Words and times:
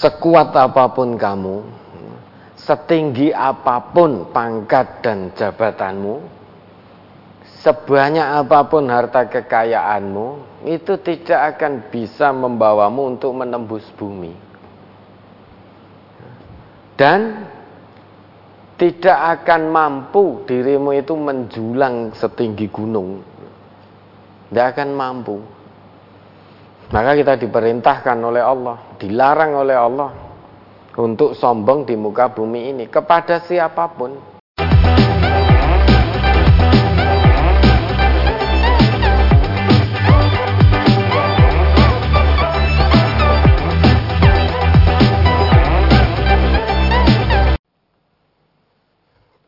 sekuat 0.00 0.50
apa 0.56 0.90
pun 0.90 1.14
kamu, 1.14 1.62
setinggi 2.58 3.30
apa 3.30 3.92
pun 3.94 4.30
pangkat 4.34 5.04
dan 5.04 5.30
jabatanmu, 5.36 6.24
sebanyak 7.62 8.44
apa 8.44 8.58
pun 8.66 8.90
harta 8.90 9.28
kekayaanmu, 9.28 10.60
itu 10.64 10.96
tidak 11.00 11.56
akan 11.56 11.92
bisa 11.92 12.32
membawamu 12.32 13.14
untuk 13.14 13.32
menembus 13.36 13.84
bumi. 13.94 14.32
Dan 16.94 17.50
tidak 18.74 19.42
akan 19.42 19.70
mampu 19.70 20.46
dirimu 20.46 20.94
itu 20.94 21.14
menjulang 21.14 22.14
setinggi 22.14 22.70
gunung. 22.70 23.22
Tidak 24.50 24.66
akan 24.74 24.90
mampu. 24.94 25.53
Maka 26.92 27.16
kita 27.16 27.40
diperintahkan 27.40 28.18
oleh 28.20 28.44
Allah, 28.44 28.76
dilarang 29.00 29.56
oleh 29.56 29.72
Allah 29.72 30.10
untuk 31.00 31.32
sombong 31.32 31.88
di 31.88 31.96
muka 31.96 32.28
bumi 32.28 32.76
ini 32.76 32.84
kepada 32.92 33.40
siapa 33.40 33.88
pun. 33.88 34.12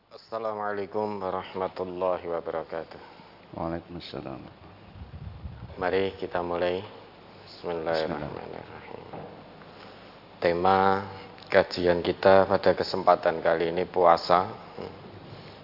Assalamualaikum 0.09 1.21
warahmatullahi 1.21 2.25
wabarakatuh. 2.29 3.01
Waalaikumsalam. 3.57 4.41
Mari 5.77 6.17
kita 6.17 6.41
mulai. 6.41 7.06
Bismillahirrahmanirrahim. 7.47 9.23
Tema 10.43 11.07
kajian 11.47 12.03
kita 12.03 12.43
pada 12.43 12.75
kesempatan 12.75 13.39
kali 13.39 13.71
ini 13.71 13.87
puasa. 13.87 14.51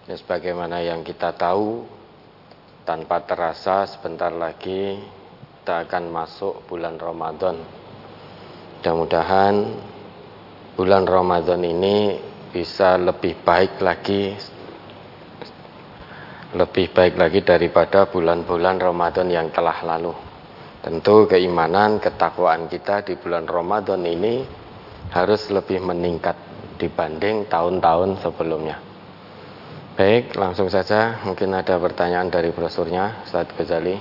Ya, 0.07 0.15
sebagaimana 0.15 0.79
yang 0.79 1.03
kita 1.03 1.35
tahu, 1.35 1.83
tanpa 2.87 3.27
terasa 3.27 3.91
sebentar 3.91 4.31
lagi 4.31 5.03
kita 5.59 5.83
akan 5.83 6.07
masuk 6.07 6.63
bulan 6.71 7.03
Ramadan. 7.03 7.59
Mudah-mudahan 8.79 9.75
bulan 10.79 11.03
Ramadan 11.03 11.67
ini 11.67 12.15
bisa 12.55 12.95
lebih 12.95 13.43
baik 13.43 13.83
lagi 13.83 14.39
lebih 16.55 16.95
baik 16.95 17.19
lagi 17.19 17.43
daripada 17.43 18.07
bulan-bulan 18.07 18.79
Ramadan 18.79 19.27
yang 19.35 19.51
telah 19.51 19.83
lalu. 19.83 20.22
Tentu 20.83 21.31
keimanan, 21.31 22.03
ketakwaan 22.03 22.67
kita 22.67 23.07
di 23.07 23.15
bulan 23.15 23.47
Ramadan 23.47 24.03
ini 24.03 24.43
harus 25.15 25.47
lebih 25.55 25.79
meningkat 25.79 26.35
dibanding 26.83 27.47
tahun-tahun 27.47 28.19
sebelumnya. 28.19 28.83
Baik, 29.95 30.35
langsung 30.35 30.67
saja 30.67 31.23
mungkin 31.23 31.55
ada 31.55 31.79
pertanyaan 31.79 32.27
dari 32.27 32.51
brosurnya 32.51 33.23
Ustaz 33.23 33.47
Ghazali. 33.55 33.95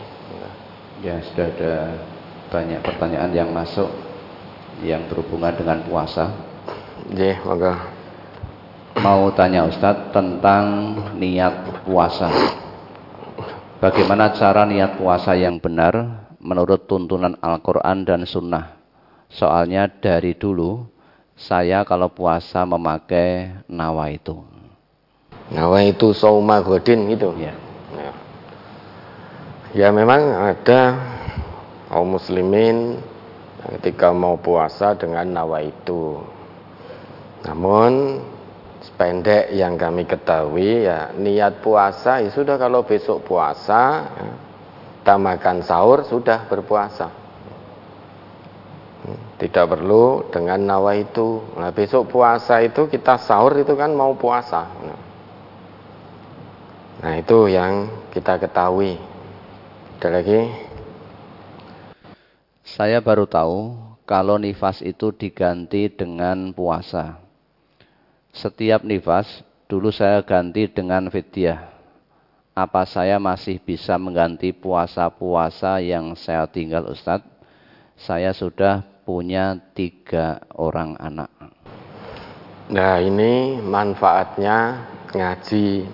Ya, 1.06 1.22
sudah 1.22 1.48
ada 1.54 1.74
banyak 2.50 2.82
pertanyaan 2.82 3.30
yang 3.30 3.50
masuk 3.54 3.90
yang 4.82 5.06
berhubungan 5.06 5.54
dengan 5.54 5.86
puasa. 5.86 6.34
Ya, 7.14 7.38
moga 7.46 8.02
mau 9.02 9.30
tanya 9.34 9.66
Ustadz 9.66 10.14
tentang 10.14 10.98
niat 11.18 11.86
puasa. 11.86 12.30
Bagaimana 13.82 14.30
cara 14.38 14.66
niat 14.70 15.02
puasa 15.02 15.34
yang 15.34 15.58
benar 15.58 16.21
menurut 16.42 16.90
tuntunan 16.90 17.38
Al-Quran 17.40 18.04
dan 18.04 18.26
Sunnah? 18.26 18.82
Soalnya 19.32 19.88
dari 19.88 20.36
dulu 20.36 20.84
saya 21.38 21.88
kalau 21.88 22.12
puasa 22.12 22.68
memakai 22.68 23.64
nawa 23.72 24.12
itu. 24.12 24.36
Nawa 25.54 25.86
itu 25.88 26.12
sauma 26.12 26.60
godin 26.60 27.08
gitu. 27.14 27.32
Ya. 27.40 27.56
ya. 27.96 28.12
Ya 29.72 29.88
memang 29.94 30.52
ada 30.52 31.00
kaum 31.88 32.20
muslimin 32.20 33.00
ketika 33.80 34.12
mau 34.12 34.36
puasa 34.36 34.98
dengan 35.00 35.32
nawa 35.32 35.64
itu. 35.64 36.20
Namun 37.48 38.20
Sependek 38.82 39.54
yang 39.54 39.78
kami 39.78 40.10
ketahui 40.10 40.90
ya 40.90 41.14
niat 41.14 41.62
puasa 41.62 42.18
ya 42.18 42.34
sudah 42.34 42.58
kalau 42.58 42.82
besok 42.82 43.22
puasa 43.22 44.10
ya, 44.10 44.34
kita 45.02 45.18
makan 45.18 45.66
sahur 45.66 46.06
sudah 46.06 46.46
berpuasa. 46.46 47.10
Hmm, 49.02 49.18
tidak 49.42 49.74
perlu 49.74 50.30
dengan 50.30 50.62
nawa 50.62 50.94
itu. 50.94 51.42
Nah, 51.58 51.74
besok 51.74 52.14
puasa 52.14 52.62
itu 52.62 52.86
kita 52.86 53.18
sahur 53.18 53.58
itu 53.58 53.74
kan 53.74 53.90
mau 53.98 54.14
puasa. 54.14 54.70
Nah, 57.02 57.18
itu 57.18 57.50
yang 57.50 57.90
kita 58.14 58.38
ketahui. 58.38 59.02
Ada 59.98 60.22
lagi? 60.22 60.40
Saya 62.62 63.02
baru 63.02 63.26
tahu 63.26 63.74
kalau 64.06 64.38
nifas 64.38 64.86
itu 64.86 65.10
diganti 65.10 65.90
dengan 65.90 66.54
puasa. 66.54 67.18
Setiap 68.38 68.86
nifas, 68.86 69.42
dulu 69.66 69.90
saya 69.90 70.22
ganti 70.22 70.70
dengan 70.70 71.10
fidyah. 71.10 71.71
Apa 72.62 72.86
saya 72.86 73.18
masih 73.18 73.58
bisa 73.58 73.98
mengganti 73.98 74.54
puasa-puasa 74.54 75.82
yang 75.82 76.14
saya 76.14 76.46
tinggal 76.46 76.94
Ustadz? 76.94 77.26
Saya 77.98 78.38
sudah 78.38 78.86
punya 79.02 79.58
tiga 79.74 80.46
orang 80.54 80.94
anak. 81.02 81.34
Nah 82.70 83.02
ini 83.02 83.58
manfaatnya 83.66 84.78
ngaji. 85.10 85.90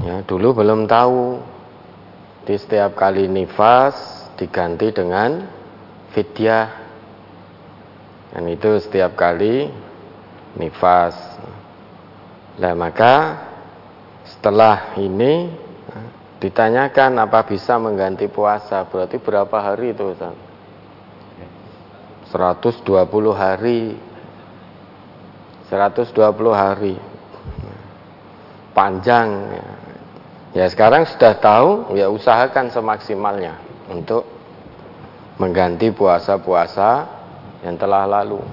Ya, 0.00 0.24
dulu 0.24 0.64
belum 0.64 0.88
tahu. 0.88 1.44
Di 2.48 2.56
setiap 2.56 2.96
kali 2.96 3.28
nifas 3.28 4.00
diganti 4.40 4.96
dengan 4.96 5.44
fidyah. 6.16 6.72
Dan 8.32 8.48
itu 8.48 8.80
setiap 8.80 9.12
kali 9.12 9.68
nifas. 10.56 11.20
Nah 12.56 12.72
maka 12.72 13.49
setelah 14.36 14.94
ini 15.00 15.50
ditanyakan 16.40 17.20
apa 17.20 17.44
bisa 17.44 17.76
mengganti 17.76 18.30
puasa 18.30 18.86
berarti 18.88 19.20
berapa 19.20 19.56
hari 19.60 19.92
itu 19.92 20.14
Ustaz? 20.14 20.34
120 22.30 22.86
hari 23.34 23.98
120 25.66 26.14
hari 26.54 26.94
panjang 28.70 29.28
ya 30.54 30.70
sekarang 30.70 31.10
sudah 31.10 31.34
tahu 31.42 31.98
ya 31.98 32.06
usahakan 32.06 32.70
semaksimalnya 32.70 33.58
untuk 33.90 34.22
mengganti 35.42 35.90
puasa-puasa 35.90 37.08
yang 37.66 37.80
telah 37.80 38.04
lalu 38.04 38.44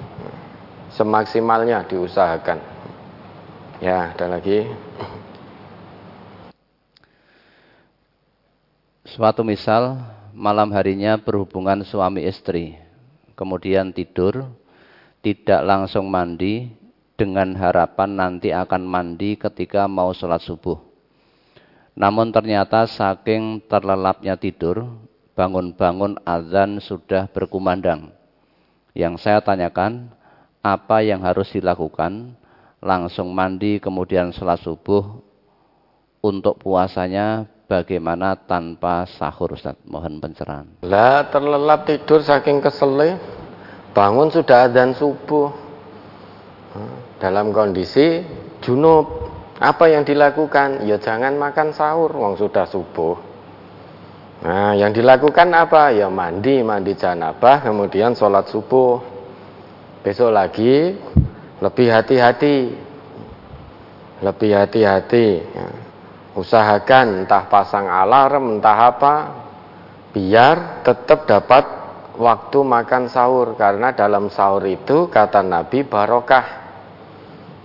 semaksimalnya 0.96 1.84
diusahakan. 1.86 2.60
Ya, 3.84 4.16
ada 4.16 4.26
lagi. 4.40 4.66
Suatu 9.08 9.40
misal, 9.40 10.04
malam 10.36 10.68
harinya 10.76 11.16
berhubungan 11.16 11.80
suami 11.88 12.28
istri, 12.28 12.76
kemudian 13.40 13.96
tidur, 13.96 14.52
tidak 15.24 15.64
langsung 15.64 16.12
mandi, 16.12 16.68
dengan 17.16 17.56
harapan 17.56 18.20
nanti 18.20 18.52
akan 18.52 18.84
mandi 18.84 19.40
ketika 19.40 19.88
mau 19.88 20.12
sholat 20.12 20.44
subuh. 20.44 20.84
Namun 21.96 22.36
ternyata 22.36 22.84
saking 22.84 23.64
terlelapnya 23.72 24.36
tidur, 24.36 25.00
bangun-bangun 25.40 26.20
azan 26.28 26.84
sudah 26.84 27.32
berkumandang. 27.32 28.12
Yang 28.92 29.24
saya 29.24 29.40
tanyakan, 29.40 30.12
apa 30.60 31.00
yang 31.00 31.24
harus 31.24 31.48
dilakukan 31.56 32.36
langsung 32.84 33.32
mandi 33.32 33.80
kemudian 33.80 34.36
sholat 34.36 34.60
subuh 34.60 35.24
untuk 36.20 36.60
puasanya 36.60 37.48
bagaimana 37.68 38.40
tanpa 38.48 39.06
sahur 39.06 39.54
Ustaz? 39.54 39.76
Mohon 39.86 40.24
pencerahan. 40.24 40.68
Lah 40.88 41.28
terlelap 41.28 41.84
tidur 41.86 42.24
saking 42.24 42.64
keselnya 42.64 43.20
bangun 43.92 44.32
sudah 44.32 44.72
adzan 44.72 44.96
subuh. 44.96 45.52
Dalam 47.18 47.52
kondisi 47.52 48.24
junub 48.64 49.30
apa 49.60 49.92
yang 49.92 50.08
dilakukan? 50.08 50.88
Ya 50.88 50.98
jangan 50.98 51.36
makan 51.36 51.76
sahur 51.76 52.10
wong 52.16 52.40
sudah 52.40 52.66
subuh. 52.70 53.20
Nah 54.46 54.78
yang 54.78 54.94
dilakukan 54.94 55.50
apa? 55.52 55.92
Ya 55.92 56.08
mandi 56.08 56.62
mandi 56.62 56.94
janabah 56.94 57.66
kemudian 57.66 58.14
sholat 58.14 58.48
subuh. 58.48 59.02
Besok 60.06 60.30
lagi 60.30 60.94
lebih 61.58 61.88
hati-hati. 61.90 62.58
Lebih 64.22 64.52
hati-hati 64.54 65.28
ya. 65.42 65.87
Usahakan 66.38 67.26
entah 67.26 67.50
pasang 67.50 67.90
alarm 67.90 68.62
entah 68.62 68.78
apa 68.94 69.14
biar 70.14 70.86
tetap 70.86 71.26
dapat 71.26 71.66
waktu 72.18 72.60
makan 72.66 73.10
sahur 73.10 73.58
karena 73.58 73.94
dalam 73.94 74.30
sahur 74.34 74.66
itu 74.66 75.08
kata 75.08 75.46
Nabi 75.46 75.86
barokah. 75.86 76.66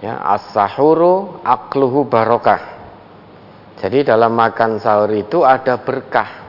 Ya, 0.02 0.18
as-sahuru 0.34 1.40
akluhu 1.46 2.10
barokah. 2.10 2.60
Jadi 3.78 4.02
dalam 4.02 4.34
makan 4.34 4.82
sahur 4.82 5.10
itu 5.14 5.46
ada 5.46 5.78
berkah. 5.78 6.42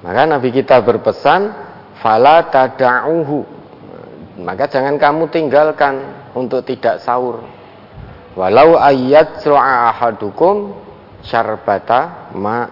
Maka 0.00 0.22
Nabi 0.30 0.48
kita 0.54 0.80
berpesan, 0.80 1.50
fala 1.98 2.46
tada'uhu. 2.48 3.58
Maka 4.40 4.70
jangan 4.70 4.96
kamu 4.96 5.28
tinggalkan 5.28 6.00
untuk 6.32 6.64
tidak 6.64 7.02
sahur. 7.02 7.44
Walau 8.38 8.78
ayat 8.78 9.42
ahadukum 9.42 10.72
syarbata 11.24 12.32
ma 12.36 12.68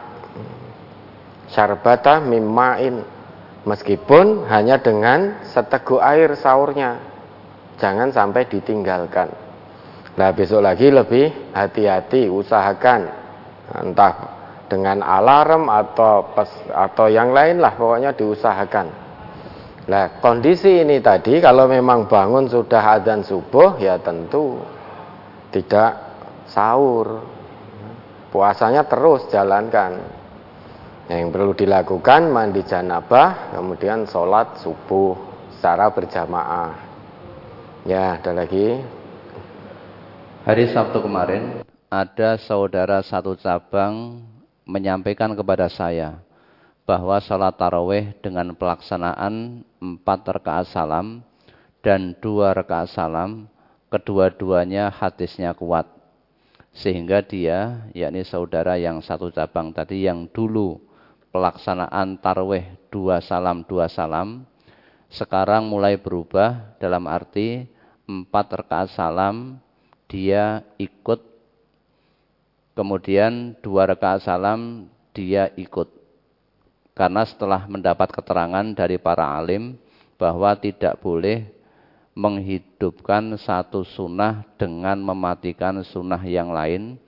syarbata 1.49 2.21
mimain 2.21 3.05
meskipun 3.65 4.49
hanya 4.49 4.81
dengan 4.81 5.45
seteguk 5.45 6.01
air 6.01 6.33
sahurnya. 6.37 7.01
Jangan 7.79 8.11
sampai 8.11 8.51
ditinggalkan. 8.51 9.31
Nah 10.19 10.35
besok 10.35 10.67
lagi 10.67 10.91
lebih 10.91 11.55
hati-hati 11.55 12.27
usahakan. 12.27 13.07
Entah 13.71 14.15
dengan 14.67 15.01
alarm 15.01 15.71
atau 15.71 16.35
pes, 16.35 16.51
atau 16.69 17.07
yang 17.07 17.31
lain 17.31 17.63
lah 17.63 17.79
pokoknya 17.79 18.13
diusahakan. 18.19 18.87
Nah 19.89 20.21
kondisi 20.21 20.85
ini 20.85 21.01
tadi 21.01 21.41
kalau 21.41 21.65
memang 21.71 22.11
bangun 22.11 22.51
sudah 22.51 22.99
adzan 22.99 23.25
subuh 23.25 23.81
ya 23.81 23.97
tentu 24.03 24.61
tidak 25.49 25.97
sahur, 26.51 27.25
puasanya 28.31 28.85
terus 28.87 29.29
jalankan. 29.33 30.01
Yang 31.09 31.33
perlu 31.33 31.53
dilakukan 31.57 32.29
mandi 32.29 32.61
janabah, 32.69 33.57
kemudian 33.57 34.05
sholat 34.05 34.61
subuh 34.61 35.17
secara 35.57 35.89
berjamaah. 35.89 36.77
Ya, 37.89 38.21
ada 38.21 38.37
lagi. 38.37 38.85
Hari 40.45 40.65
Sabtu 40.73 41.01
kemarin 41.01 41.65
ada 41.89 42.37
saudara 42.37 43.01
satu 43.01 43.33
cabang 43.41 44.21
menyampaikan 44.69 45.33
kepada 45.33 45.73
saya 45.73 46.21
bahwa 46.85 47.17
salat 47.21 47.57
taraweh 47.57 48.17
dengan 48.21 48.53
pelaksanaan 48.53 49.65
empat 49.81 50.21
rakaat 50.41 50.69
salam 50.69 51.25
dan 51.81 52.17
dua 52.21 52.53
rakaat 52.53 52.93
salam, 52.93 53.49
kedua-duanya 53.89 54.93
hadisnya 54.93 55.53
kuat. 55.57 55.98
Sehingga 56.79 57.27
dia, 57.27 57.91
yakni 57.91 58.23
saudara 58.23 58.79
yang 58.79 59.03
satu 59.03 59.35
cabang 59.35 59.75
tadi 59.75 60.07
yang 60.07 60.31
dulu 60.31 60.79
pelaksanaan 61.35 62.23
taraweh 62.23 62.71
dua 62.89 63.19
salam 63.19 63.67
dua 63.67 63.91
salam, 63.91 64.47
sekarang 65.11 65.67
mulai 65.67 65.99
berubah 65.99 66.79
dalam 66.79 67.11
arti 67.11 67.67
empat 68.07 68.47
rakaat 68.63 68.95
salam 68.95 69.59
dia 70.07 70.63
ikut 70.79 71.29
Kemudian 72.79 73.59
dua 73.59 73.91
rakaat 73.91 74.23
salam 74.23 74.87
dia 75.11 75.51
ikut. 75.59 75.91
Karena 76.95 77.27
setelah 77.27 77.67
mendapat 77.67 78.07
keterangan 78.15 78.63
dari 78.71 79.03
para 79.03 79.35
alim 79.35 79.75
bahwa 80.15 80.55
tidak 80.55 80.95
boleh 81.03 81.51
menghidupkan 82.19 83.39
satu 83.39 83.87
sunnah 83.87 84.43
dengan 84.59 84.99
mematikan 84.99 85.79
sunnah 85.87 86.19
yang 86.27 86.51
lain 86.51 86.99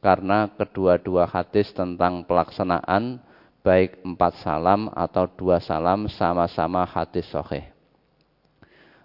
karena 0.00 0.48
kedua-dua 0.56 1.28
hadis 1.28 1.68
tentang 1.76 2.24
pelaksanaan 2.24 3.20
baik 3.60 4.00
empat 4.00 4.40
salam 4.40 4.88
atau 4.96 5.28
dua 5.28 5.60
salam 5.60 6.08
sama-sama 6.08 6.88
hadis 6.88 7.28
sahih. 7.28 7.68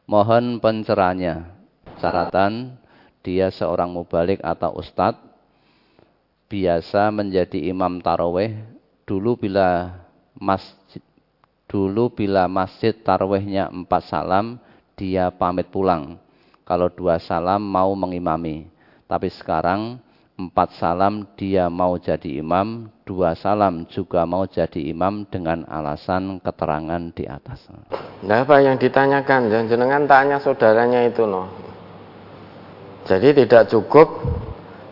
Mohon 0.08 0.64
pencerahannya. 0.64 1.60
Catatan 2.00 2.80
dia 3.20 3.52
seorang 3.52 3.92
mubalik 3.92 4.40
atau 4.40 4.80
ustadz 4.80 5.20
biasa 6.48 7.12
menjadi 7.12 7.68
imam 7.68 8.00
taraweh 8.00 8.64
dulu 9.04 9.36
bila 9.36 10.00
masjid 10.40 11.04
dulu 11.68 12.10
bila 12.10 12.48
masjid 12.48 12.96
tarawehnya 12.96 13.68
empat 13.70 14.08
salam 14.08 14.58
dia 15.00 15.32
pamit 15.32 15.72
pulang. 15.72 16.20
Kalau 16.68 16.92
dua 16.92 17.24
salam 17.24 17.64
mau 17.64 17.96
mengimami. 17.96 18.68
Tapi 19.08 19.32
sekarang 19.32 19.98
empat 20.40 20.76
salam 20.76 21.24
dia 21.40 21.72
mau 21.72 21.96
jadi 22.00 22.40
imam 22.40 22.88
dua 23.04 23.36
salam 23.36 23.84
juga 23.92 24.24
mau 24.24 24.48
jadi 24.48 24.92
imam 24.92 25.28
dengan 25.28 25.68
alasan 25.68 26.40
keterangan 26.40 27.12
di 27.12 27.28
atas. 27.28 27.68
Nah 28.24 28.44
apa 28.44 28.60
yang 28.60 28.80
ditanyakan? 28.80 29.50
Jangan 29.52 29.68
jenengan 29.72 30.04
tanya 30.06 30.38
saudaranya 30.44 31.08
itu 31.08 31.24
no. 31.26 31.48
Jadi 33.08 33.44
tidak 33.44 33.72
cukup 33.72 34.22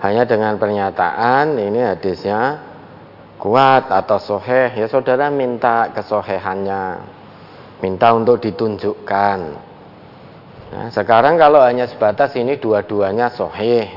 hanya 0.01 0.25
dengan 0.25 0.57
pernyataan 0.57 1.59
ini 1.62 1.86
hadisnya 1.86 2.63
kuat 3.38 3.94
atau 3.94 4.18
soheh. 4.18 4.74
Ya 4.74 4.89
saudara 4.89 5.30
minta 5.30 5.94
kesohehannya 5.94 7.15
minta 7.77 8.09
untuk 8.18 8.42
ditunjukkan 8.42 9.66
nah, 10.73 10.87
sekarang 10.91 11.39
kalau 11.39 11.61
hanya 11.63 11.87
sebatas 11.87 12.35
ini 12.35 12.59
dua-duanya 12.59 13.31
soheh 13.31 13.87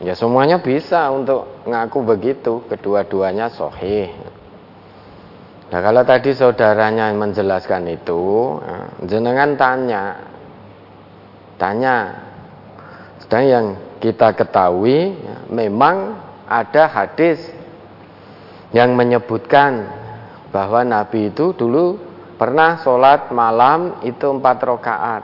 ya 0.00 0.14
semuanya 0.16 0.60
bisa 0.60 1.12
untuk 1.12 1.64
ngaku 1.68 1.98
begitu 2.04 2.64
kedua-duanya 2.68 3.52
soheh 3.52 4.08
nah 5.70 5.80
kalau 5.84 6.02
tadi 6.02 6.34
saudaranya 6.34 7.12
menjelaskan 7.14 7.94
itu 7.94 8.58
ya, 8.64 8.78
jenengan 9.06 9.54
tanya 9.54 10.30
tanya. 11.60 11.96
Sedang 13.20 13.44
yang 13.44 13.66
kita 14.00 14.32
ketahui 14.32 15.12
ya, 15.20 15.36
memang 15.52 16.16
ada 16.48 16.88
hadis 16.88 17.36
yang 18.72 18.96
menyebutkan 18.96 19.84
bahwa 20.48 20.80
Nabi 20.80 21.28
itu 21.28 21.52
dulu 21.52 22.00
pernah 22.40 22.80
sholat 22.80 23.28
malam 23.28 24.00
itu 24.08 24.24
empat 24.24 24.56
rakaat. 24.64 25.22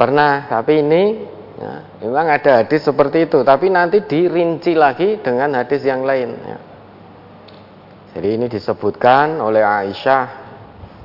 Pernah, 0.00 0.48
tapi 0.48 0.80
ini 0.80 1.28
ya, 1.60 2.00
memang 2.00 2.32
ada 2.32 2.64
hadis 2.64 2.88
seperti 2.88 3.28
itu, 3.28 3.44
tapi 3.44 3.68
nanti 3.68 4.00
dirinci 4.00 4.72
lagi 4.72 5.20
dengan 5.20 5.60
hadis 5.60 5.84
yang 5.84 6.08
lain. 6.08 6.40
Ya. 6.40 6.58
Jadi 8.16 8.28
ini 8.40 8.46
disebutkan 8.48 9.44
oleh 9.44 9.60
Aisyah 9.60 10.40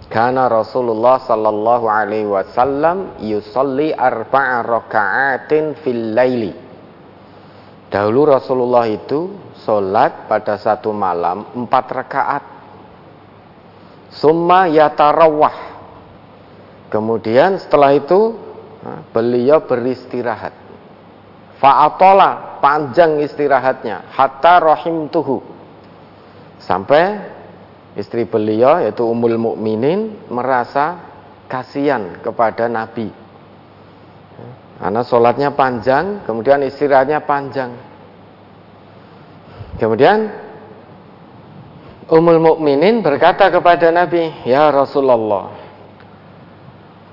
Kana 0.06 0.46
Rasulullah 0.46 1.18
sallallahu 1.18 1.90
alaihi 1.90 2.30
wasallam 2.30 3.20
yusalli 3.20 3.90
arba'a 3.90 4.62
raka'atin 4.62 5.76
fil 5.82 6.14
laili. 6.14 6.54
Dahulu 7.90 8.38
Rasulullah 8.38 8.86
itu 8.86 9.34
solat 9.66 10.30
pada 10.30 10.62
satu 10.62 10.94
malam 10.94 11.50
empat 11.58 11.86
rakaat. 11.90 12.44
Summa 14.14 14.70
yatarawah. 14.70 15.74
Kemudian 16.94 17.58
setelah 17.58 17.98
itu 17.98 18.45
beliau 19.10 19.66
beristirahat. 19.66 20.54
Fa'atola 21.58 22.60
panjang 22.60 23.24
istirahatnya 23.24 24.12
hatta 24.12 24.60
rahim 24.60 25.08
tuhu 25.08 25.40
sampai 26.60 27.22
istri 27.96 28.28
beliau 28.28 28.84
yaitu 28.84 29.08
Ummul 29.08 29.40
Mukminin 29.40 30.28
merasa 30.28 31.00
kasihan 31.48 32.20
kepada 32.20 32.68
Nabi. 32.68 33.08
Karena 34.76 35.02
sholatnya 35.08 35.56
panjang, 35.56 36.28
kemudian 36.28 36.60
istirahatnya 36.68 37.24
panjang. 37.24 37.72
Kemudian 39.80 40.28
Ummul 42.12 42.44
Mukminin 42.44 43.00
berkata 43.00 43.48
kepada 43.48 43.90
Nabi, 43.90 44.44
"Ya 44.44 44.68
Rasulullah, 44.68 45.65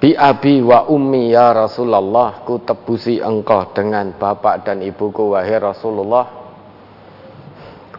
bi 0.03 0.19
abi 0.19 0.59
wa 0.59 0.91
ummi 0.91 1.31
ya 1.31 1.55
Rasulullah, 1.55 2.43
ku 2.43 2.59
tebusi 2.59 3.23
engkau 3.23 3.71
dengan 3.71 4.11
bapak 4.19 4.67
dan 4.67 4.83
ibuku 4.83 5.31
wahai 5.31 5.63
Rasulullah." 5.63 6.43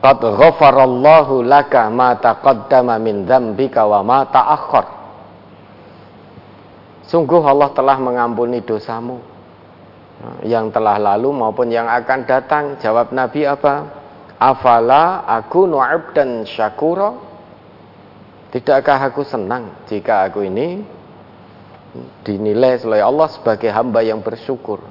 Qad 0.03 0.19
ghafarallahu 0.19 1.47
laka 1.47 1.87
ma 1.87 2.11
taqaddama 2.19 2.99
min 2.99 3.23
dzambika 3.23 3.87
wa 3.87 4.03
ma 4.03 4.27
ta'akhkhar. 4.27 4.85
Sungguh 7.07 7.39
Allah 7.39 7.71
telah 7.71 7.95
mengampuni 8.03 8.59
dosamu 8.67 9.23
yang 10.43 10.75
telah 10.75 10.99
lalu 10.99 11.31
maupun 11.31 11.71
yang 11.71 11.87
akan 11.87 12.19
datang. 12.27 12.75
Jawab 12.83 13.15
Nabi 13.15 13.47
apa? 13.47 14.03
Afala 14.43 15.23
aku 15.23 15.71
dan 16.11 16.43
syakura? 16.43 17.15
Tidakkah 18.51 19.07
aku 19.07 19.23
senang 19.23 19.87
jika 19.87 20.27
aku 20.27 20.43
ini 20.43 20.83
dinilai 22.25 22.81
oleh 22.83 23.01
Allah 23.01 23.29
sebagai 23.29 23.69
hamba 23.69 24.01
yang 24.01 24.21
bersyukur? 24.21 24.81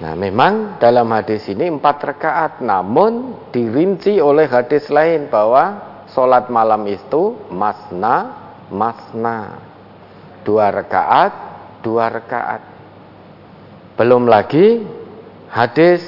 Nah 0.00 0.16
memang 0.16 0.80
dalam 0.80 1.12
hadis 1.12 1.44
ini 1.52 1.68
empat 1.68 2.00
rakaat 2.00 2.64
namun 2.64 3.36
dirinci 3.52 4.16
oleh 4.16 4.48
hadis 4.48 4.88
lain 4.88 5.28
bahwa 5.28 5.76
sholat 6.08 6.48
malam 6.48 6.88
itu 6.88 7.36
masna 7.52 8.40
masna. 8.72 9.60
Dua 10.40 10.72
rakaat, 10.72 11.32
dua 11.84 12.08
rakaat. 12.08 12.62
Belum 14.00 14.24
lagi 14.24 14.80
hadis 15.52 16.00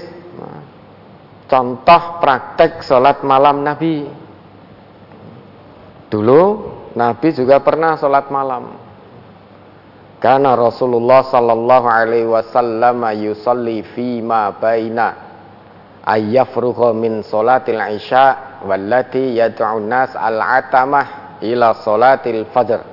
contoh 1.53 2.03
praktek 2.23 2.81
sholat 2.81 3.21
malam 3.21 3.61
Nabi. 3.61 4.09
Dulu 6.09 6.43
Nabi 6.97 7.29
juga 7.37 7.61
pernah 7.61 8.01
sholat 8.01 8.33
malam. 8.33 8.82
Karena 10.23 10.55
Rasulullah 10.55 11.27
sallallahu 11.27 11.87
alaihi 11.91 12.31
wasallam 12.31 13.03
yusalli 13.19 13.83
fi 13.83 14.23
ma 14.23 14.55
baina 14.55 15.19
ayyafruhu 16.07 16.95
min 16.95 17.27
salatil 17.27 17.83
isya 17.91 18.63
wallati 18.63 19.35
yad'u 19.35 19.83
nas 19.83 20.15
al-atamah 20.15 21.43
ila 21.43 21.75
salatil 21.75 22.47
fajr. 22.55 22.87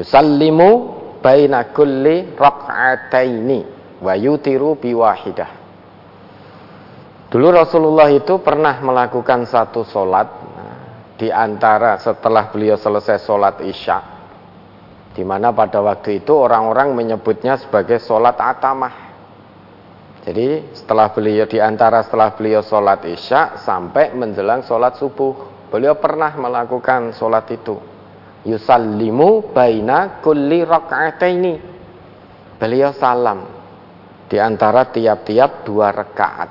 Yusallimu 0.00 0.68
baina 1.20 1.68
kulli 1.76 2.32
raq'ataini 2.32 3.58
wa 4.00 4.16
yutiru 4.16 4.80
biwahidah. 4.80 5.60
Dulu 7.28 7.52
Rasulullah 7.52 8.08
itu 8.08 8.40
pernah 8.40 8.80
melakukan 8.80 9.44
satu 9.44 9.84
solat 9.84 10.28
nah, 10.56 10.76
di 11.20 11.28
antara 11.28 12.00
setelah 12.00 12.48
beliau 12.48 12.80
selesai 12.80 13.20
solat 13.20 13.60
isya 13.60 14.11
di 15.12 15.22
mana 15.22 15.52
pada 15.52 15.84
waktu 15.84 16.24
itu 16.24 16.32
orang-orang 16.32 16.96
menyebutnya 16.96 17.60
sebagai 17.60 18.00
sholat 18.00 18.40
atamah. 18.40 19.12
Jadi 20.22 20.72
setelah 20.72 21.12
beliau 21.12 21.44
di 21.44 21.58
antara 21.60 22.00
setelah 22.00 22.32
beliau 22.32 22.64
sholat 22.64 23.04
isya 23.04 23.60
sampai 23.60 24.16
menjelang 24.16 24.64
sholat 24.64 24.96
subuh, 24.96 25.66
beliau 25.68 25.98
pernah 26.00 26.32
melakukan 26.38 27.12
sholat 27.12 27.44
itu. 27.52 27.76
Yusallimu 28.48 29.52
baina 29.52 30.22
kulli 30.24 30.64
ini. 31.28 31.54
Beliau 32.58 32.94
salam 32.94 33.42
di 34.30 34.38
antara 34.38 34.88
tiap-tiap 34.88 35.66
dua 35.66 35.90
rakaat. 35.90 36.50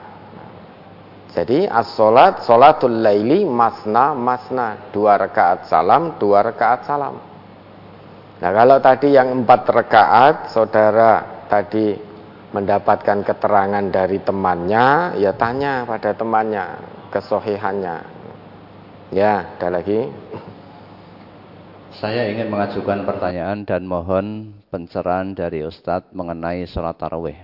Jadi 1.31 1.63
as-sholat, 1.63 2.43
sholatul 2.43 2.99
laili 2.99 3.47
masna 3.47 4.11
masna. 4.11 4.91
Dua 4.91 5.15
rakaat 5.15 5.71
salam, 5.71 6.19
dua 6.19 6.43
rakaat 6.43 6.83
salam. 6.83 7.30
Nah 8.41 8.49
kalau 8.49 8.81
tadi 8.81 9.13
yang 9.13 9.45
empat 9.45 9.69
rekaat 9.69 10.35
saudara 10.49 11.45
tadi 11.45 11.93
mendapatkan 12.51 13.21
keterangan 13.21 13.85
dari 13.93 14.17
temannya, 14.19 15.15
ya 15.21 15.31
tanya 15.37 15.85
pada 15.85 16.11
temannya 16.17 16.65
kesohihannya. 17.13 17.97
Ya, 19.11 19.59
ada 19.59 19.67
lagi. 19.67 20.07
Saya 21.91 22.31
ingin 22.31 22.47
mengajukan 22.47 23.03
pertanyaan 23.03 23.67
dan 23.67 23.83
mohon 23.83 24.55
pencerahan 24.71 25.35
dari 25.35 25.67
Ustadz 25.67 26.15
mengenai 26.15 26.63
sholat 26.63 26.95
tarawih. 26.95 27.35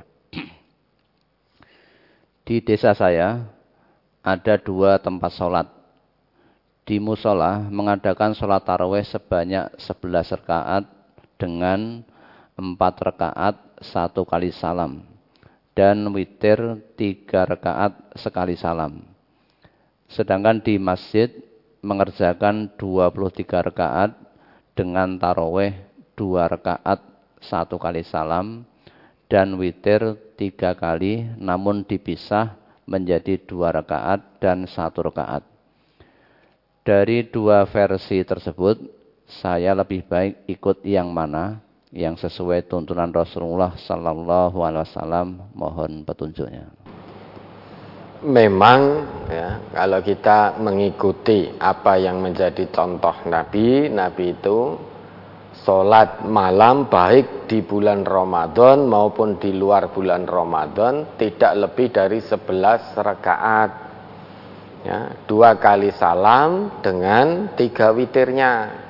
Di 2.48 2.64
desa 2.64 2.96
saya 2.96 3.44
ada 4.24 4.56
dua 4.56 5.04
tempat 5.04 5.36
sholat 5.36 5.68
di 6.88 7.04
musola 7.04 7.68
mengadakan 7.68 8.32
sholat 8.32 8.64
taraweh 8.64 9.04
sebanyak 9.04 9.76
11 9.76 10.40
rakaat 10.40 10.88
dengan 11.36 12.00
4 12.56 12.80
rakaat 12.80 13.60
satu 13.84 14.24
kali 14.24 14.56
salam 14.56 15.04
dan 15.76 16.08
witir 16.16 16.80
tiga 16.96 17.44
rakaat 17.44 17.92
sekali 18.16 18.56
salam. 18.56 19.04
Sedangkan 20.08 20.64
di 20.64 20.80
masjid 20.80 21.28
mengerjakan 21.84 22.72
23 22.80 23.68
rakaat 23.68 24.16
dengan 24.72 25.20
taraweh 25.20 25.76
dua 26.16 26.48
rakaat 26.48 27.04
satu 27.44 27.76
kali 27.76 28.08
salam 28.08 28.64
dan 29.28 29.60
witir 29.60 30.16
tiga 30.40 30.72
kali 30.72 31.28
namun 31.36 31.84
dipisah 31.84 32.56
menjadi 32.88 33.36
dua 33.44 33.76
rakaat 33.76 34.40
dan 34.40 34.64
satu 34.64 35.12
rakaat. 35.12 35.57
Dari 36.88 37.28
dua 37.28 37.68
versi 37.68 38.24
tersebut, 38.24 38.80
saya 39.28 39.76
lebih 39.76 40.08
baik 40.08 40.48
ikut 40.48 40.88
yang 40.88 41.12
mana 41.12 41.60
yang 41.92 42.16
sesuai 42.16 42.64
tuntunan 42.72 43.12
Rasulullah 43.12 43.76
Sallallahu 43.76 44.56
Alaihi 44.64 44.88
Wasallam. 44.88 45.52
Mohon 45.52 46.08
petunjuknya. 46.08 46.72
Memang 48.24 49.04
ya 49.28 49.68
kalau 49.76 50.00
kita 50.00 50.56
mengikuti 50.64 51.52
apa 51.60 52.00
yang 52.00 52.24
menjadi 52.24 52.72
contoh 52.72 53.20
Nabi, 53.28 53.92
Nabi 53.92 54.40
itu 54.40 54.80
sholat 55.68 56.24
malam 56.24 56.88
baik 56.88 57.52
di 57.52 57.68
bulan 57.68 58.08
Ramadan 58.08 58.88
maupun 58.88 59.36
di 59.36 59.52
luar 59.52 59.92
bulan 59.92 60.24
Ramadan 60.24 61.20
tidak 61.20 61.52
lebih 61.68 61.92
dari 61.92 62.24
11 62.24 62.96
rakaat 62.96 63.87
ya, 64.88 65.00
dua 65.28 65.60
kali 65.60 65.92
salam 65.92 66.80
dengan 66.80 67.52
tiga 67.60 67.92
witirnya. 67.92 68.88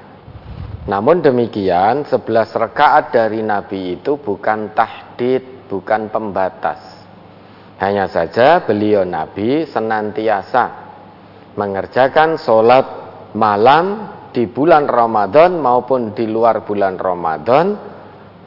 Namun 0.88 1.20
demikian, 1.20 2.06
sebelas 2.08 2.54
rakaat 2.54 3.12
dari 3.12 3.42
Nabi 3.44 4.00
itu 4.00 4.22
bukan 4.22 4.72
tahdid, 4.78 5.68
bukan 5.68 6.08
pembatas. 6.14 6.80
Hanya 7.82 8.08
saja 8.08 8.64
beliau 8.64 9.04
Nabi 9.04 9.68
senantiasa 9.68 10.88
mengerjakan 11.58 12.40
sholat 12.40 12.86
malam 13.36 14.16
di 14.32 14.46
bulan 14.48 14.86
Ramadan 14.86 15.58
maupun 15.60 16.14
di 16.14 16.30
luar 16.30 16.64
bulan 16.64 16.96
Ramadan 16.96 17.74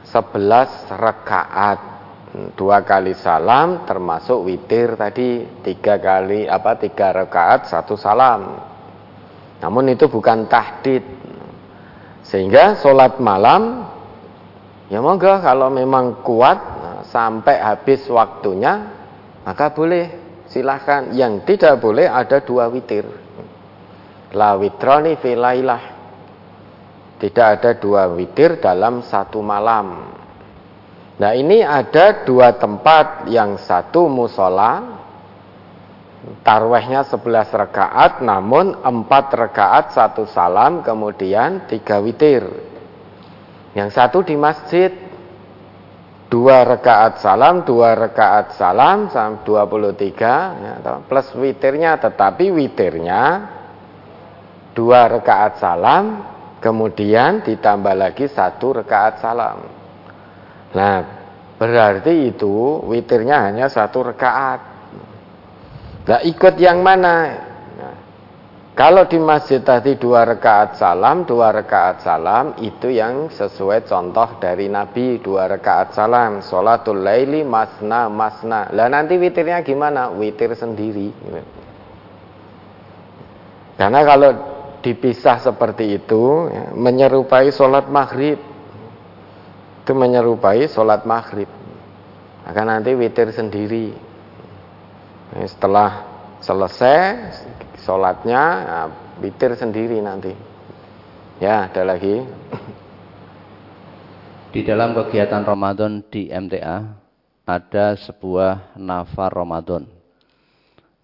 sebelas 0.07 0.87
rakaat 0.91 1.90
dua 2.31 2.87
kali 2.87 3.11
salam 3.11 3.83
termasuk 3.83 4.47
witir 4.47 4.95
tadi 4.95 5.43
tiga 5.59 5.99
kali 5.99 6.47
apa 6.47 6.79
tiga 6.79 7.11
rakaat 7.11 7.67
satu 7.67 7.99
salam. 7.99 8.55
Namun 9.59 9.91
itu 9.91 10.07
bukan 10.07 10.47
tahdid. 10.47 11.03
Sehingga 12.23 12.79
sholat 12.79 13.19
malam 13.19 13.83
ya 14.87 15.03
moga 15.03 15.43
kalau 15.43 15.67
memang 15.67 16.23
kuat 16.23 16.59
sampai 17.11 17.59
habis 17.59 18.07
waktunya 18.07 18.87
maka 19.43 19.75
boleh 19.75 20.05
silahkan. 20.47 21.11
Yang 21.11 21.43
tidak 21.51 21.83
boleh 21.83 22.07
ada 22.07 22.39
dua 22.39 22.71
witir. 22.71 23.03
La 24.31 24.55
witroni 24.55 25.19
filailah 25.19 25.83
tidak 27.19 27.47
ada 27.59 27.71
dua 27.75 28.07
witir 28.07 28.63
dalam 28.63 29.03
satu 29.03 29.43
malam 29.43 30.20
Nah 31.21 31.37
ini 31.37 31.61
ada 31.61 32.25
dua 32.25 32.57
tempat 32.57 33.29
yang 33.29 33.61
satu 33.61 34.09
musola 34.09 34.97
Tarwehnya 36.41 37.01
11 37.01 37.49
rakaat 37.49 38.21
namun 38.21 38.77
4 38.77 39.09
rakaat 39.41 39.93
satu 39.93 40.29
salam 40.29 40.85
kemudian 40.85 41.65
tiga 41.65 41.97
witir 42.01 42.45
Yang 43.77 43.89
satu 43.97 44.21
di 44.25 44.37
masjid 44.37 44.93
dua 46.31 46.63
rakaat 46.63 47.19
salam, 47.19 47.67
dua 47.67 47.91
rakaat 47.91 48.55
salam, 48.55 49.11
sam 49.11 49.43
23 49.43 50.15
ya, 50.63 50.73
plus 51.03 51.27
witirnya, 51.35 51.99
tetapi 51.99 52.47
witirnya 52.55 53.51
dua 54.71 55.11
rakaat 55.11 55.59
salam, 55.59 56.23
kemudian 56.63 57.43
ditambah 57.43 57.91
lagi 57.91 58.31
satu 58.31 58.79
rakaat 58.79 59.19
salam. 59.19 59.80
Nah, 60.71 60.95
berarti 61.59 62.31
itu 62.31 62.79
witirnya 62.87 63.51
hanya 63.51 63.67
satu 63.67 64.07
rekaat. 64.07 64.59
Nah, 66.07 66.19
ikut 66.23 66.55
yang 66.57 66.79
mana? 66.79 67.15
Nah, 67.75 67.95
kalau 68.71 69.05
di 69.05 69.19
masjid 69.19 69.59
tadi 69.59 69.99
dua 69.99 70.23
rekaat 70.23 70.79
salam, 70.79 71.27
dua 71.27 71.51
rekaat 71.51 72.01
salam 72.01 72.55
itu 72.63 72.89
yang 72.89 73.29
sesuai 73.29 73.83
contoh 73.85 74.39
dari 74.39 74.71
Nabi 74.71 75.19
dua 75.19 75.51
rekaat 75.51 75.93
salam. 75.93 76.39
Sholatul 76.39 77.03
laili 77.03 77.43
masna 77.43 78.07
masna. 78.07 78.71
Lah 78.71 78.87
nanti 78.87 79.19
witirnya 79.19 79.59
gimana? 79.61 80.09
Witir 80.15 80.55
sendiri. 80.55 81.11
Karena 83.75 84.01
kalau 84.05 84.31
dipisah 84.81 85.41
seperti 85.41 86.01
itu, 86.01 86.49
ya, 86.49 86.73
menyerupai 86.73 87.53
sholat 87.53 87.85
maghrib 87.89 88.50
itu 89.91 89.99
menyerupai 89.99 90.71
sholat 90.71 91.03
maghrib. 91.03 91.51
Akan 92.47 92.71
nanti 92.71 92.95
witir 92.95 93.27
sendiri. 93.35 93.91
Setelah 95.43 96.07
selesai 96.39 97.27
sholatnya 97.83 98.43
ya, 98.63 98.81
witir 99.19 99.51
sendiri 99.59 99.99
nanti. 99.99 100.31
Ya 101.43 101.67
ada 101.67 101.83
lagi. 101.83 102.23
Di 104.55 104.63
dalam 104.63 104.95
kegiatan 104.95 105.43
Ramadan 105.43 105.99
di 106.07 106.31
MTA 106.31 106.87
ada 107.43 107.87
sebuah 107.99 108.79
nafar 108.79 109.35
Ramadan. 109.35 109.83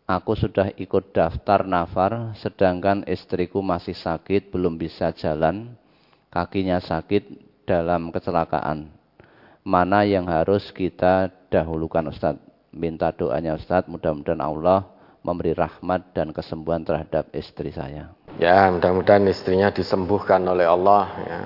Aku 0.08 0.40
sudah 0.40 0.72
ikut 0.80 1.12
daftar 1.12 1.68
nafar, 1.68 2.32
sedangkan 2.40 3.04
istriku 3.04 3.60
masih 3.60 3.92
sakit, 3.92 4.48
belum 4.56 4.80
bisa 4.80 5.12
jalan, 5.12 5.76
kakinya 6.32 6.80
sakit 6.80 7.47
dalam 7.68 8.10
kecelakaan. 8.16 8.88
Mana 9.68 10.08
yang 10.08 10.26
harus 10.32 10.72
kita 10.72 11.28
dahulukan 11.52 12.08
Ustadz? 12.08 12.40
Minta 12.72 13.12
doanya 13.12 13.60
Ustadz, 13.60 13.92
mudah-mudahan 13.92 14.40
Allah 14.40 14.88
memberi 15.28 15.52
rahmat 15.52 16.16
dan 16.16 16.32
kesembuhan 16.32 16.88
terhadap 16.88 17.28
istri 17.36 17.76
saya. 17.76 18.16
Ya, 18.40 18.72
mudah-mudahan 18.72 19.28
istrinya 19.28 19.68
disembuhkan 19.76 20.40
oleh 20.48 20.64
Allah. 20.64 21.04
Ya. 21.28 21.42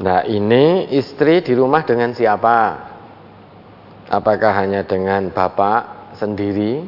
Nah, 0.00 0.20
ini 0.24 0.88
istri 0.96 1.44
di 1.44 1.52
rumah 1.52 1.84
dengan 1.84 2.16
siapa? 2.16 2.88
Apakah 4.08 4.56
hanya 4.56 4.88
dengan 4.88 5.28
bapak 5.28 6.16
sendiri, 6.16 6.80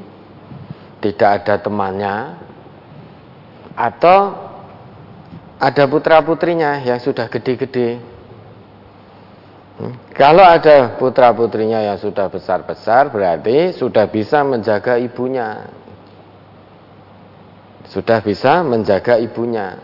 tidak 1.04 1.44
ada 1.44 1.61
temannya, 1.61 2.16
atau 3.76 4.48
ada 5.59 5.85
putra-putrinya 5.91 6.79
yang 6.87 7.03
sudah 7.03 7.27
gede-gede? 7.27 7.99
Hmm? 9.79 9.95
Kalau 10.15 10.43
ada 10.43 10.95
putra-putrinya 10.99 11.83
yang 11.83 11.99
sudah 11.99 12.31
besar-besar, 12.31 13.11
berarti 13.11 13.75
sudah 13.75 14.07
bisa 14.07 14.47
menjaga 14.47 14.99
ibunya. 14.99 15.67
Sudah 17.91 18.23
bisa 18.23 18.62
menjaga 18.62 19.19
ibunya. 19.19 19.79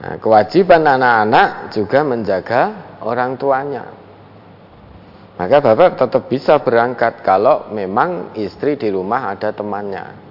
Nah, 0.00 0.16
kewajiban 0.18 0.82
anak-anak 0.82 1.76
juga 1.76 2.00
menjaga 2.02 2.62
orang 3.04 3.36
tuanya. 3.36 3.84
Maka 5.36 5.56
bapak 5.60 5.96
tetap 5.96 6.28
bisa 6.28 6.60
berangkat 6.60 7.24
kalau 7.24 7.68
memang 7.72 8.36
istri 8.36 8.76
di 8.76 8.88
rumah 8.92 9.32
ada 9.32 9.52
temannya. 9.52 10.29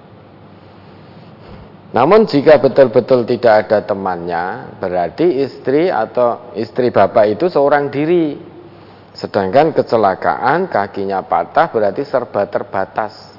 Namun 1.90 2.22
jika 2.30 2.62
betul-betul 2.62 3.26
tidak 3.26 3.66
ada 3.66 3.82
temannya, 3.82 4.78
berarti 4.78 5.42
istri 5.42 5.90
atau 5.90 6.54
istri 6.54 6.94
bapak 6.94 7.34
itu 7.34 7.50
seorang 7.50 7.90
diri. 7.90 8.38
Sedangkan 9.10 9.74
kecelakaan 9.74 10.70
kakinya 10.70 11.26
patah 11.26 11.66
berarti 11.66 12.06
serba 12.06 12.46
terbatas. 12.46 13.34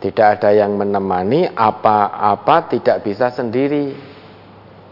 Tidak 0.00 0.26
ada 0.40 0.52
yang 0.52 0.80
menemani, 0.80 1.44
apa-apa 1.52 2.72
tidak 2.72 3.04
bisa 3.04 3.28
sendiri. 3.28 3.92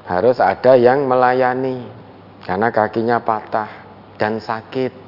Harus 0.04 0.36
ada 0.36 0.76
yang 0.76 1.08
melayani 1.08 1.88
karena 2.44 2.68
kakinya 2.68 3.24
patah 3.24 3.68
dan 4.20 4.36
sakit 4.36 5.04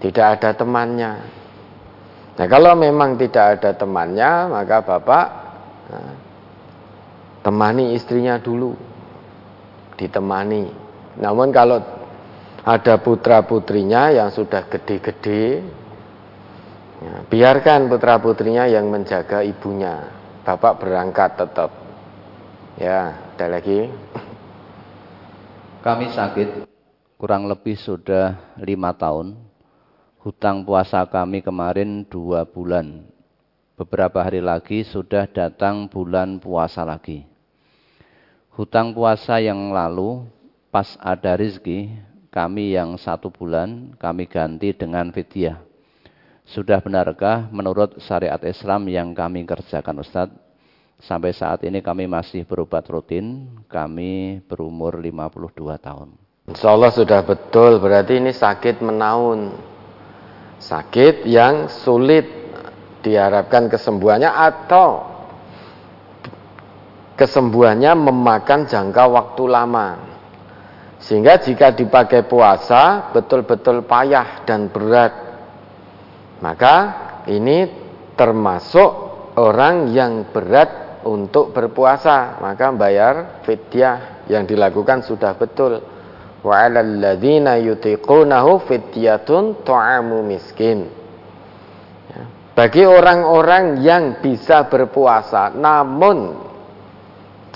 tidak 0.00 0.40
ada 0.40 0.50
temannya. 0.56 1.12
Nah, 2.34 2.46
kalau 2.48 2.72
memang 2.72 3.20
tidak 3.20 3.60
ada 3.60 3.76
temannya, 3.76 4.48
maka 4.48 4.80
bapak 4.80 5.26
nah, 5.90 6.14
temani 7.42 7.98
istrinya 7.98 8.38
dulu, 8.38 8.78
ditemani. 9.98 10.70
Namun 11.18 11.50
kalau 11.50 11.82
ada 12.62 12.94
putra 13.02 13.42
putrinya 13.42 14.14
yang 14.14 14.30
sudah 14.30 14.70
gede-gede, 14.70 15.66
ya, 17.02 17.14
biarkan 17.26 17.90
putra 17.90 18.22
putrinya 18.22 18.70
yang 18.70 18.86
menjaga 18.86 19.42
ibunya. 19.42 20.06
Bapak 20.46 20.80
berangkat 20.80 21.36
tetap. 21.36 21.70
Ya, 22.78 23.18
ada 23.36 23.46
lagi. 23.50 23.90
Kami 25.84 26.12
sakit 26.14 26.70
kurang 27.20 27.44
lebih 27.44 27.76
sudah 27.76 28.56
lima 28.56 28.96
tahun 28.96 29.36
hutang 30.24 30.64
puasa 30.64 31.04
kami 31.04 31.44
kemarin 31.44 32.08
dua 32.08 32.48
bulan. 32.48 33.09
Beberapa 33.80 34.20
hari 34.20 34.44
lagi 34.44 34.84
sudah 34.84 35.24
datang 35.24 35.88
bulan 35.88 36.36
puasa 36.36 36.84
lagi. 36.84 37.24
Hutang 38.52 38.92
puasa 38.92 39.40
yang 39.40 39.72
lalu 39.72 40.28
pas 40.68 41.00
ada 41.00 41.32
rizki, 41.32 41.88
kami 42.28 42.76
yang 42.76 43.00
satu 43.00 43.32
bulan 43.32 43.96
kami 43.96 44.28
ganti 44.28 44.76
dengan 44.76 45.08
fidyah. 45.08 45.64
Sudah 46.44 46.84
benarkah 46.84 47.48
menurut 47.48 47.96
syariat 48.04 48.44
Islam 48.44 48.84
yang 48.84 49.16
kami 49.16 49.48
kerjakan 49.48 50.04
Ustadz? 50.04 50.36
Sampai 51.00 51.32
saat 51.32 51.64
ini 51.64 51.80
kami 51.80 52.04
masih 52.04 52.44
berobat 52.44 52.84
rutin, 52.84 53.48
kami 53.64 54.44
berumur 54.44 55.00
52 55.00 55.56
tahun. 55.80 56.12
Insya 56.52 56.68
Allah 56.76 56.92
sudah 56.92 57.24
betul, 57.24 57.80
berarti 57.80 58.20
ini 58.20 58.36
sakit 58.36 58.84
menaun 58.84 59.56
sakit 60.60 61.24
yang 61.24 61.72
sulit 61.72 62.39
diharapkan 63.00 63.68
kesembuhannya 63.68 64.30
atau 64.30 65.10
kesembuhannya 67.20 67.92
memakan 68.00 68.64
jangka 68.64 69.04
waktu 69.12 69.44
lama. 69.44 69.88
Sehingga 71.00 71.40
jika 71.40 71.72
dipakai 71.72 72.24
puasa 72.24 73.12
betul-betul 73.12 73.84
payah 73.84 74.44
dan 74.44 74.68
berat. 74.68 75.12
Maka 76.40 76.76
ini 77.28 77.68
termasuk 78.16 78.90
orang 79.36 79.92
yang 79.92 80.28
berat 80.32 81.00
untuk 81.04 81.56
berpuasa, 81.56 82.40
maka 82.40 82.68
bayar 82.76 83.44
fidyah 83.48 84.24
yang 84.28 84.44
dilakukan 84.44 85.04
sudah 85.04 85.32
betul 85.36 85.80
wa 86.40 86.54
'alal 86.56 87.16
yutiqunahu 87.60 88.64
fidyatun 88.68 89.64
ta'amu 89.64 90.20
miskin. 90.24 90.99
Bagi 92.60 92.84
orang-orang 92.84 93.80
yang 93.80 94.20
bisa 94.20 94.68
berpuasa 94.68 95.48
namun 95.48 96.36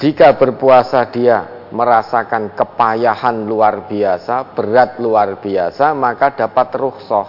jika 0.01 0.33
berpuasa 0.33 1.05
dia 1.13 1.69
merasakan 1.69 2.57
kepayahan 2.57 3.45
luar 3.45 3.85
biasa, 3.85 4.57
berat 4.57 4.97
luar 5.05 5.45
biasa, 5.45 5.93
maka 5.93 6.33
dapat 6.33 6.73
rukhsah. 6.81 7.29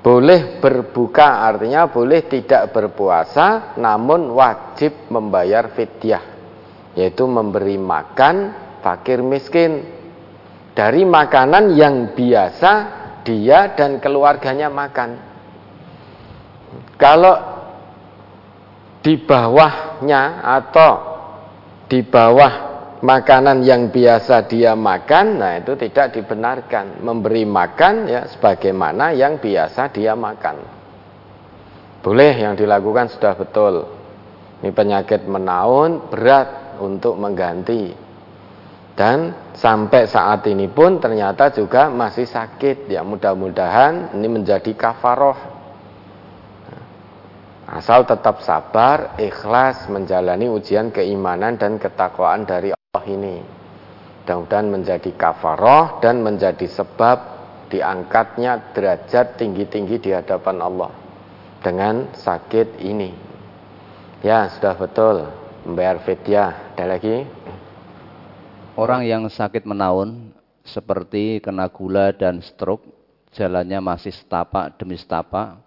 Boleh 0.00 0.56
berbuka 0.56 1.44
artinya 1.44 1.84
boleh 1.84 2.24
tidak 2.24 2.72
berpuasa 2.72 3.76
namun 3.76 4.32
wajib 4.32 5.12
membayar 5.12 5.68
fidyah 5.76 6.24
yaitu 6.96 7.28
memberi 7.28 7.76
makan 7.76 8.56
fakir 8.80 9.20
miskin 9.20 9.84
dari 10.72 11.04
makanan 11.04 11.76
yang 11.76 12.16
biasa 12.16 12.72
dia 13.20 13.76
dan 13.76 14.00
keluarganya 14.00 14.72
makan. 14.72 15.27
Kalau 16.98 17.36
di 19.00 19.14
bawahnya 19.22 20.42
atau 20.42 20.92
di 21.86 22.02
bawah 22.02 22.52
makanan 23.00 23.62
yang 23.62 23.94
biasa 23.94 24.50
dia 24.50 24.74
makan, 24.74 25.38
nah 25.38 25.52
itu 25.62 25.78
tidak 25.78 26.18
dibenarkan. 26.18 27.00
Memberi 27.00 27.46
makan 27.46 28.10
ya 28.10 28.26
sebagaimana 28.26 29.14
yang 29.14 29.38
biasa 29.38 29.94
dia 29.94 30.18
makan. 30.18 30.56
Boleh 32.02 32.34
yang 32.34 32.58
dilakukan 32.58 33.14
sudah 33.14 33.38
betul. 33.38 33.74
Ini 34.58 34.74
penyakit 34.74 35.22
menaun 35.30 36.10
berat 36.10 36.82
untuk 36.82 37.14
mengganti 37.14 37.94
dan 38.98 39.30
sampai 39.54 40.10
saat 40.10 40.42
ini 40.50 40.66
pun 40.66 40.98
ternyata 40.98 41.54
juga 41.54 41.86
masih 41.86 42.26
sakit. 42.26 42.90
Ya 42.90 43.06
mudah-mudahan 43.06 44.10
ini 44.18 44.26
menjadi 44.26 44.74
kafaroh. 44.74 45.57
Asal 47.68 48.08
tetap 48.08 48.40
sabar, 48.40 49.20
ikhlas 49.20 49.92
menjalani 49.92 50.48
ujian 50.48 50.88
keimanan 50.88 51.60
dan 51.60 51.76
ketakwaan 51.76 52.48
dari 52.48 52.72
Allah 52.72 53.04
ini. 53.04 53.36
Mudah-mudahan 54.24 54.68
menjadi 54.72 55.10
kafaroh 55.12 56.00
dan 56.00 56.24
menjadi 56.24 56.64
sebab 56.64 57.18
diangkatnya 57.68 58.72
derajat 58.72 59.36
tinggi-tinggi 59.36 60.00
di 60.00 60.10
hadapan 60.16 60.64
Allah 60.64 60.92
dengan 61.60 62.08
sakit 62.16 62.80
ini. 62.80 63.12
Ya, 64.24 64.48
sudah 64.48 64.72
betul. 64.72 65.28
Membayar 65.68 66.00
fidyah. 66.00 66.72
Ada 66.72 66.84
lagi? 66.88 67.28
Orang 68.80 69.04
yang 69.04 69.28
sakit 69.28 69.68
menaun 69.68 70.32
seperti 70.64 71.44
kena 71.44 71.68
gula 71.68 72.16
dan 72.16 72.40
stroke, 72.40 72.88
jalannya 73.36 73.84
masih 73.84 74.16
setapak 74.16 74.80
demi 74.80 74.96
setapak, 74.96 75.60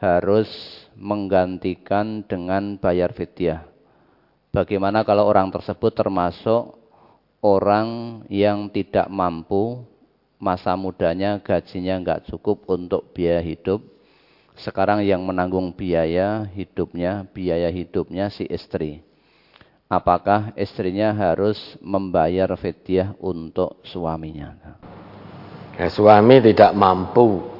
harus 0.00 0.48
menggantikan 0.98 2.26
dengan 2.26 2.76
bayar 2.76 3.14
fidyah. 3.14 3.64
Bagaimana 4.50 5.06
kalau 5.06 5.24
orang 5.24 5.54
tersebut 5.54 5.94
termasuk 5.94 6.74
orang 7.40 8.20
yang 8.26 8.66
tidak 8.68 9.06
mampu 9.06 9.86
masa 10.42 10.74
mudanya 10.74 11.38
gajinya 11.38 12.02
nggak 12.02 12.22
cukup 12.34 12.66
untuk 12.66 13.14
biaya 13.14 13.40
hidup. 13.40 13.80
Sekarang 14.58 15.06
yang 15.06 15.22
menanggung 15.22 15.70
biaya 15.70 16.50
hidupnya, 16.50 17.24
biaya 17.30 17.70
hidupnya 17.70 18.26
si 18.26 18.42
istri 18.50 19.06
apakah 19.88 20.52
istrinya 20.54 21.16
harus 21.16 21.56
membayar 21.80 22.52
fidyah 22.54 23.16
untuk 23.18 23.80
suaminya? 23.88 24.54
Ya, 25.74 25.88
suami 25.88 26.44
tidak 26.44 26.76
mampu. 26.76 27.57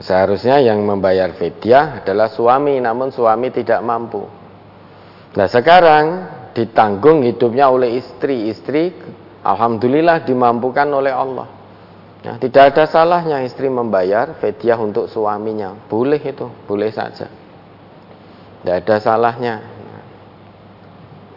Seharusnya 0.00 0.60
yang 0.60 0.84
membayar 0.84 1.32
fidyah 1.32 2.04
adalah 2.04 2.28
suami, 2.28 2.76
namun 2.80 3.08
suami 3.08 3.48
tidak 3.48 3.80
mampu. 3.80 4.24
Nah 5.36 5.48
sekarang 5.48 6.04
ditanggung 6.56 7.24
hidupnya 7.24 7.68
oleh 7.68 8.00
istri, 8.00 8.48
istri 8.48 8.92
alhamdulillah 9.44 10.24
dimampukan 10.24 10.88
oleh 10.88 11.12
Allah. 11.12 11.48
Ya, 12.24 12.34
tidak 12.42 12.74
ada 12.74 12.84
salahnya 12.90 13.44
istri 13.46 13.70
membayar 13.70 14.34
fidyah 14.40 14.80
untuk 14.80 15.06
suaminya, 15.06 15.76
boleh 15.86 16.18
itu, 16.18 16.48
boleh 16.66 16.90
saja. 16.90 17.30
Tidak 18.60 18.76
ada 18.82 18.96
salahnya. 18.98 19.54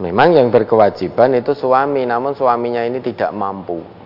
Memang 0.00 0.32
yang 0.32 0.48
berkewajiban 0.48 1.36
itu 1.36 1.52
suami, 1.52 2.08
namun 2.08 2.32
suaminya 2.32 2.80
ini 2.82 3.04
tidak 3.04 3.30
mampu 3.36 3.99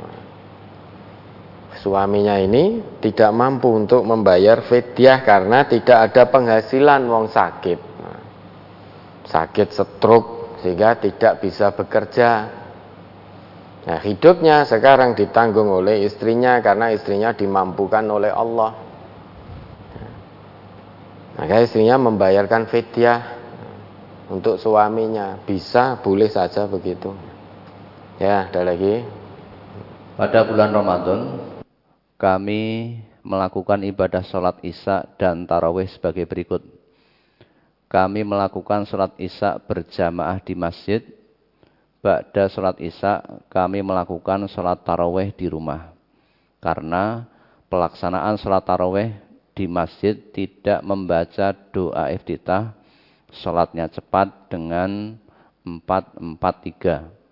suaminya 1.84 2.40
ini 2.40 2.80
tidak 3.04 3.28
mampu 3.36 3.68
untuk 3.68 4.08
membayar 4.08 4.64
fidyah 4.64 5.20
karena 5.20 5.68
tidak 5.68 6.08
ada 6.08 6.32
penghasilan 6.32 7.04
wong 7.04 7.28
sakit. 7.28 7.80
Sakit 9.28 9.68
stroke 9.68 10.56
sehingga 10.64 10.96
tidak 10.96 11.44
bisa 11.44 11.76
bekerja. 11.76 12.30
Nah, 13.84 14.00
hidupnya 14.00 14.64
sekarang 14.64 15.12
ditanggung 15.12 15.68
oleh 15.68 16.08
istrinya 16.08 16.56
karena 16.64 16.88
istrinya 16.88 17.36
dimampukan 17.36 18.08
oleh 18.08 18.32
Allah. 18.32 18.72
Maka 21.36 21.60
istrinya 21.60 22.00
membayarkan 22.00 22.64
fidyah 22.64 23.20
untuk 24.32 24.56
suaminya. 24.56 25.36
Bisa, 25.44 26.00
boleh 26.00 26.32
saja 26.32 26.64
begitu. 26.64 27.12
Ya, 28.16 28.48
ada 28.48 28.64
lagi. 28.64 29.04
Pada 30.14 30.46
bulan 30.46 30.70
Ramadan, 30.70 31.20
kami 32.24 32.96
melakukan 33.20 33.84
ibadah 33.84 34.24
sholat 34.24 34.56
isya 34.64 35.04
dan 35.20 35.44
tarawih 35.44 35.84
sebagai 35.92 36.24
berikut. 36.24 36.64
Kami 37.92 38.24
melakukan 38.24 38.88
sholat 38.88 39.12
isya 39.20 39.60
berjamaah 39.60 40.40
di 40.40 40.56
masjid. 40.56 41.04
Ba'da 42.00 42.48
sholat 42.48 42.80
isya, 42.80 43.20
kami 43.52 43.84
melakukan 43.84 44.48
sholat 44.48 44.80
tarawih 44.88 45.36
di 45.36 45.52
rumah. 45.52 45.92
Karena 46.64 47.28
pelaksanaan 47.68 48.40
sholat 48.40 48.64
tarawih 48.64 49.12
di 49.52 49.68
masjid 49.68 50.16
tidak 50.32 50.80
membaca 50.80 51.52
doa 51.76 52.08
iftitah, 52.08 52.72
sholatnya 53.36 53.92
cepat 53.92 54.48
dengan 54.48 55.20
443 55.60 57.23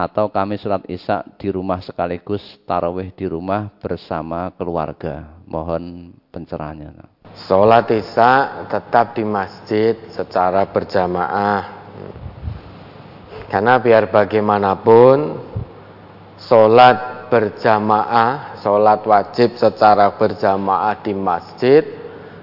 atau 0.00 0.32
kami 0.32 0.56
sholat 0.56 0.88
isya 0.88 1.20
di 1.36 1.52
rumah 1.52 1.84
sekaligus 1.84 2.40
tarawih 2.64 3.12
di 3.12 3.28
rumah 3.28 3.68
bersama 3.76 4.48
keluarga. 4.56 5.36
Mohon 5.44 6.16
pencerahannya. 6.32 7.04
Sholat 7.36 7.92
isya 7.92 8.64
tetap 8.72 9.12
di 9.12 9.28
masjid 9.28 9.92
secara 10.08 10.64
berjamaah. 10.64 11.84
Karena 13.52 13.76
biar 13.76 14.08
bagaimanapun 14.08 15.36
sholat 16.40 17.28
berjamaah, 17.28 18.56
sholat 18.64 19.04
wajib 19.04 19.60
secara 19.60 20.16
berjamaah 20.16 20.96
di 21.04 21.12
masjid 21.12 21.84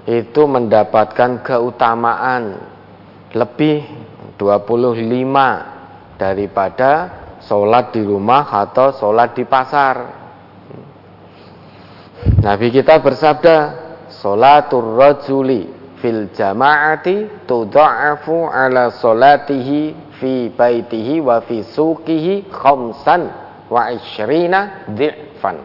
itu 0.06 0.42
mendapatkan 0.46 1.42
keutamaan 1.42 2.56
lebih 3.34 3.84
25 4.40 6.16
daripada 6.16 6.92
sholat 7.42 7.94
di 7.94 8.02
rumah 8.02 8.48
atau 8.50 8.94
sholat 8.94 9.34
di 9.34 9.44
pasar. 9.46 9.96
Nabi 12.42 12.70
kita 12.74 12.98
bersabda, 12.98 13.56
sholatul 14.18 14.98
rajuli 14.98 15.70
fil 15.98 16.30
jama'ati 16.34 17.46
tudha'afu 17.46 18.46
ala 18.46 18.90
sholatihi 18.94 19.80
fi 20.18 20.50
baitihi 20.50 21.22
wa 21.22 21.42
fi 21.42 21.62
suqihi 21.62 22.50
khamsan 22.50 23.30
wa 23.70 23.90
ishrina 23.94 24.88
di'fan. 24.90 25.58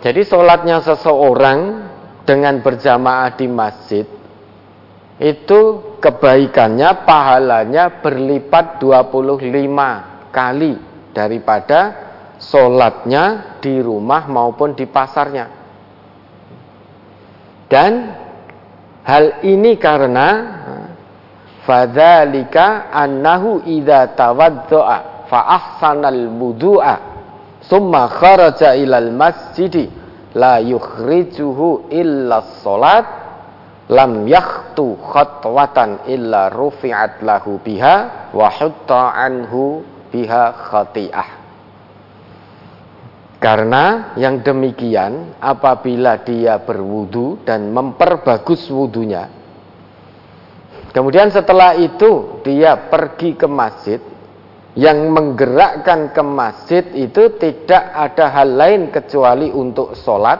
Jadi 0.00 0.20
sholatnya 0.24 0.80
seseorang 0.80 1.58
dengan 2.24 2.62
berjamaah 2.62 3.34
di 3.34 3.46
masjid 3.50 4.06
itu 5.20 5.60
kebaikannya, 6.00 7.04
pahalanya 7.04 8.00
berlipat 8.00 8.80
25 8.80 10.32
kali 10.32 10.72
daripada 11.12 11.80
sholatnya 12.40 13.56
di 13.60 13.84
rumah 13.84 14.24
maupun 14.24 14.72
di 14.72 14.88
pasarnya. 14.88 15.46
Dan 17.68 18.16
hal 19.04 19.44
ini 19.44 19.76
karena 19.76 20.28
fadzalika 21.68 22.88
annahu 22.88 23.60
idza 23.68 24.16
tawaddaa 24.16 25.28
fa 25.28 25.40
ahsanal 25.46 26.32
wudu'a 26.32 26.96
summa 27.60 28.08
kharaja 28.08 28.72
ilal 28.72 29.12
masjidi 29.12 29.86
la 30.32 30.58
yukhrijuhu 30.64 31.92
illa 31.92 32.42
sholat 32.64 33.19
lam 33.90 34.24
yakhtu 34.30 34.94
khatwatan 35.02 36.06
illa 36.06 36.46
rufi'at 36.48 37.26
lahu 37.26 37.58
biha 37.58 38.30
wa 38.30 38.48
hutta 38.48 39.18
anhu 39.18 39.82
biha 40.14 40.44
khati'ah. 40.70 41.30
Karena 43.40 44.12
yang 44.20 44.44
demikian 44.44 45.40
apabila 45.40 46.20
dia 46.20 46.60
berwudu 46.60 47.40
dan 47.42 47.72
memperbagus 47.72 48.68
wudunya 48.68 49.40
kemudian 50.92 51.30
setelah 51.30 51.72
itu 51.78 52.42
dia 52.42 52.90
pergi 52.90 53.38
ke 53.38 53.46
masjid 53.46 54.00
yang 54.78 55.10
menggerakkan 55.10 56.14
ke 56.14 56.22
masjid 56.22 56.84
itu 56.94 57.34
tidak 57.40 57.90
ada 57.90 58.30
hal 58.30 58.48
lain 58.54 58.92
kecuali 58.94 59.50
untuk 59.50 59.98
sholat 59.98 60.38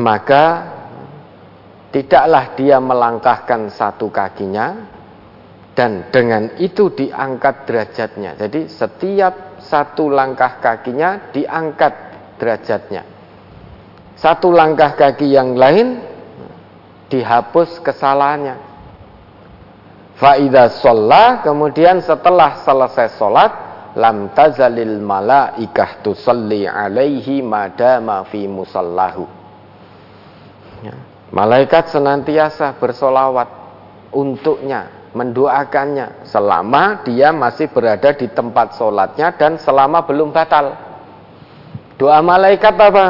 maka 0.00 0.44
Tidaklah 1.90 2.54
dia 2.54 2.78
melangkahkan 2.78 3.66
satu 3.66 4.14
kakinya 4.14 4.78
dan 5.74 6.06
dengan 6.14 6.54
itu 6.62 6.90
diangkat 6.94 7.66
derajatnya. 7.66 8.38
Jadi 8.38 8.70
setiap 8.70 9.58
satu 9.58 10.06
langkah 10.06 10.62
kakinya 10.62 11.32
diangkat 11.34 11.94
derajatnya. 12.38 13.02
Satu 14.20 14.52
langkah 14.52 14.92
kaki 14.92 15.32
yang 15.32 15.56
lain 15.56 16.04
dihapus 17.08 17.80
kesalahannya. 17.80 18.60
Faidah 20.20 20.68
sholat 20.84 21.40
kemudian 21.40 22.04
setelah 22.04 22.60
selesai 22.60 23.16
sholat 23.16 23.52
lam 23.96 24.28
tazalil 24.36 25.00
malaikah 25.00 26.04
tusalli 26.04 26.68
alaihi 26.68 27.40
madama 27.40 28.28
fi 28.28 28.44
musallahu. 28.44 29.39
Malaikat 31.30 31.94
senantiasa 31.94 32.74
bersolawat 32.82 33.46
untuknya, 34.10 35.10
mendoakannya 35.14 36.26
selama 36.26 37.06
dia 37.06 37.30
masih 37.30 37.70
berada 37.70 38.10
di 38.10 38.26
tempat 38.26 38.74
sholatnya 38.74 39.30
dan 39.38 39.54
selama 39.62 40.02
belum 40.02 40.34
batal. 40.34 40.74
Doa 41.94 42.18
malaikat 42.18 42.74
apa? 42.74 43.06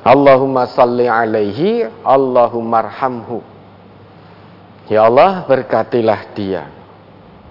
Allahumma 0.00 0.64
salli 0.64 1.04
alaihi, 1.04 1.84
Allahumma 2.00 2.88
arhamhu. 2.88 3.44
Ya 4.88 5.04
Allah 5.04 5.44
berkatilah 5.44 6.32
dia. 6.32 6.72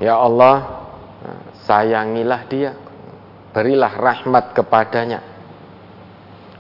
Ya 0.02 0.18
Allah 0.18 0.82
sayangilah 1.70 2.42
dia. 2.50 2.74
Berilah 3.54 3.94
rahmat 3.94 4.58
kepadanya. 4.58 5.22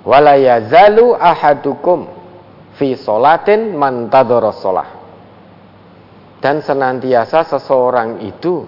Wala 0.06 0.38
yazalu 0.38 1.18
ahadukum 1.18 2.17
fi 2.78 2.94
solatin 2.94 3.74
mantadharas 3.74 4.58
sholah. 4.62 4.90
Dan 6.38 6.62
senantiasa 6.62 7.50
seseorang 7.50 8.22
itu 8.22 8.62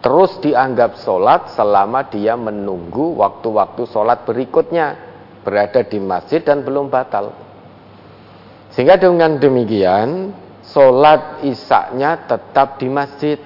terus 0.00 0.40
dianggap 0.40 0.96
sholat 1.00 1.52
selama 1.52 2.08
dia 2.08 2.32
menunggu 2.32 3.20
waktu-waktu 3.20 3.84
sholat 3.84 4.24
berikutnya 4.24 4.96
berada 5.44 5.84
di 5.84 6.00
masjid 6.00 6.40
dan 6.40 6.64
belum 6.64 6.88
batal. 6.88 7.36
Sehingga 8.72 8.96
dengan 8.96 9.36
demikian 9.36 10.32
sholat 10.64 11.44
isaknya 11.44 12.24
tetap 12.24 12.80
di 12.80 12.88
masjid. 12.88 13.38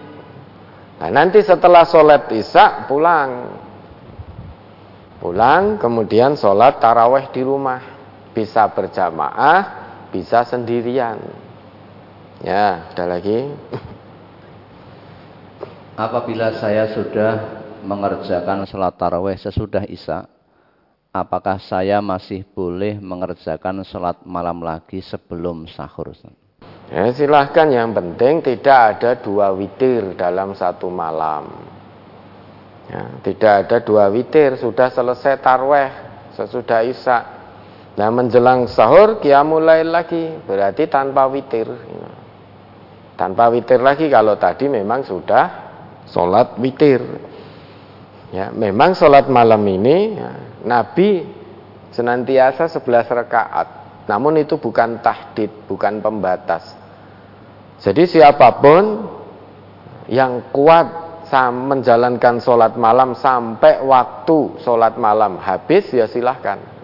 Nah 1.02 1.10
nanti 1.10 1.42
setelah 1.42 1.82
sholat 1.82 2.30
isak 2.32 2.86
pulang. 2.86 3.58
Pulang 5.18 5.82
kemudian 5.82 6.38
sholat 6.38 6.78
taraweh 6.78 7.26
di 7.34 7.42
rumah. 7.42 7.82
Bisa 8.30 8.70
berjamaah 8.70 9.87
bisa 10.10 10.44
sendirian. 10.46 11.20
Ya, 12.44 12.90
ada 12.94 13.04
lagi. 13.04 13.50
Apabila 15.98 16.54
saya 16.54 16.94
sudah 16.94 17.58
mengerjakan 17.82 18.62
sholat 18.62 18.94
taraweh 18.94 19.34
sesudah 19.34 19.82
isya, 19.90 20.30
apakah 21.10 21.58
saya 21.58 21.98
masih 21.98 22.46
boleh 22.54 23.02
mengerjakan 23.02 23.82
sholat 23.82 24.22
malam 24.22 24.62
lagi 24.62 25.02
sebelum 25.02 25.66
sahur? 25.66 26.14
Ya, 26.88 27.10
silahkan 27.10 27.68
yang 27.68 27.90
penting 27.92 28.40
tidak 28.40 28.78
ada 28.96 29.10
dua 29.18 29.50
witir 29.52 30.14
dalam 30.14 30.54
satu 30.54 30.86
malam. 30.86 31.50
Ya, 32.88 33.04
tidak 33.20 33.52
ada 33.68 33.76
dua 33.84 34.08
witir, 34.08 34.56
sudah 34.56 34.88
selesai 34.88 35.36
tarweh, 35.44 35.92
sesudah 36.32 36.80
isya. 36.86 37.37
Nah 37.98 38.14
menjelang 38.14 38.70
sahur 38.70 39.18
mulai 39.42 39.82
lagi, 39.82 40.38
berarti 40.46 40.86
tanpa 40.86 41.26
witir. 41.26 41.66
Tanpa 43.18 43.50
witir 43.50 43.82
lagi 43.82 44.06
kalau 44.06 44.38
tadi 44.38 44.70
memang 44.70 45.02
sudah 45.02 45.44
sholat 46.06 46.54
witir. 46.62 47.02
Ya, 48.30 48.54
memang 48.54 48.94
sholat 48.94 49.26
malam 49.26 49.66
ini 49.66 50.14
ya, 50.14 50.30
Nabi 50.62 51.26
senantiasa 51.90 52.70
11 52.70 53.10
rakaat. 53.10 53.68
Namun 54.06 54.46
itu 54.46 54.62
bukan 54.62 55.02
tahdid, 55.02 55.66
bukan 55.66 55.98
pembatas. 55.98 56.78
Jadi 57.82 58.06
siapa 58.06 58.62
pun 58.62 59.10
yang 60.06 60.54
kuat 60.54 61.10
menjalankan 61.34 62.40
sholat 62.40 62.78
malam 62.78 63.12
sampai 63.12 63.82
waktu 63.82 64.62
sholat 64.62 64.94
malam 64.96 65.36
habis 65.42 65.90
ya 65.90 66.06
silahkan. 66.06 66.77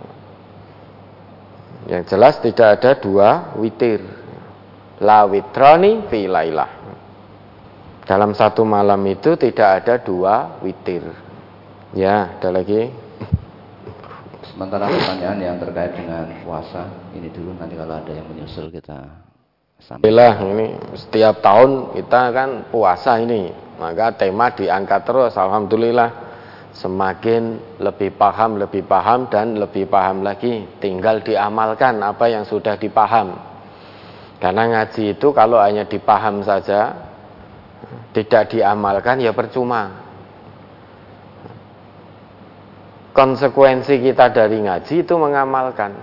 Yang 1.85 2.05
jelas 2.17 2.35
tidak 2.41 2.69
ada 2.81 2.91
dua 2.97 3.29
witir. 3.61 4.01
La 5.03 5.29
witroni 5.29 6.09
fi 6.09 6.25
lailah. 6.25 6.71
Dalam 8.05 8.37
satu 8.37 8.65
malam 8.69 9.01
itu 9.09 9.37
tidak 9.37 9.85
ada 9.85 9.95
dua 10.01 10.61
witir. 10.61 11.05
Ya, 11.97 12.37
ada 12.37 12.49
lagi. 12.53 12.89
Sementara 14.55 14.87
pertanyaan 14.87 15.39
yang 15.43 15.57
terkait 15.59 15.99
dengan 15.99 16.31
puasa 16.47 16.87
ini 17.11 17.27
dulu 17.27 17.59
nanti 17.59 17.75
kalau 17.75 17.99
ada 17.99 18.13
yang 18.15 18.23
menyusul 18.31 18.71
kita 18.71 19.03
Alhamdulillah 19.83 20.35
ini 20.55 20.67
setiap 20.95 21.43
tahun 21.43 21.93
kita 21.99 22.21
kan 22.31 22.51
puasa 22.71 23.19
ini 23.19 23.51
maka 23.77 24.15
tema 24.15 24.55
diangkat 24.55 25.03
terus 25.03 25.35
Alhamdulillah 25.35 26.24
semakin 26.75 27.79
lebih 27.79 28.19
paham 28.19 28.59
lebih 28.59 28.83
paham 28.85 29.31
dan 29.31 29.55
lebih 29.57 29.87
paham 29.87 30.27
lagi. 30.27 30.67
Tinggal 30.83 31.23
diamalkan 31.23 32.03
apa 32.03 32.27
yang 32.27 32.43
sudah 32.43 32.75
dipaham. 32.75 33.39
Karena 34.43 34.63
ngaji 34.69 35.17
itu 35.17 35.31
kalau 35.33 35.63
hanya 35.63 35.87
dipaham 35.87 36.43
saja 36.43 36.93
tidak 38.11 38.51
diamalkan 38.51 39.23
ya 39.23 39.31
percuma. 39.31 40.05
Konsekuensi 43.15 44.03
kita 44.03 44.35
dari 44.35 44.59
ngaji 44.59 45.07
itu 45.07 45.15
mengamalkan. 45.15 45.95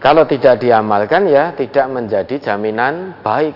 Kalau 0.00 0.24
tidak 0.26 0.58
diamalkan 0.58 1.28
ya 1.28 1.52
tidak 1.52 1.86
menjadi 1.92 2.34
jaminan 2.40 3.20
baik. 3.20 3.54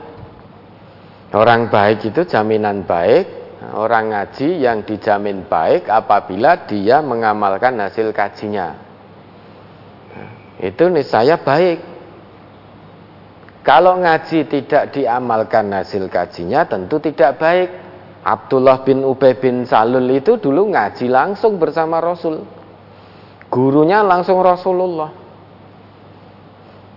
Orang 1.35 1.73
baik 1.73 2.07
itu 2.07 2.23
jaminan 2.23 2.87
baik, 2.87 3.46
orang 3.75 4.15
ngaji 4.15 4.63
yang 4.63 4.87
dijamin 4.87 5.49
baik 5.49 5.91
apabila 5.91 6.69
dia 6.69 7.03
mengamalkan 7.03 7.75
hasil 7.81 8.15
kajinya. 8.15 8.77
Itu 10.63 10.87
niscaya 10.93 11.41
baik. 11.41 11.79
Kalau 13.67 13.99
ngaji 13.99 14.47
tidak 14.47 14.95
diamalkan 14.95 15.75
hasil 15.75 16.07
kajinya 16.07 16.71
tentu 16.71 17.03
tidak 17.03 17.43
baik. 17.43 17.71
Abdullah 18.27 18.83
bin 18.83 19.07
Ubay 19.07 19.39
bin 19.39 19.63
Salul 19.67 20.07
itu 20.11 20.39
dulu 20.39 20.71
ngaji 20.71 21.07
langsung 21.07 21.63
bersama 21.63 22.03
Rasul. 22.03 22.43
Gurunya 23.47 24.03
langsung 24.03 24.43
Rasulullah. 24.43 25.15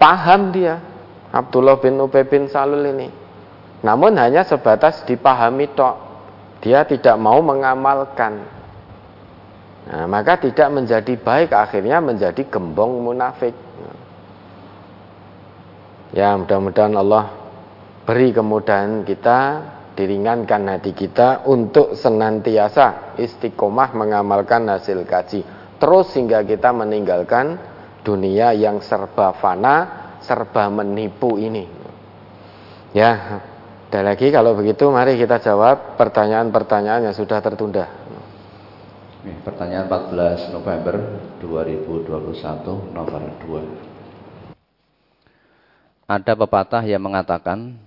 Paham 0.02 0.50
dia 0.50 0.82
Abdullah 1.30 1.78
bin 1.78 2.02
Ubay 2.02 2.26
bin 2.26 2.50
Salul 2.50 2.82
ini. 2.90 3.10
Namun 3.86 4.18
hanya 4.18 4.42
sebatas 4.42 5.06
dipahami 5.06 5.70
tok. 5.78 6.09
Dia 6.60 6.84
tidak 6.84 7.16
mau 7.16 7.40
mengamalkan. 7.40 8.44
Nah, 9.90 10.06
maka 10.06 10.38
tidak 10.38 10.70
menjadi 10.70 11.14
baik 11.18 11.50
akhirnya 11.56 12.04
menjadi 12.04 12.46
gembong 12.46 13.00
munafik. 13.00 13.56
Ya, 16.14 16.36
mudah-mudahan 16.36 16.94
Allah 16.98 17.32
beri 18.04 18.34
kemudahan 18.34 19.06
kita, 19.06 19.40
diringankan 19.94 20.66
hati 20.78 20.92
kita 20.98 21.46
untuk 21.46 21.94
senantiasa 21.94 23.20
istiqomah 23.20 23.94
mengamalkan 23.94 24.66
hasil 24.68 25.06
kaji. 25.06 25.46
Terus 25.80 26.12
hingga 26.16 26.44
kita 26.44 26.76
meninggalkan 26.76 27.56
dunia 28.04 28.52
yang 28.52 28.84
serba 28.84 29.32
fana, 29.36 29.76
serba 30.24 30.68
menipu 30.68 31.40
ini. 31.40 31.68
Ya, 32.92 33.42
ada 33.90 34.06
lagi 34.06 34.30
kalau 34.30 34.54
begitu 34.54 34.86
mari 34.94 35.18
kita 35.18 35.42
jawab 35.42 35.98
pertanyaan-pertanyaan 35.98 37.10
yang 37.10 37.16
sudah 37.18 37.42
tertunda. 37.42 37.90
Pertanyaan 39.42 39.90
14 39.90 40.54
November 40.54 41.02
2021 41.42 42.94
nomor 42.94 43.22
2. 46.06 46.06
Ada 46.06 46.38
pepatah 46.38 46.86
yang 46.86 47.02
mengatakan 47.02 47.82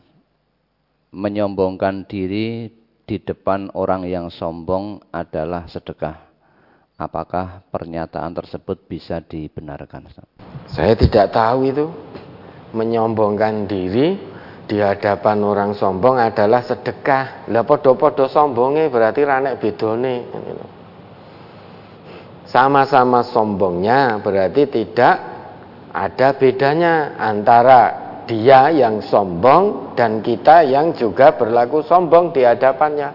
menyombongkan 1.15 2.03
diri 2.11 2.75
di 3.07 3.17
depan 3.23 3.71
orang 3.71 4.03
yang 4.03 4.27
sombong 4.27 5.07
adalah 5.15 5.71
sedekah. 5.71 6.19
Apakah 6.99 7.63
pernyataan 7.71 8.35
tersebut 8.35 8.91
bisa 8.91 9.23
dibenarkan? 9.23 10.11
Saya 10.67 10.99
tidak 10.99 11.31
tahu 11.31 11.71
itu. 11.71 11.87
Menyombongkan 12.75 13.71
diri 13.71 14.32
di 14.67 14.79
hadapan 14.79 15.43
orang 15.43 15.73
sombong 15.75 16.23
adalah 16.23 16.63
sedekah. 16.63 17.51
Lah 17.51 17.67
podo-podo 17.67 18.31
sombongnya 18.31 18.89
berarti 18.89 19.21
ranek 19.27 19.59
bedone. 19.59 20.17
Sama-sama 22.47 23.25
sombongnya 23.27 24.21
berarti 24.21 24.69
tidak 24.69 25.17
ada 25.93 26.29
bedanya 26.37 27.17
antara 27.21 27.81
dia 28.25 28.71
yang 28.71 29.03
sombong 29.05 29.93
dan 29.99 30.23
kita 30.25 30.65
yang 30.65 30.95
juga 30.95 31.35
berlaku 31.37 31.83
sombong 31.85 32.33
di 32.33 32.47
hadapannya. 32.47 33.11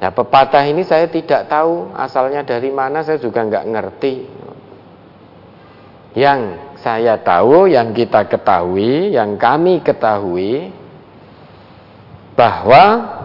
Nah 0.00 0.10
pepatah 0.12 0.64
ini 0.68 0.84
saya 0.84 1.08
tidak 1.08 1.48
tahu 1.48 1.92
asalnya 1.96 2.44
dari 2.44 2.68
mana 2.72 3.04
saya 3.04 3.20
juga 3.20 3.44
nggak 3.44 3.66
ngerti. 3.72 4.14
Yang 6.14 6.40
saya 6.84 7.16
tahu, 7.16 7.72
yang 7.72 7.96
kita 7.96 8.28
ketahui, 8.28 9.16
yang 9.16 9.40
kami 9.40 9.80
ketahui 9.80 10.68
bahwa 12.36 12.82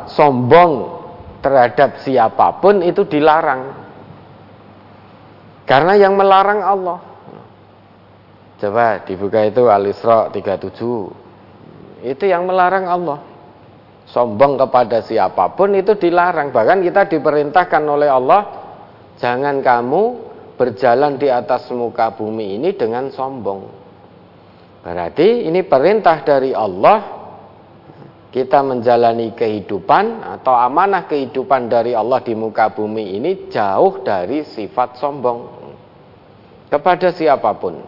sombong 0.07 1.03
terhadap 1.43 1.99
siapa 1.99 2.55
pun 2.63 2.79
itu 2.79 3.03
dilarang. 3.03 3.75
Karena 5.67 5.99
yang 5.99 6.15
melarang 6.15 6.63
Allah. 6.63 6.99
Coba 8.63 9.03
dibuka 9.03 9.43
itu 9.43 9.67
Al-Isra 9.67 10.31
37. 10.31 12.07
Itu 12.07 12.23
yang 12.23 12.47
melarang 12.47 12.87
Allah 12.87 13.19
sombong 14.09 14.57
kepada 14.57 15.05
siapa 15.05 15.53
pun 15.53 15.73
itu 15.77 15.93
dilarang. 15.95 16.49
Bahkan 16.49 16.81
kita 16.81 17.05
diperintahkan 17.11 17.83
oleh 17.85 18.09
Allah, 18.09 18.41
jangan 19.21 19.61
kamu 19.61 20.28
berjalan 20.59 21.15
di 21.15 21.31
atas 21.31 21.71
muka 21.71 22.11
bumi 22.11 22.59
ini 22.59 22.75
dengan 22.75 23.07
sombong. 23.07 23.71
Berarti 24.83 25.47
ini 25.47 25.63
perintah 25.63 26.19
dari 26.27 26.51
Allah 26.51 27.19
kita 28.29 28.59
menjalani 28.61 29.31
kehidupan 29.33 30.21
atau 30.37 30.53
amanah 30.53 31.07
kehidupan 31.07 31.71
dari 31.71 31.95
Allah 31.95 32.19
di 32.19 32.35
muka 32.35 32.75
bumi 32.75 33.15
ini 33.15 33.47
jauh 33.47 34.03
dari 34.03 34.43
sifat 34.43 34.99
sombong 34.99 35.39
kepada 36.67 37.15
siapa 37.15 37.55
pun. 37.55 37.79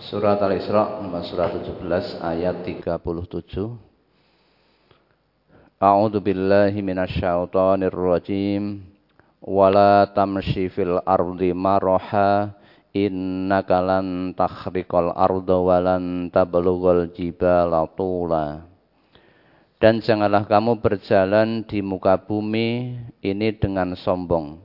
Surat 0.00 0.40
Al-Isra 0.40 1.04
surat 1.28 1.52
17 1.60 2.24
ayat 2.24 2.64
37 2.64 3.90
A'udzu 5.80 6.20
billahi 6.20 6.80
minasyaitonir 6.84 7.92
rajim. 7.92 8.89
Wala 9.40 10.04
tamshi 10.12 10.68
fil 10.68 11.00
ardi 11.08 11.56
maraha 11.56 12.52
innaka 12.92 13.80
lan 13.80 14.36
takhriqal 14.36 15.16
arda 15.16 15.56
walan 15.56 16.28
tablughal 16.28 17.08
jibala 17.16 17.88
tula. 17.96 18.68
Dan 19.80 20.04
janganlah 20.04 20.44
kamu 20.44 20.76
berjalan 20.84 21.64
di 21.64 21.80
muka 21.80 22.20
bumi 22.20 23.00
ini 23.24 23.48
dengan 23.56 23.96
sombong. 23.96 24.60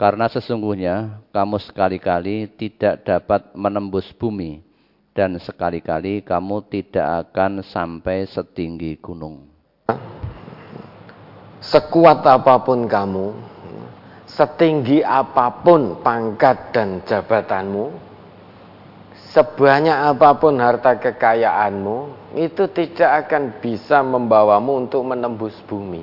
Karena 0.00 0.28
sesungguhnya 0.28 1.20
kamu 1.36 1.60
sekali-kali 1.60 2.48
tidak 2.56 3.04
dapat 3.04 3.52
menembus 3.52 4.08
bumi 4.16 4.64
dan 5.16 5.36
sekali-kali 5.40 6.24
kamu 6.24 6.64
tidak 6.68 7.28
akan 7.28 7.64
sampai 7.64 8.24
setinggi 8.28 9.00
gunung. 9.00 9.48
Sekuat 11.60 12.20
apa 12.28 12.60
pun 12.60 12.84
kamu, 12.84 13.55
setinggi 14.26 15.06
apa 15.06 15.62
pun 15.62 16.02
pangkat 16.02 16.74
dan 16.74 17.00
jabatanmu, 17.06 17.94
sebanyak 19.32 19.94
apa 19.94 20.30
pun 20.36 20.58
harta 20.58 20.98
kekayaanmu, 20.98 21.98
itu 22.34 22.66
tidak 22.74 23.26
akan 23.26 23.62
bisa 23.62 24.02
membawamu 24.02 24.86
untuk 24.86 25.06
menembus 25.06 25.54
bumi. 25.64 26.02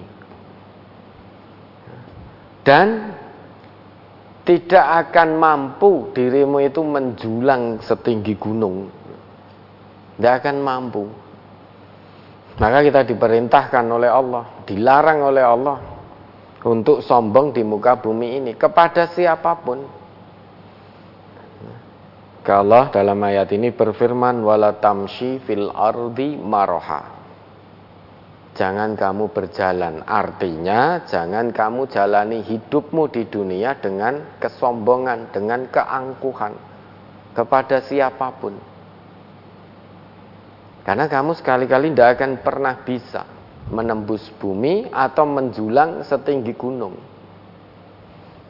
Dan 2.63 3.11
tidak 4.47 5.11
akan 5.11 5.29
mampu 5.35 6.15
dirimu 6.15 6.63
itu 6.63 6.79
menjulang 6.79 7.83
setinggi 7.83 8.39
gunung. 8.39 8.87
Tidak 10.15 10.33
akan 10.39 10.57
mampu. 10.63 11.03
Maka 12.55 12.79
kita 12.87 13.03
diperintahkan 13.03 13.83
oleh 13.83 14.07
Allah, 14.07 14.63
dilarang 14.63 15.19
oleh 15.27 15.43
Allah 15.43 15.92
untuk 16.63 17.03
sombong 17.03 17.51
di 17.51 17.61
muka 17.63 17.99
bumi 17.99 18.39
ini 18.39 18.51
kepada 18.55 19.11
siapa 19.11 19.59
pun. 19.59 19.83
Allah 22.43 22.91
dalam 22.91 23.19
ayat 23.23 23.55
ini 23.55 23.71
berfirman 23.71 24.43
wala 24.43 24.75
tamshi 24.75 25.39
fil 25.47 25.71
ardi 25.71 26.35
maroha. 26.35 27.23
Jangan 28.53 28.99
kamu 28.99 29.31
berjalan. 29.31 30.03
Artinya 30.03 31.07
jangan 31.07 31.55
kamu 31.55 31.87
jalani 31.87 32.43
hidupmu 32.43 33.09
di 33.09 33.23
dunia 33.31 33.79
dengan 33.79 34.37
kesombongan, 34.43 35.31
dengan 35.31 35.71
keangkuhan 35.71 36.53
kepada 37.31 37.79
siapa 37.79 38.27
pun. 38.37 38.53
Karena 40.83 41.07
kamu 41.07 41.31
sekali-kali 41.39 41.95
tidak 41.95 42.19
akan 42.19 42.31
pernah 42.43 42.75
bisa 42.83 43.23
menembus 43.71 44.27
bumi 44.41 44.91
atau 44.91 45.23
menjulang 45.23 46.03
setinggi 46.03 46.53
gunung. 46.57 46.95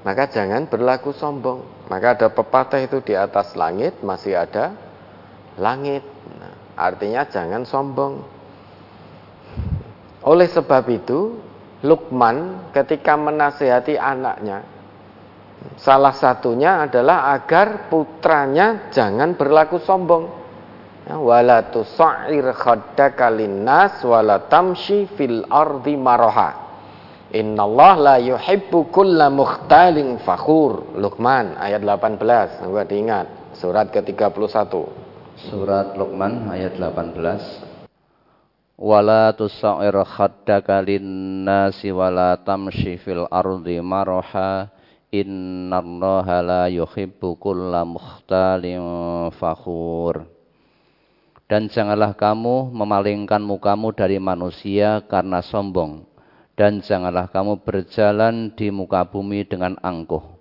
Maka 0.04 0.28
jangan 0.28 0.68
berlaku 0.68 1.16
sombong. 1.16 1.88
Maka 1.88 2.16
ada 2.16 2.28
pepatah 2.32 2.80
itu 2.80 3.00
di 3.04 3.16
atas 3.16 3.56
langit 3.56 4.00
masih 4.04 4.36
ada 4.36 4.76
langit. 5.60 6.04
Nah, 6.40 6.54
artinya 6.76 7.24
jangan 7.28 7.64
sombong. 7.64 8.24
Oleh 10.24 10.48
sebab 10.48 10.88
itu, 10.88 11.40
Lukman 11.84 12.72
ketika 12.72 13.20
menasihati 13.20 14.00
anaknya, 14.00 14.64
salah 15.76 16.16
satunya 16.16 16.88
adalah 16.88 17.36
agar 17.36 17.92
putranya 17.92 18.88
jangan 18.96 19.36
berlaku 19.36 19.84
sombong. 19.84 20.43
Ya, 21.04 21.20
wala 21.20 21.68
tusa'ir 21.68 22.56
khaddaka 22.56 23.28
linnas 23.28 24.00
wala 24.08 24.48
tamshi 24.48 25.08
fil 25.20 25.44
ardi 25.52 26.00
maraha. 26.00 26.64
Innallah 27.34 27.94
la 28.00 28.16
yuhibbu 28.22 28.94
kulla 28.94 29.28
mukhtalin 29.28 30.22
fakhur. 30.24 30.96
Luqman 30.96 31.60
ayat 31.60 31.84
18. 31.84 32.70
Buat 32.70 32.88
diingat, 32.88 33.28
surat 33.58 33.92
ke-31. 33.92 34.72
Surat 35.50 35.98
Luqman 35.98 36.48
ayat 36.48 36.78
18 36.78 37.74
wala 38.84 39.32
tusa'ir 39.38 39.96
khaddaka 40.04 40.82
linnasi 40.82 41.94
wala 41.94 42.36
tamshi 42.42 42.98
fil 42.98 43.30
ardi 43.30 43.78
maraha 43.80 44.68
innallaha 45.14 46.42
la 46.42 46.64
yuhibbu 46.68 47.38
kulla 47.38 47.86
mukhtalin 47.86 49.30
fakhur 49.38 50.33
dan 51.54 51.70
janganlah 51.70 52.18
kamu 52.18 52.74
memalingkan 52.74 53.38
mukamu 53.46 53.94
dari 53.94 54.18
manusia 54.18 55.06
karena 55.06 55.46
sombong 55.46 56.02
dan 56.58 56.82
janganlah 56.82 57.30
kamu 57.30 57.62
berjalan 57.62 58.50
di 58.58 58.74
muka 58.74 59.06
bumi 59.06 59.46
dengan 59.46 59.78
angkuh 59.78 60.34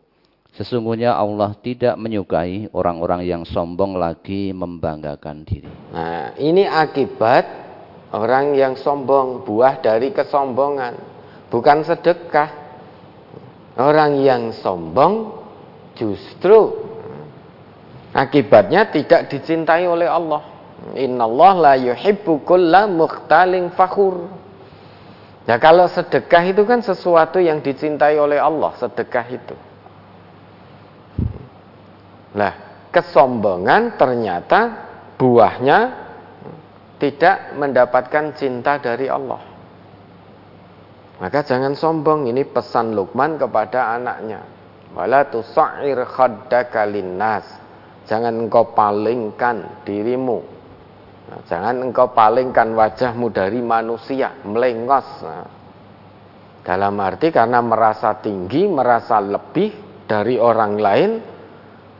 Sesungguhnya 0.52 1.16
Allah 1.16 1.56
tidak 1.60 1.96
menyukai 1.96 2.68
orang-orang 2.76 3.24
yang 3.24 3.40
sombong 3.48 3.96
lagi 3.96 4.52
membanggakan 4.52 5.48
diri. 5.48 5.64
Nah, 5.96 6.36
ini 6.36 6.68
akibat 6.68 7.62
Orang 8.12 8.52
yang 8.52 8.76
sombong, 8.76 9.40
buah 9.48 9.80
dari 9.80 10.12
kesombongan, 10.12 11.00
bukan 11.48 11.80
sedekah. 11.80 12.60
Orang 13.72 14.20
yang 14.20 14.52
sombong 14.52 15.32
justru 15.96 16.76
akibatnya 18.12 18.84
tidak 18.92 19.32
dicintai 19.32 19.88
oleh 19.88 20.04
Allah. 20.04 20.51
Innallah 20.98 21.52
la 21.56 21.74
yuhibbu 21.78 22.42
kulla 22.42 22.90
mukhtalin 22.90 23.70
fakhur. 23.72 24.28
Ya 25.46 25.58
kalau 25.58 25.90
sedekah 25.90 26.42
itu 26.46 26.62
kan 26.62 26.82
sesuatu 26.82 27.42
yang 27.42 27.62
dicintai 27.62 28.14
oleh 28.18 28.38
Allah, 28.38 28.74
sedekah 28.78 29.26
itu. 29.26 29.56
Nah, 32.38 32.52
kesombongan 32.94 33.98
ternyata 33.98 34.60
buahnya 35.18 35.78
tidak 37.02 37.58
mendapatkan 37.58 38.38
cinta 38.38 38.78
dari 38.78 39.10
Allah. 39.10 39.42
Maka 41.18 41.42
jangan 41.42 41.74
sombong, 41.74 42.30
ini 42.30 42.46
pesan 42.46 42.94
Luqman 42.94 43.38
kepada 43.38 43.94
anaknya. 43.94 44.42
Wala 44.94 45.26
tusa'ir 45.26 46.02
khaddaka 46.06 46.86
linnas. 46.86 47.46
Jangan 48.06 48.46
engkau 48.46 48.74
palingkan 48.74 49.86
dirimu. 49.86 50.51
Nah, 51.32 51.40
jangan 51.48 51.80
engkau 51.80 52.12
palingkan 52.12 52.76
wajahmu 52.76 53.32
dari 53.32 53.64
manusia, 53.64 54.36
melengos. 54.44 55.08
Nah, 55.24 55.48
dalam 56.60 56.92
arti 57.00 57.32
karena 57.32 57.64
merasa 57.64 58.20
tinggi, 58.20 58.68
merasa 58.68 59.16
lebih 59.16 60.04
dari 60.04 60.36
orang 60.36 60.76
lain, 60.76 61.10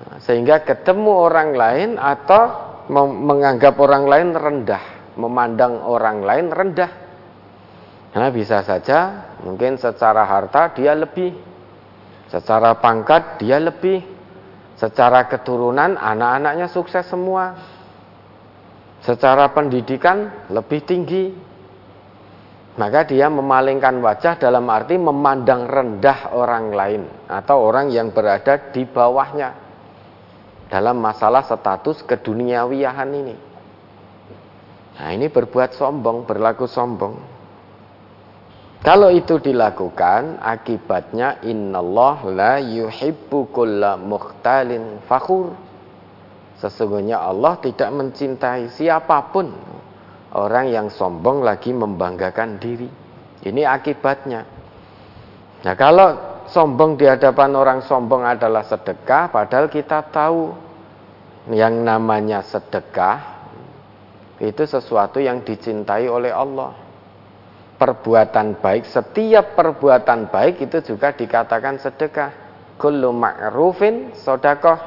nah, 0.05 0.21
sehingga 0.21 0.61
ketemu 0.68 1.12
orang 1.16 1.51
lain 1.57 1.90
atau 1.97 2.42
menganggap 2.92 3.73
orang 3.81 4.05
lain 4.05 4.29
rendah, 4.37 5.16
memandang 5.16 5.81
orang 5.81 6.21
lain 6.21 6.47
rendah. 6.53 6.92
Karena 8.12 8.29
bisa 8.29 8.61
saja 8.61 9.33
mungkin 9.40 9.81
secara 9.81 10.29
harta 10.29 10.77
dia 10.77 10.92
lebih, 10.92 11.33
secara 12.29 12.77
pangkat 12.77 13.40
dia 13.40 13.57
lebih, 13.57 14.05
secara 14.77 15.25
keturunan 15.25 15.97
anak-anaknya 15.97 16.68
sukses 16.68 17.09
semua, 17.09 17.57
secara 19.03 19.51
pendidikan 19.51 20.49
lebih 20.49 20.81
tinggi. 20.87 21.25
Maka 22.73 23.05
dia 23.05 23.29
memalingkan 23.29 24.01
wajah 24.01 24.41
dalam 24.41 24.65
arti 24.73 24.97
memandang 24.97 25.69
rendah 25.69 26.33
orang 26.33 26.73
lain 26.73 27.03
atau 27.29 27.69
orang 27.69 27.93
yang 27.93 28.09
berada 28.17 28.73
di 28.73 28.88
bawahnya 28.88 29.53
dalam 30.73 30.97
masalah 30.97 31.45
status 31.45 32.01
keduniawiahan 32.09 33.11
ini. 33.12 33.37
Nah, 34.97 35.09
ini 35.12 35.29
berbuat 35.29 35.77
sombong, 35.77 36.25
berlaku 36.25 36.65
sombong. 36.65 37.21
Kalau 38.81 39.12
itu 39.12 39.37
dilakukan, 39.37 40.41
akibatnya 40.41 41.45
innallah 41.45 42.25
la 42.27 42.55
yuhibbu 42.57 43.53
kulla 43.53 44.01
mukhtalin 44.01 45.05
fakhur. 45.05 45.72
Sesungguhnya 46.62 47.18
Allah 47.18 47.59
tidak 47.59 47.90
mencintai 47.90 48.70
siapa 48.70 49.35
pun 49.35 49.51
orang 50.38 50.70
yang 50.70 50.87
sombong 50.87 51.42
lagi 51.42 51.75
membanggakan 51.75 52.62
diri. 52.62 52.87
Ini 53.42 53.66
akibatnya. 53.66 54.46
Nah, 55.66 55.75
kalau 55.75 56.14
sombong 56.46 56.94
di 56.94 57.11
hadapan 57.11 57.59
orang 57.59 57.83
sombong 57.83 58.22
adalah 58.22 58.62
sedekah, 58.62 59.35
padahal 59.35 59.66
kita 59.66 60.07
tahu 60.07 60.55
yang 61.51 61.83
namanya 61.83 62.46
sedekah 62.46 63.42
itu 64.38 64.62
sesuatu 64.62 65.18
yang 65.18 65.42
dicintai 65.42 66.07
oleh 66.07 66.31
Allah. 66.31 66.79
Perbuatan 67.75 68.62
baik, 68.62 68.87
setiap 68.87 69.59
perbuatan 69.59 70.31
baik 70.31 70.62
itu 70.62 70.94
juga 70.94 71.11
dikatakan 71.11 71.83
sedekah. 71.83 72.31
Kullu 72.79 73.11
ma'rufin 73.11 74.14
sodakoh. 74.14 74.79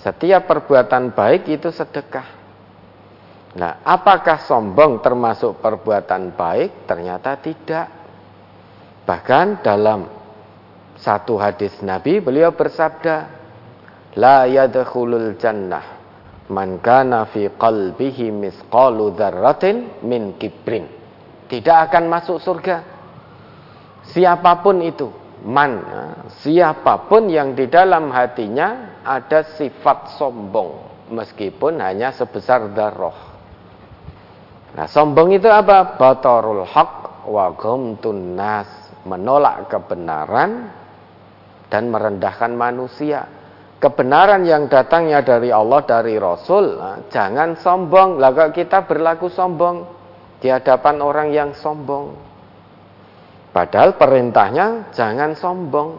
Setiap 0.00 0.48
perbuatan 0.48 1.12
baik 1.12 1.48
itu 1.52 1.68
sedekah. 1.68 2.40
Nah, 3.60 3.84
apakah 3.84 4.40
sombong 4.46 5.04
termasuk 5.04 5.60
perbuatan 5.60 6.32
baik? 6.32 6.88
Ternyata 6.88 7.36
tidak. 7.42 7.86
Bahkan 9.04 9.60
dalam 9.60 10.06
satu 10.96 11.36
hadis 11.36 11.84
Nabi, 11.84 12.22
beliau 12.22 12.54
bersabda, 12.54 13.16
la 14.16 14.46
yadkhulul 14.48 15.36
jannah 15.36 16.00
man 16.50 16.82
kana 16.82 17.30
fi 17.30 17.46
qalbihi 17.46 18.34
misqalu 18.34 19.14
dzarratin 19.14 20.02
min 20.02 20.34
kibrin. 20.36 20.90
Tidak 21.46 21.76
akan 21.90 22.04
masuk 22.10 22.38
surga. 22.42 22.76
Siapa 24.10 24.62
pun 24.62 24.82
itu, 24.82 25.10
man, 25.44 25.72
siapa 26.40 27.08
pun 27.08 27.28
yang 27.28 27.56
di 27.56 27.66
dalam 27.66 28.12
hatinya 28.12 29.00
ada 29.04 29.44
sifat 29.56 30.20
sombong 30.20 30.90
meskipun 31.10 31.82
hanya 31.82 32.14
sebesar 32.14 32.70
darah. 32.72 33.30
Nah, 34.70 34.86
sombong 34.86 35.34
itu 35.34 35.50
apa? 35.50 35.98
Batarul 35.98 36.62
haq 36.62 37.26
wa 37.26 37.50
ghamtun 37.58 38.38
nas, 38.38 38.70
menolak 39.02 39.66
kebenaran 39.66 40.70
dan 41.66 41.90
merendahkan 41.90 42.54
manusia. 42.54 43.26
Kebenaran 43.80 44.44
yang 44.44 44.68
datangnya 44.68 45.24
dari 45.24 45.48
Allah 45.48 45.80
dari 45.88 46.14
Rasul, 46.20 46.76
nah, 46.78 47.00
jangan 47.08 47.56
sombong. 47.58 48.20
Lah 48.20 48.30
kita 48.52 48.84
berlaku 48.84 49.32
sombong 49.32 49.88
di 50.38 50.52
hadapan 50.52 51.00
orang 51.00 51.28
yang 51.32 51.50
sombong. 51.56 52.29
Padahal 53.50 53.98
perintahnya 53.98 54.94
jangan 54.94 55.34
sombong. 55.34 55.98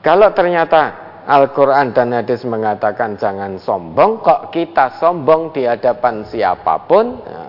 Kalau 0.00 0.32
ternyata 0.32 1.06
Al-Quran 1.26 1.92
dan 1.92 2.14
hadis 2.14 2.46
mengatakan 2.46 3.20
jangan 3.20 3.60
sombong, 3.60 4.22
kok 4.22 4.54
kita 4.54 4.96
sombong 4.96 5.52
di 5.52 5.66
hadapan 5.66 6.24
siapa 6.24 6.86
pun, 6.86 7.20
ya, 7.26 7.44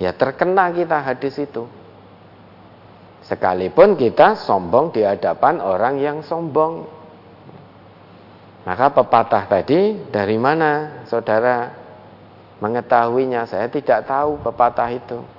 ya 0.00 0.10
terkena 0.16 0.72
kita 0.74 1.04
hadis 1.04 1.38
itu. 1.38 1.68
Sekalipun 3.28 3.94
kita 3.94 4.34
sombong 4.40 4.90
di 4.90 5.04
hadapan 5.04 5.60
orang 5.60 6.00
yang 6.00 6.18
sombong. 6.24 6.88
Maka 8.64 8.88
pepatah 8.88 9.44
tadi 9.46 10.08
dari 10.08 10.40
mana 10.40 11.04
saudara 11.04 11.68
mengetahuinya? 12.64 13.44
Saya 13.44 13.68
tidak 13.68 14.08
tahu 14.08 14.40
pepatah 14.40 14.88
itu. 14.88 15.37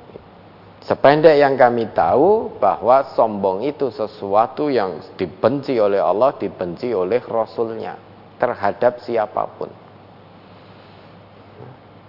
Sependek 0.80 1.36
yang 1.36 1.60
kami 1.60 1.92
tahu 1.92 2.56
bahwa 2.56 3.04
sombong 3.12 3.68
itu 3.68 3.92
sesuatu 3.92 4.72
yang 4.72 5.04
dibenci 5.20 5.76
oleh 5.76 6.00
Allah, 6.00 6.32
dibenci 6.40 6.96
oleh 6.96 7.20
Rasulnya 7.20 8.00
terhadap 8.40 9.04
siapa 9.04 9.44
pun. 9.60 9.68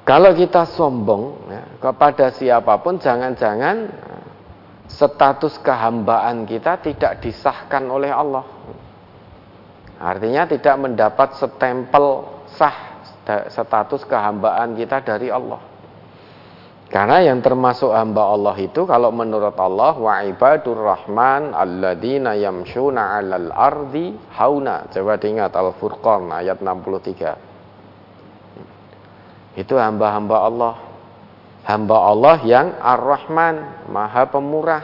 Kalau 0.07 0.35
kita 0.35 0.67
sombong 0.71 1.51
ya, 1.51 1.63
kepada 1.83 2.31
siapa 2.35 2.79
pun, 2.79 2.99
jangan-jangan 2.99 3.91
status 4.91 5.59
kehambaan 5.63 6.47
kita 6.47 6.83
tidak 6.83 7.23
disahkan 7.23 7.87
oleh 7.87 8.11
Allah. 8.11 8.43
Artinya 10.01 10.49
tidak 10.49 10.77
mendapat 10.81 11.37
setempel 11.37 12.27
sah 12.59 13.03
status 13.51 14.03
kehambaan 14.09 14.75
kita 14.75 14.99
dari 15.05 15.31
Allah. 15.31 15.70
Karena 16.91 17.23
yang 17.23 17.39
termasuk 17.39 17.95
hamba 17.95 18.35
Allah 18.35 18.59
itu 18.59 18.83
kalau 18.83 19.15
menurut 19.15 19.55
Allah 19.55 19.95
wa 19.95 20.27
ibadur 20.27 20.75
rahman 20.75 21.55
alladzina 21.55 22.35
yamshuna 22.35 23.15
'alal 23.15 23.55
ardi 23.55 24.11
hauna. 24.35 24.91
Coba 24.91 25.15
diingat 25.15 25.55
Al-Furqan 25.55 26.35
ayat 26.35 26.59
63. 26.59 29.55
Itu 29.55 29.79
hamba-hamba 29.79 30.37
Allah. 30.43 30.75
Hamba 31.63 32.11
Allah 32.11 32.43
yang 32.43 32.75
Ar-Rahman, 32.83 33.87
Maha 33.87 34.27
Pemurah. 34.27 34.83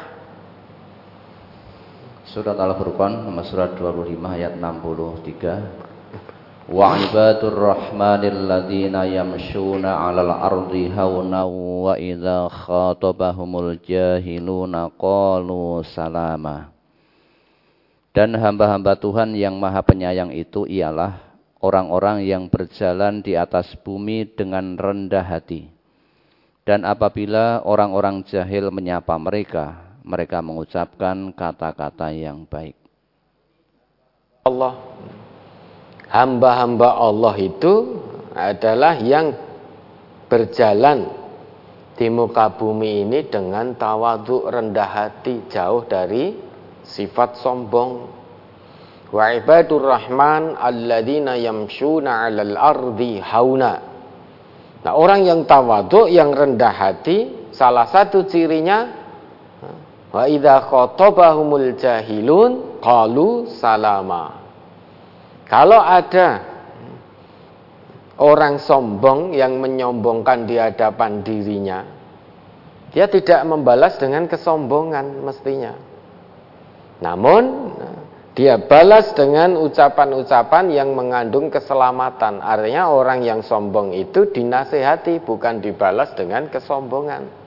Surat 2.30 2.54
Al-Furqan 2.54 3.26
nomor 3.26 3.42
surat 3.42 3.74
25 3.74 4.14
ayat 4.30 4.54
63. 4.54 5.86
وعباد 6.72 7.41
الرحمن 7.43 8.22
الذين 8.24 8.95
يمشون 8.95 9.84
على 9.86 10.22
الأرض 10.22 10.74
هونا 10.95 11.41
وإذا 11.88 12.39
خاطبهم 12.47 13.51
الجاهلون 13.59 14.74
قالوا 14.95 15.70
سلاما 15.84 16.57
Dan 18.12 18.36
hamba-hamba 18.36 18.99
Tuhan 18.99 19.39
yang 19.39 19.55
maha 19.55 19.80
penyayang 19.88 20.36
itu 20.36 20.68
ialah 20.68 21.32
orang-orang 21.64 22.28
yang 22.28 22.51
berjalan 22.51 23.24
di 23.24 23.39
atas 23.39 23.72
bumi 23.80 24.28
dengan 24.28 24.76
rendah 24.76 25.24
hati. 25.24 25.72
Dan 26.68 26.84
apabila 26.84 27.64
orang-orang 27.64 28.28
jahil 28.28 28.68
menyapa 28.68 29.16
mereka, 29.16 29.95
mereka 30.03 30.43
mengucapkan 30.43 31.32
kata-kata 31.32 32.12
yang 32.12 32.43
baik. 32.43 32.76
Allah 34.43 34.76
hamba-hamba 36.11 36.98
Allah 36.98 37.34
itu 37.38 38.02
adalah 38.36 39.00
yang 39.00 39.34
berjalan 40.26 41.09
di 41.96 42.07
muka 42.12 42.52
bumi 42.52 43.09
ini 43.09 43.24
dengan 43.26 43.72
tawadhu 43.72 44.46
rendah 44.52 44.90
hati 44.90 45.48
jauh 45.48 45.88
dari 45.88 46.36
sifat 46.84 47.40
sombong. 47.40 48.12
Wa 49.09 49.32
ibadur 49.32 49.86
rahman 49.86 50.61
alladzina 50.61 51.40
yamshuna 51.40 52.28
'alal 52.28 52.54
ardi 52.59 53.16
hauna. 53.22 53.74
Nah 54.84 54.92
orang 54.92 55.24
yang 55.24 55.40
tawadhu 55.48 56.12
yang 56.12 56.36
rendah 56.36 56.74
hati 56.74 57.50
salah 57.50 57.88
satu 57.88 58.28
cirinya 58.28 58.92
wa 60.12 60.28
idza 60.28 60.68
khatabahumul 60.68 61.74
jahilun 61.80 62.78
qalu 62.84 63.50
salama 63.50 64.45
kalau 65.47 65.78
ada 65.78 66.42
orang 68.18 68.59
sombong 68.59 69.30
yang 69.30 69.62
menyombongkan 69.62 70.42
di 70.42 70.59
hadapan 70.59 71.22
dirinya, 71.22 71.86
dia 72.90 73.07
tidak 73.07 73.47
membalas 73.47 73.94
dengan 74.01 74.26
kesombongan 74.26 75.22
mestinya. 75.22 75.74
Namun 76.99 77.72
dia 78.36 78.61
balas 78.61 79.16
dengan 79.16 79.57
ucapan-ucapan 79.57 80.68
yang 80.68 80.92
mengandung 80.92 81.49
keselamatan. 81.49 82.42
Artinya 82.44 82.92
orang 82.92 83.24
yang 83.24 83.40
sombong 83.40 83.97
itu 83.97 84.28
dinasehati 84.28 85.24
bukan 85.24 85.62
dibalas 85.64 86.12
dengan 86.18 86.51
kesombongan. 86.53 87.45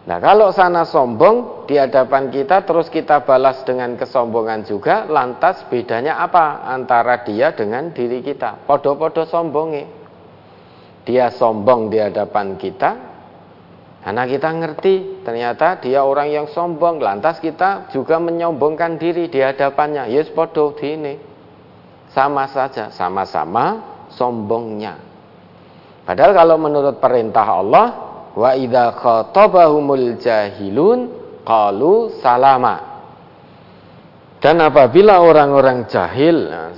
Nah 0.00 0.16
kalau 0.16 0.48
sana 0.48 0.88
sombong 0.88 1.68
di 1.68 1.76
hadapan 1.76 2.32
kita 2.32 2.64
terus 2.64 2.88
kita 2.88 3.20
balas 3.20 3.60
dengan 3.68 4.00
kesombongan 4.00 4.64
juga 4.64 5.04
lantas 5.04 5.60
bedanya 5.68 6.16
apa 6.16 6.64
antara 6.64 7.20
dia 7.20 7.52
dengan 7.52 7.92
diri 7.92 8.24
kita? 8.24 8.64
Podo-podo 8.64 9.28
sombongi. 9.28 9.84
Dia 11.04 11.28
sombong 11.28 11.92
di 11.92 12.00
hadapan 12.00 12.56
kita 12.56 12.90
karena 14.00 14.24
kita 14.24 14.48
ngerti 14.56 14.94
ternyata 15.20 15.76
dia 15.84 16.00
orang 16.00 16.32
yang 16.32 16.46
sombong 16.48 17.04
lantas 17.04 17.36
kita 17.36 17.92
juga 17.92 18.16
menyombongkan 18.16 18.96
diri 18.96 19.28
di 19.28 19.44
hadapannya. 19.44 20.08
Yes 20.08 20.32
podo 20.32 20.72
ini 20.80 21.20
sama 22.08 22.48
saja 22.48 22.88
sama-sama 22.88 23.84
sombongnya. 24.16 24.96
Padahal 26.08 26.32
kalau 26.32 26.56
menurut 26.56 26.96
perintah 26.96 27.44
Allah 27.44 28.09
Wa 28.34 28.54
idza 28.54 28.94
khatabahumul 28.94 30.18
jahilun 30.22 31.10
qalu 31.42 32.14
salama. 32.22 32.90
Dan 34.40 34.56
apabila 34.64 35.20
orang-orang 35.20 35.84
jahil 35.84 36.48
nah, 36.48 36.72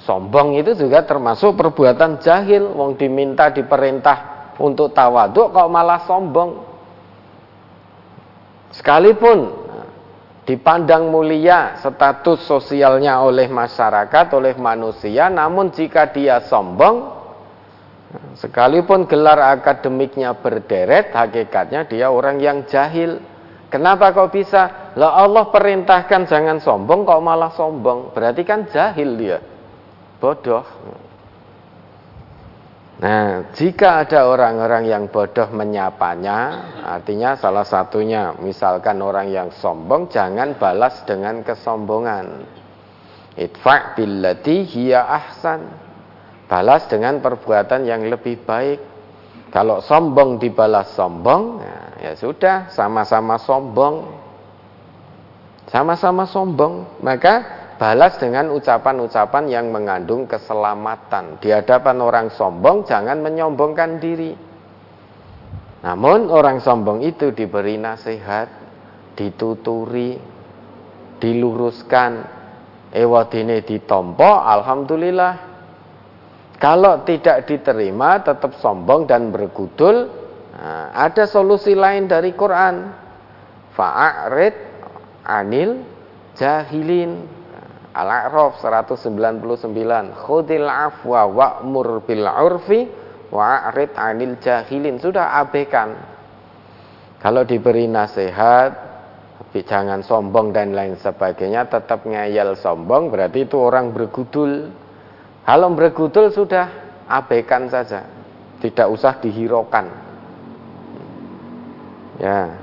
sombong 0.00 0.56
itu 0.56 0.72
juga 0.72 1.04
termasuk 1.04 1.52
perbuatan 1.52 2.16
jahil 2.16 2.64
wong 2.72 2.96
diminta 2.96 3.52
diperintah 3.52 4.56
untuk 4.56 4.94
tawaduk 4.96 5.52
kok 5.52 5.68
malah 5.68 6.00
sombong. 6.08 6.64
Sekalipun 8.72 9.38
nah, 9.68 9.88
dipandang 10.48 11.12
mulia 11.12 11.76
status 11.76 12.48
sosialnya 12.48 13.20
oleh 13.20 13.52
masyarakat, 13.52 14.26
oleh 14.32 14.56
manusia, 14.56 15.28
namun 15.28 15.68
jika 15.76 16.08
dia 16.08 16.40
sombong, 16.48 17.23
Sekalipun 18.38 19.10
gelar 19.10 19.38
akademiknya 19.58 20.38
berderet, 20.38 21.10
hakikatnya 21.10 21.86
dia 21.86 22.10
orang 22.10 22.38
yang 22.38 22.62
jahil. 22.66 23.18
Kenapa 23.70 24.14
kok 24.14 24.30
bisa? 24.30 24.94
Lah 24.94 25.18
Allah 25.18 25.50
perintahkan 25.50 26.30
jangan 26.30 26.62
sombong 26.62 27.02
kok 27.02 27.18
malah 27.18 27.50
sombong. 27.54 28.14
Berarti 28.14 28.42
kan 28.46 28.70
jahil 28.70 29.18
dia. 29.18 29.38
Bodoh. 30.22 30.62
Nah, 32.94 33.50
jika 33.50 34.06
ada 34.06 34.30
orang-orang 34.30 34.86
yang 34.86 35.04
bodoh 35.10 35.50
menyapanya, 35.50 36.70
artinya 36.86 37.34
salah 37.34 37.66
satunya 37.66 38.30
misalkan 38.38 39.02
orang 39.02 39.34
yang 39.34 39.50
sombong 39.50 40.06
jangan 40.06 40.54
balas 40.54 41.02
dengan 41.02 41.42
kesombongan. 41.42 42.46
Itfa' 43.34 43.98
billati 43.98 44.62
hiya 44.62 45.10
ahsan 45.10 45.83
balas 46.54 46.86
dengan 46.86 47.18
perbuatan 47.18 47.82
yang 47.82 48.06
lebih 48.06 48.46
baik. 48.46 48.78
Kalau 49.50 49.82
sombong 49.82 50.38
dibalas 50.38 50.94
sombong, 50.94 51.58
ya, 51.58 51.78
ya 51.98 52.12
sudah, 52.14 52.70
sama-sama 52.70 53.42
sombong. 53.42 54.06
Sama-sama 55.66 56.30
sombong, 56.30 57.02
maka 57.02 57.42
balas 57.74 58.14
dengan 58.22 58.54
ucapan-ucapan 58.54 59.50
yang 59.50 59.74
mengandung 59.74 60.30
keselamatan. 60.30 61.42
Di 61.42 61.50
hadapan 61.50 61.98
orang 61.98 62.30
sombong, 62.30 62.86
jangan 62.86 63.18
menyombongkan 63.18 63.98
diri. 63.98 64.38
Namun 65.82 66.30
orang 66.30 66.62
sombong 66.62 67.02
itu 67.02 67.34
diberi 67.34 67.82
nasihat, 67.82 68.46
dituturi, 69.18 70.22
diluruskan, 71.18 72.12
ewadine 72.94 73.58
ditompo, 73.66 74.38
alhamdulillah 74.38 75.53
kalau 76.58 77.02
tidak 77.02 77.50
diterima 77.50 78.22
tetap 78.22 78.54
sombong 78.62 79.10
dan 79.10 79.34
bergudul, 79.34 80.06
nah, 80.54 80.94
ada 80.94 81.26
solusi 81.26 81.74
lain 81.74 82.06
dari 82.06 82.30
Quran. 82.34 82.94
Fa'arid 83.74 84.54
anil 85.26 85.82
jahilin. 86.38 87.26
Al-A'raf 87.94 88.58
199. 88.58 89.70
Khudil 90.18 90.66
afwa 90.66 91.30
wa'mur 91.30 92.02
bil 92.02 92.26
urfi 92.26 92.90
wa'rid 93.30 93.94
'anil 93.94 94.38
jahilin. 94.42 94.98
Sudah 94.98 95.38
abaikan. 95.42 95.94
Kalau 97.22 97.46
diberi 97.46 97.86
nasihat, 97.86 98.94
jangan 99.62 100.02
sombong 100.02 100.50
dan 100.50 100.74
lain 100.74 100.98
sebagainya, 100.98 101.70
tetap 101.70 102.02
ngeyel 102.02 102.58
sombong, 102.58 103.14
berarti 103.14 103.46
itu 103.46 103.54
orang 103.54 103.94
bergudul. 103.94 104.83
Kalau 105.44 105.68
bergudul 105.76 106.32
sudah 106.32 106.72
abaikan 107.04 107.68
saja, 107.68 108.08
tidak 108.64 108.88
usah 108.88 109.20
dihiraukan. 109.20 109.92
Ya, 112.16 112.56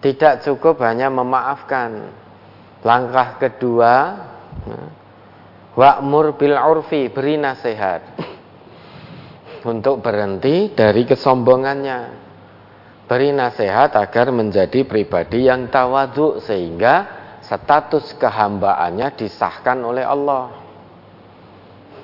Tidak 0.03 0.43
cukup 0.43 0.83
hanya 0.83 1.07
memaafkan. 1.07 2.11
Langkah 2.83 3.39
kedua, 3.39 3.93
wa'mur 5.73 6.35
bil 6.35 6.59
urfi, 6.59 7.07
beri 7.07 7.39
nasihat. 7.39 8.03
Untuk 9.63 10.03
berhenti 10.03 10.75
dari 10.75 11.03
kesombongannya. 11.07 12.26
Beri 13.07 13.31
nasihat 13.31 13.95
agar 13.95 14.35
menjadi 14.35 14.83
pribadi 14.83 15.47
yang 15.47 15.71
tawadhu 15.71 16.43
sehingga 16.43 17.07
status 17.39 18.11
kehambaannya 18.19 19.15
disahkan 19.15 19.79
oleh 19.79 20.03
Allah. 20.03 20.51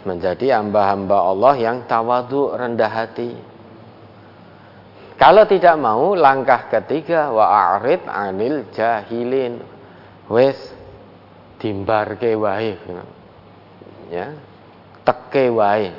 Menjadi 0.07 0.55
hamba-hamba 0.55 1.27
Allah 1.27 1.55
yang 1.59 1.77
tawadhu 1.91 2.55
rendah 2.55 2.87
hati. 2.87 3.35
Kalau 5.19 5.43
tidak 5.43 5.75
mau, 5.75 6.15
langkah 6.15 6.71
ketiga 6.71 7.31
wa'arid 7.31 8.07
anil 8.07 8.67
jahilin. 8.71 9.59
Wes 10.31 10.55
dimbarke 11.59 12.35
wae. 12.35 12.79
Ya. 14.07 14.35
Teke 15.03 15.51
wae. 15.51 15.91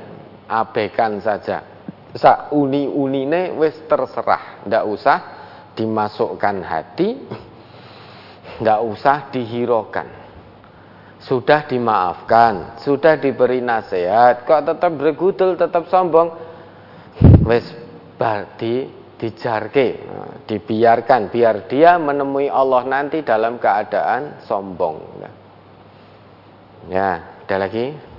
Abaikan 0.48 1.20
saja. 1.24 1.74
Sa 2.14 2.54
uni-unine 2.54 3.50
wes 3.58 3.74
terserah, 3.90 4.62
ndak 4.70 4.84
usah 4.86 5.18
dimasukkan 5.74 6.56
hati, 6.62 7.18
ndak 8.62 8.80
usah 8.86 9.34
dihiraukan. 9.34 10.22
Sudah 11.24 11.64
dimaafkan, 11.66 12.78
sudah 12.84 13.16
diberi 13.16 13.64
nasihat, 13.64 14.44
kok 14.44 14.62
tetap 14.62 14.92
bergudul, 14.94 15.56
tetap 15.56 15.88
sombong. 15.88 16.30
Wes 17.42 17.64
berarti 18.14 18.86
dijarke, 19.18 20.04
dibiarkan 20.44 21.32
biar 21.32 21.64
dia 21.66 21.96
menemui 21.96 22.46
Allah 22.46 22.84
nanti 22.84 23.24
dalam 23.24 23.56
keadaan 23.56 24.44
sombong. 24.44 25.00
Ya, 26.92 27.40
ada 27.42 27.56
lagi? 27.56 28.13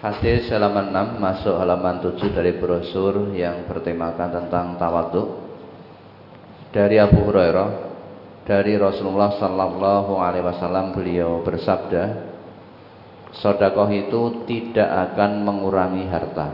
Hadis 0.00 0.48
halaman 0.48 0.96
6 0.96 1.20
masuk 1.20 1.60
halaman 1.60 2.00
7 2.00 2.32
dari 2.32 2.56
brosur 2.56 3.36
yang 3.36 3.68
bertemakan 3.68 4.32
tentang 4.32 4.80
tawadhu. 4.80 5.44
Dari 6.72 6.96
Abu 6.96 7.28
Hurairah 7.28 7.92
dari 8.48 8.80
Rasulullah 8.80 9.36
sallallahu 9.36 10.16
alaihi 10.16 10.48
wasallam 10.48 10.96
beliau 10.96 11.44
bersabda, 11.44 12.32
Sodakoh 13.44 13.92
itu 13.92 14.48
tidak 14.48 14.88
akan 14.88 15.44
mengurangi 15.44 16.08
harta 16.08 16.48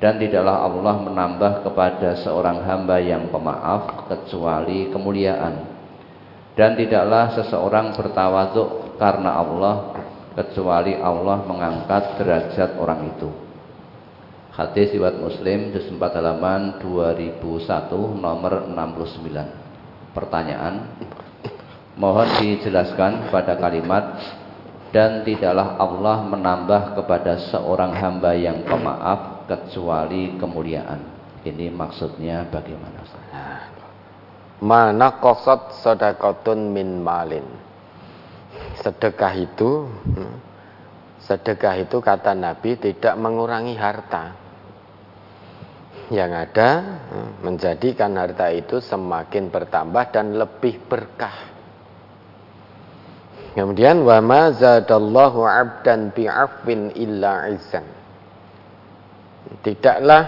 dan 0.00 0.16
tidaklah 0.16 0.64
Allah 0.64 0.96
menambah 0.96 1.52
kepada 1.68 2.24
seorang 2.24 2.64
hamba 2.64 3.04
yang 3.04 3.28
pemaaf 3.28 4.08
kecuali 4.08 4.88
kemuliaan 4.88 5.60
dan 6.56 6.72
tidaklah 6.72 7.36
seseorang 7.36 7.92
bertawaduk 7.92 8.96
karena 8.96 9.44
Allah 9.44 9.74
kecuali 10.40 10.96
Allah 10.96 11.44
mengangkat 11.44 12.16
derajat 12.16 12.80
orang 12.80 13.12
itu 13.12 13.28
hadis 14.56 14.96
riwayat 14.96 15.20
Muslim 15.20 15.76
juz 15.76 15.84
4 15.92 16.00
halaman 16.00 16.80
2001 16.80 17.44
nomor 18.16 18.64
69 18.72 20.16
pertanyaan 20.16 20.88
mohon 22.00 22.28
dijelaskan 22.40 23.28
pada 23.28 23.60
kalimat 23.60 24.16
dan 24.90 25.22
tidaklah 25.22 25.78
Allah 25.78 26.26
menambah 26.26 26.98
kepada 26.98 27.38
seorang 27.50 27.94
hamba 27.94 28.34
yang 28.34 28.66
pemaaf 28.66 29.46
kecuali 29.46 30.34
kemuliaan. 30.34 30.98
Ini 31.46 31.70
maksudnya 31.72 32.44
bagaimana? 32.50 33.00
Mana 34.60 35.16
kosot 35.22 35.72
sodakotun 35.80 36.74
min 36.74 37.00
malin. 37.00 37.46
Sedekah 38.80 39.34
itu, 39.36 39.92
sedekah 41.20 41.76
itu 41.84 42.00
kata 42.00 42.32
Nabi 42.32 42.80
tidak 42.80 43.14
mengurangi 43.20 43.76
harta. 43.76 44.32
Yang 46.10 46.32
ada 46.48 46.70
menjadikan 47.44 48.18
harta 48.18 48.50
itu 48.50 48.82
semakin 48.82 49.52
bertambah 49.52 50.04
dan 50.10 50.34
lebih 50.34 50.82
berkah. 50.90 51.52
Kemudian 53.54 54.02
wa 54.02 54.18
ma 54.18 54.50
zadallahu 54.50 55.46
'abdan 55.46 56.10
bi'afwin 56.10 56.96
illa 56.98 57.46
'izzan. 57.52 57.86
Tidaklah 59.60 60.24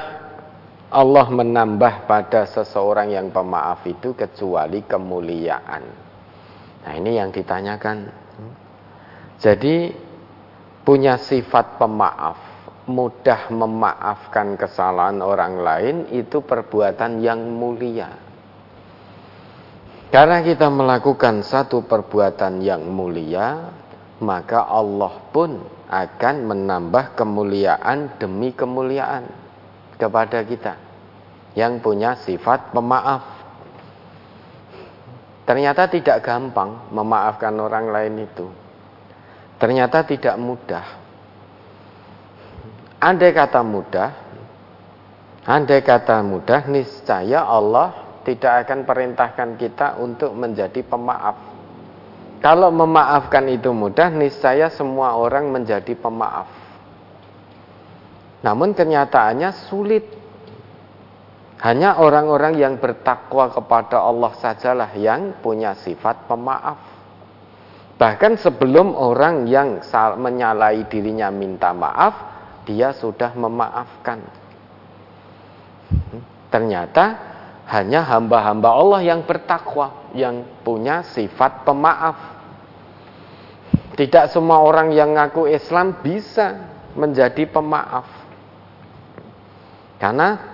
Allah 0.93 1.27
menambah 1.33 2.05
pada 2.05 2.45
seseorang 2.45 3.17
yang 3.17 3.33
pemaaf 3.33 3.81
itu 3.89 4.13
kecuali 4.13 4.85
kemuliaan. 4.85 5.83
Nah, 6.83 6.93
ini 6.95 7.17
yang 7.17 7.33
ditanyakan. 7.33 8.22
Jadi 9.43 9.91
punya 10.87 11.19
sifat 11.19 11.75
pemaaf, 11.75 12.39
mudah 12.87 13.51
memaafkan 13.51 14.55
kesalahan 14.55 15.19
orang 15.19 15.59
lain 15.59 15.97
itu 16.15 16.47
perbuatan 16.47 17.19
yang 17.19 17.43
mulia. 17.43 18.07
Karena 20.15 20.47
kita 20.47 20.71
melakukan 20.71 21.43
satu 21.43 21.83
perbuatan 21.83 22.63
yang 22.63 22.87
mulia, 22.87 23.67
maka 24.23 24.63
Allah 24.63 25.11
pun 25.35 25.59
akan 25.91 26.37
menambah 26.47 27.19
kemuliaan 27.19 28.23
demi 28.23 28.55
kemuliaan 28.55 29.27
kepada 29.99 30.47
kita 30.47 30.79
yang 31.59 31.83
punya 31.83 32.15
sifat 32.15 32.71
pemaaf. 32.71 33.27
Ternyata 35.43 35.91
tidak 35.91 36.23
gampang 36.23 36.95
memaafkan 36.95 37.59
orang 37.59 37.91
lain 37.91 38.23
itu. 38.23 38.62
Ternyata 39.63 40.03
tidak 40.03 40.35
mudah. 40.43 40.87
Andai 42.99 43.31
kata 43.31 43.63
mudah, 43.63 44.11
andai 45.47 45.87
kata 45.87 46.23
mudah, 46.27 46.67
niscaya 46.67 47.47
Allah 47.47 48.19
tidak 48.27 48.67
akan 48.67 48.83
perintahkan 48.87 49.59
kita 49.59 50.03
untuk 50.03 50.35
menjadi 50.35 50.83
pemaaf 50.87 51.53
kalau 52.43 52.75
memaafkan 52.75 53.47
itu 53.55 53.71
mudah, 53.71 54.11
niscaya 54.11 54.67
semua 54.67 55.15
orang 55.15 55.47
menjadi 55.55 55.95
pemaaf. 55.95 56.51
Namun 58.43 58.75
kenyataannya 58.75 59.71
sulit. 59.71 60.03
Hanya 61.63 62.03
orang-orang 62.03 62.59
yang 62.59 62.75
bertakwa 62.83 63.47
kepada 63.55 64.03
Allah 64.03 64.35
sajalah 64.43 64.91
yang 64.99 65.39
punya 65.39 65.79
sifat 65.79 66.27
pemaaf. 66.27 66.83
Bahkan 67.97 68.41
sebelum 68.41 68.99
orang 68.99 69.47
yang 69.47 69.79
menyalahi 70.19 70.89
dirinya 70.91 71.31
minta 71.31 71.71
maaf, 71.71 72.15
dia 72.67 72.91
sudah 72.95 73.35
memaafkan. 73.35 74.23
Ternyata 76.53 77.05
hanya 77.73 78.05
hamba-hamba 78.05 78.69
Allah 78.69 79.01
yang 79.01 79.25
bertakwa, 79.25 80.13
yang 80.13 80.45
punya 80.61 81.07
sifat 81.07 81.65
pemaaf. 81.65 82.19
Tidak 83.97 84.29
semua 84.33 84.61
orang 84.65 84.93
yang 84.93 85.17
ngaku 85.17 85.49
Islam 85.49 86.01
bisa 86.01 86.69
menjadi 86.97 87.49
pemaaf. 87.49 88.09
Karena 89.97 90.52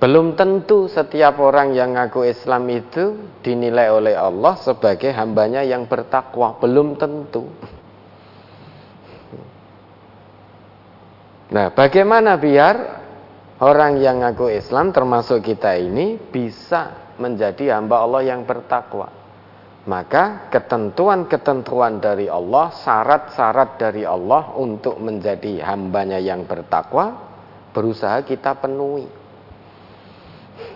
belum 0.00 0.32
tentu 0.32 0.88
setiap 0.88 1.36
orang 1.44 1.76
yang 1.76 1.92
ngaku 1.92 2.24
Islam 2.24 2.64
itu 2.72 3.20
dinilai 3.44 3.92
oleh 3.92 4.16
Allah 4.16 4.56
sebagai 4.56 5.12
hambanya 5.12 5.60
yang 5.60 5.84
bertakwa. 5.84 6.56
Belum 6.56 6.96
tentu. 6.96 7.44
Nah, 11.52 11.68
bagaimana 11.76 12.40
biar 12.40 12.76
orang 13.60 14.00
yang 14.00 14.24
ngaku 14.24 14.48
Islam 14.56 14.88
termasuk 14.88 15.44
kita 15.44 15.76
ini 15.76 16.16
bisa 16.16 17.12
menjadi 17.20 17.76
hamba 17.76 18.00
Allah 18.00 18.24
yang 18.24 18.48
bertakwa? 18.48 19.12
Maka 19.84 20.48
ketentuan-ketentuan 20.48 22.00
dari 22.00 22.24
Allah, 22.24 22.72
syarat-syarat 22.72 23.76
dari 23.76 24.08
Allah 24.08 24.56
untuk 24.56 24.96
menjadi 24.96 25.60
hambanya 25.60 26.16
yang 26.16 26.48
bertakwa, 26.48 27.20
berusaha 27.76 28.24
kita 28.24 28.56
penuhi. 28.56 29.19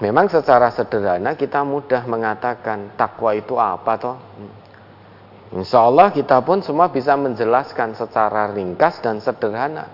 Memang 0.02 0.26
secara 0.26 0.74
sederhana 0.74 1.38
kita 1.38 1.62
mudah 1.62 2.02
mengatakan 2.10 2.98
takwa 2.98 3.30
itu 3.32 3.54
apa 3.54 3.92
toh? 3.94 4.16
Insya 5.54 5.86
Allah 5.86 6.10
kita 6.10 6.42
pun 6.42 6.58
semua 6.66 6.90
bisa 6.90 7.14
menjelaskan 7.14 7.94
secara 7.94 8.50
ringkas 8.50 8.98
dan 8.98 9.22
sederhana. 9.22 9.86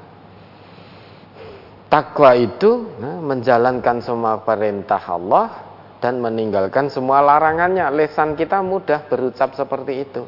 Takwa 1.93 2.33
itu 2.33 2.97
nah, 2.97 3.21
menjalankan 3.21 4.01
semua 4.01 4.41
perintah 4.41 5.03
Allah 5.05 5.69
dan 6.01 6.17
meninggalkan 6.23 6.89
semua 6.89 7.21
larangannya. 7.21 7.85
Lesan 7.93 8.41
kita 8.41 8.65
mudah 8.65 9.05
berucap 9.05 9.53
seperti 9.53 9.95
itu. 10.01 10.23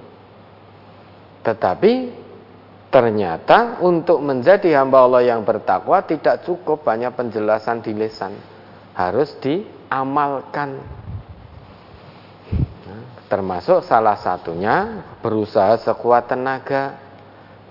Tetapi 1.46 1.92
ternyata 2.92 3.80
untuk 3.80 4.20
menjadi 4.20 4.84
hamba 4.84 5.08
Allah 5.08 5.22
yang 5.32 5.48
bertakwa 5.48 6.04
tidak 6.04 6.44
cukup 6.44 6.84
banyak 6.84 7.08
penjelasan 7.16 7.80
di 7.80 7.96
lesan. 7.96 8.51
Harus 8.92 9.32
diamalkan. 9.40 10.80
Nah, 12.84 13.02
termasuk 13.32 13.84
salah 13.88 14.20
satunya 14.20 15.04
berusaha 15.24 15.80
sekuat 15.80 16.28
tenaga 16.28 17.00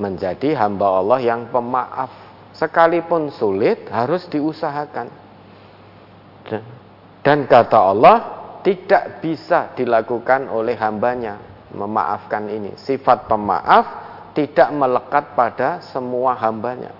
menjadi 0.02 0.58
hamba 0.58 0.98
Allah 0.98 1.20
yang 1.22 1.42
pemaaf 1.54 2.10
sekalipun 2.58 3.30
sulit 3.34 3.86
harus 3.94 4.26
diusahakan. 4.30 5.08
Dan 7.22 7.46
kata 7.46 7.80
Allah 7.80 8.18
tidak 8.66 9.22
bisa 9.22 9.74
dilakukan 9.78 10.50
oleh 10.50 10.74
hambanya 10.78 11.38
memaafkan 11.74 12.50
ini. 12.50 12.74
Sifat 12.78 13.30
pemaaf 13.30 13.86
tidak 14.34 14.70
melekat 14.74 15.26
pada 15.38 15.70
semua 15.94 16.34
hambanya. 16.38 16.94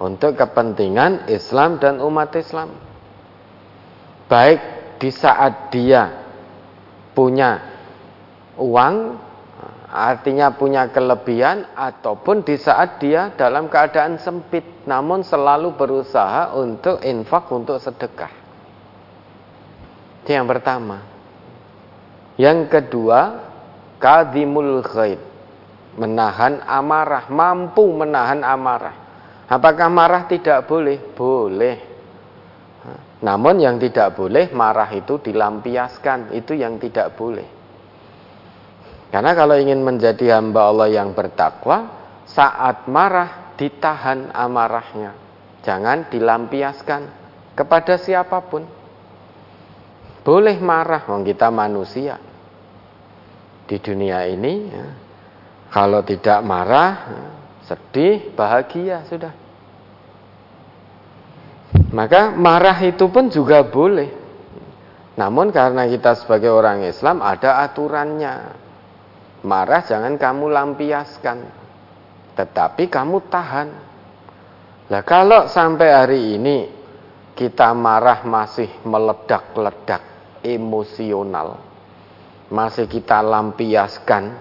untuk 0.00 0.34
kepentingan 0.34 1.28
Islam 1.28 1.76
dan 1.78 2.00
umat 2.00 2.32
Islam. 2.34 2.72
Baik 4.26 4.60
di 4.98 5.10
saat 5.12 5.74
dia 5.74 6.08
punya 7.12 7.60
uang 8.56 9.18
artinya 9.90 10.54
punya 10.54 10.86
kelebihan 10.94 11.66
ataupun 11.74 12.46
di 12.46 12.54
saat 12.54 13.02
dia 13.02 13.34
dalam 13.34 13.66
keadaan 13.66 14.22
sempit 14.22 14.86
namun 14.86 15.26
selalu 15.26 15.74
berusaha 15.74 16.54
untuk 16.54 17.02
infak 17.02 17.50
untuk 17.50 17.82
sedekah. 17.82 18.30
Itu 20.22 20.30
yang 20.30 20.46
pertama. 20.46 21.02
Yang 22.38 22.70
kedua, 22.72 23.49
kadhimul 24.00 24.82
ghaib. 24.82 25.20
Menahan 26.00 26.64
amarah, 26.64 27.28
mampu 27.28 27.84
menahan 27.92 28.40
amarah. 28.40 28.96
Apakah 29.50 29.92
marah 29.92 30.24
tidak 30.24 30.64
boleh? 30.64 30.96
Boleh. 31.12 31.76
Namun 33.20 33.60
yang 33.60 33.76
tidak 33.76 34.16
boleh 34.16 34.48
marah 34.56 34.88
itu 34.96 35.20
dilampiaskan, 35.20 36.32
itu 36.32 36.56
yang 36.56 36.80
tidak 36.80 37.12
boleh. 37.12 37.44
Karena 39.12 39.36
kalau 39.36 39.58
ingin 39.58 39.84
menjadi 39.84 40.40
hamba 40.40 40.70
Allah 40.72 40.88
yang 40.88 41.12
bertakwa, 41.12 41.90
saat 42.24 42.86
marah 42.88 43.52
ditahan 43.60 44.32
amarahnya. 44.32 45.12
Jangan 45.60 46.08
dilampiaskan 46.08 47.02
kepada 47.52 48.00
siapa 48.00 48.40
pun. 48.48 48.64
Boleh 50.24 50.56
marah, 50.62 51.04
wong 51.10 51.26
kita 51.26 51.52
manusia. 51.52 52.16
Di 53.70 53.78
dunia 53.78 54.26
ini, 54.26 54.54
ya, 54.66 54.86
kalau 55.70 56.02
tidak 56.02 56.42
marah, 56.42 56.92
sedih, 57.62 58.34
bahagia 58.34 59.06
sudah. 59.06 59.30
Maka 61.94 62.34
marah 62.34 62.74
itu 62.82 63.06
pun 63.06 63.30
juga 63.30 63.62
boleh. 63.62 64.10
Namun 65.14 65.54
karena 65.54 65.86
kita 65.86 66.18
sebagai 66.18 66.50
orang 66.50 66.82
Islam 66.82 67.22
ada 67.22 67.62
aturannya. 67.62 68.34
Marah 69.46 69.86
jangan 69.86 70.18
kamu 70.18 70.50
lampiaskan, 70.50 71.38
tetapi 72.34 72.90
kamu 72.90 73.30
tahan. 73.30 73.68
Nah, 74.90 75.02
kalau 75.06 75.46
sampai 75.46 75.88
hari 75.94 76.20
ini 76.34 76.58
kita 77.38 77.70
marah 77.72 78.26
masih 78.26 78.68
meledak-ledak 78.82 80.02
emosional, 80.42 81.69
masih 82.50 82.90
kita 82.90 83.22
lampiaskan, 83.22 84.34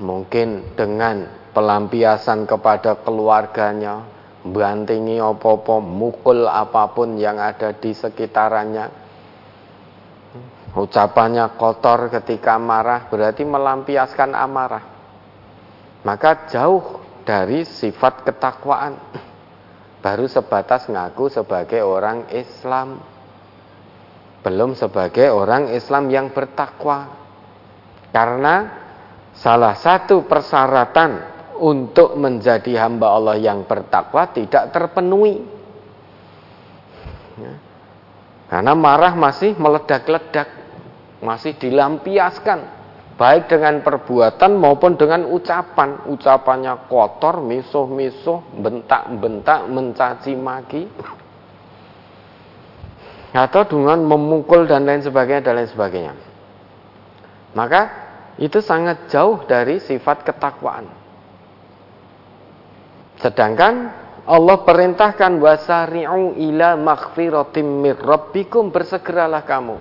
mungkin 0.00 0.74
dengan 0.74 1.28
pelampiasan 1.52 2.48
kepada 2.48 2.98
keluarganya, 3.04 4.02
bantingi 4.42 5.20
opo-opo, 5.20 5.78
mukul 5.78 6.48
apa 6.48 6.90
pun 6.90 7.20
yang 7.20 7.36
ada 7.36 7.76
di 7.76 7.92
sekitarannya, 7.92 8.90
ucapannya 10.74 11.54
kotor 11.54 12.10
ketika 12.10 12.58
marah 12.58 13.06
berarti 13.06 13.46
melampiaskan 13.46 14.34
amarah. 14.34 14.84
Maka 16.04 16.50
jauh 16.52 17.00
dari 17.24 17.64
sifat 17.64 18.28
ketakwaan. 18.28 19.00
Baru 20.04 20.28
sebatas 20.28 20.84
ngaku 20.84 21.32
sebagai 21.32 21.80
orang 21.80 22.28
Islam. 22.28 23.00
Belum 24.44 24.76
sebagai 24.76 25.32
orang 25.32 25.72
Islam 25.72 26.12
yang 26.12 26.28
bertakwa. 26.36 27.08
Karena 28.12 28.68
salah 29.32 29.72
satu 29.74 30.28
persyaratan 30.28 31.34
untuk 31.58 32.14
menjadi 32.20 32.84
hamba 32.84 33.16
Allah 33.16 33.40
yang 33.40 33.64
bertakwa 33.64 34.28
tidak 34.30 34.70
terpenuhi. 34.70 35.40
Ya. 37.40 37.54
Karena 38.52 38.76
marah 38.76 39.16
masih 39.16 39.56
meledak-ledak, 39.56 40.46
masih 41.24 41.56
dilampiaskan 41.56 42.84
baik 43.14 43.50
dengan 43.50 43.80
perbuatan 43.82 44.58
maupun 44.58 44.98
dengan 44.98 45.26
ucapan. 45.30 46.06
Ucapannya 46.10 46.86
kotor, 46.90 47.42
misuh-misuh, 47.42 48.42
bentak-bentak, 48.60 49.66
mencaci 49.70 50.32
maki. 50.36 50.82
Atau 53.34 53.66
dengan 53.66 53.98
memukul 54.06 54.70
dan 54.70 54.86
lain 54.86 55.02
sebagainya 55.02 55.42
dan 55.42 55.54
lain 55.58 55.70
sebagainya. 55.74 56.14
Maka 57.58 57.82
itu 58.38 58.62
sangat 58.62 59.10
jauh 59.10 59.42
dari 59.46 59.82
sifat 59.82 60.22
ketakwaan. 60.22 60.86
Sedangkan 63.18 63.90
Allah 64.24 64.58
perintahkan 64.62 65.36
wasari'u 65.38 66.38
ila 66.38 66.78
maghfiratim 66.78 67.66
mir 67.82 67.98
rabbikum 67.98 68.70
bersegeralah 68.70 69.42
kamu. 69.42 69.76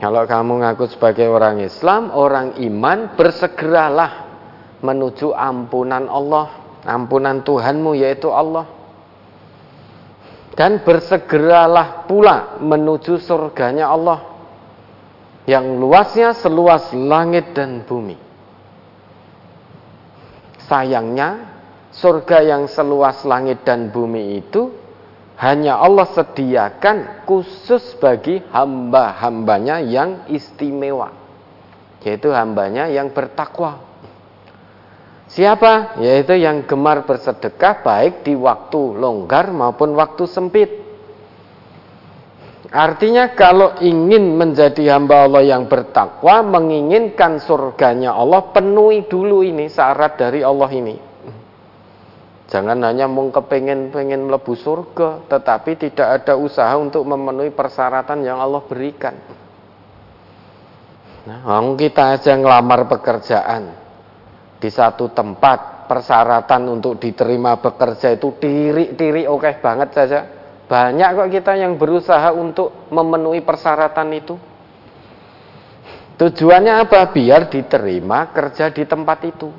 Kalau 0.00 0.24
kamu 0.24 0.64
ngaku 0.64 0.84
sebagai 0.96 1.28
orang 1.28 1.60
Islam, 1.60 2.08
orang 2.16 2.56
iman, 2.56 3.20
bersegeralah 3.20 4.32
menuju 4.80 5.36
ampunan 5.36 6.08
Allah, 6.08 6.56
ampunan 6.88 7.44
Tuhanmu 7.44 7.92
yaitu 8.00 8.32
Allah. 8.32 8.79
Dan 10.54 10.82
bersegeralah 10.82 12.10
pula 12.10 12.58
menuju 12.58 13.22
surganya 13.22 13.88
Allah 13.90 14.30
yang 15.48 15.82
luasnya 15.82 16.36
seluas 16.36 16.94
langit 16.94 17.56
dan 17.56 17.82
bumi. 17.82 18.14
Sayangnya, 20.70 21.50
surga 21.90 22.38
yang 22.46 22.70
seluas 22.70 23.26
langit 23.26 23.66
dan 23.66 23.90
bumi 23.90 24.38
itu 24.38 24.70
hanya 25.40 25.80
Allah 25.80 26.06
sediakan 26.06 27.26
khusus 27.26 27.98
bagi 27.98 28.38
hamba-hambanya 28.54 29.82
yang 29.82 30.28
istimewa. 30.30 31.10
Yaitu 32.04 32.30
hambanya 32.30 32.86
yang 32.86 33.10
bertakwa. 33.10 33.89
Siapa? 35.30 36.02
Yaitu 36.02 36.34
yang 36.42 36.66
gemar 36.66 37.06
bersedekah 37.06 37.86
baik 37.86 38.26
di 38.26 38.34
waktu 38.34 38.98
longgar 38.98 39.54
maupun 39.54 39.94
waktu 39.94 40.26
sempit. 40.26 40.70
Artinya 42.70 43.34
kalau 43.34 43.78
ingin 43.82 44.38
menjadi 44.38 44.94
hamba 44.94 45.26
Allah 45.26 45.42
yang 45.42 45.66
bertakwa, 45.66 46.42
menginginkan 46.42 47.42
surganya 47.42 48.14
Allah, 48.14 48.46
penuhi 48.50 49.06
dulu 49.06 49.42
ini 49.42 49.66
syarat 49.66 50.18
dari 50.18 50.42
Allah 50.42 50.70
ini. 50.70 50.96
Jangan 52.50 52.78
hanya 52.82 53.06
mau 53.06 53.30
kepengen 53.30 53.94
pengen 53.94 54.26
melebu 54.26 54.54
surga, 54.58 55.30
tetapi 55.30 55.78
tidak 55.78 56.22
ada 56.22 56.34
usaha 56.34 56.74
untuk 56.74 57.06
memenuhi 57.06 57.54
persyaratan 57.54 58.26
yang 58.26 58.42
Allah 58.42 58.62
berikan. 58.66 59.14
Nah, 61.26 61.62
kita 61.78 62.18
aja 62.18 62.34
ngelamar 62.34 62.90
pekerjaan 62.90 63.89
di 64.60 64.68
satu 64.68 65.08
tempat, 65.10 65.88
persyaratan 65.88 66.68
untuk 66.68 67.00
diterima 67.00 67.58
bekerja 67.58 68.14
itu 68.14 68.36
diri-diri 68.36 69.24
oke 69.24 69.42
okay 69.42 69.54
banget 69.58 69.90
saja. 69.90 70.20
Banyak 70.70 71.08
kok 71.18 71.30
kita 71.34 71.58
yang 71.58 71.74
berusaha 71.74 72.30
untuk 72.30 72.86
memenuhi 72.94 73.42
persyaratan 73.42 74.08
itu. 74.14 74.38
Tujuannya 76.14 76.86
apa? 76.86 77.10
Biar 77.10 77.50
diterima 77.50 78.30
kerja 78.30 78.70
di 78.70 78.84
tempat 78.86 79.18
itu. 79.26 79.50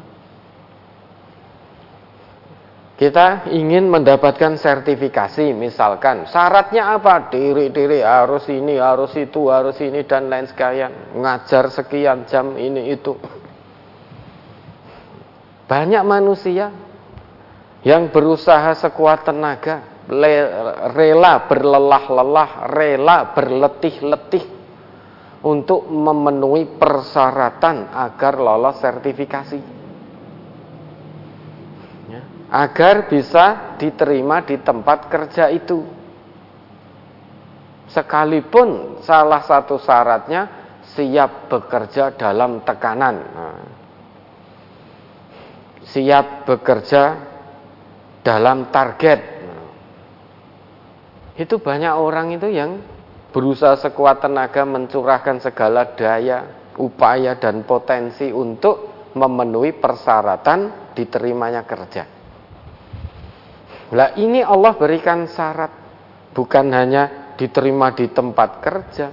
Kita 2.96 3.50
ingin 3.50 3.90
mendapatkan 3.90 4.62
sertifikasi 4.62 5.58
misalkan 5.58 6.30
syaratnya 6.30 6.96
apa? 6.96 7.34
Diri-diri 7.34 8.06
harus 8.06 8.46
ini, 8.46 8.78
harus 8.78 9.18
itu, 9.18 9.50
harus 9.50 9.74
ini 9.82 10.06
dan 10.06 10.30
lain 10.30 10.46
sekalian. 10.46 11.18
Ngajar 11.18 11.74
sekian 11.74 12.30
jam 12.30 12.54
ini 12.62 12.94
itu. 12.94 13.18
Banyak 15.72 16.04
manusia 16.04 16.68
yang 17.88 18.12
berusaha 18.12 18.76
sekuat 18.76 19.24
tenaga, 19.24 20.04
rela 20.92 21.48
berlelah-lelah, 21.48 22.52
rela 22.76 23.32
berletih-letih 23.32 24.44
untuk 25.48 25.88
memenuhi 25.88 26.76
persyaratan 26.76 27.88
agar 27.88 28.36
lolos 28.36 28.84
sertifikasi 28.84 29.82
agar 32.52 33.08
bisa 33.08 33.80
diterima 33.80 34.44
di 34.44 34.60
tempat 34.60 35.08
kerja 35.08 35.48
itu. 35.48 35.88
Sekalipun 37.88 39.00
salah 39.08 39.40
satu 39.40 39.80
syaratnya 39.80 40.48
siap 40.92 41.48
bekerja 41.48 42.12
dalam 42.20 42.60
tekanan. 42.68 43.16
Nah, 43.16 43.60
siap 45.92 46.48
bekerja 46.48 47.04
dalam 48.24 48.72
target. 48.72 49.20
Itu 51.36 51.60
banyak 51.60 51.94
orang 51.96 52.36
itu 52.36 52.48
yang 52.48 52.80
berusaha 53.32 53.80
sekuat 53.80 54.24
tenaga 54.24 54.68
mencurahkan 54.68 55.40
segala 55.44 55.96
daya, 55.96 56.72
upaya 56.80 57.36
dan 57.40 57.64
potensi 57.64 58.32
untuk 58.32 58.92
memenuhi 59.16 59.76
persyaratan 59.76 60.92
diterimanya 60.96 61.64
kerja. 61.68 62.04
Lah 63.92 64.16
ini 64.16 64.40
Allah 64.40 64.72
berikan 64.80 65.28
syarat 65.28 65.72
bukan 66.32 66.72
hanya 66.72 67.36
diterima 67.36 67.92
di 67.92 68.08
tempat 68.12 68.50
kerja. 68.64 69.08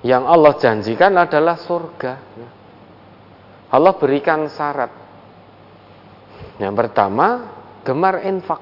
Yang 0.00 0.24
Allah 0.26 0.54
janjikan 0.56 1.12
adalah 1.20 1.56
surga. 1.60 2.12
Allah 3.70 3.94
berikan 3.94 4.48
syarat. 4.50 4.99
Yang 6.60 6.74
pertama, 6.76 7.56
gemar 7.80 8.20
infak. 8.28 8.60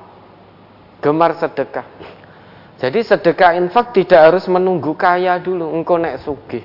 Gemar 1.03 1.35
sedekah. 1.35 1.87
Jadi 2.79 3.03
sedekah 3.03 3.59
infak 3.59 3.91
tidak 3.91 4.31
harus 4.31 4.47
menunggu 4.47 4.95
kaya 4.95 5.35
dulu, 5.43 5.75
engkau 5.75 5.99
nek 5.99 6.23
sugih. 6.23 6.63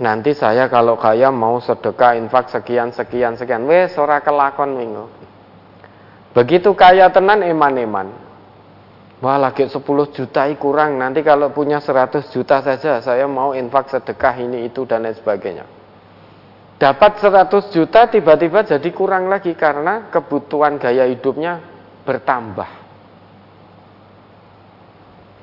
Nanti 0.00 0.32
saya 0.32 0.66
kalau 0.72 0.96
kaya 0.96 1.28
mau 1.28 1.60
sedekah 1.60 2.16
infak 2.16 2.48
sekian 2.48 2.90
sekian 2.96 3.36
sekian, 3.36 3.68
wes 3.68 3.92
ora 4.00 4.24
kelakon 4.24 4.72
minggu. 4.72 5.04
Begitu 6.32 6.72
kaya 6.72 7.12
tenan 7.12 7.44
eman-eman. 7.44 8.24
Wah 9.22 9.38
lagi 9.38 9.64
10 9.64 9.80
juta 10.10 10.44
kurang 10.58 11.00
Nanti 11.00 11.24
kalau 11.24 11.48
punya 11.54 11.80
100 11.80 12.28
juta 12.34 12.60
saja 12.60 13.00
Saya 13.00 13.24
mau 13.24 13.56
infak 13.56 13.88
sedekah 13.88 14.36
ini 14.42 14.68
itu 14.68 14.84
dan 14.84 15.06
lain 15.06 15.16
sebagainya 15.16 15.64
Dapat 16.74 17.22
100 17.22 17.70
juta 17.70 18.10
tiba-tiba 18.10 18.66
jadi 18.66 18.88
kurang 18.90 19.30
lagi 19.30 19.54
Karena 19.54 20.10
kebutuhan 20.10 20.76
gaya 20.76 21.06
hidupnya 21.06 21.62
bertambah 22.02 22.70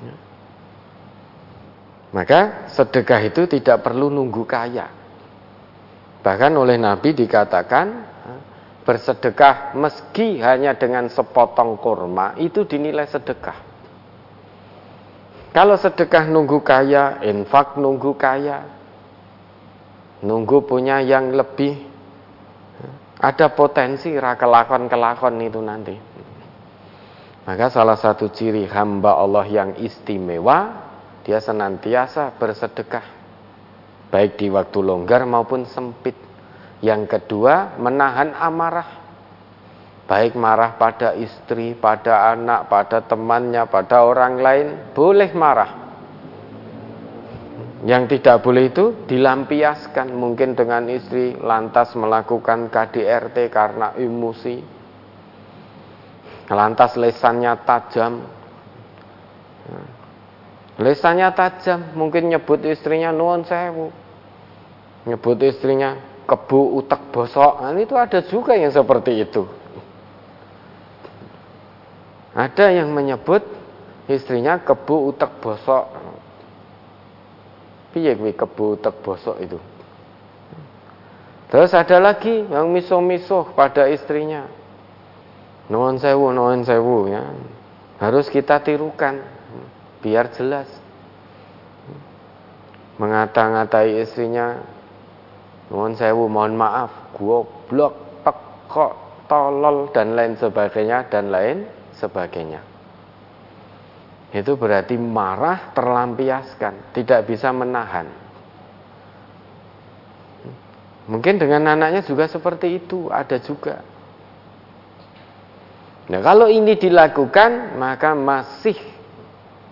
ya. 0.04 0.14
Maka 2.12 2.68
sedekah 2.68 3.20
itu 3.24 3.48
tidak 3.48 3.80
perlu 3.80 4.12
nunggu 4.12 4.44
kaya 4.44 5.02
Bahkan 6.22 6.52
oleh 6.54 6.78
Nabi 6.78 7.18
dikatakan 7.18 7.86
bersedekah 8.82 9.74
meski 9.78 10.38
hanya 10.38 10.74
dengan 10.78 11.10
sepotong 11.10 11.78
kurma 11.78 12.38
itu 12.38 12.66
dinilai 12.66 13.06
sedekah. 13.10 13.58
Kalau 15.52 15.76
sedekah 15.76 16.30
nunggu 16.32 16.64
kaya, 16.64 17.20
infak 17.26 17.76
nunggu 17.76 18.16
kaya, 18.16 18.81
nunggu 20.22 20.64
punya 20.64 21.02
yang 21.02 21.34
lebih, 21.34 21.74
ada 23.22 23.54
potensi 23.54 24.10
kelakon-kelakon 24.14 25.34
itu 25.42 25.60
nanti. 25.62 25.94
Maka 27.42 27.74
salah 27.74 27.98
satu 27.98 28.30
ciri 28.30 28.70
hamba 28.70 29.18
Allah 29.18 29.46
yang 29.50 29.70
istimewa, 29.78 30.78
dia 31.26 31.42
senantiasa 31.42 32.38
bersedekah. 32.38 33.02
Baik 34.14 34.38
di 34.38 34.46
waktu 34.46 34.78
longgar 34.78 35.26
maupun 35.26 35.66
sempit. 35.66 36.14
Yang 36.82 37.18
kedua, 37.18 37.78
menahan 37.78 38.34
amarah. 38.34 39.02
Baik 40.06 40.34
marah 40.34 40.74
pada 40.76 41.14
istri, 41.14 41.78
pada 41.78 42.34
anak, 42.34 42.66
pada 42.66 43.00
temannya, 43.06 43.64
pada 43.70 44.02
orang 44.02 44.34
lain, 44.38 44.68
boleh 44.92 45.30
marah. 45.32 45.81
Yang 47.82 48.18
tidak 48.18 48.46
boleh 48.46 48.70
itu 48.70 48.94
dilampiaskan 49.10 50.14
mungkin 50.14 50.54
dengan 50.54 50.86
istri 50.86 51.34
lantas 51.34 51.98
melakukan 51.98 52.70
KDRT 52.70 53.50
karena 53.50 53.98
emosi. 53.98 54.62
Lantas 56.46 56.94
lesannya 56.94 57.58
tajam. 57.66 58.22
Lesannya 60.78 61.34
tajam, 61.34 61.90
mungkin 61.98 62.30
nyebut 62.30 62.62
istrinya 62.62 63.10
nuwun 63.10 63.42
sewu. 63.42 63.90
Nyebut 65.02 65.42
istrinya 65.42 65.98
kebu 66.22 66.78
utek 66.78 67.10
bosok. 67.10 67.66
Nah, 67.66 67.74
itu 67.74 67.98
ada 67.98 68.22
juga 68.22 68.54
yang 68.54 68.70
seperti 68.70 69.26
itu. 69.26 69.42
Ada 72.30 72.78
yang 72.78 72.94
menyebut 72.94 73.42
istrinya 74.06 74.62
kebu 74.62 75.10
utek 75.10 75.42
bosok 75.42 76.11
piye 77.92 78.16
kuwi 78.16 78.32
kebu 78.32 78.80
tek 78.80 79.04
bosok 79.04 79.36
itu? 79.44 79.60
Terus 81.52 81.76
ada 81.76 82.00
lagi 82.00 82.48
yang 82.48 82.72
miso-miso 82.72 83.52
pada 83.52 83.84
istrinya. 83.92 84.48
Nuwun 85.68 86.00
sewu 86.00 86.32
nuwun 86.32 86.64
sewu 86.64 87.12
ya. 87.12 87.28
Harus 88.00 88.32
kita 88.32 88.64
tirukan 88.64 89.20
biar 90.00 90.32
jelas. 90.32 90.66
Mengata-ngatai 92.96 94.00
istrinya 94.00 94.64
nuwun 95.68 95.92
sewu 95.92 96.24
mohon 96.32 96.56
maaf 96.56 97.12
goblok 97.12 98.24
pekok 98.24 98.92
tolol 99.28 99.92
dan 99.92 100.16
lain 100.16 100.40
sebagainya 100.40 101.08
dan 101.12 101.28
lain 101.28 101.68
sebagainya 101.96 102.71
itu 104.32 104.56
berarti 104.56 104.96
marah 104.96 105.76
terlampiaskan, 105.76 106.96
tidak 106.96 107.28
bisa 107.28 107.52
menahan. 107.52 108.08
Mungkin 111.04 111.36
dengan 111.36 111.76
anaknya 111.76 112.00
juga 112.00 112.24
seperti 112.24 112.80
itu, 112.80 113.12
ada 113.12 113.36
juga. 113.36 113.84
Nah, 116.08 116.20
kalau 116.24 116.48
ini 116.48 116.80
dilakukan, 116.80 117.76
maka 117.76 118.16
masih 118.16 118.74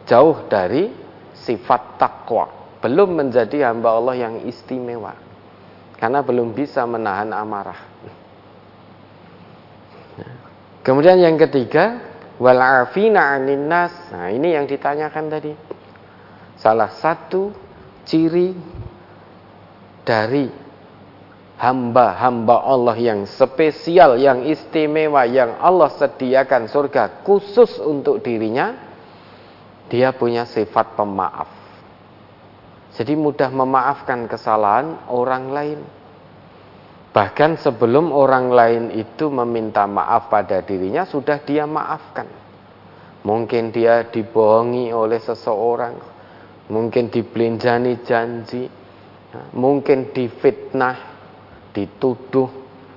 jauh 0.05 0.45
dari 0.53 0.93
sifat 1.33 1.97
takwa, 1.97 2.77
belum 2.85 3.17
menjadi 3.17 3.73
hamba 3.73 3.97
Allah 3.97 4.29
yang 4.29 4.35
istimewa. 4.45 5.17
Karena 5.97 6.21
belum 6.21 6.53
bisa 6.53 6.85
menahan 6.85 7.33
amarah. 7.33 7.81
Kemudian 10.85 11.21
yang 11.21 11.37
ketiga, 11.37 12.10
wal 12.41 12.59
afina 12.59 13.37
nas. 13.39 13.93
Nah, 14.11 14.33
ini 14.33 14.57
yang 14.57 14.65
ditanyakan 14.65 15.25
tadi. 15.29 15.53
Salah 16.57 16.91
satu 16.93 17.53
ciri 18.09 18.57
dari 20.03 20.49
hamba-hamba 21.61 22.57
Allah 22.65 22.97
yang 22.97 23.29
spesial, 23.29 24.17
yang 24.17 24.49
istimewa, 24.49 25.29
yang 25.29 25.61
Allah 25.61 25.93
sediakan 25.93 26.73
surga 26.73 27.21
khusus 27.21 27.77
untuk 27.77 28.25
dirinya, 28.25 28.73
dia 29.93 30.17
punya 30.17 30.49
sifat 30.49 30.97
pemaaf. 30.97 31.61
Jadi 32.97 33.15
mudah 33.15 33.53
memaafkan 33.53 34.25
kesalahan 34.27 35.09
orang 35.13 35.45
lain. 35.53 35.81
Bahkan 37.11 37.59
sebelum 37.59 38.15
orang 38.15 38.55
lain 38.55 38.85
itu 38.95 39.27
meminta 39.35 39.83
maaf 39.91 40.31
pada 40.31 40.63
dirinya, 40.63 41.03
sudah 41.03 41.43
dia 41.43 41.67
maafkan. 41.67 42.31
Mungkin 43.27 43.75
dia 43.75 44.07
dibohongi 44.07 44.95
oleh 44.95 45.19
seseorang, 45.19 45.99
mungkin 46.71 47.11
dibelinjani 47.11 48.07
janji, 48.07 48.71
mungkin 49.59 50.15
difitnah, 50.15 50.97
dituduh 51.75 52.49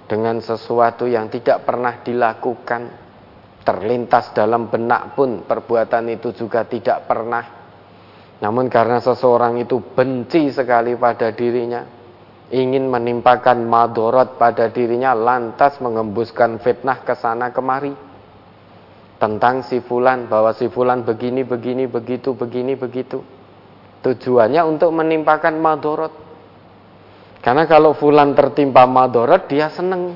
dengan 0.05 0.37
sesuatu 0.45 1.09
yang 1.09 1.33
tidak 1.33 1.65
pernah 1.65 1.97
dilakukan. 2.05 3.01
Terlintas 3.63 4.35
dalam 4.35 4.69
benak 4.69 5.17
pun 5.17 5.41
perbuatan 5.47 6.13
itu 6.13 6.35
juga 6.37 6.67
tidak 6.69 7.09
pernah. 7.09 7.45
Namun 8.43 8.67
karena 8.67 8.99
seseorang 8.99 9.57
itu 9.57 9.79
benci 9.79 10.51
sekali 10.51 10.99
pada 10.99 11.31
dirinya, 11.31 12.02
ingin 12.53 12.85
menimpakan 12.85 13.65
madorot 13.65 14.37
pada 14.37 14.69
dirinya 14.69 15.17
lantas 15.17 15.81
mengembuskan 15.81 16.61
fitnah 16.61 17.01
ke 17.01 17.17
sana 17.17 17.49
kemari. 17.49 17.97
Tentang 19.17 19.65
si 19.65 19.81
fulan 19.81 20.29
bahwa 20.29 20.53
si 20.53 20.69
fulan 20.69 21.01
begini 21.01 21.41
begini 21.41 21.89
begitu 21.89 22.37
begini 22.37 22.77
begitu. 22.77 23.25
Tujuannya 24.05 24.61
untuk 24.69 24.93
menimpakan 24.93 25.57
madorot. 25.57 26.13
Karena 27.41 27.65
kalau 27.65 27.97
fulan 27.97 28.37
tertimpa 28.37 28.85
madorot 28.85 29.49
dia 29.49 29.73
seneng. 29.73 30.13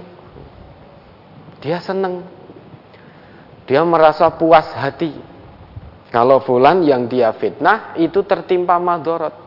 Dia 1.63 1.81
seneng. 1.81 2.21
Dia 3.65 3.81
merasa 3.81 4.29
puas 4.29 4.69
hati. 4.77 5.15
Kalau 6.13 6.39
fulan 6.43 6.85
yang 6.85 7.09
dia 7.09 7.33
fitnah 7.33 7.97
itu 7.97 8.21
tertimpa 8.23 8.77
madorot 8.77 9.46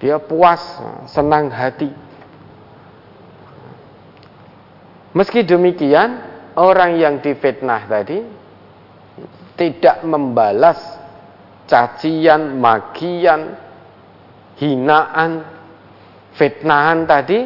dia 0.00 0.16
puas, 0.16 0.80
senang 1.12 1.52
hati. 1.52 1.92
Meski 5.12 5.44
demikian, 5.44 6.24
orang 6.56 6.96
yang 6.96 7.20
difitnah 7.20 7.84
tadi 7.84 8.24
tidak 9.60 10.00
membalas 10.08 10.80
cacian, 11.68 12.56
magian, 12.56 13.60
hinaan, 14.56 15.44
fitnahan 16.32 17.04
tadi 17.04 17.44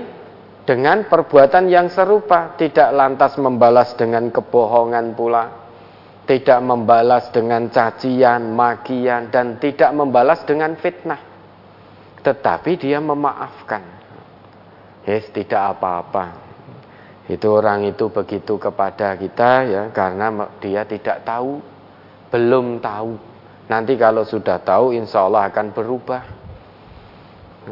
dengan 0.62 1.10
perbuatan 1.10 1.66
yang 1.66 1.90
serupa, 1.90 2.54
tidak 2.54 2.94
lantas 2.94 3.34
membalas 3.34 3.98
dengan 3.98 4.30
kebohongan 4.30 5.18
pula, 5.18 5.44
tidak 6.30 6.62
membalas 6.62 7.34
dengan 7.34 7.66
cacian, 7.66 8.54
magian, 8.54 9.34
dan 9.34 9.58
tidak 9.58 9.90
membalas 9.90 10.46
dengan 10.46 10.78
fitnah 10.78 11.33
tetapi 12.24 12.80
dia 12.80 12.98
memaafkan. 13.04 13.84
Yes, 15.04 15.28
tidak 15.36 15.76
apa-apa. 15.76 16.40
Itu 17.28 17.60
orang 17.60 17.84
itu 17.84 18.08
begitu 18.08 18.56
kepada 18.56 19.12
kita 19.16 19.68
ya 19.68 19.82
karena 19.92 20.48
dia 20.60 20.88
tidak 20.88 21.24
tahu, 21.28 21.60
belum 22.32 22.80
tahu. 22.80 23.16
Nanti 23.68 23.96
kalau 24.00 24.24
sudah 24.24 24.60
tahu 24.60 24.96
insya 24.96 25.24
Allah 25.28 25.48
akan 25.52 25.72
berubah. 25.76 26.22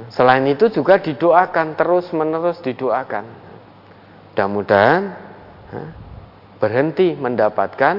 Selain 0.09 0.45
itu 0.49 0.73
juga 0.73 1.01
didoakan 1.01 1.77
terus 1.77 2.09
menerus 2.17 2.61
didoakan. 2.65 3.25
Mudah-mudahan 4.33 5.03
berhenti 6.57 7.13
mendapatkan 7.13 7.97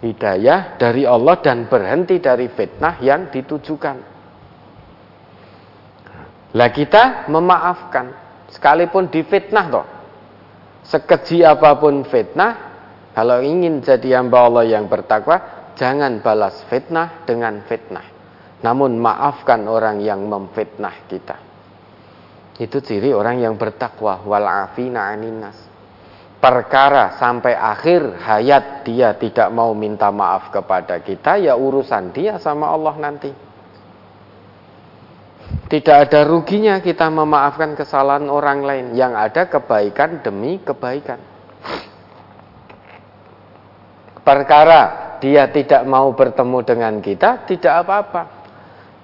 hidayah 0.00 0.80
dari 0.80 1.04
Allah 1.04 1.36
dan 1.44 1.68
berhenti 1.68 2.16
dari 2.16 2.48
fitnah 2.48 2.96
yang 3.04 3.28
ditujukan. 3.28 4.17
Lah 6.56 6.72
kita 6.72 7.28
memaafkan 7.28 8.12
sekalipun 8.48 9.12
difitnah 9.12 9.66
toh. 9.68 9.86
Sekeji 10.88 11.44
apa 11.44 11.76
pun 11.76 12.00
fitnah, 12.08 12.52
kalau 13.12 13.44
ingin 13.44 13.84
jadi 13.84 14.22
hamba 14.22 14.48
Allah 14.48 14.64
yang 14.64 14.88
bertakwa, 14.88 15.68
jangan 15.76 16.24
balas 16.24 16.64
fitnah 16.72 17.28
dengan 17.28 17.60
fitnah. 17.68 18.06
Namun 18.64 18.96
maafkan 18.96 19.68
orang 19.68 20.00
yang 20.00 20.24
memfitnah 20.24 21.04
kita. 21.04 21.36
Itu 22.58 22.82
ciri 22.82 23.14
orang 23.14 23.38
yang 23.38 23.54
bertakwa 23.54 24.24
wal 24.24 24.48
afina 24.48 25.12
aninas. 25.12 25.54
Perkara 26.38 27.18
sampai 27.18 27.54
akhir 27.54 28.18
hayat 28.22 28.86
dia 28.86 29.14
tidak 29.18 29.50
mau 29.50 29.74
minta 29.74 30.10
maaf 30.14 30.54
kepada 30.54 31.02
kita 31.02 31.38
ya 31.38 31.58
urusan 31.58 32.14
dia 32.14 32.38
sama 32.38 32.70
Allah 32.70 32.94
nanti. 32.98 33.30
Tidak 35.68 35.96
ada 36.08 36.24
ruginya 36.24 36.80
kita 36.80 37.12
memaafkan 37.12 37.76
kesalahan 37.76 38.32
orang 38.32 38.64
lain. 38.64 38.86
Yang 38.96 39.12
ada 39.16 39.42
kebaikan 39.52 40.24
demi 40.24 40.60
kebaikan. 40.64 41.20
Perkara 44.24 45.16
dia 45.20 45.48
tidak 45.52 45.84
mau 45.84 46.12
bertemu 46.12 46.58
dengan 46.64 46.94
kita, 47.00 47.44
tidak 47.48 47.84
apa-apa. 47.84 48.22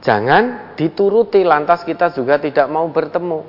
Jangan 0.05 0.77
dituruti 0.77 1.41
lantas 1.45 1.81
kita 1.85 2.13
juga 2.13 2.37
tidak 2.37 2.69
mau 2.69 2.85
bertemu. 2.93 3.41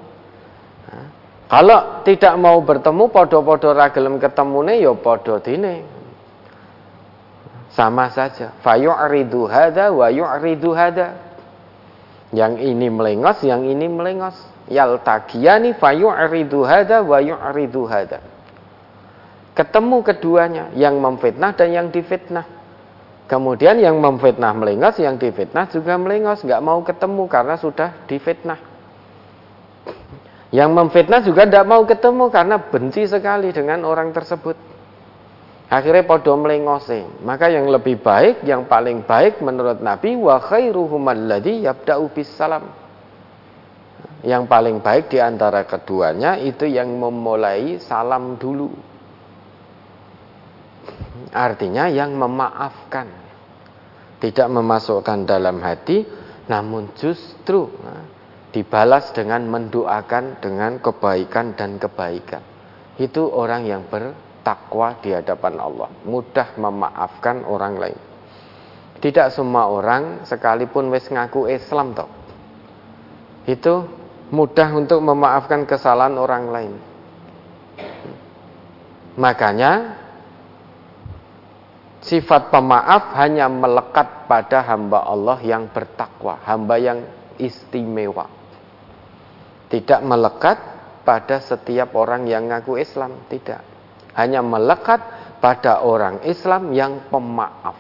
Kalau 1.46 2.02
tidak 2.02 2.34
mau 2.42 2.58
bertemu, 2.66 3.04
podo-podo 3.14 3.70
ragelem 3.70 4.18
ketemu 4.18 4.58
nih, 4.66 4.78
yo 4.82 4.94
ya 4.98 5.02
podo 5.04 5.38
dine. 5.38 5.86
Sama 7.70 8.10
saja. 8.10 8.56
Fayu'ridu 8.66 9.46
hada 9.46 9.94
wa 9.94 10.10
yu'ridu 10.10 10.74
hada. 10.74 11.35
Yang 12.34 12.54
ini 12.66 12.88
melengos, 12.90 13.42
yang 13.46 13.62
ini 13.66 13.86
melengos. 13.86 14.38
Yaltaqiyani 14.66 15.78
fayu'ridu 15.78 16.66
hada 16.66 17.06
wa 17.06 17.22
yu'ridu 17.22 17.86
hada. 17.86 18.22
Ketemu 19.54 19.98
keduanya, 20.02 20.64
yang 20.74 20.98
memfitnah 20.98 21.54
dan 21.54 21.70
yang 21.70 21.88
difitnah. 21.94 22.46
Kemudian 23.26 23.82
yang 23.82 23.98
memfitnah 23.98 24.54
melengos, 24.54 25.02
yang 25.02 25.18
difitnah 25.18 25.70
juga 25.70 25.98
melengos, 25.98 26.46
nggak 26.46 26.62
mau 26.62 26.82
ketemu 26.82 27.24
karena 27.26 27.56
sudah 27.58 27.90
difitnah. 28.06 28.60
Yang 30.54 30.70
memfitnah 30.72 31.22
juga 31.26 31.44
tidak 31.50 31.66
mau 31.66 31.84
ketemu 31.84 32.26
karena 32.30 32.56
benci 32.62 33.04
sekali 33.10 33.50
dengan 33.50 33.82
orang 33.86 34.14
tersebut. 34.14 34.75
Akhirnya 35.66 36.06
podo 36.06 36.38
melengose. 36.38 37.10
Maka 37.26 37.50
yang 37.50 37.66
lebih 37.66 37.98
baik, 37.98 38.46
yang 38.46 38.70
paling 38.70 39.02
baik 39.02 39.42
menurut 39.42 39.82
Nabi 39.82 40.14
wa 40.14 40.38
khairuhum 40.38 41.10
alladhi 41.10 41.66
yabda'u 41.66 42.06
bis 42.14 42.30
salam. 42.30 42.70
Yang 44.22 44.44
paling 44.46 44.78
baik 44.82 45.10
di 45.10 45.18
antara 45.22 45.66
keduanya 45.66 46.38
itu 46.38 46.70
yang 46.70 46.90
memulai 46.94 47.82
salam 47.82 48.38
dulu. 48.38 48.74
Artinya 51.34 51.90
yang 51.90 52.14
memaafkan. 52.14 53.26
Tidak 54.16 54.48
memasukkan 54.50 55.28
dalam 55.28 55.62
hati, 55.62 56.02
namun 56.50 56.94
justru 56.98 57.70
dibalas 58.56 59.12
dengan 59.12 59.44
mendoakan 59.46 60.40
dengan 60.40 60.80
kebaikan 60.80 61.54
dan 61.54 61.78
kebaikan. 61.78 62.42
Itu 62.96 63.28
orang 63.28 63.68
yang 63.68 63.84
bertakwa 64.46 65.02
di 65.02 65.10
hadapan 65.10 65.58
Allah, 65.58 65.90
mudah 66.06 66.54
memaafkan 66.62 67.42
orang 67.50 67.82
lain. 67.82 67.98
Tidak 69.02 69.34
semua 69.34 69.66
orang 69.74 70.22
sekalipun 70.22 70.94
wis 70.94 71.10
ngaku 71.10 71.50
Islam 71.50 71.98
toh. 71.98 72.06
Itu 73.50 73.90
mudah 74.30 74.70
untuk 74.78 75.02
memaafkan 75.02 75.66
kesalahan 75.66 76.14
orang 76.22 76.46
lain. 76.54 76.74
Makanya 79.18 79.98
sifat 82.06 82.54
pemaaf 82.54 83.18
hanya 83.18 83.50
melekat 83.50 84.30
pada 84.30 84.62
hamba 84.62 85.10
Allah 85.10 85.42
yang 85.42 85.74
bertakwa, 85.74 86.38
hamba 86.46 86.78
yang 86.78 87.02
istimewa. 87.42 88.30
Tidak 89.74 90.06
melekat 90.06 90.58
pada 91.02 91.42
setiap 91.42 91.98
orang 91.98 92.30
yang 92.30 92.46
ngaku 92.46 92.78
Islam, 92.78 93.26
tidak. 93.26 93.75
Hanya 94.16 94.40
melekat 94.40 95.04
pada 95.44 95.84
orang 95.84 96.24
Islam 96.24 96.72
yang 96.72 97.12
pemaaf. 97.12 97.78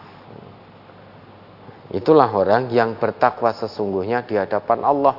Itulah 1.95 2.27
orang 2.27 2.67
yang 2.69 2.99
bertakwa 2.99 3.55
sesungguhnya 3.55 4.27
di 4.27 4.35
hadapan 4.35 4.83
Allah 4.83 5.15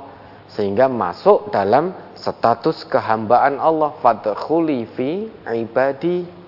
sehingga 0.53 0.87
masuk 0.87 1.49
dalam 1.51 1.91
status 2.13 2.85
kehambaan 2.87 3.57
Allah 3.57 3.97
fadkhuli 3.99 4.85
fi 4.93 5.27
ibadi 5.57 6.47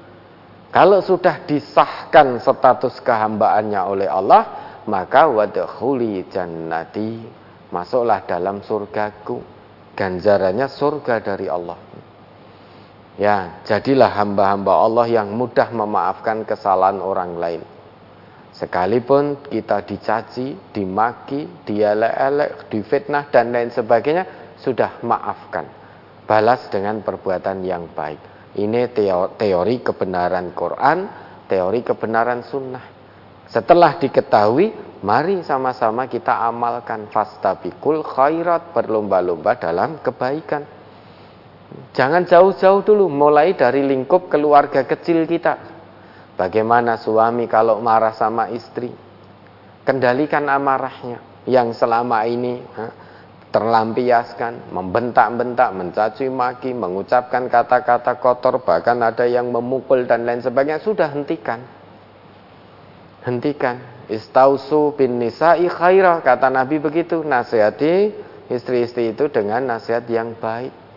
kalau 0.68 1.00
sudah 1.00 1.48
disahkan 1.48 2.44
status 2.44 3.00
kehambaannya 3.00 3.80
oleh 3.88 4.08
Allah, 4.08 4.42
maka 4.84 5.24
wadkhuli 5.24 6.28
jannati, 6.28 7.24
masuklah 7.72 8.20
dalam 8.28 8.60
surgaku. 8.60 9.40
Ganjarannya 9.96 10.68
surga 10.68 11.24
dari 11.24 11.48
Allah. 11.48 11.74
Ya, 13.18 13.66
jadilah 13.66 14.14
hamba-hamba 14.14 14.78
Allah 14.78 15.10
yang 15.10 15.34
mudah 15.34 15.74
memaafkan 15.74 16.46
kesalahan 16.46 17.02
orang 17.02 17.34
lain. 17.34 17.62
Sekalipun 18.54 19.42
kita 19.50 19.82
dicaci, 19.82 20.54
dimaki, 20.70 21.66
dielek-elek, 21.66 22.70
difitnah 22.70 23.26
dan 23.34 23.50
lain 23.50 23.74
sebagainya, 23.74 24.54
sudah 24.62 25.02
maafkan. 25.02 25.66
Balas 26.30 26.70
dengan 26.70 27.02
perbuatan 27.02 27.66
yang 27.66 27.90
baik. 27.90 28.54
Ini 28.54 28.94
teori 29.34 29.76
kebenaran 29.82 30.54
Quran, 30.54 30.98
teori 31.50 31.82
kebenaran 31.82 32.46
sunnah. 32.46 32.86
Setelah 33.50 33.98
diketahui, 33.98 35.00
mari 35.02 35.42
sama-sama 35.42 36.06
kita 36.06 36.46
amalkan 36.46 37.10
fastabikul 37.10 38.06
khairat 38.06 38.70
berlomba-lomba 38.70 39.58
dalam 39.58 39.98
kebaikan. 40.06 40.77
Jangan 41.92 42.24
jauh-jauh 42.24 42.80
dulu, 42.80 43.12
mulai 43.12 43.52
dari 43.52 43.84
lingkup 43.84 44.32
keluarga 44.32 44.88
kecil 44.88 45.28
kita. 45.28 45.58
Bagaimana 46.38 46.96
suami 46.96 47.50
kalau 47.50 47.82
marah 47.82 48.14
sama 48.14 48.48
istri? 48.54 48.88
Kendalikan 49.84 50.48
amarahnya 50.48 51.18
yang 51.44 51.72
selama 51.74 52.24
ini 52.28 52.60
terlampiaskan, 53.48 54.68
membentak-bentak, 54.72 55.72
mencaci 55.72 56.28
maki, 56.28 56.76
mengucapkan 56.76 57.48
kata-kata 57.48 58.20
kotor, 58.20 58.60
bahkan 58.60 59.00
ada 59.00 59.24
yang 59.24 59.48
memukul 59.48 60.04
dan 60.04 60.28
lain 60.28 60.44
sebagainya, 60.44 60.84
sudah 60.84 61.08
hentikan. 61.08 61.64
Hentikan. 63.24 63.80
Istausu 64.08 64.96
bin 64.96 65.20
nisa'i 65.20 65.68
khairah, 65.68 66.24
kata 66.24 66.48
Nabi 66.48 66.80
begitu, 66.80 67.20
nasihati 67.24 68.12
istri-istri 68.48 69.12
itu 69.12 69.28
dengan 69.28 69.64
nasihat 69.68 70.04
yang 70.08 70.32
baik. 70.36 70.87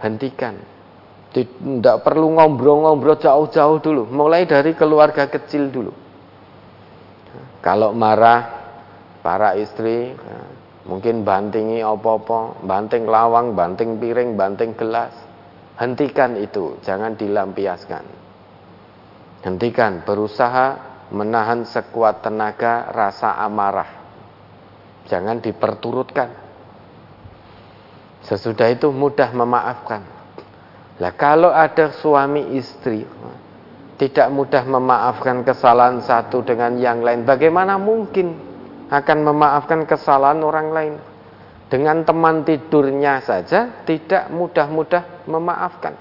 Hentikan. 0.00 0.56
Tidak 1.30 2.02
perlu 2.02 2.34
ngobrol-ngobrol 2.34 3.14
jauh-jauh 3.14 3.78
dulu, 3.78 4.02
mulai 4.10 4.50
dari 4.50 4.74
keluarga 4.74 5.30
kecil 5.30 5.70
dulu. 5.70 5.94
Kalau 7.62 7.94
marah, 7.94 8.58
para 9.22 9.54
istri 9.54 10.10
Mungkin 10.90 11.22
bantingi 11.22 11.84
apa-apa, 11.84 12.66
banting 12.66 13.04
lawang, 13.04 13.52
banting 13.52 14.00
piring, 14.00 14.34
banting 14.34 14.72
gelas. 14.74 15.12
Hentikan 15.76 16.40
itu, 16.40 16.80
jangan 16.82 17.14
dilampiaskan. 17.14 18.04
Hentikan, 19.44 20.02
berusaha 20.02 20.66
menahan 21.14 21.68
sekuat 21.68 22.24
tenaga 22.24 22.90
rasa 22.90 23.38
amarah. 23.38 23.86
Jangan 25.06 25.38
diperturutkan. 25.38 26.39
Sesudah 28.24 28.68
itu 28.68 28.92
mudah 28.92 29.32
memaafkan. 29.32 30.04
Lah 31.00 31.12
kalau 31.16 31.48
ada 31.48 31.96
suami 31.96 32.56
istri 32.60 33.08
tidak 33.96 34.28
mudah 34.28 34.64
memaafkan 34.64 35.44
kesalahan 35.44 36.04
satu 36.04 36.44
dengan 36.44 36.76
yang 36.76 37.00
lain, 37.00 37.24
bagaimana 37.24 37.80
mungkin 37.80 38.36
akan 38.90 39.18
memaafkan 39.24 39.88
kesalahan 39.88 40.40
orang 40.44 40.68
lain. 40.72 40.94
Dengan 41.70 42.02
teman 42.02 42.42
tidurnya 42.42 43.22
saja 43.22 43.86
tidak 43.86 44.26
mudah-mudah 44.34 45.22
memaafkan. 45.30 45.94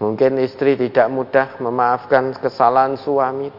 Mungkin 0.00 0.40
istri 0.40 0.80
tidak 0.80 1.12
mudah 1.12 1.60
memaafkan 1.60 2.32
kesalahan 2.34 2.96
suami. 2.96 3.52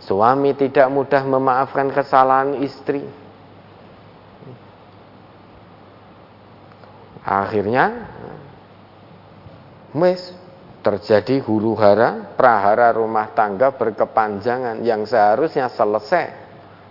Suami 0.00 0.56
tidak 0.56 0.88
mudah 0.88 1.22
memaafkan 1.28 1.92
kesalahan 1.92 2.58
istri. 2.64 3.04
Akhirnya 7.20 8.08
mes 9.92 10.20
terjadi 10.80 11.44
huru 11.44 11.76
hara, 11.76 12.32
prahara 12.36 12.92
rumah 12.96 13.36
tangga 13.36 13.76
berkepanjangan 13.76 14.80
yang 14.80 15.04
seharusnya 15.04 15.68
selesai 15.68 16.40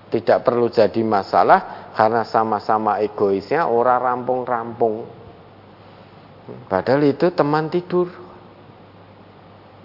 tidak 0.10 0.42
perlu 0.42 0.70
jadi 0.70 1.02
masalah 1.06 1.92
karena 1.94 2.26
sama-sama 2.26 2.98
egoisnya 3.02 3.70
orang 3.70 4.02
rampung-rampung. 4.02 5.06
Padahal 6.66 7.06
itu 7.06 7.30
teman 7.30 7.70
tidur. 7.70 8.10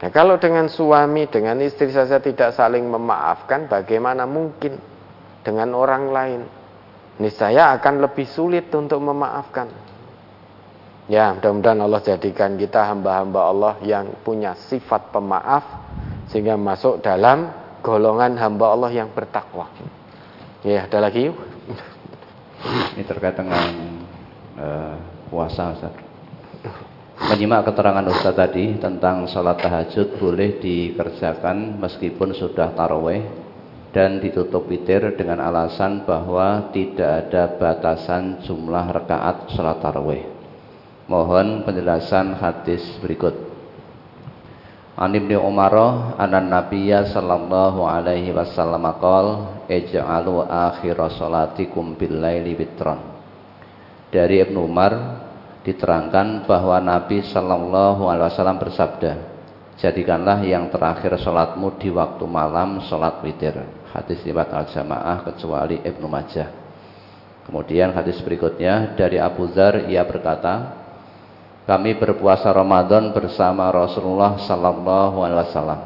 Nah, 0.00 0.10
kalau 0.12 0.40
dengan 0.40 0.68
suami, 0.68 1.28
dengan 1.28 1.60
istri 1.60 1.92
saja 1.92 2.20
tidak 2.20 2.56
saling 2.56 2.88
memaafkan, 2.88 3.68
bagaimana 3.68 4.24
mungkin 4.24 4.80
dengan 5.44 5.76
orang 5.76 6.04
lain? 6.08 6.40
Niscaya 7.20 7.76
akan 7.78 8.04
lebih 8.04 8.26
sulit 8.26 8.72
untuk 8.74 8.98
memaafkan. 9.00 9.70
Ya, 11.04 11.36
mudah-mudahan 11.36 11.84
Allah 11.84 12.00
jadikan 12.00 12.56
kita 12.56 12.80
hamba-hamba 12.88 13.40
Allah 13.44 13.74
yang 13.84 14.16
punya 14.24 14.56
sifat 14.56 15.12
pemaaf 15.12 15.64
sehingga 16.32 16.56
masuk 16.56 17.04
dalam 17.04 17.52
golongan 17.84 18.40
hamba 18.40 18.72
Allah 18.72 18.88
yang 18.88 19.12
bertakwa. 19.12 19.68
Ya, 20.64 20.88
ada 20.88 21.04
lagi 21.04 21.28
yuk. 21.28 21.36
Ini 22.96 23.04
terkait 23.04 23.36
dengan 23.36 23.68
uh, 24.56 24.96
puasa 25.28 25.76
Ustaz. 25.76 25.92
Menyimak 27.20 27.68
keterangan 27.68 28.08
Ustaz 28.08 28.32
tadi 28.32 28.80
tentang 28.80 29.28
sholat 29.28 29.60
tahajud 29.60 30.16
boleh 30.16 30.56
dikerjakan 30.56 31.84
meskipun 31.84 32.32
sudah 32.32 32.72
taraweh 32.72 33.20
dan 33.92 34.24
ditutup 34.24 34.64
witir 34.66 35.14
dengan 35.20 35.44
alasan 35.44 36.08
bahwa 36.08 36.72
tidak 36.72 37.28
ada 37.28 37.60
batasan 37.60 38.40
jumlah 38.42 38.88
rakaat 38.88 39.52
sholat 39.52 39.84
taraweh. 39.84 40.33
Mohon 41.04 41.68
penjelasan 41.68 42.32
hadis 42.40 42.80
berikut. 43.04 43.36
An 44.96 45.12
Ibnu 45.12 45.36
Umar 45.36 45.74
anan 46.16 46.48
Nabiyya 46.48 47.12
sallallahu 47.12 47.84
alaihi 47.84 48.32
wasallam 48.32 48.88
qol 49.02 49.26
ij'alu 49.68 50.48
akhir 50.48 50.96
salatikum 51.18 51.98
bil 51.98 52.24
laili 52.24 52.56
witran. 52.56 53.02
Dari 54.08 54.40
Ibnu 54.48 54.64
Umar 54.64 54.92
diterangkan 55.66 56.48
bahwa 56.48 56.80
Nabi 56.80 57.20
sallallahu 57.20 58.08
alaihi 58.08 58.30
wasallam 58.32 58.58
bersabda, 58.62 59.12
Jadikanlah 59.74 60.46
yang 60.46 60.70
terakhir 60.70 61.18
sholatmu 61.18 61.82
di 61.82 61.90
waktu 61.90 62.24
malam 62.30 62.78
sholat 62.86 63.18
witir. 63.26 63.58
Hadis 63.90 64.22
riwayat 64.22 64.54
al-jamaah 64.54 65.26
kecuali 65.26 65.82
Ibnu 65.82 66.06
Majah. 66.06 66.48
Kemudian 67.44 67.92
hadis 67.92 68.22
berikutnya 68.22 68.94
dari 68.96 69.18
Abu 69.18 69.50
Dzar 69.50 69.90
ia 69.90 70.06
berkata, 70.06 70.83
kami 71.64 71.96
berpuasa 71.96 72.52
Ramadan 72.52 73.16
bersama 73.16 73.72
Rasulullah 73.72 74.36
sallallahu 74.36 75.24
alaihi 75.24 75.48
wasallam. 75.48 75.80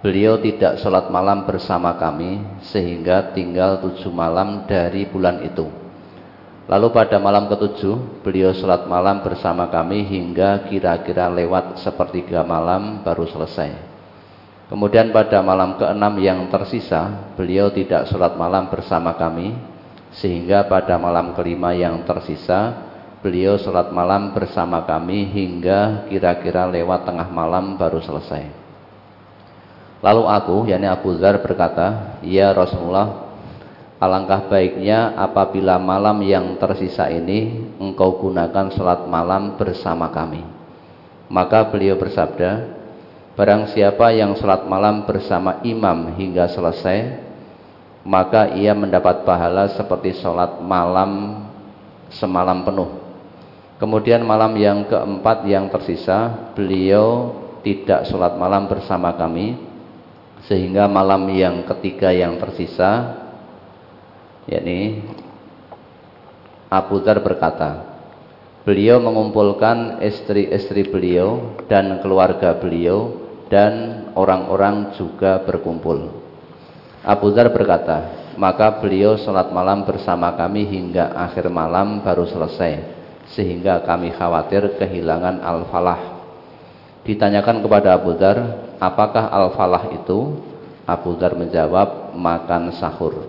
Beliau 0.00 0.40
tidak 0.40 0.80
sholat 0.80 1.08
malam 1.08 1.44
bersama 1.48 1.96
kami 1.96 2.40
sehingga 2.72 3.32
tinggal 3.32 3.80
tujuh 3.80 4.12
malam 4.12 4.68
dari 4.68 5.08
bulan 5.08 5.44
itu. 5.44 5.68
Lalu 6.64 6.96
pada 6.96 7.20
malam 7.20 7.48
ketujuh 7.48 8.24
beliau 8.24 8.56
sholat 8.56 8.88
malam 8.88 9.20
bersama 9.20 9.68
kami 9.68 10.00
hingga 10.04 10.64
kira-kira 10.68 11.28
lewat 11.28 11.80
sepertiga 11.84 12.40
malam 12.40 13.04
baru 13.04 13.28
selesai. 13.28 13.68
Kemudian 14.72 15.12
pada 15.12 15.44
malam 15.44 15.76
keenam 15.76 16.16
yang 16.24 16.48
tersisa 16.48 17.32
beliau 17.36 17.68
tidak 17.68 18.08
sholat 18.08 18.32
malam 18.40 18.72
bersama 18.72 19.12
kami 19.12 19.52
sehingga 20.16 20.64
pada 20.64 20.96
malam 20.96 21.36
kelima 21.36 21.76
yang 21.76 22.00
tersisa 22.08 22.92
beliau 23.24 23.56
sholat 23.56 23.88
malam 23.88 24.36
bersama 24.36 24.84
kami 24.84 25.24
hingga 25.32 26.04
kira-kira 26.12 26.68
lewat 26.68 27.08
tengah 27.08 27.24
malam 27.32 27.80
baru 27.80 28.04
selesai. 28.04 28.52
Lalu 30.04 30.22
aku, 30.28 30.56
yakni 30.68 30.84
Abu 30.84 31.16
Zar 31.16 31.40
berkata, 31.40 32.20
Ya 32.20 32.52
Rasulullah, 32.52 33.32
alangkah 33.96 34.44
baiknya 34.52 35.16
apabila 35.16 35.80
malam 35.80 36.20
yang 36.20 36.60
tersisa 36.60 37.08
ini 37.08 37.64
engkau 37.80 38.20
gunakan 38.20 38.68
sholat 38.68 39.08
malam 39.08 39.56
bersama 39.56 40.12
kami. 40.12 40.44
Maka 41.32 41.72
beliau 41.72 41.96
bersabda, 41.96 42.84
Barang 43.34 43.72
siapa 43.72 44.12
yang 44.14 44.36
sholat 44.36 44.68
malam 44.68 45.08
bersama 45.08 45.58
imam 45.66 46.12
hingga 46.14 46.46
selesai, 46.52 47.18
maka 48.04 48.52
ia 48.54 48.76
mendapat 48.76 49.26
pahala 49.26 49.72
seperti 49.74 50.14
sholat 50.20 50.60
malam 50.62 51.42
semalam 52.12 52.62
penuh. 52.62 53.03
Kemudian 53.74 54.22
malam 54.22 54.54
yang 54.54 54.86
keempat 54.86 55.44
yang 55.50 55.66
tersisa, 55.66 56.52
beliau 56.54 57.34
tidak 57.66 58.06
sholat 58.06 58.38
malam 58.38 58.70
bersama 58.70 59.10
kami, 59.18 59.58
sehingga 60.44 60.84
malam 60.84 61.24
yang 61.32 61.64
ketiga 61.64 62.12
yang 62.12 62.36
tersisa 62.36 63.16
yakni 64.44 65.00
Abu 66.68 67.00
Dhar 67.00 67.24
berkata 67.24 67.96
beliau 68.68 69.00
mengumpulkan 69.00 70.04
istri-istri 70.04 70.88
beliau 70.88 71.56
dan 71.68 72.00
keluarga 72.04 72.56
beliau 72.60 73.24
dan 73.48 74.04
orang-orang 74.16 74.96
juga 74.96 75.40
berkumpul. 75.44 76.12
Abu 77.04 77.32
Dhar 77.32 77.48
berkata 77.52 78.28
maka 78.36 78.82
beliau 78.82 79.16
sholat 79.16 79.48
malam 79.48 79.86
bersama 79.88 80.34
kami 80.36 80.66
hingga 80.68 81.14
akhir 81.14 81.48
malam 81.48 82.04
baru 82.04 82.28
selesai 82.28 83.03
sehingga 83.32 83.80
kami 83.88 84.12
khawatir 84.12 84.76
kehilangan 84.76 85.40
al-falah 85.40 86.14
Ditanyakan 87.04 87.60
kepada 87.60 88.00
Abu 88.00 88.16
Dhar, 88.16 88.40
apakah 88.80 89.28
al-falah 89.28 89.92
itu? 89.92 90.40
Abu 90.88 91.20
Dhar 91.20 91.36
menjawab, 91.36 92.16
makan 92.16 92.72
sahur. 92.80 93.28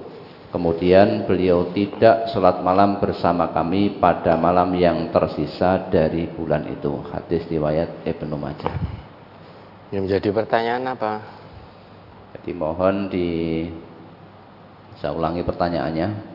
Kemudian 0.55 1.27
beliau 1.27 1.75
tidak 1.75 2.31
sholat 2.31 2.63
malam 2.63 3.03
bersama 3.03 3.51
kami 3.51 3.99
pada 3.99 4.39
malam 4.39 4.71
yang 4.79 5.11
tersisa 5.11 5.91
dari 5.91 6.31
bulan 6.31 6.63
itu. 6.71 7.03
Hadis 7.11 7.43
riwayat 7.51 8.07
Ibnu 8.07 8.39
Majah. 8.39 8.71
Yang 9.91 10.01
menjadi 10.07 10.29
pertanyaan 10.31 10.95
apa? 10.95 11.13
Jadi 12.39 12.51
mohon 12.55 13.11
di 13.11 13.27
saya 15.03 15.11
ulangi 15.11 15.43
pertanyaannya. 15.43 16.34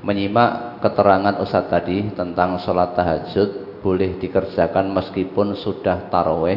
Menyimak 0.00 0.80
keterangan 0.80 1.36
Ustadz 1.44 1.68
tadi 1.68 2.08
tentang 2.16 2.56
sholat 2.56 2.96
tahajud 2.96 3.80
boleh 3.84 4.16
dikerjakan 4.16 4.96
meskipun 4.96 5.56
sudah 5.56 6.08
taraweh 6.08 6.56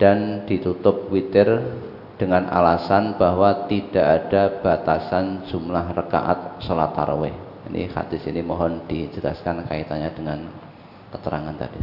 dan 0.00 0.48
ditutup 0.48 1.12
witir 1.12 1.48
dengan 2.16 2.48
alasan 2.48 3.20
bahwa 3.20 3.68
tidak 3.68 4.06
ada 4.24 4.42
batasan 4.64 5.44
jumlah 5.52 5.92
rakaat 5.92 6.64
sholat 6.64 6.96
taraweh. 6.96 7.34
Ini 7.68 7.92
hadis 7.92 8.24
ini 8.24 8.40
mohon 8.40 8.88
dijelaskan 8.88 9.68
kaitannya 9.68 10.10
dengan 10.16 10.38
keterangan 11.12 11.56
tadi. 11.56 11.80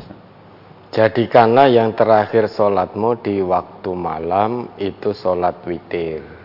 Jadikanlah 0.89 1.69
yang 1.69 1.93
terakhir 1.93 2.49
sholatmu 2.49 3.21
di 3.21 3.45
waktu 3.45 3.91
malam 3.93 4.73
itu 4.81 5.13
sholat 5.13 5.61
witir. 5.69 6.38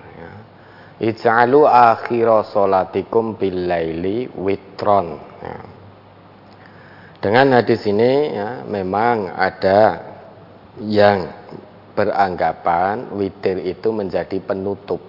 Ij'alu 1.03 1.66
akhira 1.66 2.47
sholatikum 2.47 3.34
billaili 3.34 4.30
witron. 4.30 5.18
Ya. 5.42 5.59
Dengan 7.18 7.59
hadis 7.59 7.82
ini 7.88 8.36
ya, 8.36 8.62
memang 8.68 9.32
ada 9.32 10.12
yang 10.78 11.26
beranggapan 11.99 13.11
witir 13.16 13.59
itu 13.64 13.90
menjadi 13.90 14.38
penutup. 14.38 15.01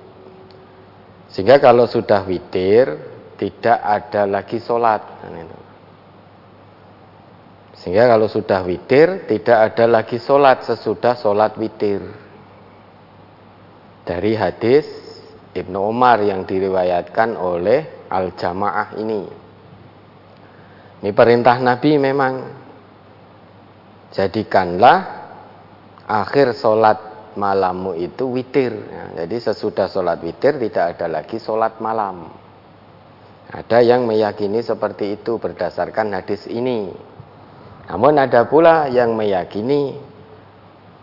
Sehingga 1.29 1.61
kalau 1.61 1.86
sudah 1.86 2.23
witir 2.25 2.88
tidak 3.36 3.77
ada 3.83 4.25
lagi 4.25 4.57
sholat. 4.57 5.03
Sehingga 7.75 8.09
kalau 8.09 8.25
sudah 8.25 8.63
witir 8.65 9.29
tidak 9.29 9.75
ada 9.75 9.86
lagi 9.86 10.17
sholat 10.17 10.65
sesudah 10.65 11.13
sholat 11.19 11.53
witir. 11.59 12.01
Dari 14.07 14.33
hadis 14.33 15.05
Ibnu 15.56 15.80
Umar 15.88 16.20
yang 16.20 16.43
diriwayatkan 16.43 17.39
oleh 17.39 18.12
Al-Jamaah 18.12 18.99
ini. 18.99 19.24
Ini 20.99 21.12
perintah 21.16 21.56
Nabi 21.64 21.95
memang. 21.95 22.34
Jadikanlah 24.12 24.97
akhir 26.08 26.56
sholat 26.56 26.99
malammu 27.39 27.95
itu 27.99 28.32
witir. 28.32 28.72
Ya, 28.72 29.24
jadi 29.24 29.51
sesudah 29.51 29.91
sholat 29.91 30.24
witir 30.24 30.56
tidak 30.60 30.95
ada 30.95 31.20
lagi 31.20 31.39
sholat 31.39 31.80
malam. 31.84 32.32
Ada 33.51 33.80
yang 33.80 34.03
meyakini 34.03 34.60
seperti 34.60 35.20
itu 35.20 35.39
berdasarkan 35.39 36.16
hadis 36.16 36.47
ini. 36.51 36.91
Namun 37.88 38.20
ada 38.20 38.43
pula 38.47 38.91
yang 38.91 39.16
meyakini 39.16 39.99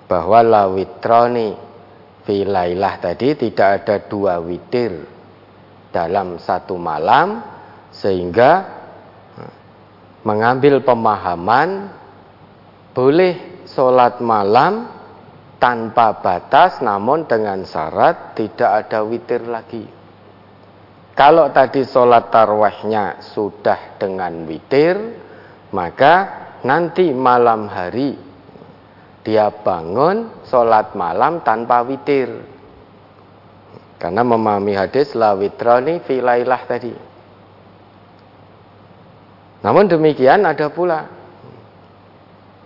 bahwa 0.09 0.45
la 0.45 0.65
witroni 0.69 1.72
filailah 2.23 2.95
tadi 3.03 3.35
tidak 3.35 3.69
ada 3.83 3.97
dua 4.07 4.39
witir 4.39 5.05
dalam 5.93 6.39
satu 6.41 6.79
malam 6.79 7.43
sehingga 7.93 8.81
mengambil 10.23 10.81
pemahaman 10.81 11.91
boleh 12.95 13.65
sholat 13.67 14.23
malam 14.23 14.87
tanpa 15.63 16.19
batas 16.19 16.83
namun 16.83 17.27
dengan 17.27 17.63
syarat 17.63 18.35
tidak 18.35 18.87
ada 18.87 19.07
witir 19.07 19.47
lagi. 19.47 19.87
Kalau 21.13 21.53
tadi 21.53 21.85
sholat 21.85 22.33
tarwahnya 22.33 23.21
sudah 23.21 24.01
dengan 24.01 24.49
witir, 24.49 24.97
maka 25.71 26.15
nanti 26.65 27.13
malam 27.13 27.69
hari 27.69 28.32
dia 29.23 29.51
bangun 29.51 30.43
sholat 30.47 30.95
malam 30.99 31.43
tanpa 31.47 31.83
witir. 31.87 32.31
Karena 34.03 34.27
memahami 34.27 34.75
hadis 34.75 35.15
la 35.15 35.31
witrani 35.39 36.03
filailah 36.03 36.63
tadi. 36.67 36.95
Namun 39.63 39.87
demikian 39.87 40.43
ada 40.43 40.67
pula 40.75 41.07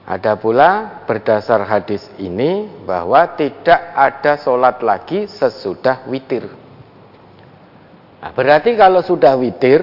ada 0.07 0.39
pula 0.39 1.03
berdasar 1.03 1.67
hadis 1.67 2.07
ini 2.17 2.71
bahwa 2.87 3.27
tidak 3.35 3.91
ada 3.93 4.39
sholat 4.39 4.79
lagi 4.81 5.27
sesudah 5.27 6.07
witir. 6.07 6.47
Nah, 8.23 8.31
berarti 8.31 8.79
kalau 8.79 9.03
sudah 9.03 9.35
witir, 9.35 9.83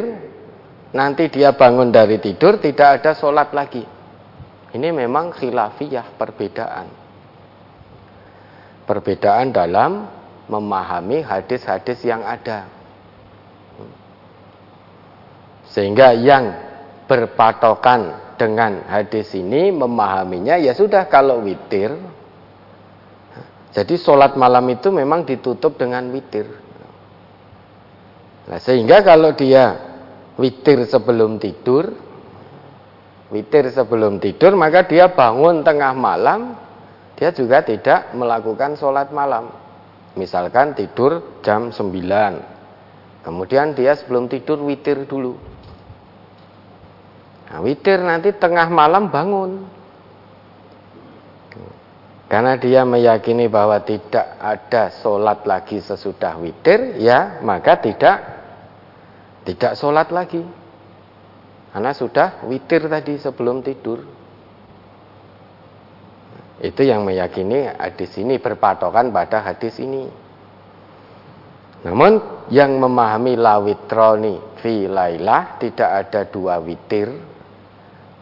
nanti 0.96 1.28
dia 1.28 1.52
bangun 1.52 1.92
dari 1.92 2.24
tidur 2.24 2.56
tidak 2.56 3.04
ada 3.04 3.12
sholat 3.20 3.52
lagi. 3.52 3.84
Ini 4.74 4.90
memang 4.90 5.30
khilafiyah 5.38 6.18
perbedaan. 6.18 6.88
Perbedaan 8.90 9.54
dalam 9.54 10.10
memahami 10.50 11.22
hadis-hadis 11.22 12.02
yang 12.04 12.26
ada. 12.26 12.66
Sehingga 15.70 16.18
yang 16.18 16.52
berpatokan 17.06 18.24
dengan 18.36 18.84
hadis 18.90 19.32
ini 19.38 19.70
memahaminya 19.70 20.58
ya 20.58 20.74
sudah 20.74 21.06
kalau 21.08 21.46
witir 21.46 21.94
jadi 23.74 23.96
sholat 23.98 24.38
malam 24.38 24.66
itu 24.74 24.90
memang 24.90 25.26
ditutup 25.26 25.78
dengan 25.78 26.10
witir 26.10 26.50
nah, 28.50 28.60
sehingga 28.60 29.06
kalau 29.06 29.32
dia 29.38 29.78
witir 30.36 30.84
sebelum 30.90 31.38
tidur 31.38 31.94
witir 33.34 33.66
sebelum 33.74 34.22
tidur 34.22 34.54
maka 34.54 34.86
dia 34.86 35.10
bangun 35.10 35.66
tengah 35.66 35.98
malam 35.98 36.54
dia 37.18 37.30
juga 37.32 37.62
tidak 37.62 38.12
melakukan 38.18 38.76
sholat 38.76 39.14
malam. 39.14 39.54
Misalkan 40.14 40.78
tidur 40.78 41.42
jam 41.42 41.74
9, 41.74 43.24
kemudian 43.26 43.74
dia 43.74 43.98
sebelum 43.98 44.30
tidur 44.30 44.62
witir 44.62 45.10
dulu. 45.10 45.38
Nah, 47.50 47.60
witir 47.62 48.02
nanti 48.02 48.34
tengah 48.34 48.70
malam 48.70 49.10
bangun. 49.10 49.52
Karena 52.30 52.58
dia 52.58 52.82
meyakini 52.82 53.46
bahwa 53.46 53.78
tidak 53.86 54.26
ada 54.42 54.90
sholat 54.90 55.46
lagi 55.46 55.78
sesudah 55.78 56.34
witir, 56.42 56.98
ya 56.98 57.38
maka 57.46 57.78
tidak 57.78 58.18
tidak 59.46 59.78
sholat 59.78 60.10
lagi. 60.10 60.42
Karena 61.74 61.90
sudah 61.90 62.46
witir 62.46 62.86
tadi 62.86 63.18
sebelum 63.18 63.66
tidur. 63.66 64.06
Itu 66.62 66.86
yang 66.86 67.02
meyakini 67.02 67.66
hadis 67.66 68.14
ini 68.22 68.38
berpatokan 68.38 69.10
pada 69.10 69.42
hadis 69.42 69.82
ini. 69.82 70.06
Namun 71.84 72.46
yang 72.54 72.78
memahami 72.78 73.34
lawitroni 73.36 74.62
fi 74.62 74.86
lailah 74.86 75.58
tidak 75.58 75.90
ada 76.06 76.22
dua 76.30 76.62
witir. 76.62 77.10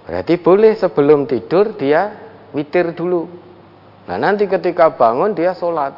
Berarti 0.08 0.40
boleh 0.40 0.74
sebelum 0.80 1.28
tidur 1.28 1.76
dia 1.76 2.08
witir 2.56 2.96
dulu. 2.96 3.28
Nah 4.08 4.18
nanti 4.18 4.48
ketika 4.48 4.96
bangun 4.96 5.36
dia 5.36 5.54
sholat. 5.54 5.94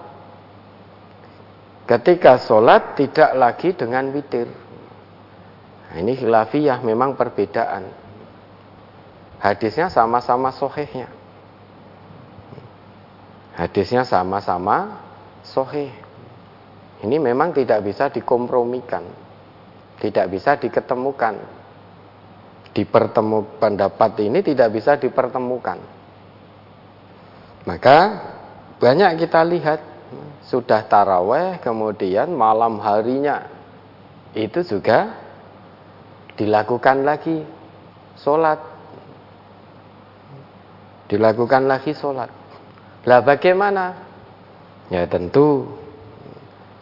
Ketika 1.85 2.41
sholat 2.41 2.97
tidak 2.97 3.31
lagi 3.37 3.77
dengan 3.77 4.09
witir. 4.09 4.62
Nah, 5.93 6.01
ini 6.01 6.17
khilafiyah 6.17 6.81
memang 6.81 7.13
perbedaan. 7.13 7.85
Hadisnya 9.37 9.93
sama-sama 9.93 10.49
sohehnya. 10.49 11.05
Hadisnya 13.53 14.01
sama-sama 14.01 14.97
sohih. 15.45 15.93
Ini 17.05 17.21
memang 17.21 17.53
tidak 17.53 17.85
bisa 17.85 18.09
dikompromikan. 18.09 19.05
Tidak 20.01 20.25
bisa 20.33 20.57
diketemukan. 20.57 21.37
Dipertemu 22.73 23.61
pendapat 23.61 24.17
ini 24.25 24.41
tidak 24.41 24.73
bisa 24.73 24.97
dipertemukan. 24.97 25.77
Maka 27.69 27.97
banyak 28.81 29.21
kita 29.21 29.45
lihat 29.45 29.79
sudah 30.49 30.81
taraweh 30.89 31.61
kemudian 31.61 32.33
malam 32.33 32.81
harinya 32.81 33.45
itu 34.33 34.65
juga 34.65 35.22
dilakukan 36.39 37.05
lagi 37.05 37.45
sholat 38.17 38.59
dilakukan 41.09 41.69
lagi 41.69 41.93
sholat 41.93 42.43
lah 43.03 43.19
bagaimana? 43.19 43.99
Ya 44.87 45.03
tentu 45.07 45.67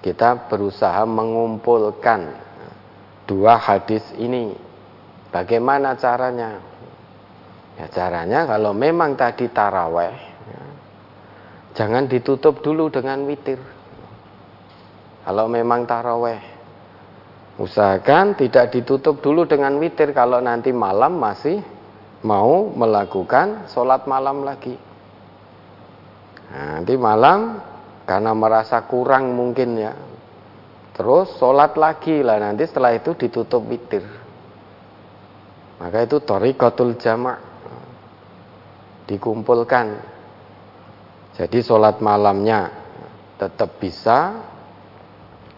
kita 0.05 0.49
berusaha 0.49 1.01
mengumpulkan 1.05 2.29
dua 3.25 3.57
hadis 3.57 4.05
ini. 4.21 4.53
Bagaimana 5.33 5.97
caranya? 5.97 6.61
Ya 7.79 7.87
caranya 7.89 8.45
kalau 8.45 8.75
memang 8.75 9.15
tadi 9.17 9.47
taraweh, 9.49 10.13
ya, 10.45 10.63
jangan 11.73 12.05
ditutup 12.05 12.61
dulu 12.61 12.91
dengan 12.91 13.23
witir. 13.25 13.57
Kalau 15.25 15.47
memang 15.47 15.87
taraweh, 15.87 16.41
usahakan 17.61 18.33
tidak 18.33 18.73
ditutup 18.73 19.21
dulu 19.21 19.45
dengan 19.45 19.77
witir 19.77 20.17
kalau 20.17 20.41
nanti 20.41 20.73
malam 20.73 21.21
masih 21.21 21.61
mau 22.25 22.73
melakukan 22.73 23.69
sholat 23.69 24.09
malam 24.09 24.41
lagi. 24.41 24.73
Nanti 26.51 26.93
malam 26.97 27.61
karena 28.09 28.33
merasa 28.33 28.81
kurang 28.89 29.37
mungkin 29.37 29.69
ya. 29.77 29.93
Terus 30.97 31.37
sholat 31.37 31.77
lagi 31.77 32.25
lah 32.25 32.41
nanti 32.41 32.65
setelah 32.65 32.97
itu 32.97 33.13
ditutup 33.15 33.63
witir. 33.69 34.03
Maka 35.81 36.05
itu 36.05 36.21
torikotul 36.21 36.97
jamak 36.97 37.41
dikumpulkan. 39.09 39.97
Jadi 41.37 41.57
sholat 41.63 42.03
malamnya 42.03 42.69
tetap 43.39 43.81
bisa. 43.81 44.49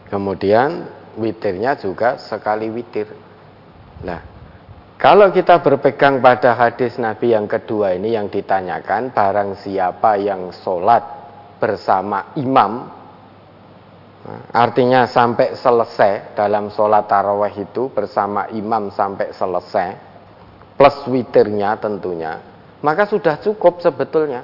Kemudian 0.08 0.86
witirnya 1.18 1.78
juga 1.78 2.18
sekali 2.22 2.70
witir. 2.70 3.10
Nah, 4.04 4.22
kalau 5.00 5.36
kita 5.36 5.60
berpegang 5.60 6.24
pada 6.24 6.56
hadis 6.56 6.96
Nabi 6.96 7.36
yang 7.36 7.44
kedua 7.50 7.92
ini 7.98 8.16
yang 8.16 8.32
ditanyakan, 8.32 9.12
barang 9.12 9.60
siapa 9.60 10.16
yang 10.16 10.56
sholat 10.56 11.04
bersama 11.60 12.32
imam, 12.40 12.88
artinya 14.56 15.04
sampai 15.04 15.60
selesai 15.60 16.36
dalam 16.40 16.72
sholat 16.72 17.04
taraweh 17.08 17.52
itu 17.52 17.92
bersama 17.92 18.48
imam 18.56 18.96
sampai 18.96 19.36
selesai, 19.36 19.88
plus 20.80 20.98
witirnya 21.12 21.76
tentunya, 21.80 22.40
maka 22.80 23.04
sudah 23.04 23.40
cukup 23.44 23.84
sebetulnya. 23.84 24.44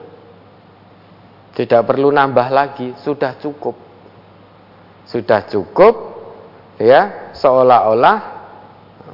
Tidak 1.50 1.84
perlu 1.84 2.08
nambah 2.08 2.48
lagi, 2.52 2.96
sudah 3.04 3.36
cukup. 3.36 3.76
Sudah 5.04 5.44
cukup, 5.44 6.09
ya, 6.80 7.32
seolah-olah 7.36 8.40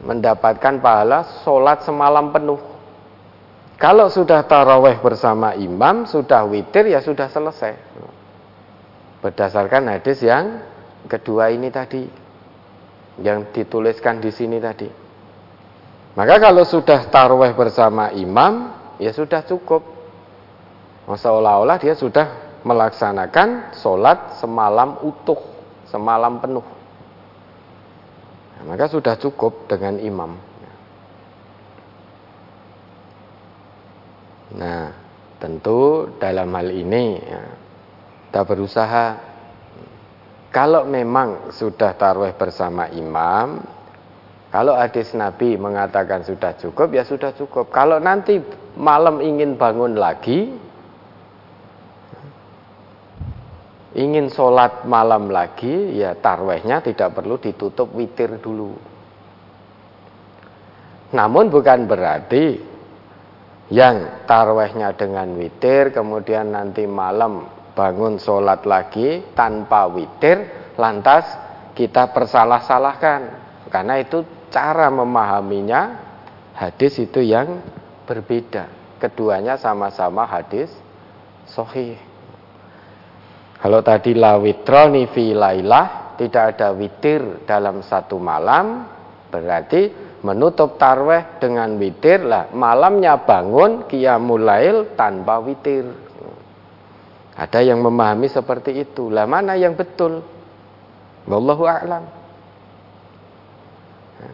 mendapatkan 0.05 0.79
pahala 0.79 1.41
sholat 1.41 1.81
semalam 1.81 2.29
penuh. 2.29 2.61
Kalau 3.75 4.07
sudah 4.07 4.45
taraweh 4.47 5.01
bersama 5.03 5.51
imam, 5.57 6.07
sudah 6.07 6.47
witir 6.47 6.87
ya 6.87 7.03
sudah 7.03 7.27
selesai. 7.27 7.75
Berdasarkan 9.19 9.91
hadis 9.91 10.23
yang 10.23 10.63
kedua 11.09 11.51
ini 11.51 11.67
tadi, 11.73 12.07
yang 13.19 13.51
dituliskan 13.51 14.23
di 14.23 14.31
sini 14.31 14.61
tadi. 14.63 14.87
Maka 16.15 16.39
kalau 16.39 16.63
sudah 16.63 17.11
taraweh 17.11 17.51
bersama 17.51 18.15
imam, 18.15 18.71
ya 19.01 19.11
sudah 19.11 19.43
cukup. 19.43 19.83
Seolah-olah 21.05 21.75
dia 21.75 21.93
sudah 21.93 22.57
melaksanakan 22.63 23.75
sholat 23.75 24.39
semalam 24.39 25.03
utuh, 25.03 25.37
semalam 25.91 26.39
penuh 26.39 26.74
maka 28.65 28.89
sudah 28.89 29.15
cukup 29.21 29.69
dengan 29.69 30.01
imam. 30.01 30.31
Nah, 34.55 34.89
tentu 35.37 36.09
dalam 36.17 36.49
hal 36.55 36.69
ini 36.73 37.05
ya, 37.21 37.43
kita 38.29 38.41
berusaha 38.43 39.05
kalau 40.55 40.87
memang 40.87 41.51
sudah 41.51 41.91
taruh 41.99 42.31
bersama 42.39 42.87
imam, 42.95 43.59
kalau 44.55 44.71
hadis 44.79 45.11
Nabi 45.11 45.59
mengatakan 45.59 46.23
sudah 46.23 46.55
cukup, 46.55 46.95
ya 46.95 47.03
sudah 47.03 47.35
cukup. 47.35 47.67
Kalau 47.75 47.99
nanti 47.99 48.39
malam 48.79 49.19
ingin 49.19 49.59
bangun 49.59 49.99
lagi, 49.99 50.55
ingin 53.95 54.27
sholat 54.27 54.83
malam 54.83 55.31
lagi, 55.31 55.95
ya 55.95 56.13
tarwehnya 56.19 56.83
tidak 56.83 57.15
perlu 57.15 57.39
ditutup 57.39 57.89
witir 57.95 58.37
dulu. 58.43 58.75
Namun 61.15 61.47
bukan 61.47 61.87
berarti 61.87 62.59
yang 63.71 64.27
tarwehnya 64.27 64.93
dengan 64.99 65.31
witir, 65.39 65.95
kemudian 65.95 66.51
nanti 66.51 66.83
malam 66.85 67.47
bangun 67.71 68.19
sholat 68.19 68.67
lagi 68.67 69.23
tanpa 69.31 69.87
witir, 69.87 70.71
lantas 70.75 71.23
kita 71.73 72.11
persalah-salahkan. 72.11 73.47
Karena 73.71 73.95
itu 73.99 74.27
cara 74.51 74.91
memahaminya 74.91 75.81
hadis 76.55 76.99
itu 76.99 77.23
yang 77.23 77.63
berbeda. 78.07 78.67
Keduanya 78.99 79.59
sama-sama 79.59 80.23
hadis 80.23 80.71
sohih. 81.47 82.14
Kalau 83.59 83.79
tadi 83.81 84.13
la 84.13 84.35
witroni 84.37 85.07
fi 85.09 85.31
lailah, 85.31 86.17
tidak 86.19 86.55
ada 86.55 86.71
witir 86.75 87.43
dalam 87.43 87.83
satu 87.83 88.19
malam, 88.19 88.87
berarti 89.31 90.05
menutup 90.23 90.79
tarweh 90.79 91.37
dengan 91.37 91.75
witir 91.77 92.25
lah. 92.25 92.49
Malamnya 92.55 93.21
bangun 93.21 93.85
qiyamul 93.85 94.41
lail 94.41 94.77
tanpa 94.97 95.37
witir. 95.43 95.85
Ada 97.35 97.59
yang 97.61 97.83
memahami 97.83 98.31
seperti 98.31 98.79
itu. 98.79 99.11
Lah 99.11 99.27
mana 99.27 99.59
yang 99.59 99.75
betul? 99.75 100.23
Wallahu 101.27 101.67
a'lam. 101.67 102.03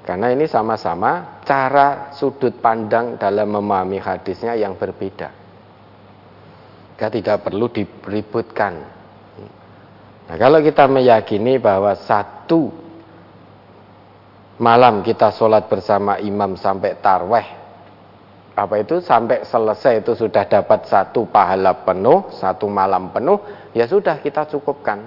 Karena 0.06 0.30
ini 0.32 0.46
sama-sama 0.46 1.42
cara 1.44 2.14
sudut 2.14 2.62
pandang 2.62 3.18
dalam 3.18 3.58
memahami 3.58 3.98
hadisnya 3.98 4.54
yang 4.54 4.78
berbeda. 4.78 5.30
Kita 6.96 7.10
tidak 7.10 7.38
perlu 7.42 7.74
diributkan 7.74 9.01
Nah, 10.32 10.40
kalau 10.40 10.64
kita 10.64 10.88
meyakini 10.88 11.60
bahwa 11.60 11.92
satu 11.92 12.72
malam 14.64 15.04
kita 15.04 15.28
sholat 15.36 15.68
bersama 15.68 16.24
imam 16.24 16.56
sampai 16.56 16.96
tarweh, 17.04 17.48
apa 18.56 18.80
itu 18.80 19.04
sampai 19.04 19.44
selesai 19.44 20.00
itu 20.00 20.16
sudah 20.16 20.48
dapat 20.48 20.88
satu 20.88 21.28
pahala 21.28 21.84
penuh, 21.84 22.32
satu 22.32 22.72
malam 22.72 23.12
penuh, 23.12 23.44
ya 23.76 23.84
sudah 23.84 24.24
kita 24.24 24.48
cukupkan. 24.48 25.04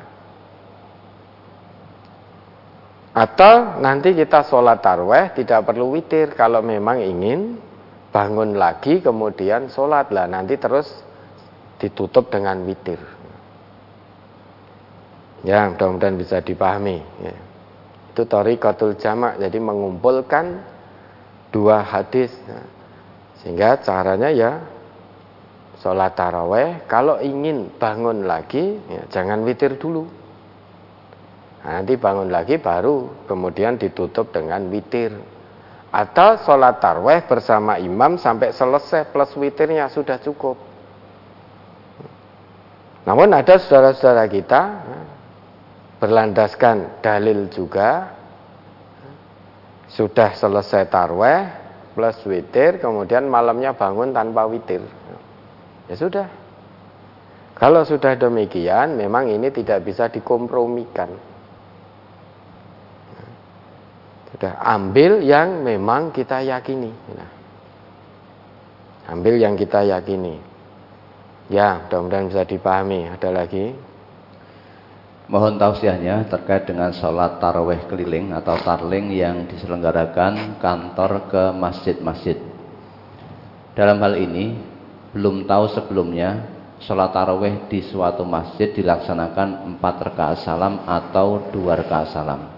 Atau 3.17 3.81
nanti 3.81 4.13
kita 4.13 4.45
sholat 4.45 4.85
tarweh 4.85 5.33
tidak 5.41 5.65
perlu 5.65 5.97
witir 5.97 6.37
kalau 6.37 6.61
memang 6.61 7.01
ingin 7.01 7.57
bangun 8.13 8.61
lagi 8.61 9.01
kemudian 9.01 9.73
sholat 9.73 10.13
lah 10.13 10.29
nanti 10.29 10.61
terus 10.61 10.93
ditutup 11.81 12.29
dengan 12.29 12.61
witir. 12.69 13.14
Ya 15.45 15.69
mudah-mudahan 15.69 16.17
bisa 16.17 16.41
dipahami. 16.41 17.05
Ya. 17.21 17.37
Itu 18.17 18.25
torikotul 18.25 18.97
jamak 18.97 19.37
jadi 19.39 19.59
mengumpulkan 19.61 20.65
dua 21.53 21.85
hadis. 21.85 22.33
Ya. 22.49 22.61
Sehingga 23.45 23.77
caranya 23.85 24.33
ya 24.33 24.65
sholat 25.85 26.17
taraweh 26.17 26.89
kalau 26.89 27.21
ingin 27.21 27.69
bangun 27.77 28.25
lagi 28.25 28.81
ya, 28.89 29.05
jangan 29.13 29.45
witir 29.45 29.77
dulu 29.77 30.09
Nah, 31.65 31.81
nanti 31.81 31.97
bangun 31.97 32.29
lagi 32.29 32.61
baru 32.61 33.25
kemudian 33.25 33.81
ditutup 33.81 34.29
dengan 34.37 34.69
witir. 34.69 35.17
Atau 35.89 36.45
sholat 36.45 36.77
tarweh 36.83 37.25
bersama 37.25 37.81
imam 37.81 38.21
sampai 38.21 38.53
selesai 38.53 39.09
plus 39.09 39.33
witirnya 39.41 39.89
sudah 39.89 40.21
cukup. 40.21 40.61
Namun 43.09 43.33
ada 43.33 43.57
saudara-saudara 43.57 44.29
kita 44.29 44.63
berlandaskan 46.05 47.01
dalil 47.01 47.49
juga 47.49 48.13
sudah 49.89 50.37
selesai 50.37 50.93
tarweh 50.93 51.41
plus 51.97 52.21
witir 52.29 52.77
kemudian 52.77 53.25
malamnya 53.25 53.73
bangun 53.73 54.13
tanpa 54.13 54.45
witir. 54.45 54.85
Ya 55.89 55.97
sudah. 55.97 56.29
Kalau 57.57 57.89
sudah 57.89 58.21
demikian 58.21 59.01
memang 59.01 59.33
ini 59.33 59.49
tidak 59.49 59.81
bisa 59.89 60.13
dikompromikan. 60.13 61.09
Sudah 64.29 64.61
ambil 64.61 65.25
yang 65.25 65.65
memang 65.65 66.13
kita 66.13 66.45
yakini. 66.45 66.93
Nah, 67.17 67.31
ambil 69.09 69.41
yang 69.41 69.57
kita 69.57 69.89
yakini. 69.89 70.37
Ya, 71.49 71.81
mudah-mudahan 71.87 72.29
bisa 72.29 72.45
dipahami. 72.45 73.09
Ada 73.09 73.31
lagi? 73.33 73.94
Mohon 75.25 75.57
tausiahnya 75.57 76.29
terkait 76.29 76.69
dengan 76.69 76.93
sholat 76.93 77.41
taraweh 77.41 77.89
keliling 77.89 78.37
atau 78.37 78.61
tarling 78.61 79.09
yang 79.09 79.49
diselenggarakan 79.49 80.61
kantor 80.61 81.33
ke 81.33 81.45
masjid-masjid. 81.57 82.37
Dalam 83.73 83.99
hal 84.05 84.21
ini, 84.21 84.53
belum 85.17 85.49
tahu 85.49 85.65
sebelumnya 85.73 86.45
sholat 86.85 87.17
taraweh 87.17 87.71
di 87.73 87.81
suatu 87.81 88.29
masjid 88.29 88.69
dilaksanakan 88.69 89.75
empat 89.75 90.13
rakaat 90.13 90.45
salam 90.45 90.85
atau 90.85 91.49
dua 91.49 91.81
rakaat 91.81 92.13
salam 92.13 92.55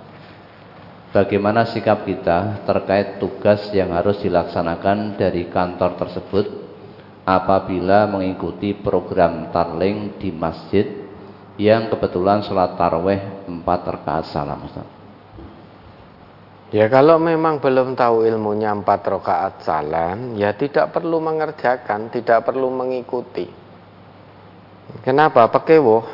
bagaimana 1.16 1.64
sikap 1.64 2.04
kita 2.04 2.68
terkait 2.68 3.16
tugas 3.16 3.72
yang 3.72 3.96
harus 3.96 4.20
dilaksanakan 4.20 5.16
dari 5.16 5.48
kantor 5.48 5.96
tersebut 5.96 6.46
apabila 7.24 8.04
mengikuti 8.04 8.76
program 8.76 9.48
tarling 9.48 10.20
di 10.20 10.28
masjid 10.28 11.05
yang 11.56 11.88
kebetulan 11.88 12.44
sholat 12.44 12.76
tarweh 12.76 13.48
4 13.48 13.64
rakaat 13.66 14.24
salam 14.28 14.64
Ustaz. 14.68 14.86
Ya 16.74 16.90
kalau 16.90 17.16
memang 17.22 17.62
belum 17.62 17.96
tahu 17.96 18.26
ilmunya 18.28 18.74
4 18.74 18.84
rakaat 18.84 19.64
salam 19.64 20.36
ya 20.36 20.52
tidak 20.52 20.92
perlu 20.92 21.22
mengerjakan, 21.22 22.12
tidak 22.12 22.44
perlu 22.44 22.68
mengikuti. 22.68 23.48
Kenapa? 25.02 25.48
Pekewoh. 25.48 26.04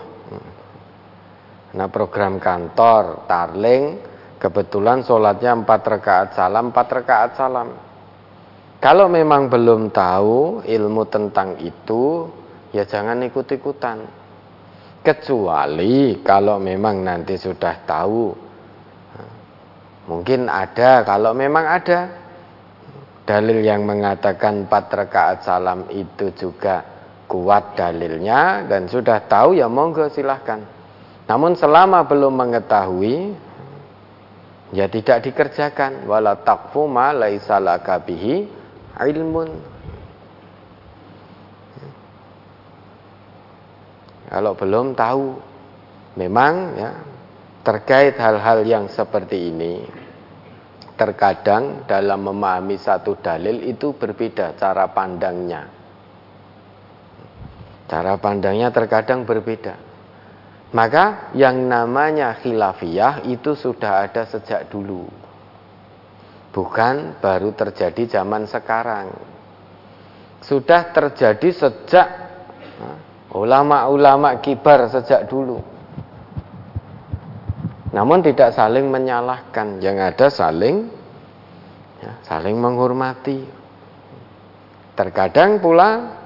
Nah 1.72 1.88
program 1.88 2.36
kantor, 2.36 3.24
tarling, 3.24 4.12
Kebetulan 4.42 5.06
sholatnya 5.06 5.54
empat 5.54 5.86
rakaat 5.86 6.34
salam, 6.34 6.74
empat 6.74 6.88
rakaat 6.90 7.30
salam. 7.38 7.78
Kalau 8.82 9.06
memang 9.06 9.46
belum 9.46 9.94
tahu 9.94 10.66
ilmu 10.66 11.06
tentang 11.06 11.62
itu, 11.62 12.26
ya 12.74 12.82
jangan 12.82 13.22
ikut-ikutan. 13.22 14.02
Kecuali 15.02 16.22
kalau 16.22 16.62
memang 16.62 17.02
nanti 17.02 17.34
sudah 17.34 17.74
tahu, 17.82 18.30
mungkin 20.06 20.46
ada. 20.46 21.02
Kalau 21.02 21.34
memang 21.34 21.66
ada 21.66 21.98
dalil 23.26 23.62
yang 23.66 23.82
mengatakan 23.82 24.66
empat 24.66 24.84
rakaat 24.94 25.38
salam 25.42 25.90
itu 25.90 26.30
juga 26.38 26.86
kuat 27.26 27.74
dalilnya 27.74 28.66
dan 28.70 28.86
sudah 28.86 29.26
tahu 29.26 29.58
ya 29.58 29.66
monggo 29.66 30.06
silahkan. 30.06 30.62
Namun 31.26 31.54
selama 31.58 32.06
belum 32.06 32.34
mengetahui 32.34 33.32
ya 34.74 34.86
tidak 34.86 35.24
dikerjakan 35.24 36.04
wala 36.04 36.38
taqfu 36.38 36.84
ma 36.86 37.14
laisa 37.14 37.58
ilmun 39.00 39.48
kalau 44.32 44.56
belum 44.56 44.96
tahu 44.96 45.36
memang 46.16 46.54
ya 46.80 46.90
terkait 47.60 48.16
hal-hal 48.16 48.64
yang 48.64 48.88
seperti 48.88 49.52
ini 49.52 49.84
terkadang 50.96 51.84
dalam 51.84 52.24
memahami 52.24 52.80
satu 52.80 53.20
dalil 53.20 53.60
itu 53.68 53.92
berbeda 53.92 54.56
cara 54.56 54.88
pandangnya 54.88 55.68
cara 57.92 58.16
pandangnya 58.16 58.72
terkadang 58.72 59.28
berbeda 59.28 59.92
maka 60.72 61.28
yang 61.36 61.68
namanya 61.68 62.40
khilafiyah 62.40 63.28
itu 63.28 63.52
sudah 63.52 64.08
ada 64.08 64.24
sejak 64.24 64.72
dulu. 64.72 65.04
Bukan 66.52 67.20
baru 67.20 67.52
terjadi 67.52 68.20
zaman 68.20 68.48
sekarang. 68.48 69.12
Sudah 70.40 70.88
terjadi 70.90 71.48
sejak 71.52 72.08
ulama-ulama 73.32 74.38
kibar 74.44 74.88
sejak 74.92 75.28
dulu. 75.28 75.60
Namun 77.92 78.24
tidak 78.24 78.56
saling 78.56 78.88
menyalahkan, 78.88 79.80
yang 79.84 80.00
ada 80.00 80.32
saling 80.32 80.88
ya, 82.00 82.12
saling 82.24 82.56
menghormati. 82.56 83.44
Terkadang 84.96 85.60
pula 85.60 86.20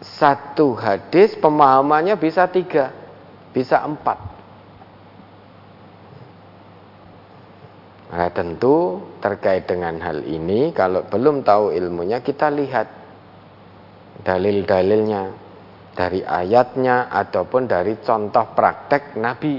satu 0.00 0.76
hadis 0.76 1.36
pemahamannya 1.36 2.16
bisa 2.16 2.48
tiga 2.48 2.92
bisa 3.52 3.80
empat. 3.82 4.18
Nah, 8.08 8.30
tentu 8.32 9.04
terkait 9.20 9.68
dengan 9.68 10.00
hal 10.00 10.24
ini 10.24 10.72
kalau 10.72 11.04
belum 11.04 11.44
tahu 11.44 11.76
ilmunya 11.76 12.24
kita 12.24 12.48
lihat 12.48 12.88
dalil-dalilnya 14.24 15.47
dari 15.98 16.22
ayatnya 16.22 17.10
ataupun 17.10 17.66
dari 17.66 17.98
contoh 17.98 18.54
praktek 18.54 19.18
Nabi. 19.18 19.58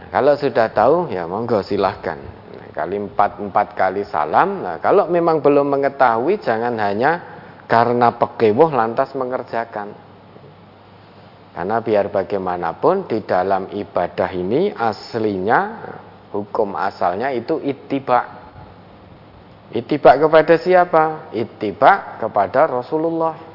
Nah, 0.00 0.08
kalau 0.08 0.32
sudah 0.32 0.72
tahu 0.72 1.12
ya 1.12 1.28
monggo 1.28 1.60
silahkan. 1.60 2.16
Nah, 2.56 2.72
kali 2.72 2.96
empat 2.96 3.36
empat 3.36 3.76
kali 3.76 4.08
salam. 4.08 4.64
Nah, 4.64 4.80
kalau 4.80 5.12
memang 5.12 5.44
belum 5.44 5.68
mengetahui 5.76 6.40
jangan 6.40 6.72
hanya 6.80 7.20
karena 7.68 8.16
pekewoh 8.16 8.72
lantas 8.72 9.12
mengerjakan. 9.12 9.92
Karena 11.52 11.76
biar 11.84 12.08
bagaimanapun 12.08 13.12
di 13.12 13.28
dalam 13.28 13.68
ibadah 13.68 14.28
ini 14.32 14.72
aslinya 14.72 15.60
hukum 16.32 16.80
asalnya 16.80 17.28
itu 17.28 17.60
ittiba. 17.60 18.40
Ittiba 19.68 20.16
kepada 20.16 20.56
siapa? 20.56 21.28
Ittiba 21.36 22.16
kepada 22.20 22.68
Rasulullah. 22.68 23.45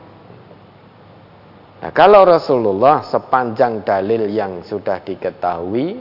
Nah, 1.81 1.89
kalau 1.89 2.21
Rasulullah 2.21 3.01
sepanjang 3.01 3.81
dalil 3.81 4.29
yang 4.29 4.61
sudah 4.61 5.01
diketahui 5.01 5.97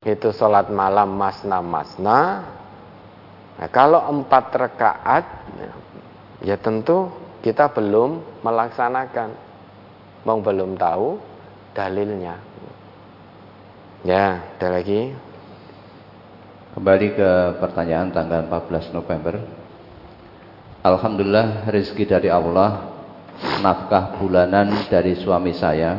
itu 0.00 0.28
sholat 0.32 0.72
malam 0.72 1.12
masna-masna. 1.12 2.48
Nah, 3.60 3.68
kalau 3.68 4.08
empat 4.08 4.48
rekaat 4.48 5.24
ya 6.40 6.56
tentu 6.56 7.12
kita 7.44 7.68
belum 7.68 8.40
melaksanakan. 8.40 9.36
Mau 10.24 10.40
belum 10.40 10.80
tahu 10.80 11.20
dalilnya. 11.76 12.40
Ya, 14.08 14.40
ada 14.56 14.68
lagi. 14.72 15.12
Kembali 16.72 17.06
ke 17.12 17.30
pertanyaan 17.60 18.08
tanggal 18.08 18.46
14 18.48 18.96
November. 18.96 19.36
Alhamdulillah 20.80 21.68
rezeki 21.68 22.04
dari 22.06 22.28
Allah, 22.30 22.97
nafkah 23.62 24.18
bulanan 24.18 24.86
dari 24.90 25.14
suami 25.18 25.54
saya 25.54 25.98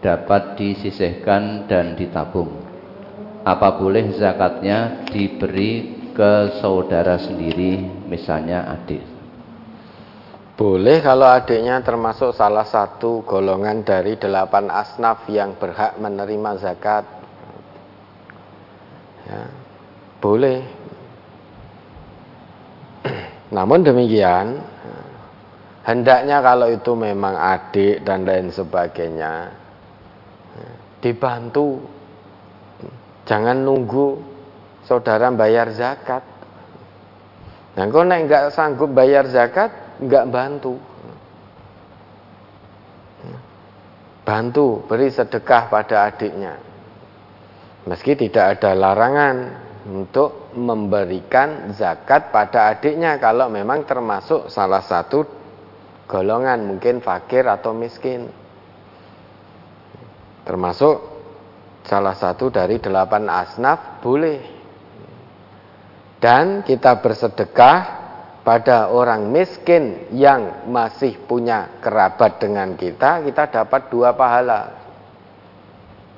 dapat 0.00 0.56
disisihkan 0.56 1.68
dan 1.68 1.96
ditabung. 1.96 2.48
Apa 3.44 3.76
boleh 3.80 4.12
zakatnya 4.16 5.08
diberi 5.08 6.00
ke 6.12 6.60
saudara 6.60 7.16
sendiri, 7.16 8.04
misalnya 8.08 8.68
adik? 8.68 9.00
Boleh 10.60 11.00
kalau 11.00 11.24
adiknya 11.24 11.80
termasuk 11.80 12.36
salah 12.36 12.68
satu 12.68 13.24
golongan 13.24 13.80
dari 13.80 14.20
delapan 14.20 14.68
asnaf 14.68 15.24
yang 15.32 15.56
berhak 15.56 15.96
menerima 15.96 16.50
zakat. 16.60 17.08
Ya, 19.24 19.48
boleh. 20.20 20.60
Namun 23.56 23.80
demikian, 23.80 24.60
hendaknya 25.84 26.44
kalau 26.44 26.68
itu 26.68 26.92
memang 26.92 27.34
adik 27.36 28.04
dan 28.04 28.24
lain 28.24 28.52
sebagainya, 28.52 29.52
dibantu. 31.00 31.80
Jangan 33.24 33.62
nunggu 33.62 34.18
saudara 34.82 35.30
bayar 35.30 35.70
zakat. 35.70 36.24
Nah, 37.78 37.86
kau 37.86 38.02
naik 38.02 38.26
nggak 38.26 38.44
sanggup 38.50 38.90
bayar 38.90 39.30
zakat, 39.30 39.70
nggak 40.02 40.26
bantu. 40.26 40.74
Bantu, 44.26 44.82
beri 44.86 45.08
sedekah 45.10 45.70
pada 45.70 46.10
adiknya. 46.10 46.58
Meski 47.86 48.18
tidak 48.18 48.58
ada 48.58 48.76
larangan 48.76 49.36
untuk 49.88 50.52
memberikan 50.54 51.72
zakat 51.72 52.28
pada 52.28 52.74
adiknya 52.74 53.16
kalau 53.16 53.48
memang 53.48 53.88
termasuk 53.88 54.52
salah 54.52 54.84
satu 54.84 55.39
golongan 56.10 56.66
mungkin 56.66 56.98
fakir 56.98 57.46
atau 57.46 57.70
miskin. 57.70 58.26
Termasuk 60.42 60.98
salah 61.86 62.18
satu 62.18 62.50
dari 62.50 62.82
delapan 62.82 63.30
asnaf 63.30 64.02
boleh 64.02 64.42
dan 66.18 66.66
kita 66.66 66.98
bersedekah 66.98 68.00
pada 68.42 68.90
orang 68.90 69.30
miskin 69.30 70.10
yang 70.10 70.66
masih 70.66 71.16
punya 71.24 71.78
kerabat 71.78 72.42
dengan 72.42 72.74
kita, 72.74 73.22
kita 73.22 73.46
dapat 73.48 73.88
dua 73.88 74.12
pahala. 74.18 74.74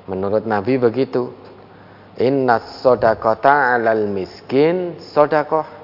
Menurut 0.09 0.43
Nabi 0.43 0.75
begitu. 0.81 1.31
Inna 2.13 2.61
sodakota 2.83 3.73
alal 3.73 4.05
miskin 4.05 5.01
sodakoh. 5.01 5.82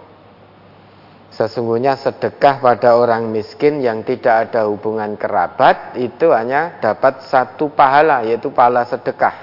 Sesungguhnya 1.29 1.95
sedekah 1.95 2.59
pada 2.59 2.97
orang 2.97 3.29
miskin 3.29 3.79
yang 3.79 4.01
tidak 4.01 4.49
ada 4.49 4.65
hubungan 4.65 5.13
kerabat 5.15 5.95
itu 5.95 6.33
hanya 6.33 6.81
dapat 6.81 7.21
satu 7.29 7.69
pahala 7.69 8.25
yaitu 8.25 8.49
pahala 8.49 8.83
sedekah. 8.89 9.35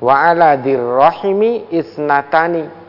Wa 0.00 0.32
ala 0.32 0.56
dirrohimi 0.56 1.70
isnatani 1.72 2.86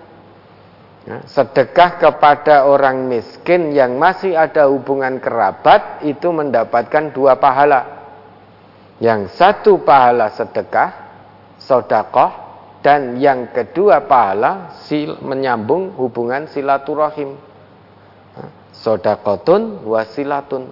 Ya, 1.07 1.23
sedekah 1.23 2.03
kepada 2.03 2.67
orang 2.67 3.07
miskin 3.07 3.71
yang 3.71 3.95
masih 3.95 4.35
ada 4.35 4.67
hubungan 4.67 5.23
kerabat 5.23 6.03
itu 6.03 6.35
mendapatkan 6.35 7.15
dua 7.15 7.39
pahala. 7.39 8.03
Yang 8.99 9.31
satu 9.39 9.87
pahala 9.87 10.35
sedekah, 10.35 10.91
sodakoh, 11.63 12.31
dan 12.83 13.15
yang 13.23 13.55
kedua 13.55 14.03
pahala 14.03 14.75
sil, 14.83 15.15
menyambung 15.23 15.95
hubungan 15.95 16.51
silaturahim. 16.51 17.39
Sodakotun 18.77 19.87
wasilatun. 19.89 20.69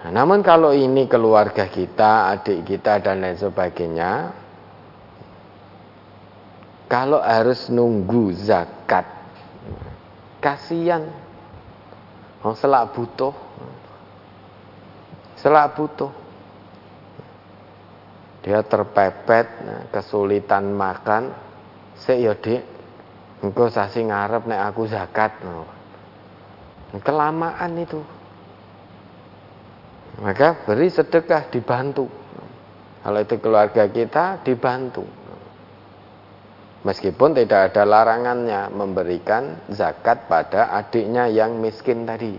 Nah, 0.00 0.10
namun 0.12 0.40
kalau 0.40 0.70
ini 0.70 1.10
keluarga 1.10 1.66
kita, 1.66 2.30
adik 2.30 2.62
kita 2.62 3.02
dan 3.02 3.20
lain 3.20 3.36
sebagainya, 3.36 4.30
kalau 6.86 7.18
harus 7.18 7.66
nunggu 7.66 8.30
zakat, 8.38 9.02
kasihan. 10.38 11.10
Oh, 12.46 12.54
selak 12.54 12.94
butuh. 12.94 13.34
Selak 15.34 15.74
butuh. 15.74 16.12
Dia 18.46 18.62
terpepet, 18.62 19.46
nah, 19.66 19.82
kesulitan 19.90 20.70
makan. 20.70 21.34
Sik 21.98 22.18
ya. 22.22 22.34
Engko 23.42 23.66
sasi 23.68 24.06
ngarep 24.06 24.46
nek 24.46 24.62
aku 24.70 24.86
zakat. 24.86 25.34
Kelamaan 26.94 27.72
itu. 27.82 28.00
Maka 30.22 30.64
beri 30.64 30.88
sedekah 30.88 31.50
dibantu. 31.50 32.08
Kalau 33.02 33.18
itu 33.22 33.36
keluarga 33.38 33.84
kita 33.86 34.40
dibantu. 34.42 35.04
Meskipun 36.86 37.34
tidak 37.34 37.74
ada 37.74 37.82
larangannya 37.82 38.70
memberikan 38.70 39.66
zakat 39.74 40.30
pada 40.30 40.70
adiknya 40.70 41.26
yang 41.26 41.58
miskin 41.58 42.06
tadi. 42.06 42.38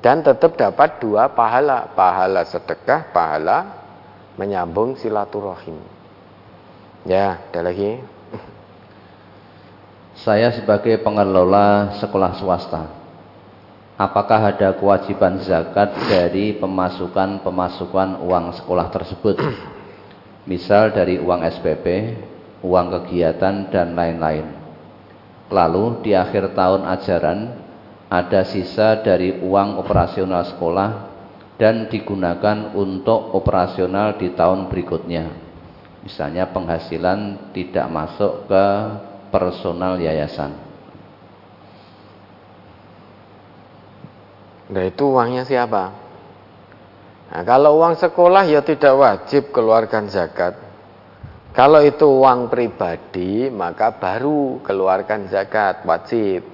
Dan 0.00 0.24
tetap 0.24 0.56
dapat 0.56 1.00
dua 1.00 1.32
pahala. 1.32 1.92
Pahala 1.92 2.44
sedekah, 2.48 3.12
pahala 3.12 3.58
menyambung 4.40 4.96
silaturahim. 4.96 5.80
Ya, 7.04 7.40
ada 7.52 7.60
lagi. 7.60 8.13
Saya 10.14 10.54
sebagai 10.54 11.02
pengelola 11.02 11.98
sekolah 11.98 12.38
swasta. 12.38 12.86
Apakah 13.98 14.54
ada 14.54 14.70
kewajiban 14.78 15.42
zakat 15.42 15.90
dari 16.06 16.54
pemasukan-pemasukan 16.54 18.22
uang 18.22 18.54
sekolah 18.54 18.94
tersebut? 18.94 19.38
Misal 20.50 20.94
dari 20.94 21.18
uang 21.18 21.42
SPP, 21.42 22.14
uang 22.62 22.86
kegiatan, 22.94 23.74
dan 23.74 23.98
lain-lain. 23.98 24.46
Lalu 25.50 26.06
di 26.06 26.14
akhir 26.14 26.54
tahun 26.54 26.86
ajaran 26.94 27.38
ada 28.06 28.46
sisa 28.46 29.02
dari 29.02 29.42
uang 29.42 29.82
operasional 29.82 30.46
sekolah 30.46 30.90
dan 31.58 31.90
digunakan 31.90 32.70
untuk 32.74 33.34
operasional 33.34 34.14
di 34.14 34.30
tahun 34.30 34.70
berikutnya. 34.70 35.26
Misalnya 36.06 36.50
penghasilan 36.54 37.50
tidak 37.50 37.86
masuk 37.90 38.46
ke 38.46 38.66
personal 39.34 39.98
yayasan. 39.98 40.54
Nah 44.70 44.84
itu 44.86 45.10
uangnya 45.10 45.42
siapa? 45.42 45.90
Nah, 47.34 47.42
kalau 47.42 47.82
uang 47.82 47.98
sekolah 47.98 48.46
ya 48.46 48.62
tidak 48.62 48.94
wajib 48.94 49.50
keluarkan 49.50 50.06
zakat. 50.06 50.54
Kalau 51.50 51.82
itu 51.82 52.06
uang 52.06 52.46
pribadi, 52.46 53.50
maka 53.50 53.90
baru 53.90 54.62
keluarkan 54.62 55.26
zakat, 55.26 55.82
wajib. 55.82 56.46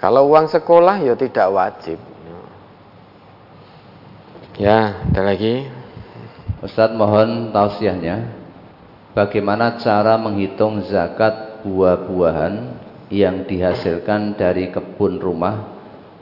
Kalau 0.00 0.32
uang 0.32 0.48
sekolah, 0.48 1.00
ya 1.04 1.12
tidak 1.16 1.48
wajib. 1.52 1.98
Ya, 4.56 5.04
ada 5.12 5.20
lagi. 5.20 5.68
Ustadz 6.64 6.96
mohon 6.96 7.52
tausiahnya. 7.52 8.32
Bagaimana 9.12 9.80
cara 9.80 10.16
menghitung 10.20 10.84
zakat 10.88 11.45
buah-buahan 11.66 12.54
yang 13.10 13.42
dihasilkan 13.42 14.38
dari 14.38 14.70
kebun 14.70 15.18
rumah 15.18 15.74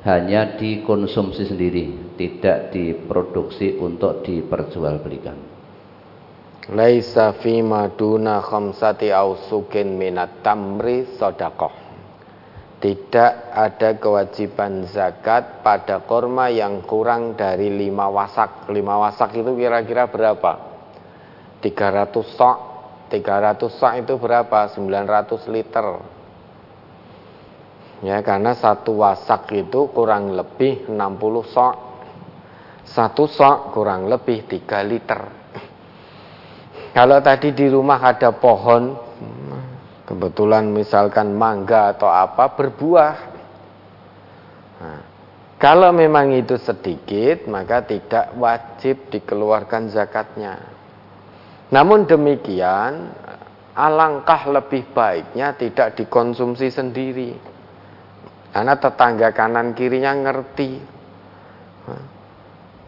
hanya 0.08 0.56
dikonsumsi 0.56 1.44
sendiri, 1.48 2.16
tidak 2.16 2.72
diproduksi 2.72 3.76
untuk 3.76 4.24
diperjualbelikan? 4.24 5.36
Laisa 6.72 7.36
fima 7.44 7.92
duna 7.92 8.40
khamsati 8.40 9.12
ausukin 9.12 10.00
minat 10.00 10.40
tamri 10.40 11.04
sodakoh 11.20 11.76
Tidak 12.80 13.32
ada 13.52 14.00
kewajiban 14.00 14.88
zakat 14.88 15.60
pada 15.60 16.00
korma 16.08 16.48
yang 16.48 16.80
kurang 16.88 17.36
dari 17.36 17.68
lima 17.68 18.08
wasak 18.08 18.72
Lima 18.72 18.96
wasak 18.96 19.36
itu 19.36 19.52
kira-kira 19.52 20.08
berapa? 20.08 20.56
300 21.60 22.32
sok 22.32 22.73
300 23.14 23.70
sok 23.70 23.94
itu 24.02 24.14
berapa? 24.18 24.66
900 24.74 25.54
liter 25.54 25.86
Ya 28.02 28.18
karena 28.26 28.58
satu 28.58 29.06
wasak 29.06 29.54
itu 29.54 29.86
kurang 29.94 30.34
lebih 30.34 30.90
60 30.90 30.98
sok 31.46 31.74
Satu 32.82 33.30
sok 33.30 33.70
kurang 33.70 34.10
lebih 34.10 34.44
3 34.50 34.82
liter 34.82 35.44
kalau 36.94 37.18
tadi 37.18 37.50
di 37.50 37.66
rumah 37.66 37.98
ada 37.98 38.30
pohon, 38.30 38.94
kebetulan 40.06 40.70
misalkan 40.70 41.34
mangga 41.34 41.90
atau 41.90 42.06
apa 42.06 42.54
berbuah. 42.54 43.14
Nah, 44.78 45.00
kalau 45.58 45.90
memang 45.90 46.30
itu 46.38 46.54
sedikit, 46.54 47.50
maka 47.50 47.82
tidak 47.82 48.30
wajib 48.38 49.10
dikeluarkan 49.10 49.90
zakatnya. 49.90 50.54
Namun 51.72 52.04
demikian, 52.04 53.12
alangkah 53.72 54.48
lebih 54.48 54.90
baiknya 54.92 55.56
tidak 55.56 55.96
dikonsumsi 55.96 56.68
sendiri. 56.68 57.32
Karena 58.52 58.74
tetangga 58.78 59.32
kanan 59.32 59.72
kirinya 59.72 60.12
ngerti. 60.14 60.92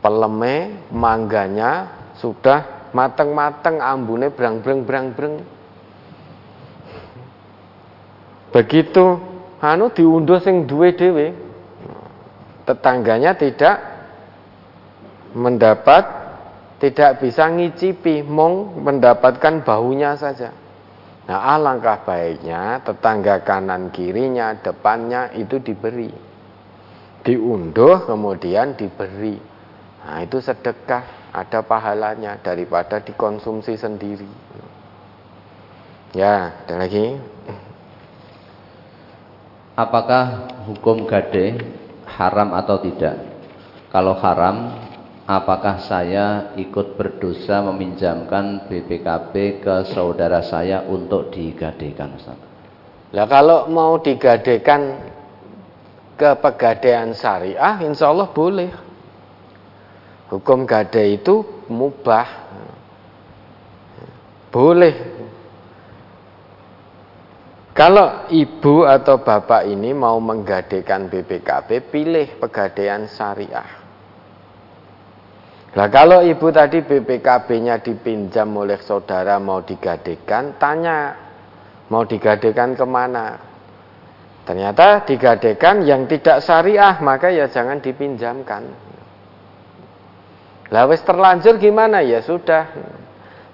Peleme, 0.00 0.86
mangganya 0.94 1.90
sudah 2.20 2.90
mateng-mateng 2.94 3.82
ambune 3.82 4.30
brang-breng 4.30 4.86
brang-breng. 4.86 5.56
begitu 8.56 9.20
anu 9.60 9.92
diunduh 9.92 10.40
sing 10.40 10.64
duwe 10.64 10.96
dhewe 10.96 11.36
tetangganya 12.64 13.36
tidak 13.36 13.76
mendapat 15.36 16.25
tidak 16.76 17.24
bisa 17.24 17.48
ngicipi 17.48 18.20
mong 18.20 18.84
mendapatkan 18.84 19.64
baunya 19.64 20.12
saja. 20.16 20.52
Nah 21.26 21.40
alangkah 21.56 22.06
baiknya 22.06 22.84
tetangga 22.84 23.42
kanan 23.42 23.90
kirinya 23.90 24.54
depannya 24.60 25.34
itu 25.34 25.58
diberi. 25.58 26.12
Diunduh 27.26 28.06
kemudian 28.06 28.78
diberi. 28.78 29.40
Nah 30.06 30.22
itu 30.22 30.38
sedekah 30.38 31.32
ada 31.34 31.60
pahalanya 31.66 32.38
daripada 32.38 33.02
dikonsumsi 33.02 33.74
sendiri. 33.74 34.30
Ya 36.14 36.62
ada 36.62 36.74
lagi? 36.78 37.18
Apakah 39.76 40.48
hukum 40.70 41.04
gade 41.04 41.60
haram 42.08 42.56
atau 42.56 42.80
tidak? 42.80 43.20
Kalau 43.92 44.16
haram, 44.16 44.85
apakah 45.26 45.82
saya 45.82 46.54
ikut 46.54 46.94
berdosa 46.94 47.60
meminjamkan 47.66 48.70
BPKB 48.70 49.60
ke 49.60 49.76
saudara 49.90 50.40
saya 50.40 50.86
untuk 50.86 51.34
digadekan 51.34 52.14
Ustaz? 52.14 52.38
Lah 53.10 53.26
kalau 53.26 53.66
mau 53.66 53.98
digadekan 53.98 55.12
ke 56.16 56.30
pegadaian 56.40 57.12
syariah, 57.12 57.82
insya 57.84 58.08
Allah 58.08 58.30
boleh. 58.30 58.70
Hukum 60.26 60.66
gade 60.66 61.22
itu 61.22 61.66
mubah. 61.70 62.46
Boleh 64.50 64.94
kalau 67.76 68.24
ibu 68.32 68.88
atau 68.88 69.20
bapak 69.20 69.68
ini 69.68 69.92
mau 69.92 70.16
menggadekan 70.16 71.12
BPKB, 71.12 71.92
pilih 71.92 72.40
pegadaian 72.40 73.04
syariah. 73.04 73.85
Nah 75.74 75.88
kalau 75.90 76.22
ibu 76.22 76.48
tadi 76.54 76.84
BPKB-nya 76.84 77.82
dipinjam 77.82 78.48
oleh 78.54 78.78
saudara 78.80 79.40
mau 79.42 79.64
digadekan, 79.64 80.56
tanya 80.60 81.16
mau 81.90 82.06
digadekan 82.06 82.78
ke 82.78 82.86
mana? 82.86 83.26
Ternyata 84.46 85.02
digadekan 85.02 85.82
yang 85.82 86.06
tidak 86.06 86.38
syariah, 86.38 87.02
maka 87.02 87.34
ya 87.34 87.50
jangan 87.50 87.82
dipinjamkan. 87.82 88.62
Lah 90.70 90.84
wis 90.86 91.02
terlanjur 91.02 91.58
gimana? 91.58 91.98
Ya 92.06 92.22
sudah. 92.22 92.70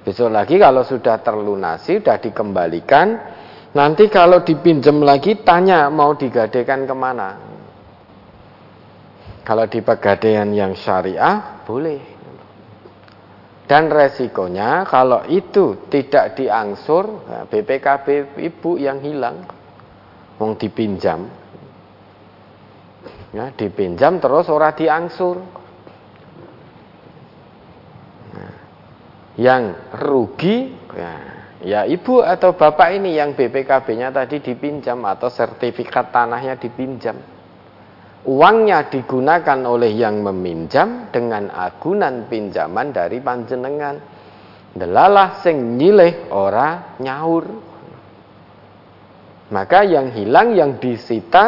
Besok 0.04 0.28
lagi 0.34 0.58
kalau 0.60 0.84
sudah 0.84 1.16
terlunasi, 1.22 2.02
sudah 2.02 2.18
dikembalikan, 2.18 3.08
Nanti 3.72 4.12
kalau 4.12 4.44
dipinjam 4.44 5.00
lagi 5.00 5.40
tanya 5.40 5.88
mau 5.88 6.12
digadekan 6.12 6.84
ke 6.84 6.92
mana. 6.92 7.51
Kalau 9.42 9.66
di 9.66 9.82
pegadaian 9.82 10.46
yang 10.54 10.78
syariah 10.78 11.62
boleh. 11.66 12.00
Dan 13.66 13.88
resikonya 13.88 14.84
kalau 14.84 15.24
itu 15.26 15.88
tidak 15.88 16.36
diangsur 16.36 17.24
BPKB 17.48 18.36
ibu 18.38 18.76
yang 18.78 19.02
hilang. 19.02 19.48
Mau 20.38 20.54
dipinjam. 20.58 21.30
Ya, 23.32 23.48
dipinjam 23.56 24.20
terus 24.20 24.52
ora 24.52 24.76
diangsur. 24.76 25.40
Nah, 28.36 28.54
yang 29.40 29.72
rugi 29.96 30.68
ya, 30.92 31.32
Ya 31.62 31.86
ibu 31.86 32.18
atau 32.18 32.58
bapak 32.58 32.98
ini 32.98 33.14
yang 33.14 33.38
BPKB-nya 33.38 34.10
tadi 34.10 34.42
dipinjam 34.42 34.98
atau 35.06 35.30
sertifikat 35.30 36.10
tanahnya 36.10 36.58
dipinjam. 36.58 37.14
Uangnya 38.22 38.86
digunakan 38.86 39.58
oleh 39.66 39.90
yang 39.98 40.22
meminjam 40.22 41.10
dengan 41.10 41.50
agunan 41.50 42.30
pinjaman 42.30 42.94
dari 42.94 43.18
panjenengan. 43.18 43.98
Delalah 44.72 45.42
sing 45.42 45.74
nyileh 45.74 46.30
ora 46.30 46.96
nyaur. 47.02 47.44
Maka 49.50 49.84
yang 49.84 50.14
hilang 50.14 50.54
yang 50.54 50.78
disita 50.78 51.44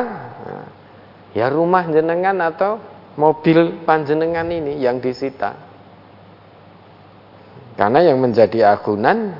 ya 1.30 1.46
rumah 1.46 1.86
jenengan 1.88 2.42
atau 2.42 2.82
mobil 3.22 3.86
panjenengan 3.86 4.50
ini 4.50 4.82
yang 4.82 4.98
disita. 4.98 5.54
Karena 7.78 8.02
yang 8.02 8.18
menjadi 8.18 8.74
agunan 8.74 9.34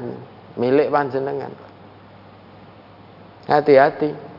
milik 0.55 0.91
panjenengan. 0.91 1.51
Hati-hati. 3.51 4.34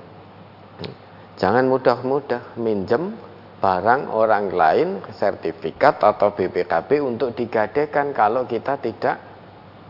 Jangan 1.36 1.68
mudah-mudah 1.68 2.56
minjem 2.56 3.12
barang 3.60 4.14
orang 4.14 4.54
lain, 4.54 4.90
sertifikat 5.12 6.00
atau 6.00 6.32
BPKB 6.32 7.04
untuk 7.04 7.36
digadekan 7.36 8.16
kalau 8.16 8.48
kita 8.48 8.80
tidak 8.80 9.20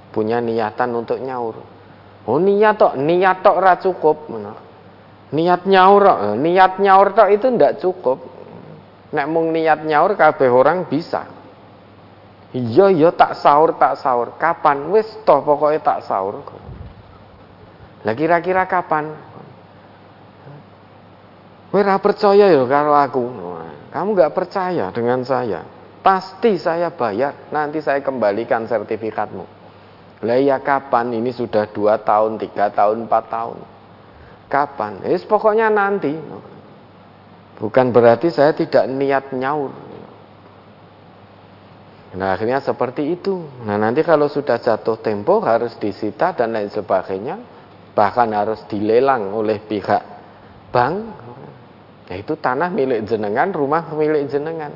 punya 0.09 0.41
niatan 0.41 0.95
untuk 0.95 1.19
nyaur. 1.21 1.59
Oh 2.25 2.41
niat 2.41 2.81
tok, 2.81 2.97
niat 2.97 3.45
tok 3.45 3.55
ora 3.61 3.77
cukup. 3.77 4.31
Niat 5.35 5.61
nyaur, 5.69 6.33
niat 6.39 6.81
nyaur 6.81 7.13
tok 7.13 7.29
itu 7.29 7.45
ndak 7.53 7.77
cukup. 7.83 8.17
Nek 9.13 9.27
mung 9.29 9.53
niat 9.53 9.85
nyaur 9.85 10.17
kabeh 10.17 10.49
orang 10.49 10.89
bisa. 10.89 11.29
Iya 12.55 12.87
iya 12.89 13.09
tak 13.11 13.35
sahur 13.37 13.75
tak 13.75 13.99
sahur. 13.99 14.39
Kapan? 14.39 14.87
Wis 14.89 15.05
toh 15.27 15.43
pokoknya 15.43 15.83
tak 15.83 16.07
sahur. 16.07 16.39
Lah 18.07 18.15
kira-kira 18.15 18.63
kapan? 18.63 19.11
Kowe 21.75 21.83
percaya 21.99 22.55
ya 22.55 22.63
kalau 22.71 22.95
aku. 22.95 23.23
Kamu 23.91 24.15
nggak 24.15 24.31
percaya 24.31 24.95
dengan 24.95 25.27
saya. 25.27 25.67
Pasti 25.99 26.55
saya 26.55 26.87
bayar. 26.87 27.51
Nanti 27.51 27.83
saya 27.83 27.99
kembalikan 27.99 28.63
sertifikatmu. 28.63 29.43
Lah 30.23 30.39
ya 30.39 30.63
kapan? 30.63 31.11
Ini 31.19 31.35
sudah 31.35 31.67
dua 31.67 31.99
tahun, 31.99 32.39
tiga 32.39 32.71
tahun, 32.71 33.11
empat 33.11 33.23
tahun. 33.27 33.59
Kapan? 34.47 35.03
Wis 35.03 35.27
pokoknya 35.27 35.67
nanti. 35.67 36.15
Bukan 37.59 37.91
berarti 37.91 38.31
saya 38.31 38.55
tidak 38.55 38.87
niat 38.87 39.35
nyaur. 39.35 39.75
Nah 42.15 42.39
akhirnya 42.39 42.63
seperti 42.63 43.19
itu. 43.19 43.43
Nah 43.67 43.75
nanti 43.75 43.99
kalau 43.99 44.31
sudah 44.31 44.63
jatuh 44.63 44.95
tempo 45.03 45.43
harus 45.43 45.75
disita 45.75 46.31
dan 46.31 46.55
lain 46.55 46.71
sebagainya. 46.71 47.35
Bahkan 47.91 48.31
harus 48.31 48.63
dilelang 48.71 49.35
oleh 49.35 49.59
pihak 49.59 50.03
bank. 50.71 51.24
Nah 52.05 52.15
itu 52.15 52.33
tanah 52.37 52.69
milik 52.69 53.09
jenengan, 53.09 53.49
rumah 53.49 53.89
milik 53.93 54.29
jenengan. 54.29 54.69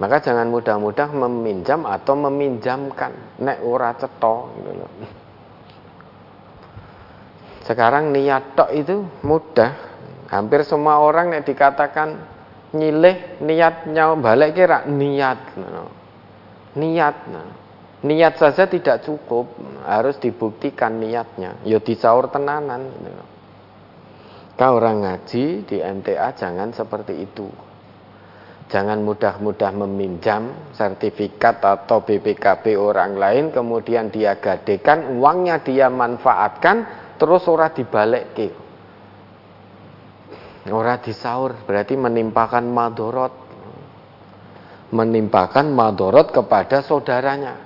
Maka 0.00 0.16
jangan 0.24 0.48
mudah-mudah 0.48 1.12
meminjam 1.12 1.84
atau 1.84 2.14
meminjamkan. 2.16 3.12
Nek 3.44 3.58
ora 3.60 3.92
ceto 3.92 4.48
gitu. 4.64 4.86
Sekarang 7.66 8.08
niat 8.08 8.56
tok 8.56 8.70
itu 8.72 9.04
mudah. 9.20 9.76
Hampir 10.32 10.64
semua 10.64 11.02
orang 11.02 11.34
nek 11.34 11.44
dikatakan 11.44 12.16
nyilih 12.70 13.42
niatnya 13.42 14.14
balik 14.14 14.54
kira 14.54 14.86
niat 14.86 15.58
niat 16.78 17.16
niat 18.06 18.34
saja 18.38 18.70
tidak 18.70 19.02
cukup 19.02 19.50
harus 19.82 20.22
dibuktikan 20.22 21.02
niatnya 21.02 21.58
ya 21.66 21.82
disaur 21.82 22.30
tenanan 22.30 22.94
kau 24.60 24.76
orang 24.76 25.00
ngaji 25.00 25.64
di 25.64 25.80
MTA 25.80 26.36
jangan 26.36 26.76
seperti 26.76 27.16
itu 27.16 27.48
jangan 28.68 29.00
mudah-mudah 29.00 29.72
meminjam 29.72 30.52
sertifikat 30.76 31.64
atau 31.64 32.04
BPKB 32.04 32.76
orang 32.76 33.16
lain 33.16 33.44
kemudian 33.56 34.12
dia 34.12 34.36
gadekan 34.36 35.16
uangnya 35.16 35.64
dia 35.64 35.88
manfaatkan 35.88 36.84
terus 37.16 37.48
ora 37.48 37.72
dibalik 37.72 38.36
ke 38.36 38.48
Ora 40.68 41.00
disaur 41.00 41.64
berarti 41.64 41.96
menimpakan 41.96 42.68
madorot. 42.68 43.32
Menimpakan 44.92 45.72
madorot 45.72 46.34
kepada 46.34 46.84
saudaranya. 46.84 47.56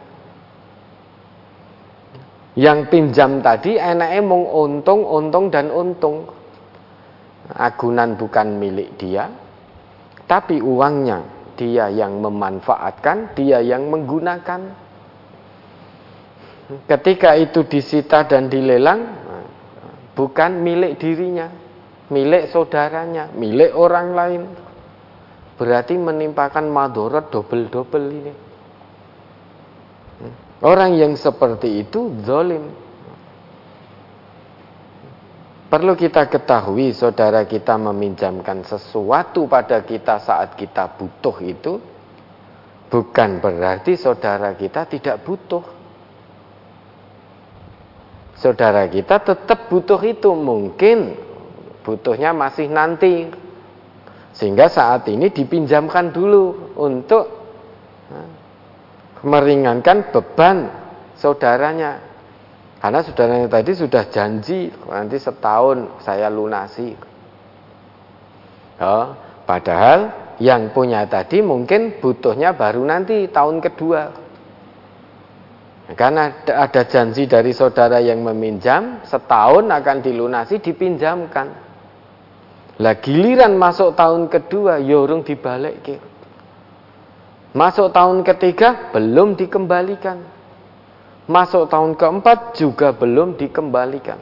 Yang 2.54 2.78
pinjam 2.86 3.42
tadi 3.42 3.74
enaknya 3.74 4.22
mung 4.22 4.46
untung, 4.46 5.02
untung 5.02 5.50
dan 5.50 5.74
untung. 5.74 6.30
Agunan 7.44 8.16
bukan 8.16 8.56
milik 8.56 8.96
dia, 8.96 9.28
tapi 10.24 10.64
uangnya 10.64 11.52
dia 11.60 11.92
yang 11.92 12.18
memanfaatkan, 12.24 13.36
dia 13.36 13.60
yang 13.60 13.92
menggunakan. 13.92 14.60
Ketika 16.88 17.36
itu 17.36 17.68
disita 17.68 18.24
dan 18.24 18.48
dilelang, 18.48 19.00
bukan 20.16 20.64
milik 20.64 20.96
dirinya, 20.96 21.52
milik 22.08 22.48
saudaranya, 22.48 23.28
milik 23.36 23.76
orang 23.76 24.08
lain. 24.16 24.42
Berarti 25.54 25.94
menimpakan 25.94 26.66
madorot 26.66 27.30
double-double 27.30 28.06
ini. 28.10 28.32
Orang 30.64 30.96
yang 30.96 31.12
seperti 31.14 31.84
itu 31.84 32.10
zolim. 32.24 32.83
Perlu 35.68 35.92
kita 35.98 36.28
ketahui 36.30 36.92
saudara 36.92 37.44
kita 37.48 37.76
meminjamkan 37.80 38.64
sesuatu 38.64 39.48
pada 39.48 39.82
kita 39.82 40.20
saat 40.20 40.54
kita 40.58 40.96
butuh 40.96 41.36
itu 41.44 41.72
bukan 42.94 43.42
berarti 43.42 43.98
saudara 43.98 44.54
kita 44.54 44.86
tidak 44.86 45.26
butuh. 45.26 45.64
Saudara 48.38 48.86
kita 48.86 49.18
tetap 49.22 49.66
butuh 49.70 49.98
itu, 50.04 50.30
mungkin 50.34 51.16
butuhnya 51.82 52.30
masih 52.34 52.70
nanti. 52.70 53.30
Sehingga 54.34 54.66
saat 54.66 55.06
ini 55.06 55.30
dipinjamkan 55.30 56.10
dulu 56.10 56.74
untuk 56.78 57.24
meringankan 59.22 60.10
beban 60.10 60.70
saudaranya. 61.14 62.13
Karena 62.84 63.00
saudaranya 63.00 63.48
tadi 63.48 63.72
sudah 63.72 64.04
janji 64.12 64.68
nanti 64.92 65.16
setahun 65.16 66.04
saya 66.04 66.28
lunasi. 66.28 66.92
Oh, 68.76 69.16
padahal 69.48 70.12
yang 70.36 70.68
punya 70.76 71.08
tadi 71.08 71.40
mungkin 71.40 71.96
butuhnya 71.96 72.52
baru 72.52 72.84
nanti 72.84 73.24
tahun 73.32 73.64
kedua. 73.64 74.02
Karena 75.96 76.44
ada 76.44 76.84
janji 76.84 77.24
dari 77.24 77.56
saudara 77.56 78.04
yang 78.04 78.20
meminjam 78.20 79.00
setahun 79.08 79.64
akan 79.64 79.96
dilunasi 80.04 80.60
dipinjamkan. 80.60 81.56
Lah 82.84 83.00
giliran 83.00 83.56
masuk 83.56 83.96
tahun 83.96 84.28
kedua 84.28 84.76
yorung 84.84 85.24
ya 85.24 85.32
dibalik 85.32 85.88
Masuk 87.56 87.96
tahun 87.96 88.20
ketiga 88.28 88.92
belum 88.92 89.40
dikembalikan. 89.40 90.33
Masuk 91.24 91.72
tahun 91.72 91.96
keempat 91.96 92.52
juga 92.60 92.92
belum 92.92 93.40
dikembalikan. 93.40 94.20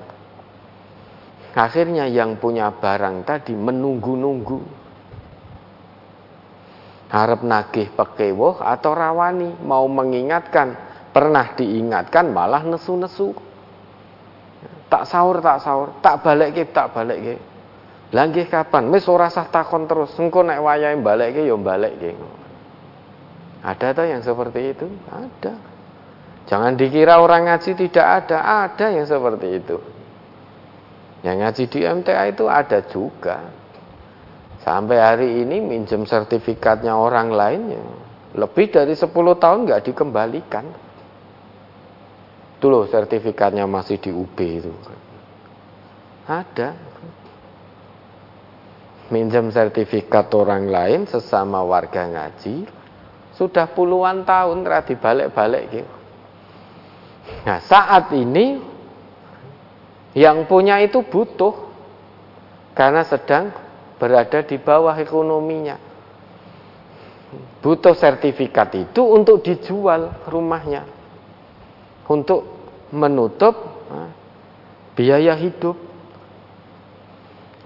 Akhirnya 1.53 2.07
yang 2.07 2.39
punya 2.39 2.71
barang 2.71 3.27
tadi 3.27 3.53
menunggu-nunggu. 3.59 4.61
Harap 7.13 7.45
nagih 7.45 7.93
pekewoh 7.93 8.63
atau 8.65 8.97
rawani 8.97 9.61
mau 9.67 9.85
mengingatkan, 9.85 10.79
pernah 11.13 11.53
diingatkan 11.53 12.33
malah 12.33 12.65
nesu-nesu. 12.65 13.37
Tak 14.89 15.05
sahur, 15.05 15.45
tak 15.45 15.61
sahur, 15.61 15.93
tak 16.01 16.25
balik 16.25 16.57
ke, 16.57 16.65
tak 16.73 16.95
balik 16.95 17.19
ke. 17.21 17.35
Langgih 18.13 18.45
kapan? 18.49 18.93
Wis 18.93 19.09
ora 19.09 19.33
sah 19.33 19.49
takon 19.49 19.89
terus. 19.89 20.13
Engko 20.21 20.45
nek 20.45 20.61
wayahe 20.61 21.01
balik 21.01 21.37
ke 21.37 21.49
ya 21.49 21.57
balik 21.57 21.97
ke. 21.97 22.13
Ada 23.65 23.97
tuh 23.97 24.07
yang 24.09 24.21
seperti 24.21 24.77
itu? 24.77 24.87
Ada. 25.09 25.72
Jangan 26.51 26.75
dikira 26.75 27.23
orang 27.23 27.47
ngaji 27.47 27.71
tidak 27.79 28.07
ada, 28.25 28.67
ada 28.67 28.87
yang 28.91 29.07
seperti 29.07 29.49
itu. 29.63 29.77
Yang 31.23 31.37
ngaji 31.39 31.65
di 31.71 31.81
MTA 31.87 32.25
itu 32.35 32.45
ada 32.51 32.79
juga. 32.91 33.37
Sampai 34.63 34.99
hari 34.99 35.43
ini 35.43 35.59
minjem 35.63 36.07
sertifikatnya 36.07 36.95
orang 36.95 37.35
lain 37.35 37.63
ya, 37.75 37.83
lebih 38.39 38.71
dari 38.71 38.95
10 38.95 39.11
tahun 39.15 39.59
nggak 39.67 39.83
dikembalikan. 39.91 40.67
Itu 42.59 42.71
loh 42.71 42.87
sertifikatnya 42.87 43.67
masih 43.67 43.99
di 43.99 44.11
UB 44.15 44.39
itu. 44.39 44.71
Ada. 46.27 46.75
Minjem 49.11 49.51
sertifikat 49.51 50.31
orang 50.31 50.71
lain 50.71 51.01
sesama 51.11 51.61
warga 51.67 52.07
ngaji 52.07 52.65
sudah 53.35 53.67
puluhan 53.75 54.23
tahun 54.23 54.63
tadi 54.63 54.95
balik-balik 54.95 55.65
gitu. 55.75 56.02
Nah, 57.43 57.59
saat 57.63 58.11
ini 58.15 58.59
yang 60.13 60.45
punya 60.45 60.83
itu 60.83 61.03
butuh 61.07 61.71
karena 62.77 63.07
sedang 63.07 63.55
berada 63.97 64.43
di 64.43 64.57
bawah 64.59 64.95
ekonominya. 64.99 65.79
Butuh 67.63 67.95
sertifikat 67.95 68.75
itu 68.75 69.01
untuk 69.07 69.41
dijual 69.41 70.27
rumahnya. 70.29 70.85
Untuk 72.11 72.45
menutup 72.93 73.55
biaya 74.99 75.39
hidup. 75.39 75.79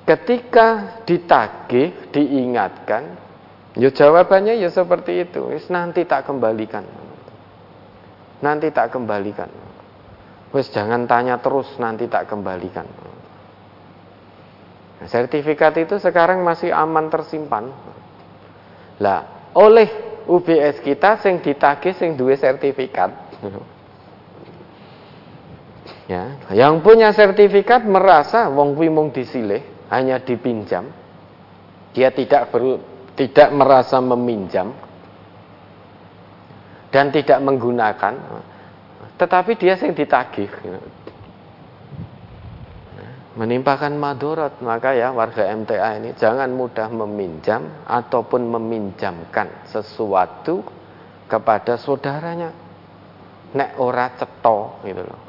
Ketika 0.06 1.02
ditagih, 1.02 2.14
diingatkan, 2.14 3.18
ya 3.74 3.90
jawabannya 3.90 4.54
ya 4.54 4.70
seperti 4.70 5.26
itu. 5.26 5.50
Nanti 5.66 6.06
tak 6.06 6.30
kembalikan 6.30 7.05
nanti 8.40 8.68
tak 8.72 8.92
kembalikan. 8.92 9.48
Wes 10.54 10.72
jangan 10.72 11.04
tanya 11.04 11.36
terus 11.42 11.68
nanti 11.76 12.08
tak 12.08 12.30
kembalikan. 12.30 12.86
Nah, 14.96 15.08
sertifikat 15.08 15.76
itu 15.76 16.00
sekarang 16.00 16.40
masih 16.40 16.72
aman 16.72 17.12
tersimpan. 17.12 17.68
Lah, 18.96 19.52
oleh 19.52 19.88
UBS 20.24 20.80
kita 20.80 21.20
sing 21.20 21.44
ditagih 21.44 21.92
sing 21.92 22.16
duwe 22.16 22.34
sertifikat. 22.36 23.10
Ya, 26.06 26.38
yang 26.54 26.86
punya 26.86 27.10
sertifikat 27.10 27.82
merasa 27.82 28.46
wong 28.46 28.78
kuwi 28.78 28.86
mung 28.86 29.10
disilih, 29.10 29.58
hanya 29.90 30.22
dipinjam. 30.22 30.86
Dia 31.98 32.14
tidak 32.14 32.54
ber, 32.54 32.78
tidak 33.18 33.50
merasa 33.50 33.98
meminjam, 33.98 34.70
dan 36.97 37.12
tidak 37.12 37.44
menggunakan 37.44 38.16
tetapi 39.20 39.52
dia 39.60 39.77
yang 39.77 39.93
ditagih 39.93 40.48
menimpakan 43.36 44.01
madorot 44.01 44.64
maka 44.64 44.97
ya 44.97 45.12
warga 45.12 45.44
MTA 45.52 46.01
ini 46.01 46.16
jangan 46.16 46.48
mudah 46.48 46.89
meminjam 46.89 47.68
ataupun 47.85 48.48
meminjamkan 48.48 49.68
sesuatu 49.68 50.64
kepada 51.28 51.77
saudaranya. 51.77 52.51
Nek 53.52 53.78
ora 53.78 54.10
ceto 54.16 54.81
gitu 54.82 55.05
loh. 55.05 55.20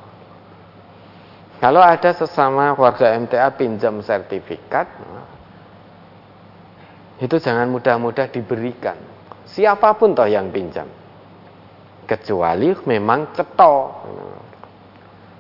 Kalau 1.60 1.84
ada 1.84 2.12
sesama 2.16 2.74
warga 2.80 3.12
MTA 3.18 3.52
pinjam 3.60 4.00
sertifikat 4.00 4.88
itu 7.20 7.36
jangan 7.44 7.68
mudah-mudah 7.68 8.32
diberikan. 8.32 8.96
Siapa 9.52 10.00
pun 10.00 10.16
toh 10.16 10.30
yang 10.30 10.48
pinjam 10.54 10.88
kecuali 12.08 12.72
memang 12.88 13.36
ceto. 13.36 13.76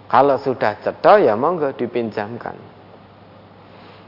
Kalau 0.07 0.35
sudah 0.39 0.77
ceto 0.83 1.13
ya 1.19 1.33
monggo 1.39 1.71
dipinjamkan. 1.73 2.55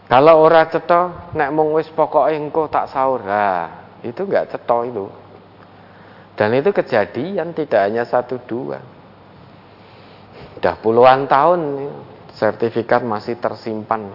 Kalau 0.09 0.41
ora 0.41 0.67
ceto, 0.67 1.31
nek 1.37 1.49
mung 1.55 1.71
wis 1.77 1.87
pokoke 1.93 2.33
engko 2.35 2.67
tak 2.67 2.91
sahur. 2.91 3.23
Itu 4.03 4.27
enggak 4.27 4.51
ceto 4.51 4.77
itu. 4.83 5.05
Dan 6.39 6.55
itu 6.55 6.71
kejadian 6.71 7.51
tidak 7.51 7.81
hanya 7.83 8.07
satu 8.07 8.39
dua. 8.43 8.79
Sudah 10.55 10.75
puluhan 10.79 11.27
tahun 11.27 11.91
sertifikat 12.35 13.03
masih 13.03 13.35
tersimpan 13.37 14.11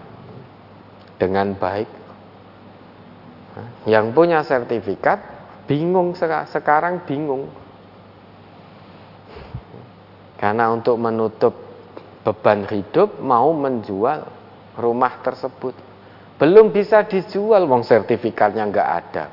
dengan 1.20 1.52
baik. 1.52 1.88
Yang 3.86 4.06
punya 4.16 4.40
sertifikat 4.42 5.20
bingung 5.68 6.16
sekarang 6.48 7.04
bingung 7.06 7.48
karena 10.44 10.68
untuk 10.68 11.00
menutup 11.00 11.56
beban 12.20 12.68
hidup 12.68 13.16
mau 13.24 13.48
menjual 13.56 14.28
rumah 14.76 15.24
tersebut. 15.24 15.72
Belum 16.36 16.68
bisa 16.68 17.00
dijual 17.08 17.64
wong 17.64 17.80
sertifikatnya 17.80 18.68
nggak 18.68 18.90
ada. 18.92 19.24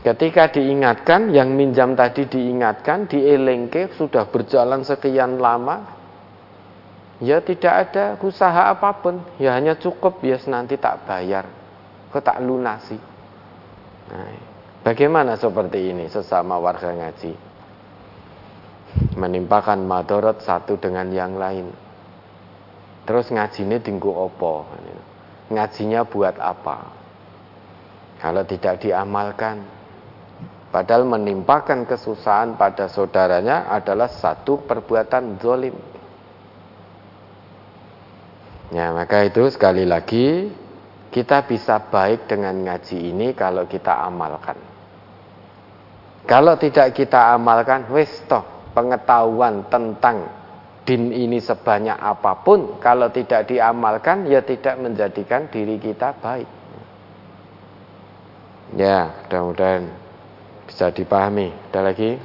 Ketika 0.00 0.48
diingatkan, 0.48 1.28
yang 1.28 1.52
minjam 1.52 1.92
tadi 1.92 2.24
diingatkan, 2.24 3.04
dielengke, 3.04 3.92
sudah 4.00 4.32
berjalan 4.32 4.80
sekian 4.80 5.36
lama, 5.36 5.92
ya 7.20 7.44
tidak 7.44 7.92
ada 7.92 8.16
usaha 8.24 8.72
apa 8.72 8.96
pun, 8.96 9.20
ya 9.36 9.52
hanya 9.60 9.76
cukup 9.76 10.24
ya 10.24 10.40
nanti 10.48 10.80
tak 10.80 11.04
bayar, 11.04 11.44
kok 12.08 12.24
tak 12.24 12.40
lunasi. 12.40 12.96
Nah, 14.08 14.32
bagaimana 14.80 15.36
seperti 15.36 15.92
ini 15.92 16.08
sesama 16.08 16.56
warga 16.56 16.96
ngaji? 16.96 17.45
Menimpakan 19.16 19.88
madorot 19.88 20.44
satu 20.44 20.76
dengan 20.76 21.08
yang 21.08 21.40
lain. 21.40 21.72
Terus 23.08 23.32
ngajinya 23.32 23.80
tinggu 23.80 24.12
opo, 24.12 24.68
ngajinya 25.48 26.04
buat 26.04 26.36
apa? 26.36 26.92
Kalau 28.20 28.44
tidak 28.44 28.84
diamalkan, 28.84 29.64
padahal 30.68 31.08
menimpakan 31.08 31.88
kesusahan 31.88 32.60
pada 32.60 32.92
saudaranya 32.92 33.72
adalah 33.72 34.12
satu 34.12 34.60
perbuatan 34.68 35.40
zolim. 35.40 35.76
Ya, 38.74 38.90
maka 38.90 39.22
itu 39.22 39.46
sekali 39.48 39.86
lagi 39.86 40.50
kita 41.14 41.46
bisa 41.46 41.78
baik 41.78 42.26
dengan 42.26 42.52
ngaji 42.66 43.14
ini 43.14 43.32
kalau 43.32 43.64
kita 43.64 43.94
amalkan. 44.02 44.58
Kalau 46.26 46.58
tidak 46.58 46.90
kita 46.98 47.38
amalkan, 47.38 47.86
wis 47.94 48.10
toh 48.26 48.55
pengetahuan 48.76 49.64
tentang 49.72 50.28
din 50.84 51.08
ini 51.10 51.40
sebanyak 51.40 51.96
apa 51.96 52.44
pun 52.44 52.76
kalau 52.76 53.08
tidak 53.08 53.48
diamalkan 53.48 54.28
ya 54.28 54.44
tidak 54.44 54.76
menjadikan 54.76 55.48
diri 55.48 55.80
kita 55.80 56.12
baik. 56.20 56.46
Ya, 58.76 59.24
mudah-mudahan 59.26 59.88
bisa 60.68 60.92
dipahami. 60.92 61.54
Ada 61.70 61.80
lagi? 61.80 62.18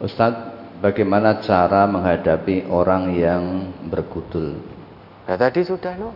Ustadz, 0.00 0.78
bagaimana 0.80 1.42
cara 1.42 1.84
menghadapi 1.84 2.70
orang 2.70 3.12
yang 3.12 3.42
bergudul? 3.90 4.62
Nah, 5.26 5.36
tadi 5.36 5.66
sudah 5.66 5.92
no. 5.98 6.14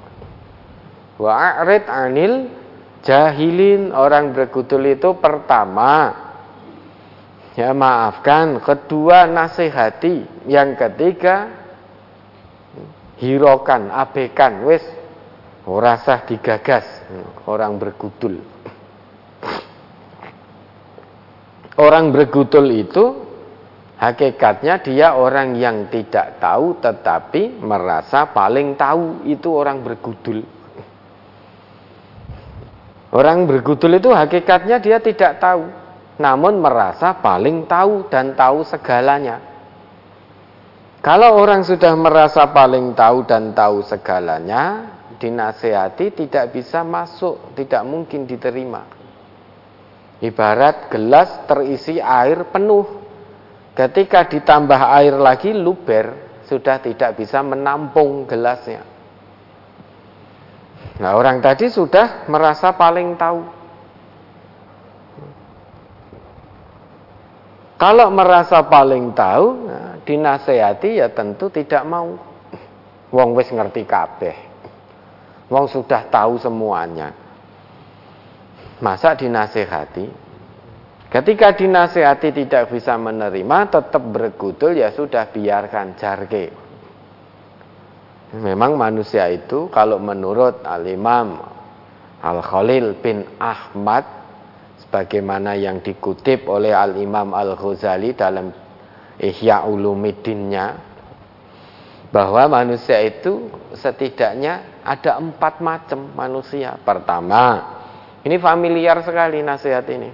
Wa'arid 1.19 1.85
anil 1.91 2.49
jahilin 3.03 3.91
orang 3.91 4.33
bergudul 4.33 4.95
itu 4.95 5.19
pertama 5.19 6.15
Ya 7.61 7.77
maafkan, 7.77 8.57
kedua 8.65 9.29
nasihati, 9.29 10.49
yang 10.49 10.81
ketiga 10.81 11.53
hirokan, 13.21 13.93
abekan, 13.93 14.65
wis 14.65 14.81
orasah 15.69 16.25
digagas 16.25 16.89
orang 17.45 17.77
bergudul. 17.77 18.41
Orang 21.77 22.17
bergudul 22.17 22.65
itu 22.81 23.29
hakikatnya 24.01 24.81
dia 24.81 25.13
orang 25.21 25.53
yang 25.61 25.93
tidak 25.93 26.41
tahu 26.41 26.81
tetapi 26.81 27.61
merasa 27.61 28.25
paling 28.33 28.73
tahu 28.81 29.29
itu 29.29 29.53
orang 29.53 29.85
bergudul. 29.85 30.49
Orang 33.13 33.45
bergudul 33.45 34.01
itu 34.01 34.09
hakikatnya 34.17 34.81
dia 34.81 34.97
tidak 34.97 35.37
tahu 35.45 35.80
namun 36.21 36.61
merasa 36.61 37.17
paling 37.17 37.65
tahu 37.65 38.13
dan 38.13 38.37
tahu 38.37 38.61
segalanya. 38.69 39.41
Kalau 41.01 41.41
orang 41.41 41.65
sudah 41.65 41.97
merasa 41.97 42.45
paling 42.53 42.93
tahu 42.93 43.25
dan 43.25 43.57
tahu 43.57 43.81
segalanya, 43.81 44.85
dinasehati 45.17 46.13
tidak 46.13 46.53
bisa 46.53 46.85
masuk, 46.85 47.57
tidak 47.57 47.81
mungkin 47.89 48.29
diterima. 48.29 48.85
Ibarat 50.21 50.93
gelas 50.93 51.49
terisi 51.49 51.97
air 51.97 52.53
penuh. 52.53 53.01
Ketika 53.73 54.29
ditambah 54.29 54.77
air 54.77 55.17
lagi 55.17 55.57
luber, 55.57 56.37
sudah 56.45 56.85
tidak 56.85 57.17
bisa 57.17 57.41
menampung 57.41 58.29
gelasnya. 58.29 58.85
Nah, 61.01 61.17
orang 61.17 61.41
tadi 61.41 61.73
sudah 61.73 62.29
merasa 62.29 62.77
paling 62.77 63.17
tahu. 63.17 63.60
Kalau 67.81 68.13
merasa 68.13 68.61
paling 68.69 69.17
tahu, 69.17 69.47
nah, 69.65 69.97
dinasehati 70.05 71.01
ya 71.01 71.09
tentu 71.17 71.49
tidak 71.49 71.81
mau. 71.89 72.13
Wong 73.09 73.33
wis 73.33 73.49
ngerti 73.49 73.89
kabeh. 73.89 74.37
Wong 75.49 75.65
sudah 75.65 76.05
tahu 76.13 76.37
semuanya. 76.37 77.17
Masa 78.85 79.17
dinasehati? 79.17 80.07
Ketika 81.09 81.57
dinasehati 81.57 82.37
tidak 82.37 82.69
bisa 82.69 83.01
menerima, 83.01 83.59
tetap 83.73 84.05
bergudul 84.13 84.77
ya 84.77 84.93
sudah 84.93 85.27
biarkan 85.33 85.97
jarge. 85.97 86.53
Memang 88.37 88.77
manusia 88.77 89.27
itu 89.27 89.73
kalau 89.73 89.99
menurut 89.99 90.63
Al-Imam 90.63 91.35
Al-Khalil 92.21 93.01
bin 93.03 93.27
Ahmad 93.41 94.20
sebagaimana 94.91 95.55
yang 95.55 95.87
dikutip 95.87 96.51
oleh 96.51 96.75
Al-Imam 96.75 97.31
Al-Ghazali 97.31 98.11
dalam 98.19 98.51
Ihya 99.23 99.63
Ulumuddinnya 99.63 100.75
bahwa 102.11 102.59
manusia 102.59 102.99
itu 102.99 103.55
setidaknya 103.71 104.83
ada 104.83 105.23
empat 105.23 105.63
macam 105.63 106.11
manusia. 106.11 106.75
Pertama, 106.83 107.71
ini 108.27 108.35
familiar 108.43 108.99
sekali 109.07 109.39
nasihat 109.47 109.87
ini. 109.95 110.11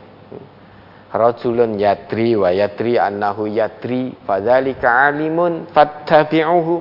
Rajulun 1.08 1.80
yadri 1.80 2.36
wa 2.36 2.52
yadri 2.52 3.00
annahu 3.00 3.48
yadri 3.48 4.12
fadzalika 4.28 5.08
alimun 5.08 5.72
fattabi'uhu. 5.72 6.76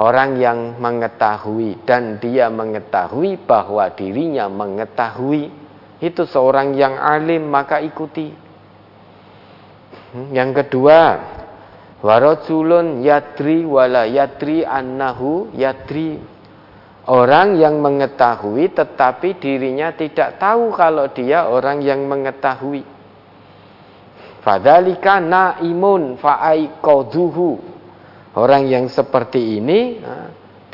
Orang 0.00 0.40
yang 0.40 0.80
mengetahui 0.80 1.84
dan 1.84 2.16
dia 2.16 2.48
mengetahui 2.48 3.44
bahwa 3.44 3.92
dirinya 3.92 4.48
mengetahui 4.48 5.63
itu 6.02 6.26
seorang 6.26 6.74
yang 6.74 6.98
alim 6.98 7.46
maka 7.46 7.78
ikuti. 7.78 8.34
Hmm, 10.14 10.30
yang 10.34 10.50
kedua, 10.54 11.18
warajulun 12.02 13.02
yadri 13.02 13.62
wala 13.62 14.06
yadri 14.06 14.66
annahu 14.66 15.54
yadri. 15.54 16.18
Orang 17.04 17.60
yang 17.60 17.84
mengetahui 17.84 18.72
tetapi 18.72 19.36
dirinya 19.36 19.92
tidak 19.92 20.40
tahu 20.40 20.72
kalau 20.72 21.12
dia 21.12 21.44
orang 21.52 21.84
yang 21.84 22.08
mengetahui. 22.08 22.80
Fadalika 24.40 25.20
naimun 25.20 26.16
fa'aikoduhu. 26.16 27.76
Orang 28.34 28.66
yang 28.66 28.88
seperti 28.90 29.60
ini, 29.62 30.00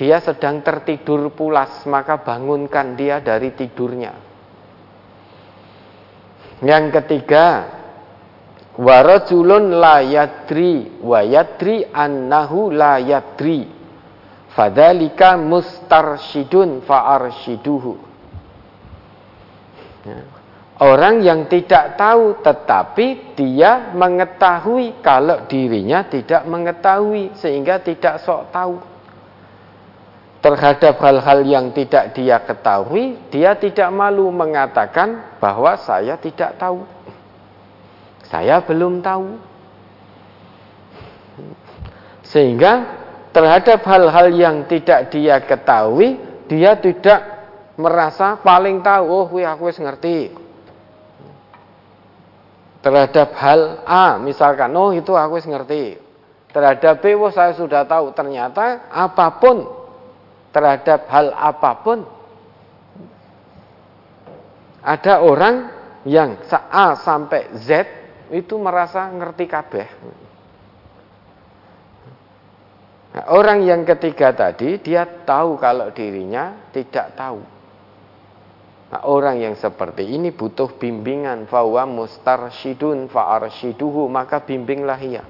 dia 0.00 0.16
sedang 0.22 0.64
tertidur 0.64 1.28
pulas, 1.34 1.84
maka 1.84 2.22
bangunkan 2.24 2.96
dia 2.96 3.20
dari 3.20 3.52
tidurnya. 3.52 4.29
Yang 6.60 6.84
ketiga, 7.00 7.46
warajulun 8.76 9.80
la 9.80 10.04
yadri 10.04 11.00
wa 11.00 11.24
yadri 11.24 11.88
annahu 11.88 12.68
la 12.68 13.00
yadri. 13.00 13.64
Fadalika 14.52 15.40
mustarsyidun. 15.40 16.84
Ya. 20.00 20.20
Orang 20.80 21.20
yang 21.20 21.44
tidak 21.44 22.00
tahu 22.00 22.40
tetapi 22.40 23.36
dia 23.36 23.92
mengetahui 23.92 25.04
kalau 25.04 25.44
dirinya 25.44 26.08
tidak 26.08 26.48
mengetahui 26.48 27.36
sehingga 27.36 27.84
tidak 27.84 28.24
sok 28.24 28.48
tahu 28.48 28.89
terhadap 30.40 30.96
hal-hal 31.00 31.44
yang 31.44 31.72
tidak 31.76 32.16
dia 32.16 32.40
ketahui, 32.40 33.20
dia 33.28 33.52
tidak 33.56 33.88
malu 33.92 34.32
mengatakan 34.32 35.36
bahwa 35.36 35.76
saya 35.76 36.16
tidak 36.16 36.56
tahu. 36.56 36.84
Saya 38.28 38.64
belum 38.64 39.04
tahu. 39.04 39.36
Sehingga 42.24 42.72
terhadap 43.36 43.84
hal-hal 43.84 44.32
yang 44.32 44.64
tidak 44.64 45.12
dia 45.12 45.44
ketahui, 45.44 46.16
dia 46.48 46.78
tidak 46.80 47.20
merasa 47.76 48.40
paling 48.40 48.80
tahu, 48.80 49.04
oh 49.08 49.26
aku 49.28 49.68
wis 49.68 49.80
ngerti. 49.80 50.32
Terhadap 52.80 53.36
hal 53.36 53.84
A, 53.84 54.16
misalkan, 54.16 54.72
oh 54.72 54.96
itu 54.96 55.12
aku 55.12 55.36
ngerti. 55.36 56.00
Terhadap 56.48 57.04
B, 57.04 57.12
oh 57.12 57.28
saya 57.28 57.52
sudah 57.52 57.84
tahu. 57.84 58.16
Ternyata 58.16 58.88
apa 58.88 59.36
pun 59.36 59.79
terhadap 60.50 61.06
hal 61.10 61.34
apa 61.34 61.72
pun. 61.82 61.98
Ada 64.80 65.20
orang 65.20 65.56
yang 66.08 66.40
A 66.72 66.96
sampai 66.96 67.52
Z 67.60 67.68
itu 68.32 68.56
merasa 68.56 69.10
ngerti 69.10 69.44
kabeh. 69.44 69.88
Nah, 73.10 73.24
orang 73.34 73.66
yang 73.66 73.82
ketiga 73.82 74.30
tadi 74.30 74.78
dia 74.78 75.02
tahu 75.26 75.58
kalau 75.58 75.90
dirinya 75.90 76.70
tidak 76.70 77.18
tahu. 77.18 77.42
Nah, 78.90 79.02
orang 79.06 79.38
yang 79.38 79.54
seperti 79.58 80.02
ini 80.02 80.30
butuh 80.34 80.78
bimbingan 80.78 81.46
fawa 81.46 81.86
mustarsyidun 81.86 83.10
fa'arsyiduhu 83.10 84.06
maka 84.06 84.42
bimbinglah 84.42 84.98
ia. 85.02 85.22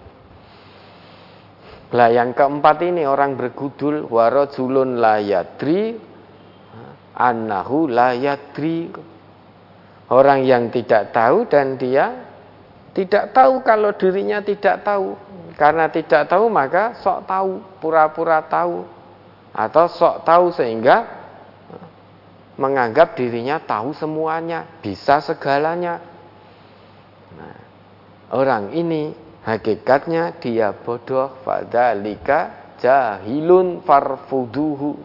Lah 1.90 2.08
yang 2.10 2.30
keempat 2.38 2.86
ini 2.86 3.02
orang 3.02 3.34
bergudul 3.34 4.06
warajulun 4.06 5.02
layadri 5.02 5.98
annahu 7.18 7.90
layadri. 7.90 8.90
Orang 10.10 10.42
yang 10.42 10.74
tidak 10.74 11.14
tahu 11.14 11.46
dan 11.46 11.78
dia 11.78 12.30
tidak 12.90 13.30
tahu 13.30 13.62
kalau 13.62 13.94
dirinya 13.94 14.42
tidak 14.42 14.82
tahu. 14.82 15.14
Karena 15.54 15.86
tidak 15.92 16.26
tahu 16.26 16.50
maka 16.50 16.98
sok 16.98 17.26
tahu, 17.28 17.62
pura-pura 17.78 18.42
tahu 18.48 18.86
atau 19.50 19.84
sok 19.90 20.22
tahu 20.24 20.54
sehingga 20.54 21.20
menganggap 22.60 23.16
dirinya 23.16 23.56
tahu 23.60 23.96
semuanya, 23.96 24.68
bisa 24.84 25.20
segalanya. 25.24 26.00
Nah, 27.34 27.56
orang 28.36 28.76
ini 28.76 29.16
Hakikatnya 29.40 30.36
dia 30.36 30.76
bodoh 30.76 31.40
fadalika 31.40 32.74
jahilun 32.76 33.80
farfuduhu. 33.80 35.00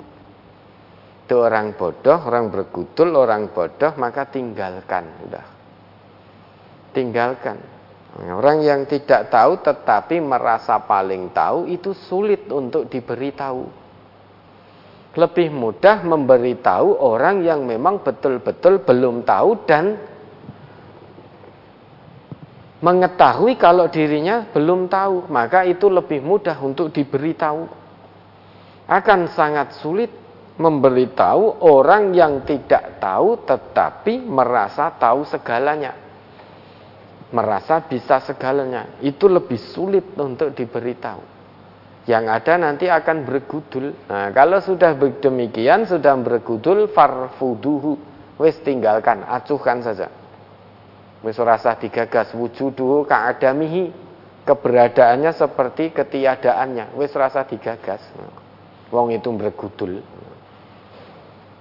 Itu 1.25 1.41
orang 1.41 1.73
bodoh, 1.73 2.19
orang 2.21 2.51
berkutul, 2.51 3.15
orang 3.15 3.49
bodoh 3.49 3.95
maka 3.97 4.27
tinggalkan 4.27 5.07
udah. 5.25 5.45
Tinggalkan. 6.91 7.57
Orang 8.15 8.63
yang 8.63 8.87
tidak 8.87 9.27
tahu 9.27 9.59
tetapi 9.59 10.23
merasa 10.23 10.79
paling 10.79 11.35
tahu 11.35 11.67
itu 11.67 11.91
sulit 11.91 12.47
untuk 12.47 12.87
diberitahu. 12.87 13.67
Lebih 15.15 15.51
mudah 15.51 16.03
memberitahu 16.03 16.99
orang 16.99 17.43
yang 17.43 17.67
memang 17.67 18.03
betul-betul 18.03 18.83
belum 18.83 19.27
tahu 19.27 19.67
dan 19.67 19.99
mengetahui 22.85 23.57
kalau 23.57 23.89
dirinya 23.89 24.45
belum 24.53 24.85
tahu, 24.85 25.25
maka 25.33 25.65
itu 25.65 25.89
lebih 25.89 26.21
mudah 26.21 26.53
untuk 26.61 26.93
diberitahu. 26.93 27.65
Akan 28.85 29.25
sangat 29.33 29.81
sulit 29.81 30.13
memberitahu 30.61 31.65
orang 31.65 32.13
yang 32.13 32.45
tidak 32.45 33.01
tahu 33.01 33.41
tetapi 33.41 34.21
merasa 34.21 34.93
tahu 34.93 35.25
segalanya 35.25 36.05
merasa 37.35 37.83
bisa 37.83 38.23
segalanya. 38.23 38.99
Itu 39.03 39.27
lebih 39.27 39.57
sulit 39.57 40.15
untuk 40.15 40.55
diberitahu. 40.55 41.35
Yang 42.07 42.25
ada 42.31 42.53
nanti 42.55 42.85
akan 42.87 43.27
bergudul. 43.27 44.07
Nah, 44.07 44.31
kalau 44.31 44.63
sudah 44.63 44.95
demikian, 44.95 45.83
sudah 45.83 46.15
bergudul, 46.15 46.87
farfuduhu. 46.95 47.97
Wis 48.39 48.59
tinggalkan, 48.63 49.25
acuhkan 49.27 49.83
saja. 49.83 50.11
Wis 51.25 51.41
rasa 51.41 51.73
digagas, 51.81 52.29
wujuduhu 52.37 53.09
ka'adamihi. 53.09 54.05
Keberadaannya 54.45 55.33
seperti 55.33 55.89
ketiadaannya. 55.89 56.93
Wis 56.93 57.09
rasa 57.17 57.49
digagas. 57.49 58.05
Wong 58.93 59.09
itu 59.09 59.33
bergudul. 59.33 60.05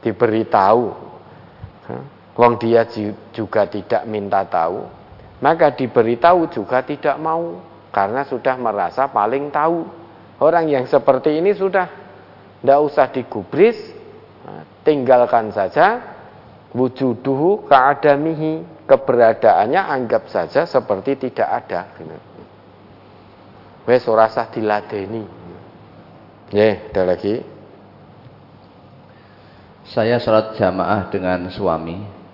Diberitahu. 0.04 0.84
Wong 2.36 2.52
dia 2.60 2.84
juga 3.32 3.64
tidak 3.64 4.04
minta 4.04 4.44
tahu 4.44 5.04
maka 5.44 5.76
diberitahu 5.76 6.48
juga 6.48 6.80
tidak 6.80 7.20
mau 7.20 7.60
karena 7.92 8.24
sudah 8.24 8.56
merasa 8.56 9.04
paling 9.12 9.52
tahu. 9.52 9.84
Orang 10.40 10.72
yang 10.72 10.88
seperti 10.88 11.36
ini 11.36 11.52
sudah 11.52 11.84
tidak 12.64 12.80
usah 12.80 13.06
digubris, 13.12 13.76
tinggalkan 14.82 15.52
saja 15.52 16.00
wujuduhu 16.72 17.68
keadamihi 17.68 18.64
keberadaannya 18.84 19.80
anggap 19.80 20.28
saja 20.28 20.68
seperti 20.68 21.28
tidak 21.28 21.48
ada. 21.64 21.80
Wes 23.84 24.04
ora 24.08 24.28
usah 24.28 24.48
diladeni. 24.48 25.24
Ya, 26.52 26.88
ada 26.88 27.02
lagi. 27.16 27.44
Saya 29.84 30.16
sholat 30.16 30.56
jamaah 30.56 31.12
dengan 31.12 31.52
suami 31.52 32.24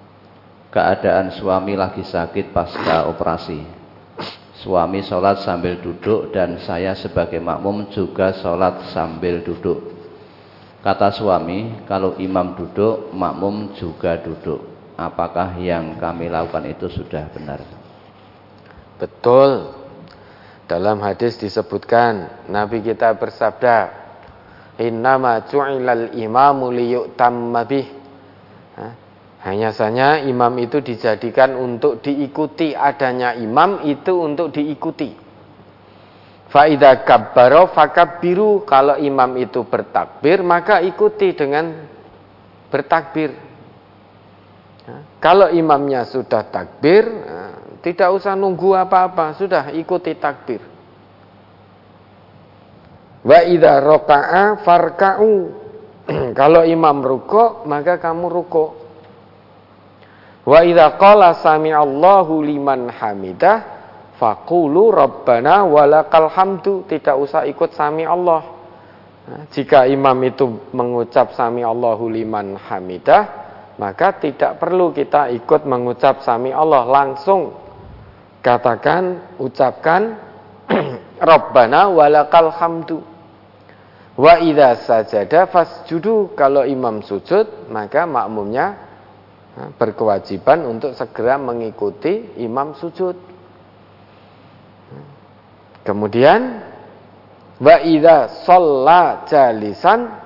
keadaan 0.70 1.34
suami 1.34 1.74
lagi 1.74 2.06
sakit 2.06 2.54
pasca 2.54 3.10
operasi. 3.10 3.58
Suami 4.62 5.02
sholat 5.02 5.42
sambil 5.42 5.82
duduk 5.82 6.30
dan 6.30 6.62
saya 6.62 6.94
sebagai 6.94 7.42
makmum 7.42 7.90
juga 7.90 8.30
sholat 8.38 8.92
sambil 8.94 9.42
duduk. 9.42 9.98
Kata 10.80 11.12
suami, 11.12 11.84
kalau 11.84 12.16
imam 12.16 12.56
duduk, 12.56 13.12
makmum 13.12 13.76
juga 13.76 14.16
duduk. 14.16 14.69
Apakah 15.00 15.56
yang 15.56 15.96
kami 15.96 16.28
lakukan 16.28 16.68
itu 16.68 16.92
sudah 16.92 17.24
benar? 17.32 17.64
Betul. 19.00 19.72
Dalam 20.68 21.00
hadis 21.00 21.40
disebutkan, 21.40 22.44
Nabi 22.52 22.84
kita 22.84 23.16
bersabda, 23.16 24.00
Innama 24.80 25.48
ju'ilal 25.48 26.12
imamu 26.16 26.68
liyu'tamma. 26.68 27.64
Hanya 29.40 29.72
saja 29.72 30.20
imam 30.20 30.52
itu 30.60 30.84
dijadikan 30.84 31.56
untuk 31.56 32.04
diikuti 32.04 32.76
adanya 32.76 33.32
imam 33.36 33.88
itu 33.88 34.20
untuk 34.20 34.52
diikuti. 34.52 35.16
Faida 36.52 37.00
kabbaro 37.08 37.72
biru 38.20 38.68
kalau 38.68 39.00
imam 39.00 39.32
itu 39.40 39.64
bertakbir 39.64 40.44
maka 40.44 40.84
ikuti 40.84 41.32
dengan 41.32 41.88
bertakbir. 42.68 43.49
Kalau 45.20 45.52
imamnya 45.52 46.08
sudah 46.08 46.48
takbir 46.48 47.04
tidak 47.80 48.08
usah 48.12 48.36
nunggu 48.36 48.76
apa-apa 48.76 49.36
sudah 49.36 49.72
ikuti 49.72 50.16
takbir. 50.16 50.60
Wa 53.20 53.40
idza 53.44 53.80
raka'a 53.80 54.64
farka'u. 54.64 55.32
kalau 56.40 56.64
imam 56.64 57.04
ruko 57.04 57.64
maka 57.68 58.00
kamu 58.00 58.26
ruko. 58.32 58.64
Wa 60.44 60.64
idza 60.64 60.96
qala 60.96 61.36
sami'allahu 61.36 62.40
liman 62.40 62.88
hamidah 62.88 63.58
faqulu 64.16 64.92
rabbana 64.92 65.64
walakal 65.64 66.28
hamdu 66.32 66.84
tidak 66.88 67.16
usah 67.16 67.44
ikut 67.48 67.72
sami 67.72 68.04
Allah. 68.04 68.60
Jika 69.52 69.86
imam 69.86 70.16
itu 70.26 70.72
mengucap 70.74 71.32
sami 71.36 71.64
Allahu 71.64 72.08
liman 72.10 72.56
hamidah 72.56 73.49
maka 73.80 74.20
tidak 74.20 74.60
perlu 74.60 74.92
kita 74.92 75.32
ikut 75.32 75.64
mengucap 75.64 76.20
sami 76.20 76.52
Allah 76.52 76.84
langsung 76.84 77.56
katakan 78.44 79.36
ucapkan 79.40 80.20
rabbana 81.32 81.88
walakal 81.88 82.52
hamdu. 82.52 83.00
Wa 84.20 84.36
idza 84.36 84.84
sajada 84.84 85.48
fasjudu 85.48 86.36
kalau 86.36 86.68
imam 86.68 87.00
sujud 87.00 87.72
maka 87.72 88.04
makmumnya 88.04 88.76
berkewajiban 89.80 90.68
untuk 90.68 90.92
segera 90.92 91.40
mengikuti 91.40 92.36
imam 92.36 92.76
sujud. 92.76 93.16
Kemudian 95.88 96.60
wa 97.56 97.76
idza 97.80 98.44
shalla 98.44 99.24
jalisan 99.24 100.19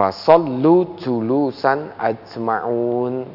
fasallu 0.00 0.96
julusan 0.96 1.92
ajmaun. 2.00 3.28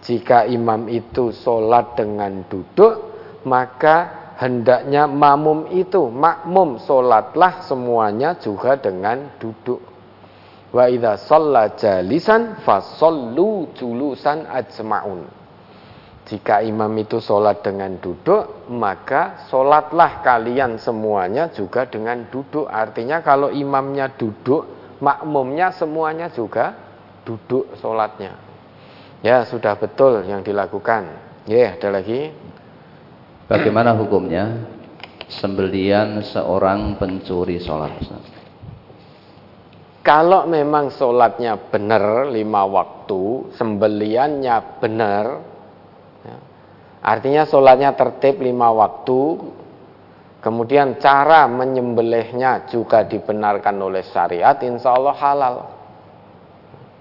Jika 0.00 0.48
imam 0.48 0.88
itu 0.88 1.36
sholat 1.36 2.00
dengan 2.00 2.48
duduk, 2.48 3.12
maka 3.44 4.32
hendaknya 4.40 5.04
makmum 5.04 5.68
itu 5.68 6.08
makmum 6.08 6.80
sholatlah 6.80 7.60
semuanya 7.68 8.40
juga 8.40 8.80
dengan 8.80 9.36
duduk. 9.36 9.84
Wa 10.72 10.88
idza 10.88 11.20
shalla 11.28 11.76
jalisan 11.76 12.64
fasallu 12.64 13.76
julusan 13.76 14.48
ajmaun. 14.48 15.28
Jika 16.24 16.64
imam 16.64 16.88
itu 16.96 17.20
sholat 17.20 17.60
dengan 17.60 18.00
duduk, 18.00 18.72
maka 18.72 19.44
sholatlah 19.52 20.24
kalian 20.24 20.80
semuanya 20.80 21.52
juga 21.52 21.84
dengan 21.84 22.24
duduk. 22.32 22.64
Artinya 22.64 23.20
kalau 23.20 23.52
imamnya 23.52 24.08
duduk, 24.16 24.81
makmumnya 25.02 25.74
semuanya 25.74 26.30
juga 26.30 26.78
duduk 27.26 27.74
sholatnya. 27.82 28.38
Ya, 29.22 29.42
sudah 29.46 29.74
betul 29.74 30.22
yang 30.26 30.46
dilakukan. 30.46 31.10
Ya, 31.50 31.74
ada 31.74 31.90
lagi. 31.90 32.30
Bagaimana 33.50 33.98
hukumnya 33.98 34.62
sembelian 35.26 36.22
seorang 36.22 36.94
pencuri 37.02 37.58
sholat? 37.58 37.98
Kalau 40.02 40.50
memang 40.50 40.90
sholatnya 40.90 41.58
benar 41.70 42.26
lima 42.30 42.66
waktu, 42.66 43.54
sembeliannya 43.54 44.82
benar, 44.82 45.26
ya, 46.26 46.36
artinya 46.98 47.46
sholatnya 47.46 47.94
tertib 47.94 48.42
lima 48.42 48.74
waktu, 48.74 49.38
kemudian 50.42 50.98
cara 50.98 51.46
menyembelihnya 51.46 52.66
juga 52.66 53.06
dibenarkan 53.06 53.78
oleh 53.78 54.02
syariat, 54.02 54.58
insya 54.60 54.90
Allah 54.92 55.16
halal. 55.16 55.56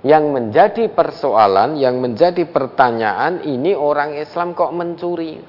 Yang 0.01 0.25
menjadi 0.33 0.83
persoalan, 0.93 1.77
yang 1.77 2.01
menjadi 2.01 2.45
pertanyaan, 2.49 3.45
ini 3.45 3.73
orang 3.73 4.17
Islam 4.17 4.53
kok 4.53 4.73
mencuri? 4.73 5.41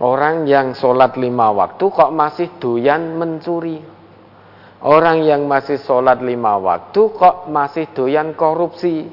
Orang 0.00 0.48
yang 0.48 0.72
sholat 0.72 1.20
lima 1.20 1.52
waktu 1.52 1.84
kok 1.92 2.10
masih 2.10 2.56
doyan 2.56 3.20
mencuri? 3.20 3.78
Orang 4.80 5.28
yang 5.28 5.44
masih 5.44 5.76
sholat 5.76 6.24
lima 6.24 6.56
waktu 6.56 7.12
kok 7.12 7.52
masih 7.52 7.92
doyan 7.92 8.32
korupsi. 8.32 9.04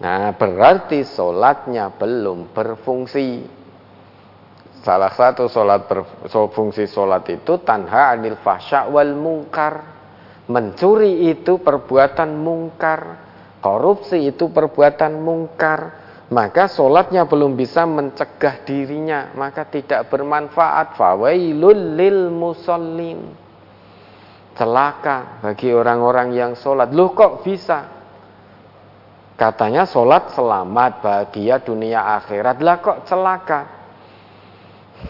Nah 0.00 0.32
berarti 0.32 1.04
sholatnya 1.04 1.92
belum 2.00 2.48
berfungsi. 2.56 3.59
Salah 4.80 5.12
satu 5.12 5.44
sholat 5.44 5.84
berfungsi 5.84 6.88
sholat 6.88 7.28
itu 7.28 7.60
tanha 7.60 8.16
anil 8.16 8.40
fahsya 8.40 8.88
wal 8.88 9.12
mungkar. 9.12 10.00
Mencuri 10.48 11.28
itu 11.28 11.60
perbuatan 11.60 12.32
mungkar. 12.40 13.00
Korupsi 13.60 14.24
itu 14.24 14.48
perbuatan 14.48 15.20
mungkar. 15.20 15.80
Maka 16.32 16.64
sholatnya 16.64 17.28
belum 17.28 17.60
bisa 17.60 17.84
mencegah 17.84 18.64
dirinya. 18.64 19.36
Maka 19.36 19.68
tidak 19.68 20.08
bermanfaat. 20.08 20.96
Fawailul 20.96 22.00
lil 22.00 22.32
musallin 22.32 23.50
celaka 24.60 25.40
bagi 25.40 25.72
orang-orang 25.72 26.36
yang 26.36 26.52
sholat. 26.52 26.92
Loh 26.92 27.16
kok 27.16 27.40
bisa? 27.40 27.88
Katanya 29.40 29.88
sholat 29.88 30.36
selamat 30.36 31.00
bahagia 31.00 31.64
dunia 31.64 32.20
akhirat. 32.20 32.60
Lah 32.60 32.76
kok 32.84 33.08
celaka? 33.08 33.79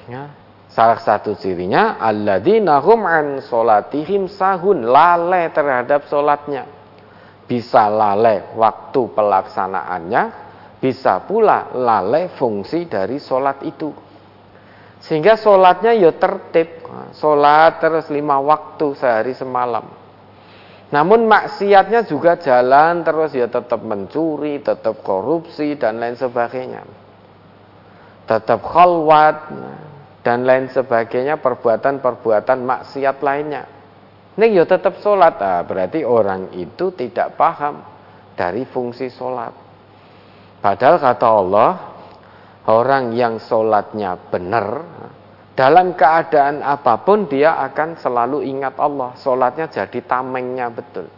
Ya, 0.06 0.30
Salah 0.70 1.02
satu 1.02 1.34
cirinya 1.34 1.98
alladzina 1.98 2.78
hum 2.78 3.02
an 3.02 3.42
solatihim 3.42 4.30
sahun 4.30 4.86
lalai 4.86 5.50
terhadap 5.50 6.06
solatnya. 6.06 6.62
Bisa 7.50 7.90
lalai 7.90 8.54
waktu 8.54 9.10
pelaksanaannya, 9.10 10.22
bisa 10.78 11.26
pula 11.26 11.74
lalai 11.74 12.30
fungsi 12.38 12.86
dari 12.86 13.18
solat 13.18 13.66
itu. 13.66 13.90
Sehingga 15.02 15.34
solatnya 15.34 15.90
ya 15.90 16.14
tertib, 16.14 16.86
solat 17.18 17.82
terus 17.82 18.06
lima 18.06 18.38
waktu 18.38 18.94
sehari 18.94 19.34
semalam. 19.34 19.90
Namun 20.94 21.26
maksiatnya 21.26 22.06
juga 22.06 22.38
jalan 22.38 23.02
terus 23.02 23.34
ya 23.34 23.50
tetap 23.50 23.82
mencuri, 23.82 24.62
tetap 24.62 25.02
korupsi 25.02 25.74
dan 25.74 25.98
lain 25.98 26.14
sebagainya. 26.14 27.09
Tetap 28.30 28.62
khalwat, 28.62 29.50
dan 30.20 30.44
lain 30.44 30.68
sebagainya 30.68 31.40
perbuatan-perbuatan 31.40 32.58
maksiat 32.60 33.16
lainnya. 33.24 33.64
Ini 34.36 34.46
ya 34.56 34.64
tetap 34.68 35.00
sholat, 35.00 35.36
ah, 35.42 35.64
berarti 35.64 36.04
orang 36.04 36.54
itu 36.56 36.92
tidak 36.94 37.36
paham 37.36 37.82
dari 38.36 38.64
fungsi 38.68 39.10
sholat. 39.10 39.52
Padahal 40.60 40.96
kata 41.00 41.28
Allah, 41.28 41.70
orang 42.68 43.16
yang 43.16 43.40
sholatnya 43.40 44.16
benar, 44.28 44.66
dalam 45.56 45.96
keadaan 45.96 46.64
apa 46.64 47.00
pun 47.04 47.28
dia 47.28 47.56
akan 47.68 47.96
selalu 47.96 48.44
ingat 48.44 48.76
Allah. 48.80 49.16
Sholatnya 49.16 49.68
jadi 49.68 49.98
tamengnya 50.04 50.72
betul. 50.72 51.08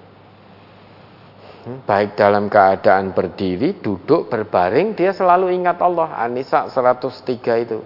Hmm, 1.63 1.87
baik 1.87 2.19
dalam 2.19 2.51
keadaan 2.51 3.15
berdiri, 3.15 3.79
duduk, 3.79 4.27
berbaring, 4.27 4.99
dia 4.99 5.15
selalu 5.15 5.55
ingat 5.55 5.79
Allah. 5.79 6.11
Anisa 6.19 6.67
103 6.67 7.63
itu. 7.63 7.79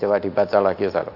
Coba 0.00 0.16
dibaca 0.16 0.56
lagi 0.64 0.88
Ustaz. 0.88 1.12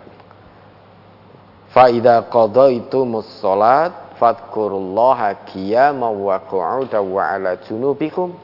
Fa 1.73 1.89
idza 1.89 2.29
qadaitu 2.29 3.09
shalat 3.41 4.21
fadhkurullaha 4.21 5.49
qiyaman 5.49 6.13
wa 6.13 6.37
wa 7.01 7.23
'ala 7.25 7.57
junubikum. 7.65 8.37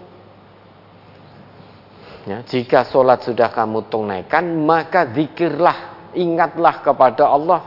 Ya, 2.27 2.43
jika 2.43 2.82
solat 2.89 3.23
sudah 3.23 3.55
kamu 3.55 3.86
tunaikan, 3.86 4.43
maka 4.66 5.06
zikirlah, 5.14 6.10
ingatlah 6.10 6.82
kepada 6.82 7.31
Allah, 7.31 7.62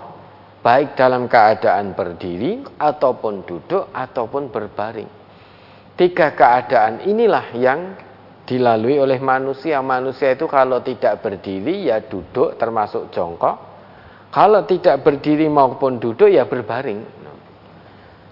baik 0.59 0.99
dalam 0.99 1.31
keadaan 1.31 1.95
berdiri, 1.95 2.67
ataupun 2.75 3.47
duduk, 3.47 3.87
ataupun 3.95 4.51
berbaring. 4.51 5.18
Tiga 5.99 6.31
keadaan 6.31 7.03
inilah 7.03 7.51
yang 7.59 7.91
dilalui 8.47 9.03
oleh 9.03 9.19
manusia. 9.19 9.83
Manusia 9.83 10.31
itu 10.31 10.47
kalau 10.47 10.79
tidak 10.79 11.19
berdiri 11.19 11.91
ya 11.91 11.99
duduk 11.99 12.55
termasuk 12.55 13.11
jongkok. 13.11 13.67
Kalau 14.31 14.63
tidak 14.63 15.03
berdiri 15.03 15.51
maupun 15.51 15.99
duduk 15.99 16.31
ya 16.31 16.47
berbaring. 16.47 17.03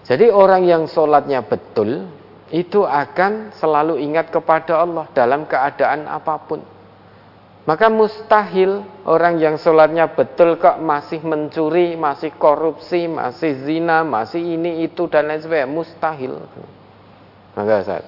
Jadi 0.08 0.32
orang 0.32 0.64
yang 0.64 0.88
sholatnya 0.88 1.44
betul 1.44 2.08
itu 2.48 2.88
akan 2.88 3.52
selalu 3.52 4.00
ingat 4.00 4.32
kepada 4.32 4.80
Allah 4.80 5.04
dalam 5.12 5.44
keadaan 5.44 6.08
apa 6.08 6.40
pun. 6.48 6.64
Maka 7.68 7.92
mustahil 7.92 8.80
orang 9.04 9.36
yang 9.36 9.60
sholatnya 9.60 10.08
betul 10.16 10.56
kok 10.56 10.80
masih 10.80 11.20
mencuri, 11.20 12.00
masih 12.00 12.32
korupsi, 12.32 13.04
masih 13.04 13.60
zina, 13.60 14.08
masih 14.08 14.40
ini 14.40 14.88
itu 14.88 15.04
dan 15.12 15.28
lain 15.28 15.44
sebagainya. 15.44 15.68
Mustahil. 15.68 16.32
Maka 17.58 17.82
saat 17.82 18.06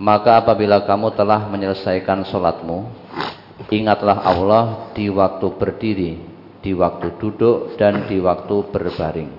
Maka 0.00 0.40
apabila 0.40 0.88
kamu 0.88 1.12
telah 1.12 1.44
menyelesaikan 1.52 2.24
salatmu 2.24 3.01
Ingatlah 3.70 4.18
Allah 4.26 4.64
di 4.96 5.06
waktu 5.12 5.46
berdiri, 5.54 6.12
di 6.58 6.72
waktu 6.74 7.14
duduk, 7.20 7.78
dan 7.78 8.10
di 8.10 8.18
waktu 8.18 8.56
berbaring. 8.72 9.30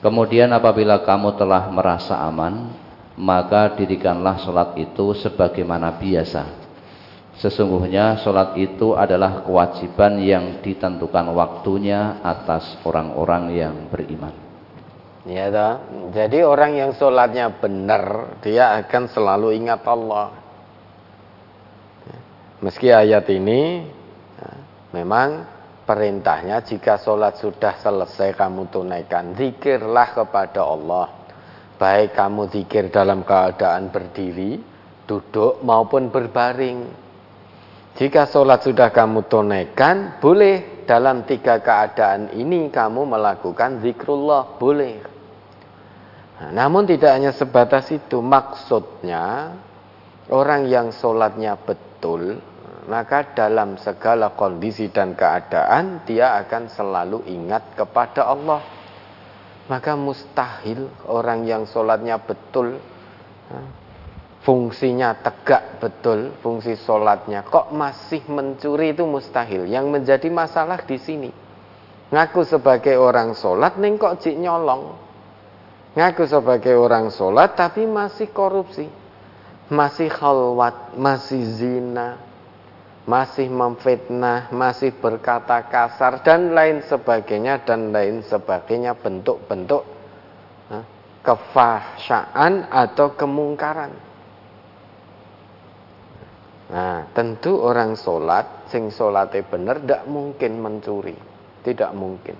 Kemudian 0.00 0.48
apabila 0.54 1.04
kamu 1.04 1.36
telah 1.36 1.68
merasa 1.68 2.22
aman, 2.24 2.72
maka 3.20 3.76
dirikanlah 3.76 4.40
sholat 4.40 4.72
itu 4.80 5.12
sebagaimana 5.12 6.00
biasa. 6.00 6.60
Sesungguhnya 7.36 8.20
sholat 8.20 8.56
itu 8.56 8.96
adalah 8.96 9.44
kewajiban 9.44 10.20
yang 10.20 10.60
ditentukan 10.64 11.32
waktunya 11.32 12.20
atas 12.20 12.80
orang-orang 12.84 13.52
yang 13.56 13.74
beriman. 13.88 14.32
Ya, 15.28 15.52
jadi 16.16 16.48
orang 16.48 16.80
yang 16.80 16.90
sholatnya 16.96 17.60
benar, 17.60 18.36
dia 18.40 18.80
akan 18.80 19.04
selalu 19.12 19.52
ingat 19.52 19.84
Allah. 19.84 20.39
Meski 22.60 22.92
ayat 22.92 23.24
ini 23.32 23.88
ya, 24.36 24.50
memang 24.92 25.48
perintahnya 25.88 26.60
jika 26.60 27.00
sholat 27.00 27.40
sudah 27.40 27.80
selesai 27.80 28.36
kamu 28.36 28.68
tunaikan 28.68 29.32
zikirlah 29.32 30.12
kepada 30.12 30.68
Allah. 30.68 31.08
Baik 31.80 32.12
kamu 32.12 32.52
zikir 32.52 32.92
dalam 32.92 33.24
keadaan 33.24 33.88
berdiri 33.88 34.60
duduk 35.08 35.64
maupun 35.64 36.12
berbaring. 36.12 36.84
Jika 37.96 38.28
sholat 38.28 38.60
sudah 38.60 38.92
kamu 38.92 39.24
tunaikan 39.24 40.20
boleh 40.20 40.84
dalam 40.84 41.24
tiga 41.24 41.64
keadaan 41.64 42.36
ini 42.36 42.68
kamu 42.68 43.08
melakukan 43.08 43.80
zikrullah 43.80 44.60
boleh. 44.60 45.00
Nah, 46.40 46.50
namun 46.52 46.84
tidak 46.84 47.16
hanya 47.16 47.32
sebatas 47.32 47.88
itu 47.88 48.20
maksudnya 48.20 49.56
orang 50.28 50.68
yang 50.68 50.92
sholatnya 50.92 51.56
betul 51.56 52.49
maka 52.88 53.36
dalam 53.36 53.76
segala 53.76 54.32
kondisi 54.32 54.88
dan 54.88 55.12
keadaan 55.12 56.06
dia 56.08 56.40
akan 56.40 56.70
selalu 56.70 57.26
ingat 57.28 57.76
kepada 57.76 58.30
Allah. 58.30 58.62
Maka 59.70 59.94
mustahil 59.94 60.90
orang 61.06 61.46
yang 61.46 61.62
sholatnya 61.62 62.18
betul, 62.18 62.80
fungsinya 64.42 65.14
tegak 65.20 65.78
betul, 65.78 66.34
fungsi 66.42 66.74
sholatnya 66.74 67.46
kok 67.46 67.70
masih 67.70 68.24
mencuri 68.26 68.96
itu 68.96 69.06
mustahil. 69.06 69.68
Yang 69.70 69.86
menjadi 69.86 70.28
masalah 70.32 70.82
di 70.82 70.98
sini, 70.98 71.30
ngaku 72.10 72.42
sebagai 72.42 72.98
orang 72.98 73.36
sholat, 73.36 73.78
neng 73.78 73.94
kok 74.00 74.18
cik 74.18 74.42
nyolong. 74.42 74.96
Ngaku 75.94 76.22
sebagai 76.26 76.74
orang 76.74 77.14
sholat 77.14 77.54
tapi 77.54 77.86
masih 77.86 78.30
korupsi, 78.34 78.90
masih 79.70 80.10
khalwat, 80.10 80.98
masih 80.98 81.42
zina, 81.46 82.29
masih 83.10 83.50
memfitnah, 83.50 84.54
masih 84.54 84.94
berkata 84.94 85.66
kasar 85.66 86.22
dan 86.22 86.54
lain 86.54 86.86
sebagainya 86.86 87.66
dan 87.66 87.90
lain 87.90 88.22
sebagainya 88.22 88.94
bentuk-bentuk 88.94 89.82
kefahsyaan 91.26 92.70
atau 92.70 93.12
kemungkaran. 93.18 93.92
Nah, 96.70 97.10
tentu 97.10 97.58
orang 97.58 97.98
sholat, 97.98 98.70
sing 98.70 98.94
sholatnya 98.94 99.42
benar, 99.42 99.82
tidak 99.82 100.02
mungkin 100.06 100.62
mencuri. 100.62 101.18
Tidak 101.60 101.90
mungkin. 101.92 102.38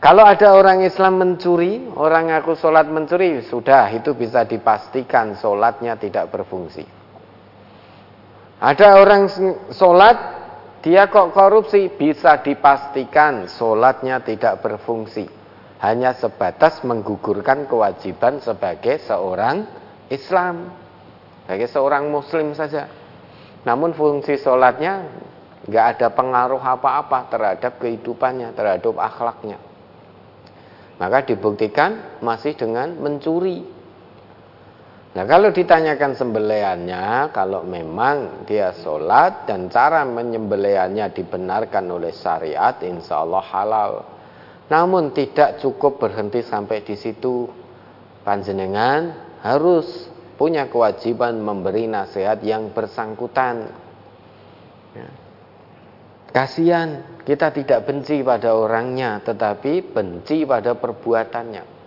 Kalau 0.00 0.24
ada 0.26 0.56
orang 0.56 0.82
Islam 0.82 1.20
mencuri, 1.20 1.88
orang 1.94 2.32
ngaku 2.32 2.58
sholat 2.58 2.90
mencuri, 2.90 3.44
sudah 3.44 3.86
itu 3.94 4.16
bisa 4.18 4.44
dipastikan 4.44 5.38
sholatnya 5.38 5.94
tidak 5.94 6.32
berfungsi. 6.32 6.99
Ada 8.60 9.00
orang 9.00 9.32
sholat, 9.72 10.16
dia 10.84 11.08
kok 11.08 11.32
korupsi, 11.32 11.88
bisa 11.88 12.44
dipastikan 12.44 13.48
sholatnya 13.48 14.20
tidak 14.20 14.60
berfungsi. 14.60 15.24
Hanya 15.80 16.12
sebatas 16.12 16.84
menggugurkan 16.84 17.64
kewajiban 17.64 18.44
sebagai 18.44 19.00
seorang 19.00 19.64
Islam. 20.12 20.76
Sebagai 21.48 21.72
seorang 21.72 22.04
Muslim 22.12 22.52
saja. 22.52 22.84
Namun 23.64 23.96
fungsi 23.96 24.36
sholatnya 24.36 25.08
nggak 25.64 25.86
ada 25.96 26.08
pengaruh 26.12 26.60
apa-apa 26.60 27.32
terhadap 27.32 27.80
kehidupannya, 27.80 28.52
terhadap 28.52 29.00
akhlaknya. 29.00 29.56
Maka 31.00 31.24
dibuktikan 31.24 32.20
masih 32.20 32.52
dengan 32.60 32.92
mencuri 33.00 33.64
Nah 35.10 35.26
kalau 35.26 35.50
ditanyakan 35.50 36.14
sembelihannya, 36.14 37.34
kalau 37.34 37.66
memang 37.66 38.46
dia 38.46 38.70
sholat 38.70 39.42
dan 39.42 39.66
cara 39.66 40.06
menyembelihannya 40.06 41.10
dibenarkan 41.10 41.90
oleh 41.90 42.14
syariat, 42.14 42.78
insya 42.86 43.26
Allah 43.26 43.42
halal. 43.42 43.92
Namun 44.70 45.10
tidak 45.10 45.58
cukup 45.58 45.98
berhenti 45.98 46.46
sampai 46.46 46.86
di 46.86 46.94
situ. 46.94 47.50
Panjenengan 48.22 49.34
harus 49.42 50.06
punya 50.38 50.70
kewajiban 50.70 51.42
memberi 51.42 51.90
nasihat 51.90 52.38
yang 52.46 52.70
bersangkutan. 52.70 53.66
Ya. 54.94 55.08
Kasihan, 56.30 57.18
kita 57.26 57.50
tidak 57.50 57.82
benci 57.82 58.22
pada 58.22 58.54
orangnya, 58.54 59.18
tetapi 59.26 59.90
benci 59.90 60.46
pada 60.46 60.78
perbuatannya. 60.78 61.79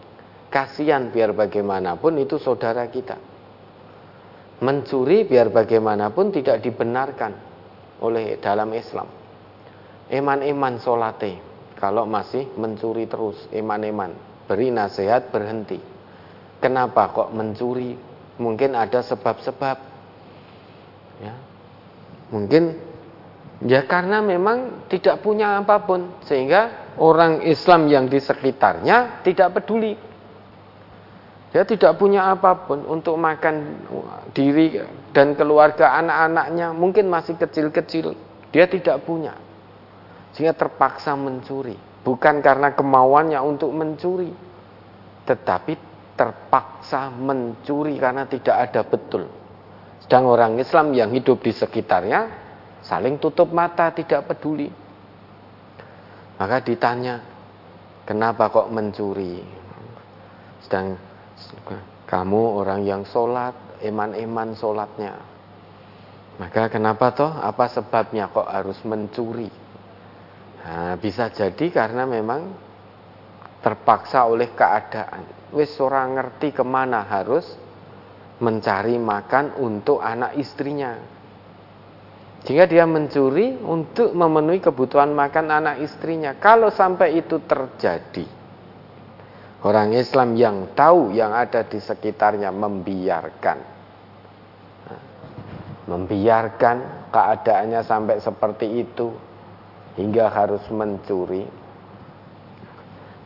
Kasihan 0.54 1.10
biar 1.10 1.34
bagaimanapun 1.34 2.22
itu 2.22 2.38
saudara 2.38 2.86
kita. 2.86 3.18
Mencuri 4.62 5.26
biar 5.26 5.50
bagaimanapun 5.50 6.30
tidak 6.30 6.62
dibenarkan 6.62 7.34
oleh 8.06 8.38
dalam 8.38 8.70
Islam. 8.78 9.10
Eman-eman 10.14 10.78
solate, 10.78 11.42
kalau 11.74 12.06
masih 12.06 12.54
mencuri 12.54 13.10
terus, 13.10 13.50
eman-eman. 13.50 14.14
Beri 14.46 14.70
nasihat 14.70 15.34
berhenti. 15.34 15.82
Kenapa 16.62 17.10
kok 17.10 17.34
mencuri? 17.34 17.98
Mungkin 18.38 18.78
ada 18.78 19.02
sebab-sebab. 19.02 19.78
Ya. 21.18 21.34
Mungkin 22.30 22.94
Ya 23.64 23.88
karena 23.88 24.20
memang 24.20 24.88
tidak 24.92 25.24
punya 25.24 25.64
apa 25.64 25.88
pun 25.88 26.20
sehingga 26.28 26.92
orang 27.00 27.48
Islam 27.48 27.88
yang 27.88 28.12
di 28.12 28.20
sekitarnya 28.20 29.24
tidak 29.24 29.56
peduli. 29.56 29.96
Dia 31.54 31.70
tidak 31.70 32.02
punya 32.02 32.34
apa 32.34 32.66
pun 32.66 32.82
untuk 32.90 33.14
makan 33.14 33.86
diri 34.34 34.82
dan 35.14 35.38
keluarga 35.38 35.94
anak-anaknya 36.02 36.74
mungkin 36.74 37.14
masih 37.14 37.38
kecil-kecil. 37.38 38.18
Dia 38.50 38.66
tidak 38.66 39.06
punya. 39.06 39.38
Sehingga 40.34 40.58
terpaksa 40.58 41.14
mencuri. 41.14 41.78
Bukan 42.02 42.42
karena 42.42 42.74
kemauannya 42.74 43.38
untuk 43.46 43.70
mencuri. 43.70 44.34
Tetapi 45.30 45.74
terpaksa 46.18 47.14
mencuri 47.14 48.02
karena 48.02 48.26
tidak 48.26 48.56
ada 48.58 48.82
betul. 48.82 49.30
Sedang 50.02 50.26
orang 50.34 50.58
Islam 50.58 50.90
yang 50.98 51.14
hidup 51.14 51.38
di 51.46 51.54
sekitarnya 51.54 52.34
saling 52.82 53.22
tutup 53.22 53.54
mata, 53.54 53.94
tidak 53.94 54.26
peduli. 54.26 54.74
Maka 56.42 56.66
ditanya, 56.66 57.22
kenapa 58.10 58.50
kok 58.50 58.74
mencuri? 58.74 59.40
Sedang 60.66 60.98
kamu 62.08 62.42
orang 62.62 62.86
yang 62.86 63.02
sholat, 63.08 63.56
eman-eman 63.82 64.54
sholatnya. 64.54 65.18
Maka 66.38 66.70
kenapa 66.70 67.14
toh? 67.14 67.30
Apa 67.30 67.70
sebabnya 67.70 68.30
kok 68.34 68.50
harus 68.50 68.82
mencuri? 68.86 69.50
Nah, 70.64 70.96
bisa 70.98 71.30
jadi 71.30 71.70
karena 71.70 72.08
memang 72.08 72.42
terpaksa 73.62 74.26
oleh 74.26 74.52
keadaan. 74.52 75.54
Wis 75.54 75.78
orang 75.78 76.18
ngerti 76.18 76.52
ke 76.52 76.66
mana 76.66 77.06
harus 77.06 77.46
mencari 78.42 78.98
makan 78.98 79.62
untuk 79.62 80.02
anak 80.02 80.36
istrinya. 80.36 80.98
Sehingga 82.44 82.68
dia 82.68 82.84
mencuri 82.84 83.56
untuk 83.56 84.12
memenuhi 84.12 84.60
kebutuhan 84.60 85.16
makan 85.16 85.48
anak 85.48 85.80
istrinya. 85.80 86.36
Kalau 86.36 86.68
sampai 86.68 87.24
itu 87.24 87.40
terjadi, 87.40 88.28
orang 89.64 89.96
Islam 89.96 90.36
yang 90.36 90.76
tahu 90.76 91.16
yang 91.16 91.32
ada 91.32 91.64
di 91.64 91.80
sekitarnya 91.80 92.52
membiarkan. 92.52 93.72
Membiarkan 95.84 97.10
keadaannya 97.12 97.82
sampai 97.84 98.16
seperti 98.24 98.68
itu 98.84 99.12
hingga 100.00 100.32
harus 100.32 100.64
mencuri. 100.72 101.44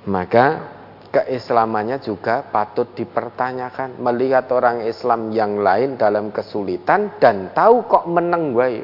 Maka 0.10 0.78
keislamannya 1.14 2.02
juga 2.02 2.46
patut 2.48 2.90
dipertanyakan 2.98 4.02
melihat 4.02 4.50
orang 4.52 4.84
Islam 4.86 5.30
yang 5.32 5.62
lain 5.62 5.96
dalam 5.96 6.34
kesulitan 6.34 7.18
dan 7.22 7.52
tahu 7.54 7.86
kok 7.86 8.06
menang 8.10 8.52
wae 8.58 8.84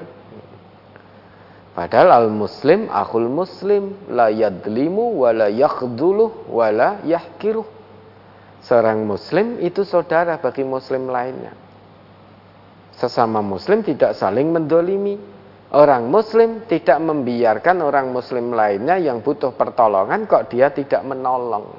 Padahal 1.74 2.30
al-muslim 2.30 2.86
akhul 2.86 3.26
muslim 3.26 3.98
la 4.14 4.30
yadlimu 4.30 5.26
wa 5.26 5.34
la 5.34 5.50
yakhduluh 5.50 6.46
wa 6.54 6.70
la 6.70 7.02
yahkiruh. 7.02 7.66
Seorang 8.62 9.02
muslim 9.04 9.58
itu 9.58 9.82
saudara 9.82 10.38
bagi 10.38 10.62
muslim 10.62 11.10
lainnya. 11.10 11.58
Sesama 12.94 13.42
muslim 13.42 13.82
tidak 13.82 14.14
saling 14.14 14.54
mendolimi. 14.54 15.18
Orang 15.74 16.14
muslim 16.14 16.70
tidak 16.70 17.02
membiarkan 17.02 17.82
orang 17.82 18.14
muslim 18.14 18.54
lainnya 18.54 19.02
yang 19.02 19.26
butuh 19.26 19.58
pertolongan 19.58 20.30
kok 20.30 20.54
dia 20.54 20.70
tidak 20.70 21.02
menolong. 21.02 21.74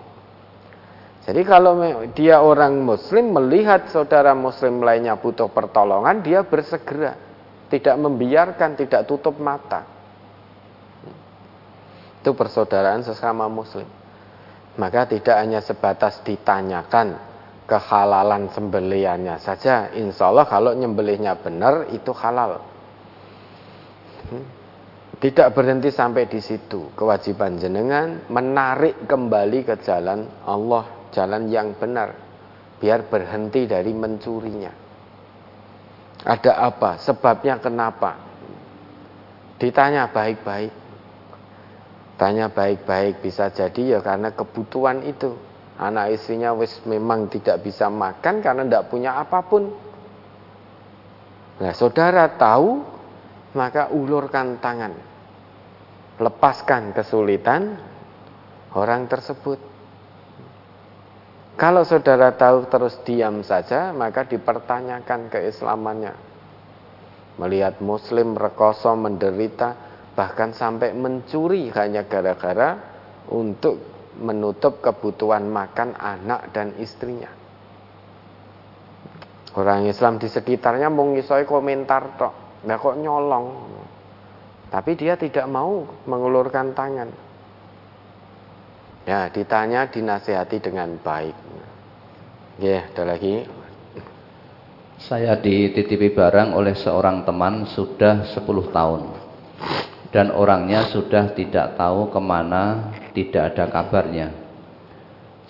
Jadi 1.25 1.41
kalau 1.47 1.79
dia 2.13 2.43
orang 2.43 2.83
muslim 2.83 3.31
melihat 3.31 3.89
saudara 3.89 4.35
muslim 4.35 4.83
lainnya 4.83 5.15
butuh 5.17 5.47
pertolongan, 5.49 6.21
dia 6.21 6.43
bersegera 6.43 7.24
tidak 7.75 7.99
membiarkan, 7.99 8.79
tidak 8.79 9.03
tutup 9.11 9.35
mata. 9.43 9.83
Itu 12.23 12.39
persaudaraan 12.39 13.03
sesama 13.03 13.51
muslim. 13.51 13.91
Maka 14.79 15.11
tidak 15.11 15.35
hanya 15.43 15.59
sebatas 15.59 16.23
ditanyakan 16.23 17.19
kehalalan 17.67 18.47
sembeliannya 18.55 19.43
saja. 19.43 19.91
Insya 19.91 20.31
Allah 20.31 20.47
kalau 20.47 20.71
nyembelihnya 20.71 21.35
benar 21.43 21.91
itu 21.91 22.15
halal. 22.15 22.63
Tidak 25.19 25.49
berhenti 25.51 25.91
sampai 25.91 26.31
di 26.31 26.39
situ. 26.39 26.95
Kewajiban 26.95 27.59
jenengan 27.59 28.31
menarik 28.31 29.03
kembali 29.11 29.67
ke 29.67 29.83
jalan 29.83 30.47
Allah, 30.47 31.11
jalan 31.11 31.51
yang 31.51 31.75
benar. 31.75 32.15
Biar 32.79 33.11
berhenti 33.11 33.67
dari 33.67 33.91
mencurinya. 33.91 34.84
Ada 36.25 36.57
apa? 36.57 36.97
Sebabnya 37.05 37.61
kenapa? 37.61 38.17
Ditanya 39.61 40.09
baik-baik. 40.09 40.73
Tanya 42.17 42.49
baik-baik 42.49 43.21
bisa 43.21 43.53
jadi 43.53 43.99
ya 43.99 44.01
karena 44.01 44.33
kebutuhan 44.33 45.05
itu. 45.05 45.37
Anak 45.75 46.15
istrinya 46.15 46.55
wis 46.55 46.81
memang 46.87 47.27
tidak 47.29 47.61
bisa 47.67 47.91
makan 47.91 48.41
karena 48.41 48.63
tidak 48.65 48.87
punya 48.89 49.19
apa 49.19 49.43
pun. 49.43 49.75
Nah, 51.59 51.73
saudara 51.75 52.31
tahu, 52.39 52.83
maka 53.59 53.91
ulurkan 53.91 54.63
tangan. 54.63 54.95
Lepaskan 56.23 56.95
kesulitan 56.95 57.75
orang 58.79 59.11
tersebut. 59.11 59.74
Kalau 61.55 61.87
saudara 61.87 62.35
tahu 62.35 62.67
terus 62.67 62.99
diam 63.07 63.47
saja, 63.47 63.95
maka 63.95 64.27
dipertanyakan 64.27 65.31
keislamannya. 65.31 66.15
Melihat 67.39 67.79
muslim 67.79 68.35
rekoso 68.35 68.91
menderita, 68.99 69.79
bahkan 70.19 70.51
sampai 70.51 70.91
mencuri 70.95 71.71
hanya 71.71 72.07
gara-gara 72.11 72.75
untuk 73.31 73.79
menutup 74.19 74.83
kebutuhan 74.83 75.47
makan 75.47 75.95
anak 75.95 76.51
dan 76.51 76.75
istrinya. 76.79 77.31
Orang 79.55 79.87
Islam 79.87 80.19
di 80.19 80.27
sekitarnya 80.27 80.91
mau 80.91 81.07
ngisoi 81.07 81.47
komentar 81.47 82.19
tok, 82.19 82.67
nggak 82.67 82.79
kok 82.83 82.99
nyolong. 82.99 83.47
Tapi 84.75 84.99
dia 84.99 85.15
tidak 85.15 85.47
mau 85.47 85.87
mengulurkan 86.11 86.75
tangan. 86.75 87.24
Ya, 89.05 89.29
ditanya 89.29 89.85
dinasehati 89.85 90.65
dengan 90.65 90.97
baik. 90.97 91.37
Ya, 92.57 92.89
ada 92.89 93.05
lagi. 93.05 93.45
Saya 94.97 95.37
dititipi 95.37 96.09
barang 96.17 96.57
oleh 96.57 96.73
seorang 96.73 97.29
teman 97.29 97.69
sudah 97.69 98.25
10 98.33 98.73
tahun. 98.73 99.03
Dan 100.09 100.33
orangnya 100.33 100.89
sudah 100.89 101.37
tidak 101.37 101.77
tahu 101.77 102.09
ke 102.09 102.21
mana, 102.23 102.97
tidak 103.13 103.53
ada 103.53 103.69
kabarnya. 103.69 104.33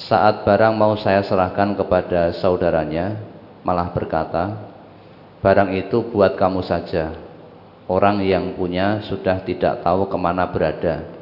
Saat 0.03 0.43
barang 0.43 0.75
mau 0.75 0.99
saya 0.99 1.23
serahkan 1.23 1.79
kepada 1.79 2.35
saudaranya, 2.35 3.23
malah 3.63 3.95
berkata, 3.95 4.67
barang 5.47 5.71
itu 5.79 6.03
buat 6.11 6.35
kamu 6.35 6.67
saja. 6.67 7.15
Orang 7.87 8.19
yang 8.27 8.59
punya 8.59 8.99
sudah 9.07 9.47
tidak 9.47 9.87
tahu 9.87 10.11
ke 10.11 10.17
mana 10.19 10.49
berada 10.51 11.14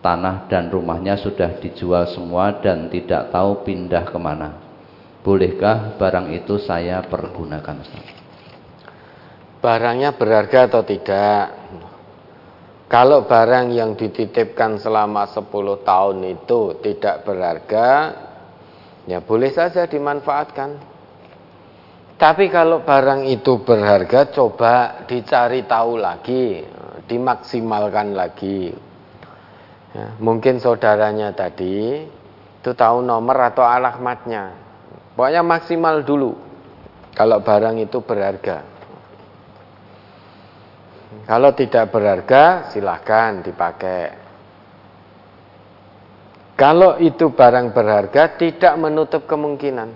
tanah 0.00 0.48
dan 0.48 0.72
rumahnya 0.72 1.20
sudah 1.20 1.60
dijual 1.60 2.08
semua 2.08 2.60
dan 2.60 2.88
tidak 2.88 3.28
tahu 3.28 3.64
pindah 3.64 4.04
ke 4.08 4.18
mana. 4.18 4.50
Bolehkah 5.20 6.00
barang 6.00 6.32
itu 6.32 6.56
saya 6.56 7.04
pergunakan? 7.04 7.84
Barangnya 9.60 10.16
berharga 10.16 10.72
atau 10.72 10.80
tidak? 10.80 11.44
Kalau 12.90 13.28
barang 13.28 13.70
yang 13.70 13.94
dititipkan 13.94 14.80
selama 14.80 15.28
10 15.28 15.46
tahun 15.84 16.18
itu 16.26 16.80
tidak 16.80 17.22
berharga, 17.22 17.88
ya 19.04 19.20
boleh 19.20 19.52
saja 19.52 19.84
dimanfaatkan. 19.86 20.90
Tapi 22.16 22.50
kalau 22.50 22.82
barang 22.82 23.28
itu 23.28 23.62
berharga, 23.62 24.32
coba 24.32 25.04
dicari 25.06 25.68
tahu 25.68 26.00
lagi, 26.00 26.64
dimaksimalkan 27.06 28.16
lagi. 28.16 28.89
Ya, 29.90 30.14
mungkin 30.22 30.62
saudaranya 30.62 31.34
tadi 31.34 32.06
itu 32.60 32.70
tahu 32.76 33.02
nomor 33.02 33.50
atau 33.50 33.66
alamatnya. 33.66 34.54
Pokoknya 35.18 35.42
maksimal 35.42 36.06
dulu 36.06 36.36
kalau 37.16 37.42
barang 37.42 37.76
itu 37.82 37.98
berharga. 37.98 38.62
Kalau 41.26 41.50
tidak 41.58 41.90
berharga, 41.90 42.70
silahkan 42.70 43.42
dipakai. 43.42 44.14
Kalau 46.54 47.00
itu 47.02 47.34
barang 47.34 47.74
berharga, 47.74 48.38
tidak 48.38 48.74
menutup 48.78 49.26
kemungkinan. 49.26 49.90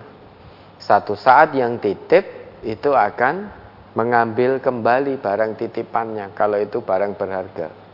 Satu 0.75 1.15
saat 1.15 1.55
yang 1.55 1.79
titip 1.79 2.25
itu 2.67 2.91
akan 2.91 3.47
mengambil 3.95 4.59
kembali 4.59 5.23
barang 5.23 5.55
titipannya 5.55 6.35
kalau 6.35 6.59
itu 6.59 6.83
barang 6.83 7.15
berharga. 7.15 7.84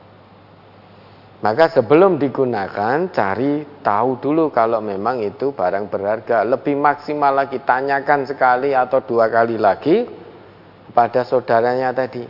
Maka 1.42 1.74
sebelum 1.74 2.22
digunakan 2.22 3.10
cari 3.10 3.66
tahu 3.82 4.22
dulu 4.22 4.54
kalau 4.54 4.78
memang 4.78 5.26
itu 5.26 5.50
barang 5.50 5.90
berharga. 5.90 6.46
Lebih 6.46 6.78
maksimal 6.78 7.34
lagi 7.34 7.58
tanyakan 7.66 8.30
sekali 8.30 8.78
atau 8.78 9.02
dua 9.02 9.26
kali 9.26 9.58
lagi 9.58 10.06
pada 10.94 11.26
saudaranya 11.26 11.98
tadi. 11.98 12.22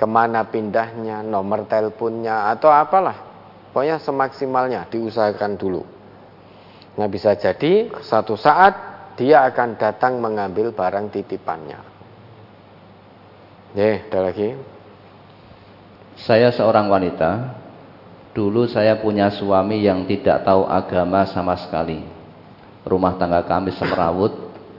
Ke 0.00 0.06
mana 0.08 0.48
pindahnya, 0.48 1.20
nomor 1.20 1.68
teleponnya 1.68 2.48
atau 2.48 2.72
apalah. 2.72 3.20
Pokoknya 3.68 4.00
semaksimalnya 4.00 4.88
diusahakan 4.88 5.60
dulu. 5.60 5.84
Nah 6.96 7.06
bisa 7.10 7.36
jadi 7.36 7.92
satu 8.00 8.32
saat 8.32 8.74
dia 9.20 9.44
akan 9.44 9.76
datang 9.76 10.24
mengambil 10.24 10.72
barang 10.72 11.12
titipannya. 11.12 11.84
Ya, 13.76 14.00
ada 14.08 14.32
lagi. 14.32 14.56
Saya 16.16 16.48
seorang 16.48 16.88
wanita 16.88 17.57
Dulu 18.38 18.70
saya 18.70 18.94
punya 19.02 19.34
suami 19.34 19.82
yang 19.82 20.06
tidak 20.06 20.46
tahu 20.46 20.62
agama 20.70 21.26
sama 21.26 21.58
sekali. 21.58 22.06
Rumah 22.86 23.18
tangga 23.18 23.42
kami 23.42 23.74
semerawut 23.74 24.30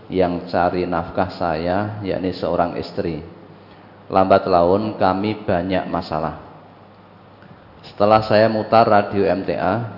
yang 0.08 0.48
cari 0.48 0.88
nafkah 0.88 1.28
saya 1.28 2.00
yakni 2.00 2.32
seorang 2.32 2.80
istri. 2.80 3.20
Lambat 4.08 4.48
laun 4.48 4.96
kami 4.96 5.44
banyak 5.44 5.92
masalah. 5.92 6.40
Setelah 7.84 8.24
saya 8.24 8.48
mutar 8.48 8.88
radio 8.88 9.28
MTA, 9.28 9.92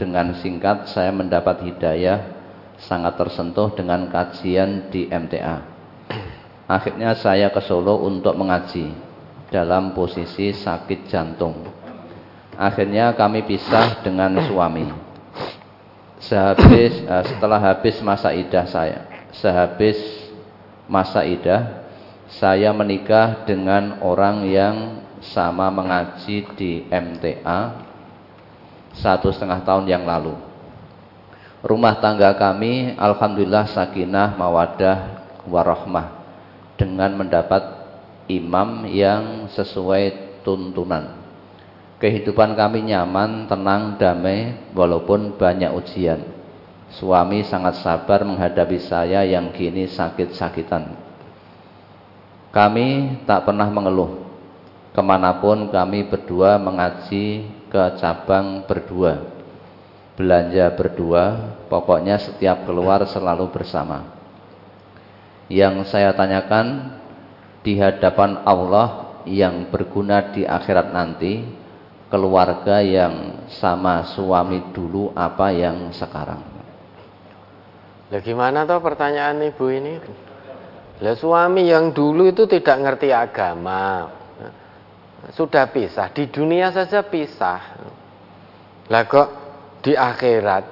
dengan 0.00 0.32
singkat 0.40 0.88
saya 0.88 1.12
mendapat 1.12 1.60
hidayah 1.60 2.32
sangat 2.80 3.20
tersentuh 3.20 3.76
dengan 3.76 4.08
kajian 4.08 4.88
di 4.88 5.04
MTA. 5.04 5.68
Akhirnya 6.64 7.12
saya 7.12 7.52
ke 7.52 7.60
Solo 7.60 8.00
untuk 8.08 8.40
mengaji 8.40 8.88
dalam 9.52 9.92
posisi 9.92 10.56
sakit 10.56 11.12
jantung. 11.12 11.79
Akhirnya 12.60 13.16
kami 13.16 13.40
pisah 13.48 14.04
dengan 14.04 14.36
suami. 14.44 14.84
Sehabis 16.20 17.00
uh, 17.08 17.24
setelah 17.24 17.56
habis 17.56 17.96
masa 18.04 18.36
idah 18.36 18.68
saya, 18.68 19.08
sehabis 19.32 19.96
masa 20.84 21.24
idah, 21.24 21.88
saya 22.28 22.68
menikah 22.76 23.48
dengan 23.48 24.04
orang 24.04 24.44
yang 24.44 24.76
sama 25.24 25.72
mengaji 25.72 26.44
di 26.60 26.84
MTA 26.92 27.88
satu 28.92 29.32
setengah 29.32 29.64
tahun 29.64 29.88
yang 29.88 30.04
lalu. 30.04 30.36
Rumah 31.64 31.96
tangga 32.04 32.36
kami, 32.36 32.92
alhamdulillah 33.00 33.72
sakinah, 33.72 34.36
mawadah, 34.36 34.98
warahmah 35.48 36.12
dengan 36.76 37.16
mendapat 37.16 37.64
imam 38.28 38.84
yang 38.88 39.48
sesuai 39.48 40.36
tuntunan. 40.44 41.19
Kehidupan 42.00 42.56
kami 42.56 42.88
nyaman, 42.88 43.44
tenang, 43.44 44.00
damai, 44.00 44.72
walaupun 44.72 45.36
banyak 45.36 45.68
ujian. 45.76 46.24
Suami 46.96 47.44
sangat 47.44 47.84
sabar 47.84 48.24
menghadapi 48.24 48.80
saya 48.80 49.20
yang 49.28 49.52
kini 49.52 49.84
sakit-sakitan. 49.84 50.96
Kami 52.56 53.20
tak 53.28 53.44
pernah 53.44 53.68
mengeluh. 53.68 54.26
Ke 54.96 55.04
mana 55.04 55.44
pun 55.44 55.68
kami 55.68 56.08
berdua 56.08 56.56
mengaji 56.56 57.46
ke 57.68 57.82
cabang 58.00 58.64
berdua. 58.64 59.20
Belanja 60.16 60.72
berdua, 60.72 61.52
pokoknya 61.68 62.16
setiap 62.16 62.64
keluar 62.64 63.04
selalu 63.06 63.52
bersama. 63.52 64.08
Yang 65.52 65.92
saya 65.92 66.16
tanyakan 66.16 66.96
di 67.60 67.76
hadapan 67.76 68.40
Allah 68.48 69.20
yang 69.28 69.68
berguna 69.68 70.32
di 70.32 70.48
akhirat 70.48 70.96
nanti 70.96 71.59
keluarga 72.10 72.82
yang 72.82 73.46
sama 73.56 74.10
suami 74.12 74.74
dulu 74.74 75.14
apa 75.14 75.54
yang 75.54 75.94
sekarang? 75.94 76.42
Lah 78.10 78.20
gimana 78.20 78.66
toh 78.66 78.82
pertanyaan 78.82 79.38
ibu 79.46 79.70
ini? 79.70 79.94
Lah 81.00 81.14
suami 81.14 81.70
yang 81.70 81.94
dulu 81.94 82.26
itu 82.28 82.44
tidak 82.50 82.76
ngerti 82.82 83.14
agama. 83.14 84.10
Sudah 85.30 85.70
pisah, 85.70 86.10
di 86.10 86.26
dunia 86.26 86.74
saja 86.74 87.06
pisah. 87.06 87.60
Lah 88.90 89.04
kok 89.06 89.28
di 89.80 89.94
akhirat 89.94 90.64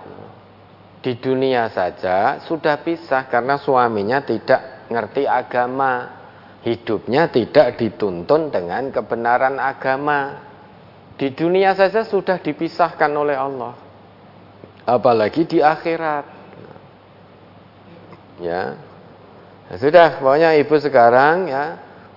di 0.99 1.15
dunia 1.15 1.71
saja 1.71 2.43
sudah 2.43 2.83
pisah 2.83 3.31
karena 3.31 3.55
suaminya 3.57 4.19
tidak 4.27 4.91
ngerti 4.91 5.25
agama. 5.25 6.19
Hidupnya 6.59 7.31
tidak 7.31 7.79
dituntun 7.79 8.51
dengan 8.51 8.91
kebenaran 8.91 9.63
agama. 9.63 10.48
Di 11.19 11.35
dunia 11.35 11.75
saja 11.75 12.07
sudah 12.07 12.39
dipisahkan 12.39 13.11
oleh 13.11 13.35
Allah. 13.35 13.75
Apalagi 14.87 15.45
di 15.45 15.59
akhirat. 15.59 16.25
Ya. 18.39 18.79
ya 19.67 19.75
sudah, 19.75 20.23
pokoknya 20.23 20.55
ibu 20.63 20.79
sekarang 20.79 21.51
ya 21.51 21.65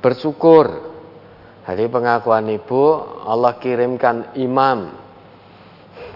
bersyukur. 0.05 0.93
Hari 1.65 1.89
pengakuan 1.89 2.45
ibu, 2.49 3.01
Allah 3.25 3.57
kirimkan 3.57 4.37
imam 4.37 4.93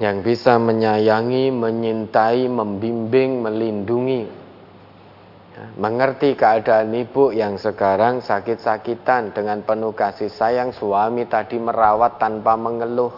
yang 0.02 0.22
bisa 0.22 0.58
menyayangi, 0.58 1.54
menyintai, 1.54 2.50
membimbing, 2.50 3.42
melindungi 3.42 4.45
mengerti 5.80 6.36
keadaan 6.36 6.92
ibu 6.92 7.32
yang 7.32 7.56
sekarang 7.56 8.20
sakit-sakitan 8.20 9.32
dengan 9.32 9.64
penuh 9.64 9.96
kasih 9.96 10.28
sayang 10.28 10.76
suami 10.76 11.24
tadi 11.32 11.56
merawat 11.56 12.20
tanpa 12.20 12.60
mengeluh. 12.60 13.12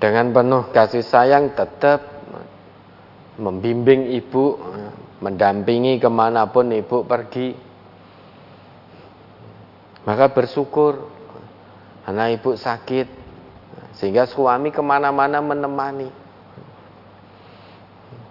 Dengan 0.00 0.32
penuh 0.32 0.68
kasih 0.72 1.04
sayang 1.04 1.52
tetap 1.56 2.04
membimbing 3.40 4.12
ibu, 4.12 4.60
mendampingi 5.24 5.96
ke 5.96 6.08
mana 6.12 6.48
pun 6.48 6.68
ibu 6.68 7.04
pergi. 7.04 7.56
Maka 10.04 10.32
bersyukur 10.32 11.08
karena 12.04 12.32
ibu 12.32 12.56
sakit 12.56 13.08
sehingga 13.96 14.24
suami 14.24 14.72
ke 14.72 14.80
mana-mana 14.80 15.44
menemani 15.44 16.19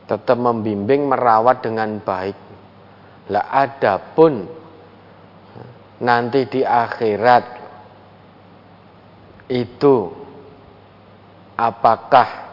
tetap 0.10 0.38
membimbing 0.42 1.06
merawat 1.06 1.62
dengan 1.62 2.02
baik. 2.02 2.38
Lah 3.30 3.46
adapun 3.54 4.50
nanti 6.02 6.50
di 6.50 6.66
akhirat 6.66 7.46
itu 9.54 9.96
apakah 11.54 12.50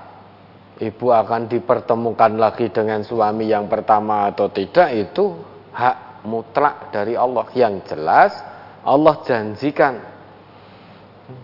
ibu 0.77 1.07
akan 1.09 1.49
dipertemukan 1.49 2.37
lagi 2.37 2.69
dengan 2.69 3.01
suami 3.01 3.49
yang 3.49 3.73
pertama 3.73 4.29
atau 4.29 4.53
tidak 4.53 4.93
itu 4.93 5.41
hak 5.73 6.29
mutlak 6.29 6.93
dari 6.93 7.17
Allah 7.17 7.47
yang 7.57 7.81
jelas 7.89 8.37
Allah 8.85 9.17
janjikan 9.25 9.95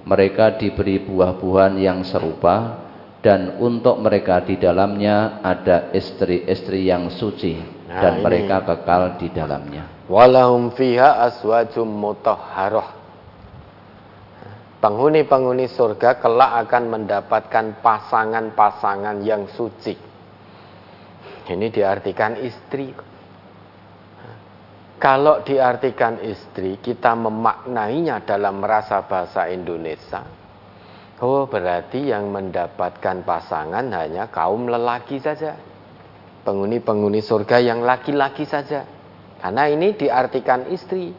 Mereka 0.03 0.59
diberi 0.59 0.99
buah-buahan 0.99 1.79
yang 1.79 2.03
serupa, 2.03 2.85
dan 3.21 3.61
untuk 3.61 4.01
mereka 4.01 4.41
di 4.43 4.57
dalamnya 4.57 5.39
ada 5.45 5.93
istri-istri 5.93 6.89
yang 6.89 7.07
suci, 7.13 7.57
nah, 7.87 8.01
dan 8.01 8.13
ini. 8.19 8.23
mereka 8.25 8.65
kekal 8.67 9.15
di 9.15 9.29
dalamnya. 9.31 10.05
Walahum 10.11 10.73
fiha 10.75 11.23
aswajum 11.23 11.87
mutahharah. 11.87 13.00
Penghuni-penghuni 14.81 15.69
surga 15.69 16.17
kelak 16.17 16.65
akan 16.65 16.83
mendapatkan 16.89 17.85
pasangan-pasangan 17.85 19.21
yang 19.21 19.45
suci. 19.53 19.93
Ini 21.45 21.69
diartikan 21.69 22.33
istri. 22.41 22.89
Kalau 24.97 25.45
diartikan 25.45 26.17
istri, 26.25 26.81
kita 26.81 27.13
memaknainya 27.13 28.25
dalam 28.25 28.57
rasa 28.65 29.05
bahasa 29.05 29.53
Indonesia. 29.53 30.25
Oh, 31.21 31.45
berarti 31.45 32.09
yang 32.09 32.33
mendapatkan 32.33 33.21
pasangan 33.21 33.85
hanya 33.93 34.33
kaum 34.33 34.65
lelaki 34.65 35.21
saja. 35.21 35.53
Penghuni-penghuni 36.41 37.21
surga 37.21 37.61
yang 37.61 37.85
laki-laki 37.85 38.49
saja. 38.49 38.81
Karena 39.37 39.69
ini 39.69 39.93
diartikan 39.93 40.73
istri. 40.73 41.13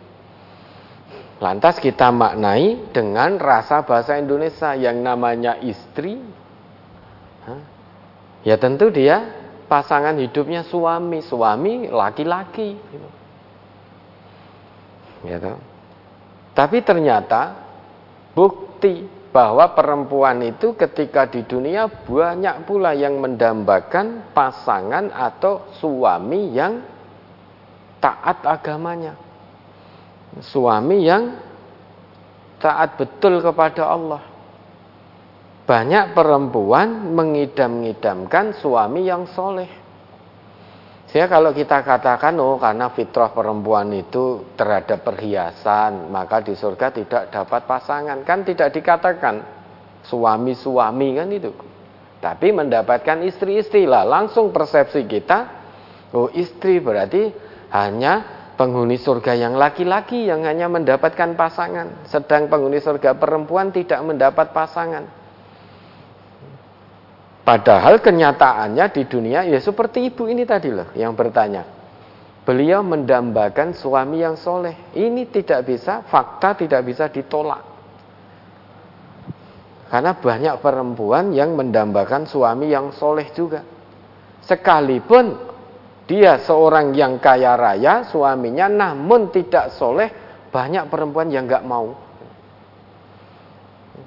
Lantas 1.39 1.81
kita 1.81 2.11
maknai 2.11 2.93
dengan 2.93 3.41
rasa 3.41 3.83
bahasa 3.83 4.19
Indonesia 4.19 4.75
yang 4.77 5.01
namanya 5.01 5.59
istri. 5.59 6.21
Ya 8.43 8.59
tentu 8.59 8.91
dia 8.91 9.23
pasangan 9.71 10.19
hidupnya 10.19 10.67
suami, 10.67 11.23
suami 11.23 11.87
laki-laki. 11.89 12.77
Ya 15.23 15.39
Tapi 16.53 16.79
ternyata 16.83 17.57
bukti 18.35 19.07
bahwa 19.33 19.73
perempuan 19.73 20.45
itu 20.45 20.77
ketika 20.77 21.25
di 21.25 21.47
dunia 21.49 21.89
banyak 21.89 22.69
pula 22.69 22.93
yang 22.93 23.17
mendambakan 23.17 24.35
pasangan 24.37 25.09
atau 25.09 25.73
suami 25.81 26.53
yang 26.53 26.85
taat 28.03 28.45
agamanya 28.45 29.32
suami 30.41 31.05
yang 31.05 31.37
taat 32.63 32.97
betul 32.97 33.43
kepada 33.43 33.91
Allah. 33.91 34.23
Banyak 35.63 36.17
perempuan 36.17 37.13
mengidam-ngidamkan 37.13 38.57
suami 38.57 39.05
yang 39.05 39.29
soleh. 39.31 39.69
Sehingga 41.13 41.29
kalau 41.29 41.53
kita 41.53 41.85
katakan, 41.85 42.41
oh 42.41 42.57
karena 42.57 42.89
fitrah 42.89 43.37
perempuan 43.37 43.93
itu 43.93 44.57
terhadap 44.57 45.05
perhiasan, 45.05 46.09
maka 46.09 46.41
di 46.41 46.57
surga 46.57 46.89
tidak 46.89 47.23
dapat 47.29 47.69
pasangan. 47.69 48.25
Kan 48.25 48.49
tidak 48.49 48.73
dikatakan 48.73 49.45
suami-suami 50.09 51.09
kan 51.21 51.29
itu. 51.29 51.53
Tapi 52.17 52.49
mendapatkan 52.57 53.29
istri-istri 53.29 53.85
lah. 53.85 54.09
Langsung 54.09 54.57
persepsi 54.57 55.05
kita, 55.05 55.39
oh 56.17 56.33
istri 56.33 56.81
berarti 56.81 57.29
hanya 57.77 58.42
penghuni 58.63 58.95
surga 58.95 59.35
yang 59.35 59.59
laki-laki 59.59 60.31
yang 60.31 60.47
hanya 60.47 60.71
mendapatkan 60.71 61.35
pasangan, 61.35 62.07
sedang 62.07 62.47
penghuni 62.47 62.79
surga 62.79 63.19
perempuan 63.19 63.75
tidak 63.75 63.99
mendapat 64.07 64.55
pasangan. 64.55 65.03
Padahal 67.43 67.99
kenyataannya 67.99 68.87
di 68.95 69.03
dunia 69.11 69.43
ya 69.43 69.59
seperti 69.59 70.07
ibu 70.07 70.31
ini 70.31 70.47
tadi 70.47 70.71
loh 70.71 70.95
yang 70.95 71.19
bertanya. 71.19 71.67
Beliau 72.47 72.87
mendambakan 72.87 73.75
suami 73.75 74.23
yang 74.23 74.39
soleh. 74.39 74.95
Ini 74.95 75.27
tidak 75.31 75.67
bisa, 75.67 76.07
fakta 76.07 76.55
tidak 76.55 76.87
bisa 76.87 77.11
ditolak. 77.11 77.63
Karena 79.91 80.15
banyak 80.15 80.55
perempuan 80.63 81.35
yang 81.35 81.59
mendambakan 81.59 82.31
suami 82.31 82.71
yang 82.71 82.95
soleh 82.95 83.31
juga. 83.35 83.63
Sekalipun 84.43 85.52
dia 86.13 86.37
seorang 86.45 86.93
yang 86.93 87.17
kaya 87.17 87.57
raya, 87.57 88.05
suaminya 88.05 88.69
namun 88.69 89.33
tidak 89.33 89.73
soleh, 89.73 90.13
banyak 90.53 90.85
perempuan 90.93 91.33
yang 91.33 91.49
nggak 91.49 91.65
mau. 91.65 91.97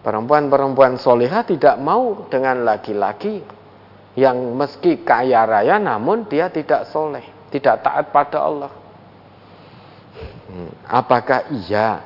Perempuan-perempuan 0.05 1.01
soleha 1.01 1.41
tidak 1.41 1.81
mau 1.81 2.29
dengan 2.29 2.61
laki-laki 2.61 3.41
yang 4.13 4.37
meski 4.53 5.01
kaya 5.01 5.49
raya 5.49 5.81
namun 5.81 6.29
dia 6.29 6.53
tidak 6.53 6.85
soleh, 6.93 7.25
tidak 7.49 7.81
taat 7.81 8.13
pada 8.13 8.37
Allah. 8.37 8.71
Hmm, 10.45 10.69
apakah 10.85 11.49
iya 11.57 12.05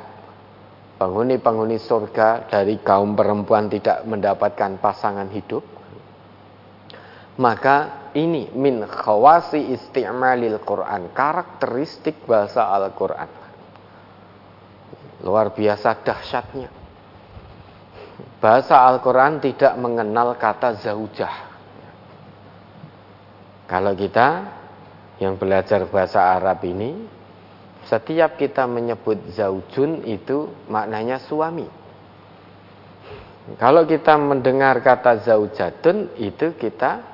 penghuni-penghuni 0.95 1.75
surga 1.75 2.47
dari 2.47 2.79
kaum 2.79 3.19
perempuan 3.19 3.67
tidak 3.67 4.07
mendapatkan 4.07 4.79
pasangan 4.79 5.27
hidup? 5.27 5.67
Maka 7.35 7.98
ini 8.15 8.49
min 8.55 8.85
khawasi 8.85 9.73
isti'malil 9.75 10.61
Quran, 10.63 11.11
karakteristik 11.11 12.25
bahasa 12.25 12.69
Al-Quran. 12.69 13.29
Luar 15.25 15.51
biasa 15.51 15.99
dahsyatnya. 15.99 16.69
Bahasa 18.39 18.87
Al-Quran 18.87 19.43
tidak 19.43 19.75
mengenal 19.75 20.39
kata 20.39 20.79
zaujah. 20.79 21.35
Kalau 23.67 23.93
kita 23.93 24.27
yang 25.19 25.35
belajar 25.35 25.83
bahasa 25.91 26.23
Arab 26.39 26.63
ini, 26.63 27.03
setiap 27.89 28.39
kita 28.39 28.63
menyebut 28.69 29.33
zaujun 29.35 30.07
itu 30.07 30.53
maknanya 30.71 31.19
suami. 31.19 31.67
Kalau 33.57 33.81
kita 33.89 34.13
mendengar 34.13 34.77
kata 34.85 35.25
zaujatun 35.25 36.13
itu 36.21 36.53
kita 36.53 37.08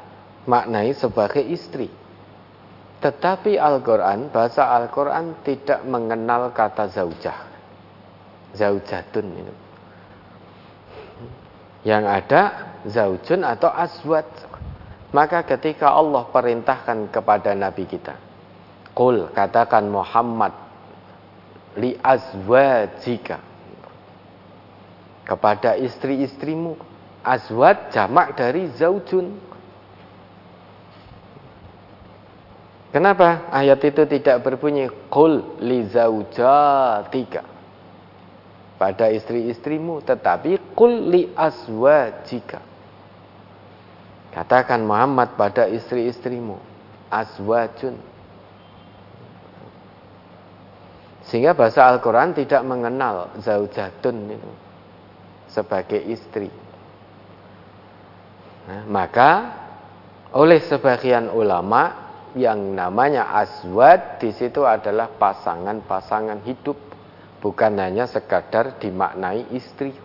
maknai 0.46 0.94
sebagai 0.94 1.42
istri. 1.42 1.90
Tetapi 3.02 3.60
Al-Quran, 3.60 4.34
bahasa 4.34 4.66
Al-Quran 4.74 5.46
tidak 5.46 5.86
mengenal 5.86 6.50
kata 6.56 6.90
zaujah. 6.90 7.38
Zaujatun 8.56 9.28
itu. 9.36 9.56
Yang 11.86 12.04
ada 12.08 12.42
zaujun 12.90 13.46
atau 13.46 13.70
aswad. 13.70 14.26
Maka 15.14 15.46
ketika 15.46 15.94
Allah 15.94 16.26
perintahkan 16.34 17.14
kepada 17.14 17.54
Nabi 17.54 17.86
kita. 17.86 18.18
Qul, 18.98 19.30
katakan 19.38 19.86
Muhammad. 19.86 20.56
Li 21.78 21.94
azwajika. 22.00 23.38
Kepada 25.30 25.78
istri-istrimu. 25.78 26.74
Azwad 27.22 27.94
jamak 27.94 28.34
dari 28.34 28.70
zaujun 28.74 29.55
Kenapa 32.96 33.52
ayat 33.52 33.84
itu 33.84 34.08
tidak 34.08 34.40
berbunyi 34.40 34.88
qul 35.12 35.60
li 35.60 35.84
zaujatika 35.92 37.44
pada 38.80 39.12
istri-istrimu 39.12 40.00
tetapi 40.00 40.72
qul 40.72 41.12
li 41.12 41.28
azwajika. 41.36 42.64
Katakan 44.32 44.80
Muhammad 44.88 45.36
pada 45.36 45.68
istri-istrimu 45.68 46.56
azwajun. 47.12 48.00
Sehingga 51.28 51.52
bahasa 51.52 51.92
Al-Qur'an 51.92 52.32
tidak 52.32 52.64
mengenal 52.64 53.36
zaujatun 53.44 54.40
itu 54.40 54.52
sebagai 55.52 56.00
istri. 56.00 56.48
Nah, 58.72 58.88
maka 58.88 59.30
oleh 60.32 60.64
sebagian 60.64 61.28
ulama 61.28 62.05
yang 62.36 62.76
namanya 62.76 63.32
aswad 63.32 64.20
di 64.20 64.36
situ 64.36 64.68
adalah 64.68 65.08
pasangan-pasangan 65.16 66.44
hidup, 66.44 66.76
bukan 67.40 67.80
hanya 67.80 68.06
sekadar 68.06 68.76
dimaknai 68.78 69.56
istri. 69.56 69.96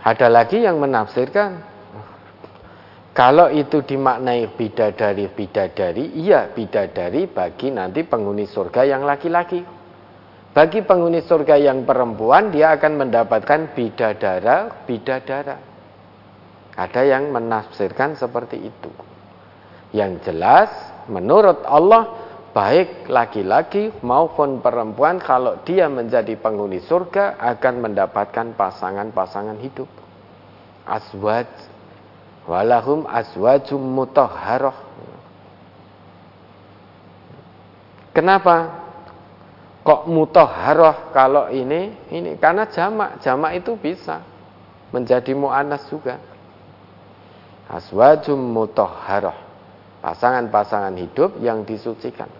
Ada 0.00 0.32
lagi 0.32 0.64
yang 0.64 0.80
menafsirkan 0.80 1.76
Kalau 3.16 3.48
itu 3.48 3.80
dimaknai 3.80 4.44
bidadari-bidadari, 4.60 6.20
iya 6.20 6.52
bidadari 6.52 7.24
bagi 7.24 7.72
nanti 7.72 8.04
penghuni 8.04 8.44
surga 8.44 8.84
yang 8.84 9.08
laki-laki. 9.08 9.64
Bagi 10.52 10.84
penghuni 10.84 11.24
surga 11.24 11.56
yang 11.56 11.88
perempuan, 11.88 12.52
dia 12.52 12.76
akan 12.76 12.92
mendapatkan 13.00 13.72
bidadara-bidadara. 13.72 15.56
Ada 16.76 17.02
yang 17.08 17.32
menafsirkan 17.32 18.20
seperti 18.20 18.68
itu. 18.68 19.05
Yang 19.96 20.28
jelas, 20.28 20.68
menurut 21.08 21.64
Allah, 21.64 22.12
baik 22.52 23.08
laki-laki 23.08 23.96
maupun 24.04 24.60
perempuan 24.60 25.16
kalau 25.16 25.56
dia 25.64 25.88
menjadi 25.88 26.36
penghuni 26.36 26.84
surga 26.84 27.40
akan 27.40 27.74
mendapatkan 27.80 28.52
pasangan-pasangan 28.52 29.56
hidup. 29.64 29.88
Aswaj 30.84 31.48
walahum 32.44 33.08
aswajum 33.08 33.80
mutahharah. 33.80 34.76
Kenapa 38.12 38.84
kok 39.80 40.04
mutahharah 40.12 41.08
kalau 41.16 41.48
ini? 41.48 41.96
Ini 42.12 42.36
karena 42.36 42.68
jamak. 42.68 43.24
Jamak 43.24 43.64
itu 43.64 43.72
bisa 43.80 44.20
menjadi 44.92 45.32
muannas 45.32 45.88
juga. 45.88 46.20
Aswajum 47.72 48.36
mutahharah 48.36 49.45
pasangan-pasangan 50.06 50.94
hidup 50.94 51.42
yang 51.42 51.66
disucikan 51.66 52.30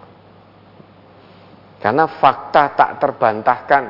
karena 1.77 2.07
fakta 2.07 2.73
tak 2.73 2.91
terbantahkan 3.03 3.83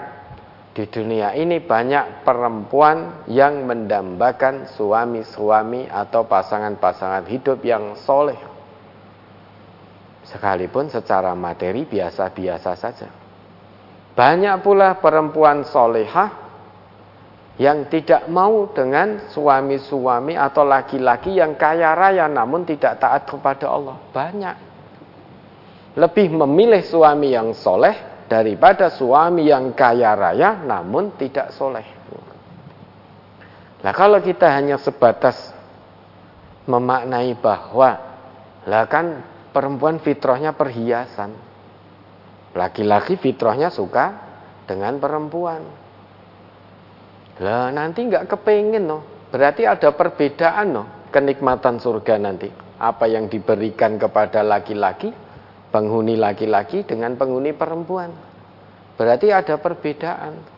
di 0.77 0.85
dunia 0.85 1.33
ini 1.33 1.57
banyak 1.57 2.21
perempuan 2.21 3.25
yang 3.25 3.65
mendambakan 3.65 4.69
suami-suami 4.69 5.89
atau 5.89 6.29
pasangan-pasangan 6.29 7.25
hidup 7.25 7.65
yang 7.65 7.97
soleh. 7.97 8.37
Sekalipun 10.21 10.93
secara 10.93 11.33
materi 11.33 11.87
biasa-biasa 11.87 12.71
saja. 12.77 13.09
Banyak 14.13 14.61
pula 14.61 15.01
perempuan 15.01 15.65
solehah 15.65 16.46
yang 17.57 17.89
tidak 17.89 18.29
mau 18.29 18.69
dengan 18.69 19.29
suami-suami 19.33 20.37
atau 20.37 20.61
laki-laki 20.61 21.41
yang 21.41 21.57
kaya 21.57 21.97
raya 21.97 22.29
namun 22.29 22.65
tidak 22.69 23.01
taat 23.01 23.25
kepada 23.25 23.65
Allah. 23.65 23.97
Banyak 24.13 24.55
lebih 25.97 26.29
memilih 26.29 26.85
suami 26.85 27.33
yang 27.33 27.57
soleh 27.57 28.25
daripada 28.29 28.93
suami 28.93 29.49
yang 29.49 29.73
kaya 29.73 30.13
raya 30.13 30.61
namun 30.61 31.17
tidak 31.17 31.49
soleh. 31.57 31.97
Nah 33.81 33.93
kalau 33.93 34.21
kita 34.21 34.45
hanya 34.53 34.77
sebatas 34.77 35.53
memaknai 36.69 37.33
bahwa 37.41 37.97
lah 38.69 38.85
kan 38.85 39.25
perempuan 39.49 39.97
fitrahnya 39.97 40.53
perhiasan. 40.53 41.33
Laki-laki 42.53 43.17
fitrahnya 43.17 43.73
suka 43.73 44.13
dengan 44.69 45.01
perempuan. 45.01 45.86
Lah 47.43 47.69
nanti 47.69 48.05
nggak 48.05 48.25
kepengen 48.25 48.85
no. 48.87 48.99
Berarti 49.29 49.67
ada 49.67 49.93
perbedaan 49.93 50.67
no 50.73 50.83
kenikmatan 51.13 51.77
surga 51.77 52.15
nanti. 52.17 52.49
Apa 52.77 53.09
yang 53.09 53.25
diberikan 53.25 53.97
kepada 53.97 54.45
laki-laki 54.45 55.09
penghuni 55.69 56.15
laki-laki 56.15 56.87
dengan 56.87 57.13
penghuni 57.19 57.53
perempuan. 57.53 58.09
Berarti 58.97 59.29
ada 59.29 59.61
perbedaan. 59.61 60.57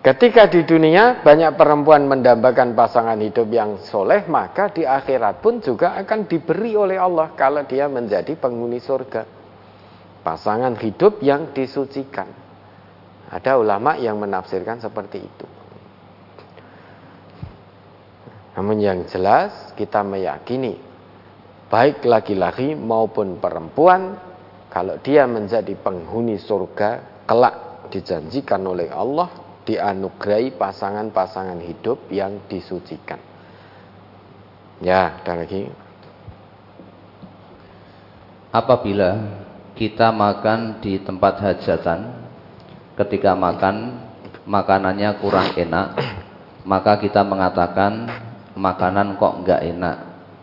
Ketika 0.00 0.48
di 0.48 0.64
dunia 0.64 1.20
banyak 1.20 1.60
perempuan 1.60 2.08
mendambakan 2.08 2.72
pasangan 2.72 3.20
hidup 3.20 3.52
yang 3.52 3.76
soleh, 3.84 4.24
maka 4.32 4.72
di 4.72 4.88
akhirat 4.88 5.44
pun 5.44 5.60
juga 5.60 5.92
akan 6.00 6.24
diberi 6.24 6.72
oleh 6.72 6.96
Allah 6.96 7.36
kalau 7.36 7.60
dia 7.68 7.84
menjadi 7.84 8.32
penghuni 8.32 8.80
surga. 8.80 9.28
Pasangan 10.24 10.72
hidup 10.80 11.20
yang 11.20 11.52
disucikan. 11.52 12.32
Ada 13.30 13.56
ulama 13.56 13.94
yang 13.94 14.18
menafsirkan 14.18 14.82
seperti 14.82 15.18
itu. 15.22 15.46
Namun 18.58 18.76
yang 18.82 19.06
jelas 19.06 19.72
kita 19.78 20.02
meyakini 20.02 20.76
baik 21.70 22.02
laki-laki 22.02 22.74
maupun 22.74 23.38
perempuan 23.38 24.18
kalau 24.74 24.98
dia 24.98 25.24
menjadi 25.30 25.70
penghuni 25.78 26.36
surga 26.36 27.22
kelak 27.30 27.86
dijanjikan 27.94 28.62
oleh 28.66 28.90
Allah 28.90 29.30
dianugerahi 29.62 30.58
pasangan-pasangan 30.58 31.62
hidup 31.62 32.10
yang 32.10 32.42
disucikan 32.50 33.22
ya 34.82 35.22
ada 35.22 35.46
lagi 35.46 35.70
apabila 38.50 39.10
kita 39.78 40.10
makan 40.10 40.82
di 40.82 40.98
tempat 40.98 41.38
hajatan 41.38 42.19
ketika 43.00 43.32
makan 43.32 44.04
makanannya 44.44 45.16
kurang 45.20 45.56
enak 45.56 45.96
maka 46.68 47.00
kita 47.00 47.24
mengatakan 47.24 48.08
makanan 48.52 49.16
kok 49.16 49.40
enggak 49.40 49.60
enak 49.64 49.96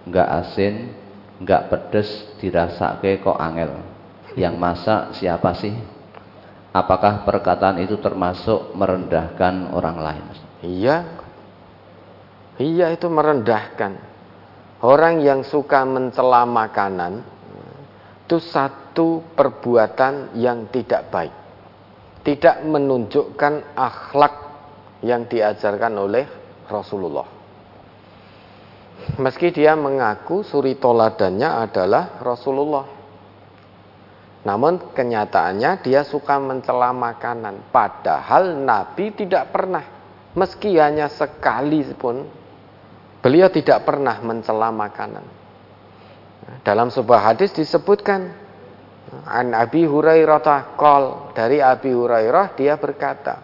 enggak 0.10 0.28
asin 0.42 0.76
nggak 1.38 1.70
pedes 1.70 2.10
dirasake 2.42 3.22
kok 3.22 3.38
angel. 3.38 3.78
Yang 4.38 4.56
masak 4.58 5.02
siapa 5.18 5.54
sih? 5.58 5.74
Apakah 6.74 7.26
perkataan 7.26 7.82
itu 7.82 7.98
termasuk 7.98 8.74
merendahkan 8.78 9.74
orang 9.74 9.98
lain? 9.98 10.26
Iya. 10.62 10.98
Iya 12.58 12.94
itu 12.94 13.10
merendahkan. 13.10 13.98
Orang 14.82 15.26
yang 15.26 15.42
suka 15.42 15.82
mencela 15.86 16.46
makanan 16.46 17.26
itu 18.30 18.38
satu 18.38 19.26
perbuatan 19.34 20.38
yang 20.38 20.70
tidak 20.70 21.10
baik. 21.10 21.37
Tidak 22.28 22.68
menunjukkan 22.68 23.72
akhlak 23.72 24.36
yang 25.00 25.32
diajarkan 25.32 25.96
oleh 25.96 26.28
Rasulullah. 26.68 27.24
Meski 29.16 29.56
dia 29.56 29.80
mengaku 29.80 30.44
suri 30.44 30.76
toladannya 30.76 31.50
adalah 31.64 32.20
Rasulullah. 32.20 32.86
Namun 34.44 34.92
kenyataannya 34.92 35.84
dia 35.84 36.04
suka 36.04 36.36
mencela 36.40 36.92
makanan. 36.92 37.72
Padahal 37.72 38.60
Nabi 38.60 39.16
tidak 39.16 39.52
pernah. 39.52 39.84
Meski 40.36 40.76
hanya 40.80 41.08
sekali 41.08 41.84
pun. 41.96 42.28
Beliau 43.24 43.48
tidak 43.52 43.88
pernah 43.88 44.20
mencela 44.20 44.72
makanan. 44.72 45.26
Dalam 46.64 46.88
sebuah 46.92 47.34
hadis 47.34 47.52
disebutkan. 47.52 48.47
An 49.28 49.56
Abi 49.56 49.88
Hurairah 49.88 50.76
kol. 50.76 51.32
Dari 51.32 51.64
Abi 51.64 51.96
Hurairah 51.96 52.56
dia 52.60 52.76
berkata 52.76 53.40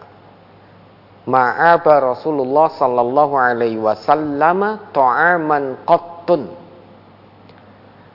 ma'aba 1.24 2.12
Rasulullah 2.12 2.68
sallallahu 2.68 3.34
alaihi 3.36 3.80
wasallam 3.80 4.92
ta'aman 4.92 5.88
qattun. 5.88 6.42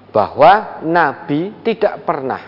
Bahwa 0.09 0.81
Nabi 0.85 1.61
tidak 1.61 2.05
pernah 2.05 2.41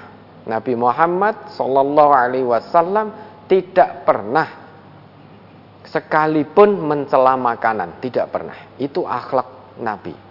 Nabi 0.50 0.74
Muhammad 0.74 1.54
sallallahu 1.54 2.12
alaihi 2.14 2.46
wasallam 2.46 3.14
tidak 3.46 4.06
pernah 4.06 4.50
sekalipun 5.86 6.82
mencela 6.82 7.38
makanan 7.38 8.02
tidak 8.02 8.34
pernah. 8.34 8.58
Itu 8.82 9.06
akhlak 9.06 9.78
Nabi 9.78 10.31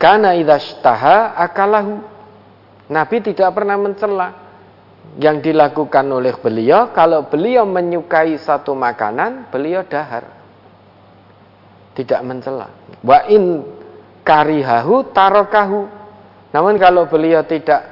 karena 0.00 0.32
idzastaha 0.32 1.36
akalahu. 1.36 2.00
Nabi 2.88 3.16
tidak 3.20 3.52
pernah 3.52 3.76
mencela. 3.76 4.48
Yang 5.20 5.50
dilakukan 5.50 6.06
oleh 6.06 6.38
beliau 6.38 6.94
kalau 6.94 7.26
beliau 7.26 7.66
menyukai 7.66 8.36
satu 8.40 8.72
makanan 8.72 9.52
beliau 9.52 9.84
dahar. 9.84 10.24
Tidak 11.92 12.20
mencela. 12.24 12.70
Wa 13.04 13.28
in 13.28 13.60
karihahu 14.24 15.10
tarokahu. 15.12 15.80
Namun 16.54 16.74
kalau 16.80 17.10
beliau 17.10 17.44
tidak 17.44 17.84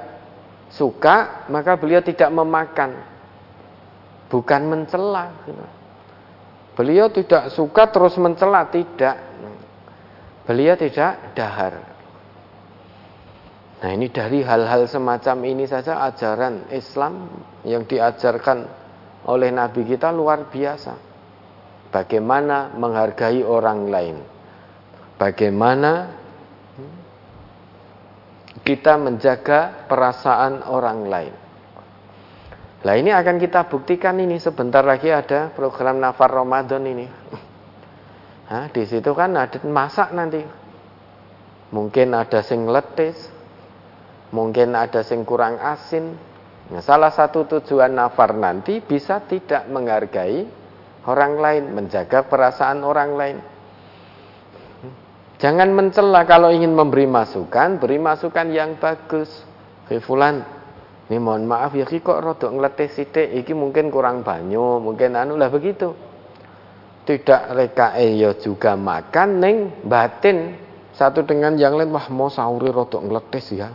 suka 0.72 1.44
maka 1.52 1.76
beliau 1.76 2.00
tidak 2.00 2.30
memakan. 2.32 3.02
Bukan 4.32 4.62
mencela. 4.64 5.34
Beliau 6.72 7.10
tidak 7.10 7.50
suka 7.52 7.90
terus 7.90 8.14
mencela 8.16 8.62
tidak. 8.70 9.16
Beliau 10.46 10.78
tidak 10.78 11.34
dahar 11.34 11.87
Nah 13.78 13.90
ini 13.94 14.10
dari 14.10 14.42
hal-hal 14.42 14.90
semacam 14.90 15.36
ini 15.46 15.64
saja 15.70 16.02
ajaran 16.02 16.66
Islam 16.74 17.30
yang 17.62 17.86
diajarkan 17.86 18.66
oleh 19.30 19.54
Nabi 19.54 19.86
kita 19.86 20.10
luar 20.10 20.50
biasa. 20.50 20.98
Bagaimana 21.94 22.74
menghargai 22.74 23.40
orang 23.46 23.86
lain. 23.86 24.16
Bagaimana 25.14 25.92
kita 28.66 28.98
menjaga 28.98 29.86
perasaan 29.86 30.66
orang 30.66 31.00
lain. 31.06 31.34
Lah 32.82 32.94
ini 32.94 33.10
akan 33.10 33.42
kita 33.42 33.66
buktikan 33.66 34.18
ini 34.18 34.38
sebentar 34.38 34.82
lagi 34.86 35.10
ada 35.10 35.50
program 35.50 35.98
nafar 35.98 36.30
Ramadan 36.30 36.82
ini. 36.86 37.06
Nah, 38.48 38.64
di 38.72 38.80
situ 38.88 39.12
kan 39.12 39.34
ada 39.36 39.60
masak 39.66 40.14
nanti. 40.14 40.40
Mungkin 41.68 42.16
ada 42.16 42.40
sing 42.40 42.64
letis, 42.64 43.37
mungkin 44.32 44.76
ada 44.76 45.00
sing 45.04 45.24
kurang 45.24 45.56
asin. 45.60 46.16
Nah, 46.68 46.84
salah 46.84 47.08
satu 47.08 47.48
tujuan 47.48 47.96
nafar 47.96 48.36
nanti 48.36 48.84
bisa 48.84 49.24
tidak 49.24 49.64
menghargai 49.72 50.44
orang 51.08 51.40
lain, 51.40 51.64
menjaga 51.72 52.28
perasaan 52.28 52.84
orang 52.84 53.10
lain. 53.16 53.38
Jangan 55.38 55.70
mencela 55.70 56.26
kalau 56.26 56.50
ingin 56.50 56.74
memberi 56.74 57.06
masukan, 57.06 57.78
beri 57.78 57.96
masukan 57.96 58.52
yang 58.52 58.76
bagus. 58.76 59.46
Hei 59.88 60.02
fulan, 60.02 60.44
ini 61.08 61.16
mohon 61.16 61.48
maaf 61.48 61.72
ya 61.72 61.88
kok 61.88 62.20
rodok 62.20 62.52
ngletih 62.52 62.90
sithik, 62.92 63.32
iki 63.32 63.56
mungkin 63.56 63.88
kurang 63.88 64.20
banyu, 64.20 64.76
mungkin 64.82 65.16
anu 65.16 65.40
lah 65.40 65.48
begitu. 65.48 65.96
Tidak 67.08 67.56
reka 67.56 67.96
ya 67.96 68.36
juga 68.36 68.76
makan 68.76 69.28
neng 69.40 69.56
batin 69.88 70.52
satu 70.92 71.24
dengan 71.24 71.56
yang 71.56 71.80
lain 71.80 71.88
wah 71.88 72.12
mau 72.12 72.28
sahuri 72.28 72.68
rodok 72.68 73.00
ngletih 73.00 73.44
ya. 73.56 73.72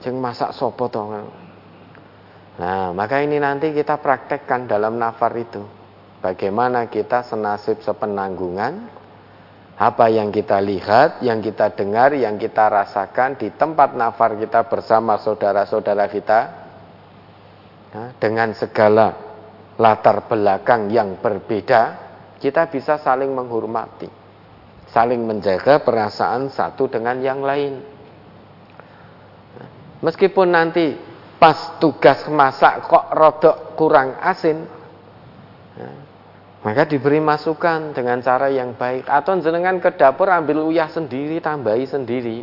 Jeng 0.00 0.16
masak 0.16 0.56
sopo 0.56 0.88
to. 0.88 1.04
Nah, 2.60 2.92
maka 2.92 3.24
ini 3.24 3.40
nanti 3.40 3.72
kita 3.72 4.00
praktekkan 4.00 4.68
dalam 4.68 5.00
nafar 5.00 5.32
itu. 5.36 5.64
Bagaimana 6.20 6.92
kita 6.92 7.24
senasib 7.24 7.80
sepenanggungan 7.80 9.00
apa 9.80 10.12
yang 10.12 10.28
kita 10.28 10.60
lihat, 10.60 11.24
yang 11.24 11.40
kita 11.40 11.72
dengar, 11.72 12.12
yang 12.12 12.36
kita 12.36 12.68
rasakan 12.68 13.40
di 13.40 13.48
tempat 13.56 13.96
nafar 13.96 14.36
kita 14.36 14.68
bersama 14.68 15.16
saudara-saudara 15.16 16.04
kita 16.12 16.40
ya, 17.88 18.04
dengan 18.20 18.52
segala 18.52 19.16
latar 19.80 20.28
belakang 20.28 20.92
yang 20.92 21.16
berbeda, 21.24 21.96
kita 22.36 22.68
bisa 22.68 23.00
saling 23.00 23.32
menghormati, 23.32 24.12
saling 24.92 25.24
menjaga 25.24 25.80
perasaan 25.80 26.52
satu 26.52 26.92
dengan 26.92 27.16
yang 27.24 27.40
lain. 27.40 27.89
Meskipun 30.00 30.48
nanti 30.56 30.96
pas 31.36 31.76
tugas 31.76 32.24
masak 32.28 32.88
kok 32.88 33.12
rodok 33.12 33.56
kurang 33.76 34.16
asin, 34.20 34.64
ya, 35.76 35.90
maka 36.60 36.84
diberi 36.84 37.20
masukan 37.20 37.96
dengan 37.96 38.20
cara 38.20 38.52
yang 38.52 38.76
baik 38.76 39.08
atau 39.08 39.36
jenengan 39.40 39.80
ke 39.80 39.92
dapur 39.96 40.28
ambil 40.28 40.68
uyah 40.68 40.88
sendiri, 40.88 41.40
tambahi 41.40 41.84
sendiri. 41.88 42.38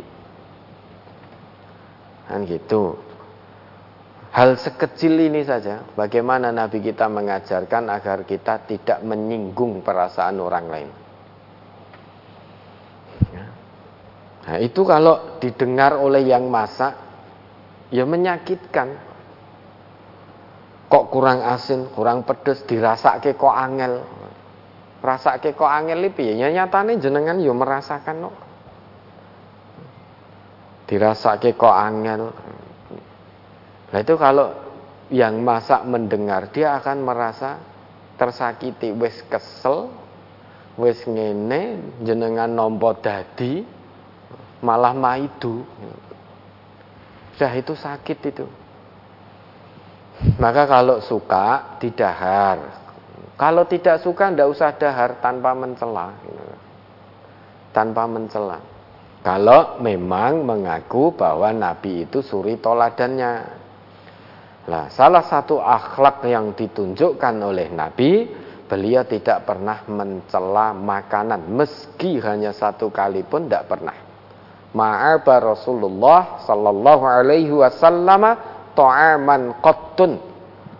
Kan 2.30 2.46
gitu. 2.46 2.98
Hal 4.28 4.54
sekecil 4.54 5.18
ini 5.18 5.42
saja 5.42 5.82
bagaimana 5.96 6.52
Nabi 6.52 6.84
kita 6.84 7.08
mengajarkan 7.08 7.88
agar 7.90 8.22
kita 8.28 8.60
tidak 8.68 9.00
menyinggung 9.02 9.80
perasaan 9.80 10.36
orang 10.38 10.66
lain. 10.68 10.90
Ya. 13.32 13.46
Nah, 14.46 14.56
itu 14.60 14.84
kalau 14.84 15.40
didengar 15.40 15.96
oleh 15.96 16.28
yang 16.28 16.46
masak 16.52 17.07
ya 17.88 18.04
menyakitkan 18.04 18.88
kok 20.88 21.04
kurang 21.12 21.44
asin, 21.44 21.92
kurang 21.92 22.24
pedes, 22.24 22.64
dirasake 22.64 23.36
kok 23.36 23.52
angel. 23.52 24.04
Rasake 24.98 25.54
kok 25.54 25.68
angel 25.68 26.08
iki 26.08 26.14
piye? 26.16 26.32
Ya 26.40 26.48
nyatane 26.50 26.96
jenengan 26.98 27.38
yo 27.38 27.52
merasakan 27.54 28.28
kok. 28.28 28.36
Dirasake 30.88 31.54
kok 31.54 31.76
angel. 31.76 32.22
Nah 33.88 33.98
itu 34.00 34.14
kalau 34.16 34.52
yang 35.08 35.40
masak 35.40 35.84
mendengar 35.88 36.52
dia 36.52 36.76
akan 36.80 37.04
merasa 37.04 37.60
tersakiti, 38.20 38.92
wis 38.92 39.24
kesel, 39.28 39.88
wis 40.76 41.00
ngene, 41.04 41.80
jenengan 42.02 42.50
nompo 42.50 42.92
dadi, 42.98 43.64
malah 44.64 44.92
maidu. 44.92 45.64
Sudah 47.38 47.54
itu 47.54 47.70
sakit 47.70 48.18
itu. 48.34 48.50
Maka 50.42 50.66
kalau 50.66 50.98
suka 50.98 51.78
didahar. 51.78 52.82
Kalau 53.38 53.62
tidak 53.70 54.02
suka 54.02 54.34
tidak 54.34 54.50
usah 54.50 54.74
dahar 54.74 55.22
tanpa 55.22 55.54
mencela. 55.54 56.18
Tanpa 57.70 58.10
mencela. 58.10 58.58
Kalau 59.22 59.78
memang 59.78 60.42
mengaku 60.42 61.14
bahwa 61.14 61.54
Nabi 61.54 62.10
itu 62.10 62.26
suri 62.26 62.58
toladannya. 62.58 63.32
Nah, 64.66 64.90
salah 64.90 65.22
satu 65.22 65.62
akhlak 65.62 66.26
yang 66.26 66.58
ditunjukkan 66.58 67.34
oleh 67.38 67.70
Nabi, 67.70 68.26
beliau 68.66 69.06
tidak 69.06 69.46
pernah 69.46 69.86
mencela 69.86 70.74
makanan 70.74 71.46
meski 71.54 72.18
hanya 72.18 72.50
satu 72.50 72.90
kali 72.90 73.22
pun 73.22 73.46
tidak 73.46 73.70
pernah. 73.70 74.07
Ma'aba 74.76 75.56
Rasulullah 75.56 76.44
sallallahu 76.44 77.04
alaihi 77.08 77.52
wasallam 77.52 78.36
ta'aman 78.76 79.56
qattun. 79.64 80.20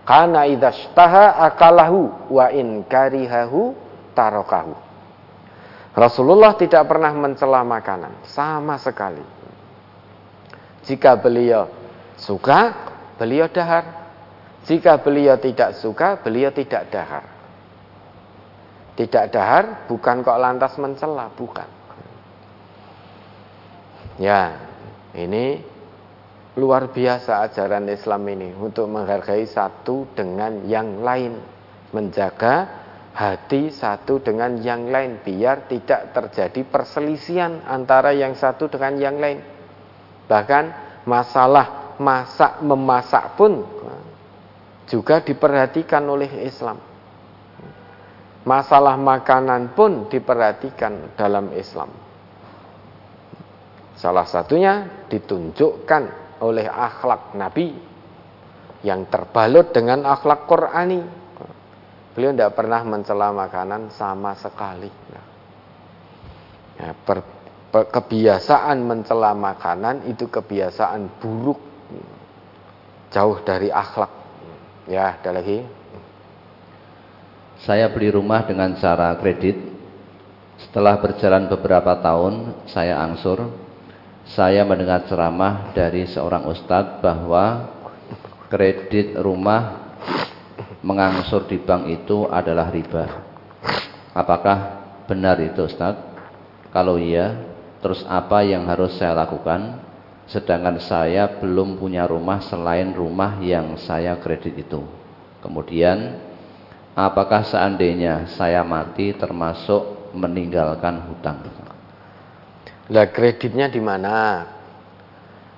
Kana 0.05 0.45
idzastaha 0.49 1.37
akalahu 1.49 2.33
wa 2.33 2.49
in 2.49 2.81
karihahu 2.85 3.77
tarokahu 4.17 4.73
Rasulullah 5.93 6.57
tidak 6.57 6.89
pernah 6.89 7.13
mencela 7.13 7.61
makanan 7.61 8.25
sama 8.29 8.81
sekali. 8.81 9.21
Jika 10.85 11.17
beliau 11.17 11.69
suka 12.17 12.73
beliau 13.21 13.49
dahar. 13.49 13.97
Jika 14.65 15.01
beliau 15.01 15.37
tidak 15.37 15.77
suka 15.77 16.17
beliau 16.21 16.49
tidak 16.53 16.89
dahar. 16.93 17.25
Tidak 18.97 19.25
dahar 19.29 19.85
bukan 19.85 20.25
kok 20.25 20.39
lantas 20.41 20.73
mencela 20.81 21.29
bukan 21.33 21.78
ya 24.19 24.59
ini 25.15 25.63
Luar 26.59 26.91
biasa 26.91 27.45
ajaran 27.47 27.87
Islam 27.87 28.25
ini 28.35 28.51
untuk 28.51 28.91
menghargai 28.91 29.47
satu 29.47 30.11
dengan 30.11 30.67
yang 30.67 30.99
lain, 30.99 31.39
menjaga 31.95 32.67
hati 33.15 33.71
satu 33.71 34.19
dengan 34.19 34.59
yang 34.59 34.91
lain 34.91 35.23
biar 35.23 35.71
tidak 35.71 36.11
terjadi 36.11 36.67
perselisihan 36.67 37.63
antara 37.63 38.11
yang 38.11 38.35
satu 38.35 38.67
dengan 38.67 38.99
yang 38.99 39.15
lain. 39.23 39.39
Bahkan 40.27 40.65
masalah 41.07 41.95
masak 41.95 42.59
memasak 42.59 43.39
pun 43.39 43.63
juga 44.91 45.23
diperhatikan 45.23 46.03
oleh 46.11 46.43
Islam. 46.43 46.81
Masalah 48.43 48.99
makanan 48.99 49.77
pun 49.77 50.11
diperhatikan 50.11 51.15
dalam 51.15 51.55
Islam. 51.55 52.08
Salah 53.99 54.23
satunya 54.23 55.03
ditunjukkan 55.11 56.03
oleh 56.39 56.71
akhlak 56.71 57.35
Nabi 57.35 57.75
yang 58.79 59.11
terbalut 59.11 59.75
dengan 59.75 60.07
akhlak 60.07 60.47
Qurani. 60.47 61.03
Beliau 62.15 62.31
tidak 62.31 62.55
pernah 62.55 62.81
mencela 62.87 63.35
makanan 63.35 63.91
sama 63.91 64.39
sekali. 64.39 64.87
Ya, 66.79 66.95
per, 66.95 67.19
per, 67.75 67.91
kebiasaan 67.91 68.79
mencela 68.87 69.35
makanan 69.35 70.07
itu 70.07 70.31
kebiasaan 70.31 71.19
buruk, 71.19 71.59
jauh 73.11 73.37
dari 73.43 73.67
akhlak. 73.67 74.15
Ya, 74.87 75.19
ada 75.19 75.35
lagi. 75.35 75.59
Saya 77.67 77.91
beli 77.91 78.15
rumah 78.15 78.47
dengan 78.47 78.79
cara 78.79 79.11
kredit. 79.19 79.59
Setelah 80.59 81.03
berjalan 81.03 81.51
beberapa 81.51 81.99
tahun, 81.99 82.63
saya 82.71 83.03
angsur 83.03 83.67
saya 84.29 84.61
mendengar 84.61 85.09
ceramah 85.09 85.73
dari 85.73 86.05
seorang 86.05 86.45
ustadz 86.45 87.01
bahwa 87.01 87.73
kredit 88.45 89.17
rumah 89.17 89.89
mengangsur 90.85 91.49
di 91.49 91.57
bank 91.57 91.89
itu 91.89 92.29
adalah 92.29 92.69
riba. 92.69 93.25
Apakah 94.13 94.57
benar 95.09 95.41
itu 95.41 95.65
ustadz? 95.65 96.05
Kalau 96.69 97.01
iya, 97.01 97.41
terus 97.81 98.05
apa 98.05 98.45
yang 98.45 98.69
harus 98.69 98.93
saya 99.01 99.17
lakukan? 99.17 99.81
Sedangkan 100.29 100.77
saya 100.77 101.25
belum 101.41 101.81
punya 101.81 102.05
rumah 102.05 102.37
selain 102.45 102.93
rumah 102.93 103.41
yang 103.41 103.81
saya 103.81 104.13
kredit 104.21 104.61
itu. 104.61 104.85
Kemudian, 105.41 106.21
apakah 106.93 107.41
seandainya 107.41 108.29
saya 108.37 108.61
mati 108.61 109.09
termasuk 109.17 110.13
meninggalkan 110.13 111.01
hutang? 111.09 111.58
Lah 112.89 113.05
kreditnya 113.13 113.69
di 113.69 113.77
mana? 113.77 114.45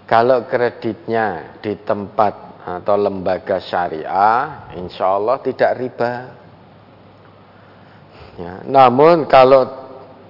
Kalau 0.04 0.44
kreditnya 0.44 1.56
di 1.64 1.80
tempat 1.80 2.52
atau 2.62 2.96
lembaga 3.00 3.64
syariah, 3.64 4.70
insya 4.76 5.16
Allah 5.16 5.40
tidak 5.40 5.72
riba. 5.80 6.14
Ya, 8.36 8.54
namun 8.68 9.26
kalau 9.32 9.64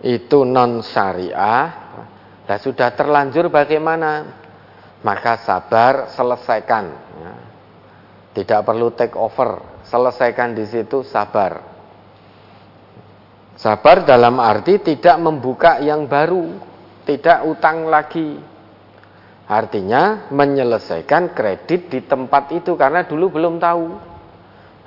itu 0.05 0.45
non 0.45 0.85
syariah, 0.85 1.65
lah 2.45 2.59
sudah 2.61 2.93
terlanjur 2.93 3.49
bagaimana? 3.49 4.37
Maka 5.01 5.41
sabar 5.41 6.13
selesaikan. 6.13 6.85
Ya. 7.17 7.33
Tidak 8.37 8.61
perlu 8.61 8.93
take 8.93 9.17
over, 9.17 9.81
selesaikan 9.89 10.53
di 10.53 10.69
situ 10.69 11.01
sabar. 11.01 11.57
Sabar 13.57 14.05
dalam 14.05 14.37
arti 14.37 14.77
tidak 14.77 15.17
membuka 15.17 15.81
yang 15.81 16.05
baru, 16.05 16.70
tidak 17.11 17.43
utang 17.43 17.91
lagi. 17.91 18.39
Artinya 19.51 20.31
menyelesaikan 20.31 21.35
kredit 21.35 21.91
di 21.91 21.99
tempat 22.07 22.55
itu 22.55 22.79
karena 22.79 23.03
dulu 23.03 23.35
belum 23.35 23.59
tahu. 23.59 23.85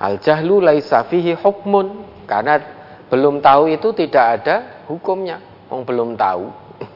Al 0.00 0.16
jahlu 0.24 0.64
laisa 0.64 1.04
fihi 1.04 1.36
hukmun 1.36 2.08
karena 2.24 2.64
belum 3.12 3.44
tahu 3.44 3.68
itu 3.68 3.92
tidak 3.92 4.40
ada 4.40 4.56
hukumnya. 4.88 5.44
Wong 5.68 5.84
belum 5.84 6.16
tahu. 6.16 6.48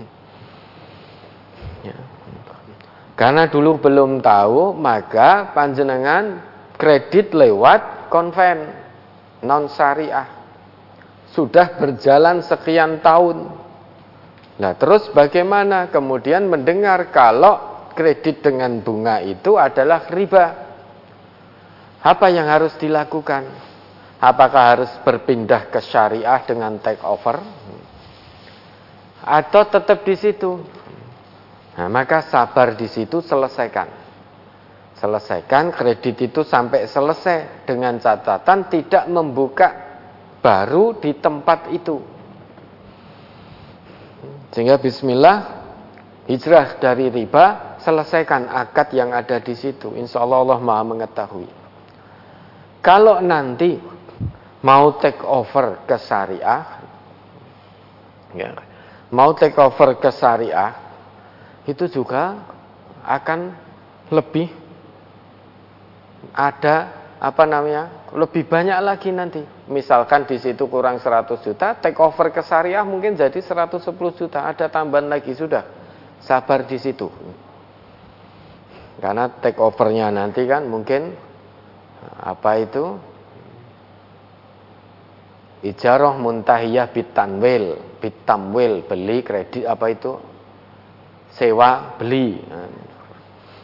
ya. 1.92 1.96
Karena 3.12 3.44
dulu 3.50 3.76
belum 3.82 4.24
tahu, 4.24 4.72
maka 4.72 5.52
panjenengan 5.52 6.40
kredit 6.78 7.36
lewat 7.36 8.09
konven 8.09 8.72
non 9.44 9.68
syariah. 9.68 10.30
Sudah 11.28 11.76
berjalan 11.76 12.40
sekian 12.40 13.05
tahun, 13.05 13.57
Nah, 14.59 14.74
terus 14.74 15.06
bagaimana 15.14 15.86
kemudian 15.86 16.51
mendengar 16.51 17.14
kalau 17.14 17.86
kredit 17.94 18.43
dengan 18.43 18.82
bunga 18.82 19.22
itu 19.22 19.55
adalah 19.55 20.10
riba? 20.10 20.47
Apa 22.02 22.26
yang 22.30 22.51
harus 22.51 22.74
dilakukan? 22.78 23.47
Apakah 24.18 24.74
harus 24.74 24.90
berpindah 25.06 25.70
ke 25.70 25.78
syariah 25.78 26.43
dengan 26.43 26.82
take 26.82 27.02
over? 27.06 27.39
Atau 29.22 29.62
tetap 29.70 30.02
di 30.02 30.18
situ? 30.18 30.59
Nah, 31.78 31.86
maka 31.86 32.26
sabar 32.26 32.74
di 32.74 32.90
situ 32.90 33.22
selesaikan. 33.22 33.86
Selesaikan 34.98 35.70
kredit 35.70 36.18
itu 36.18 36.43
sampai 36.43 36.90
selesai 36.90 37.62
dengan 37.62 38.02
catatan 38.02 38.66
tidak 38.66 39.06
membuka 39.06 39.70
baru 40.43 40.98
di 40.98 41.14
tempat 41.14 41.70
itu. 41.70 42.17
Sehingga 44.52 44.80
bismillah 44.80 45.60
hijrah 46.24 46.80
dari 46.80 47.12
riba 47.12 47.76
selesaikan 47.80 48.48
akad 48.48 48.92
yang 48.96 49.12
ada 49.12 49.40
di 49.40 49.52
situ. 49.52 49.92
Insya 49.96 50.24
Allah 50.24 50.44
Allah 50.44 50.60
maha 50.60 50.84
mengetahui. 50.84 51.48
Kalau 52.80 53.20
nanti 53.20 53.76
mau 54.64 54.96
take 54.96 55.20
over 55.24 55.84
ke 55.84 55.96
syariah, 56.00 56.62
ya, 58.32 58.54
mau 59.12 59.36
take 59.36 59.58
over 59.60 59.98
ke 60.00 60.10
syariah, 60.14 60.72
itu 61.68 61.84
juga 61.90 62.40
akan 63.04 63.52
lebih 64.08 64.48
ada 66.32 66.92
apa 67.18 67.44
namanya 67.44 68.08
lebih 68.14 68.46
banyak 68.46 68.78
lagi 68.78 69.10
nanti 69.10 69.42
misalkan 69.68 70.24
di 70.24 70.40
situ 70.40 70.66
kurang 70.66 70.96
100 70.98 71.44
juta 71.44 71.76
take 71.76 72.00
over 72.00 72.32
ke 72.32 72.40
syariah 72.40 72.82
mungkin 72.82 73.14
jadi 73.14 73.36
110 73.38 73.84
juta. 74.16 74.48
Ada 74.48 74.72
tambahan 74.72 75.06
lagi 75.06 75.36
sudah. 75.36 75.64
Sabar 76.18 76.66
di 76.66 76.80
situ. 76.80 77.06
Karena 78.98 79.30
take 79.30 79.62
overnya 79.62 80.10
nanti 80.10 80.42
kan 80.48 80.66
mungkin 80.66 81.14
apa 82.18 82.50
itu? 82.58 82.84
Ijarah 85.58 86.14
muntahiyah 86.14 86.90
bitanwil 86.94 87.98
bitamwil 87.98 88.86
beli 88.86 89.22
kredit 89.22 89.66
apa 89.66 89.86
itu? 89.90 90.12
Sewa 91.34 91.94
beli. 91.98 92.40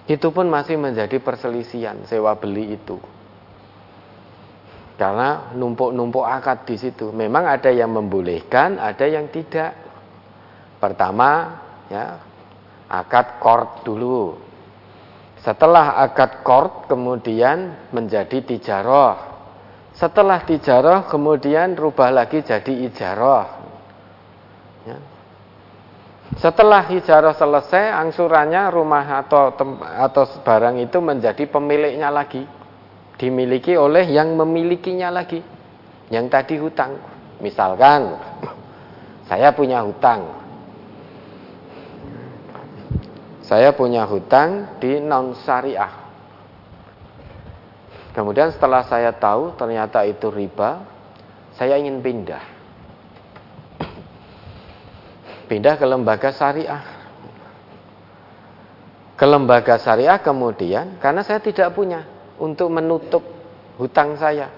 Itu 0.06 0.30
pun 0.30 0.46
masih 0.52 0.76
menjadi 0.78 1.16
perselisihan 1.18 2.04
sewa 2.06 2.36
beli 2.36 2.76
itu 2.76 3.13
karena 4.94 5.50
numpuk-numpuk 5.58 6.22
akad 6.22 6.70
di 6.70 6.78
situ. 6.78 7.10
Memang 7.10 7.50
ada 7.50 7.70
yang 7.70 7.90
membolehkan, 7.90 8.78
ada 8.78 9.06
yang 9.10 9.26
tidak. 9.26 9.74
Pertama, 10.78 11.58
ya, 11.90 12.22
akad 12.86 13.42
kord 13.42 13.82
dulu. 13.82 14.38
Setelah 15.42 15.98
akad 16.06 16.46
kord 16.46 16.86
kemudian 16.86 17.90
menjadi 17.90 18.38
tijaroh. 18.46 19.34
Setelah 19.94 20.42
tijaroh 20.46 21.06
kemudian 21.10 21.74
rubah 21.74 22.14
lagi 22.14 22.42
jadi 22.42 22.72
ijaroh. 22.86 23.46
Ya. 24.86 24.98
Setelah 26.38 26.88
ijaroh 26.90 27.34
selesai, 27.36 27.94
angsurannya 27.94 28.72
rumah 28.72 29.22
atau 29.22 29.54
atau 29.78 30.24
barang 30.42 30.82
itu 30.82 30.98
menjadi 30.98 31.44
pemiliknya 31.46 32.10
lagi 32.10 32.42
dimiliki 33.18 33.78
oleh 33.78 34.06
yang 34.10 34.34
memilikinya 34.34 35.10
lagi. 35.10 35.40
Yang 36.10 36.26
tadi 36.30 36.54
hutang. 36.60 36.92
Misalkan 37.40 38.20
saya 39.26 39.50
punya 39.56 39.82
hutang. 39.82 40.44
Saya 43.44 43.76
punya 43.76 44.08
hutang 44.08 44.80
di 44.80 45.00
non 45.00 45.36
syariah. 45.44 46.04
Kemudian 48.14 48.54
setelah 48.54 48.86
saya 48.86 49.10
tahu 49.10 49.58
ternyata 49.58 50.06
itu 50.06 50.30
riba, 50.30 50.86
saya 51.58 51.76
ingin 51.76 51.98
pindah. 51.98 52.44
Pindah 55.50 55.74
ke 55.76 55.84
lembaga 55.84 56.30
syariah. 56.30 56.82
Ke 59.18 59.26
lembaga 59.28 59.76
syariah 59.82 60.18
kemudian 60.22 60.96
karena 61.02 61.26
saya 61.26 61.42
tidak 61.42 61.74
punya 61.74 62.13
untuk 62.38 62.70
menutup 62.70 63.22
hutang 63.78 64.18
saya. 64.18 64.50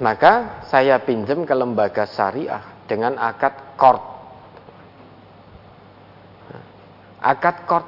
Maka 0.00 0.64
saya 0.72 0.96
pinjam 1.04 1.44
ke 1.44 1.52
lembaga 1.52 2.08
syariah 2.08 2.64
dengan 2.88 3.20
akad 3.20 3.76
kord. 3.76 4.00
Akad 7.20 7.56
kord. 7.68 7.86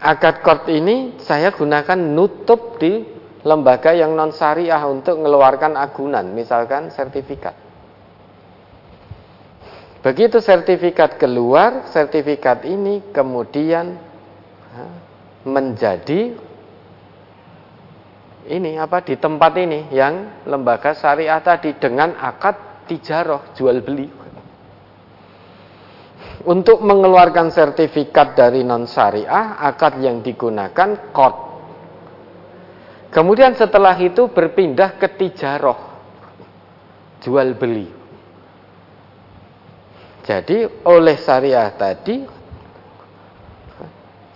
Akad 0.00 0.44
kord 0.44 0.68
ini 0.68 1.16
saya 1.24 1.48
gunakan 1.52 1.96
nutup 1.96 2.76
di 2.76 3.04
lembaga 3.40 3.96
yang 3.96 4.12
non 4.12 4.36
syariah 4.36 4.80
untuk 4.84 5.16
mengeluarkan 5.16 5.80
agunan, 5.80 6.28
misalkan 6.36 6.92
sertifikat. 6.92 7.56
Begitu 10.00 10.40
sertifikat 10.40 11.20
keluar, 11.20 11.88
sertifikat 11.92 12.64
ini 12.64 13.04
kemudian 13.12 14.00
menjadi 15.44 16.36
ini 18.50 18.80
apa 18.80 19.04
di 19.04 19.14
tempat 19.20 19.52
ini 19.60 19.92
yang 19.94 20.44
lembaga 20.48 20.96
syariah 20.96 21.38
tadi 21.44 21.76
dengan 21.76 22.16
akad 22.18 22.84
tijaroh 22.88 23.54
jual 23.54 23.78
beli. 23.84 24.08
Untuk 26.40 26.80
mengeluarkan 26.80 27.52
sertifikat 27.52 28.32
dari 28.32 28.64
non 28.64 28.88
syariah 28.88 29.60
akad 29.60 30.00
yang 30.00 30.24
digunakan 30.24 31.12
kod 31.12 31.34
kemudian 33.12 33.52
setelah 33.52 33.92
itu 34.00 34.32
berpindah 34.32 34.96
ke 34.96 35.08
tijaroh 35.20 35.78
jual 37.20 37.54
beli. 37.60 37.88
Jadi 40.24 40.64
oleh 40.88 41.16
syariah 41.20 41.68
tadi 41.76 42.39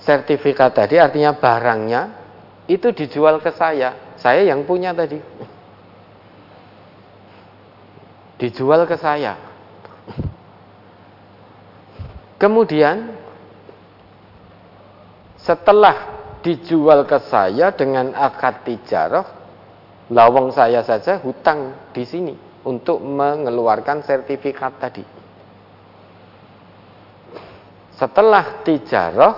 sertifikat 0.05 0.76
tadi 0.76 1.00
artinya 1.00 1.33
barangnya 1.33 2.02
itu 2.68 2.92
dijual 2.92 3.41
ke 3.41 3.50
saya. 3.52 4.16
Saya 4.20 4.44
yang 4.44 4.65
punya 4.68 4.92
tadi. 4.92 5.20
Dijual 8.41 8.84
ke 8.84 8.97
saya. 9.00 9.36
Kemudian 12.36 13.16
setelah 15.41 16.12
dijual 16.44 17.08
ke 17.08 17.16
saya 17.24 17.73
dengan 17.73 18.12
akad 18.12 18.65
tijarah, 18.68 19.24
lawang 20.12 20.52
saya 20.52 20.84
saja 20.84 21.20
hutang 21.20 21.73
di 21.97 22.05
sini 22.05 22.34
untuk 22.65 23.00
mengeluarkan 23.00 24.05
sertifikat 24.05 24.76
tadi. 24.76 25.05
Setelah 27.97 28.65
tijarah, 28.66 29.34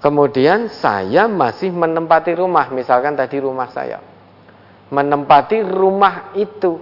Kemudian 0.00 0.72
saya 0.72 1.28
masih 1.28 1.68
menempati 1.76 2.32
rumah, 2.32 2.72
misalkan 2.72 3.12
tadi 3.12 3.36
rumah 3.36 3.68
saya. 3.68 4.00
Menempati 4.88 5.60
rumah 5.60 6.32
itu. 6.32 6.80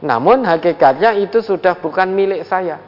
Namun 0.00 0.46
hakikatnya 0.46 1.18
itu 1.18 1.42
sudah 1.42 1.76
bukan 1.76 2.08
milik 2.14 2.46
saya. 2.46 2.78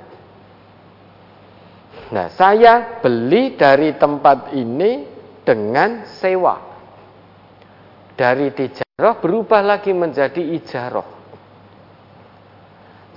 Nah, 2.15 2.31
saya 2.33 3.03
beli 3.03 3.59
dari 3.59 3.99
tempat 3.99 4.55
ini 4.55 5.11
dengan 5.43 6.07
sewa. 6.07 6.57
Dari 8.15 8.53
tijaroh 8.55 9.19
berubah 9.19 9.61
lagi 9.61 9.91
menjadi 9.91 10.39
ijaroh. 10.39 11.09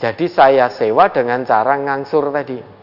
Jadi 0.02 0.26
saya 0.28 0.68
sewa 0.74 1.08
dengan 1.14 1.46
cara 1.48 1.78
ngangsur 1.80 2.34
tadi. 2.34 2.75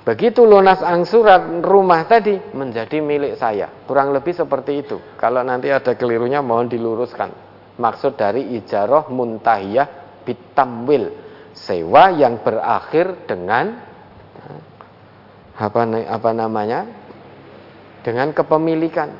Begitu 0.00 0.48
lunas 0.48 0.80
angsuran 0.80 1.60
rumah 1.60 2.08
tadi 2.08 2.32
menjadi 2.56 3.04
milik 3.04 3.36
saya. 3.36 3.68
Kurang 3.84 4.16
lebih 4.16 4.32
seperti 4.32 4.80
itu. 4.80 4.96
Kalau 5.20 5.44
nanti 5.44 5.68
ada 5.68 5.92
kelirunya 5.92 6.40
mohon 6.40 6.72
diluruskan. 6.72 7.28
Maksud 7.76 8.16
dari 8.16 8.56
ijaroh 8.56 9.12
muntahiyah 9.12 9.88
bitamwil. 10.24 11.28
Sewa 11.52 12.08
yang 12.16 12.40
berakhir 12.40 13.28
dengan 13.28 13.76
apa, 15.60 15.80
apa 16.08 16.30
namanya? 16.32 16.80
Dengan 18.00 18.32
kepemilikan. 18.32 19.12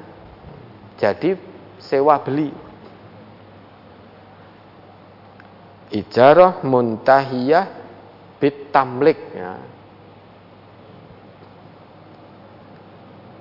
Jadi 0.96 1.36
sewa 1.76 2.24
beli. 2.24 2.48
Ijaroh 5.92 6.64
muntahiyah 6.64 7.66
bitamlik 8.40 9.20
ya 9.36 9.69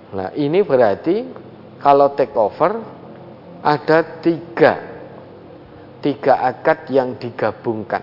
Nah 0.09 0.33
ini 0.33 0.65
berarti 0.65 1.15
kalau 1.77 2.13
take 2.17 2.33
over 2.33 2.81
ada 3.61 3.99
tiga. 4.23 4.73
Tiga 5.99 6.39
akad 6.47 6.87
yang 6.95 7.19
digabungkan. 7.19 7.99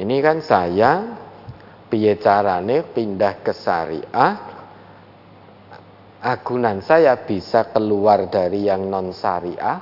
Ini 0.00 0.16
kan 0.24 0.40
saya 0.40 0.92
piye 1.86 2.18
carane 2.18 2.82
pindah 2.82 3.44
ke 3.44 3.52
syariah 3.54 4.56
agunan 6.26 6.82
saya 6.82 7.14
bisa 7.22 7.70
keluar 7.70 8.26
dari 8.26 8.66
yang 8.66 8.90
non 8.90 9.14
syariah 9.14 9.78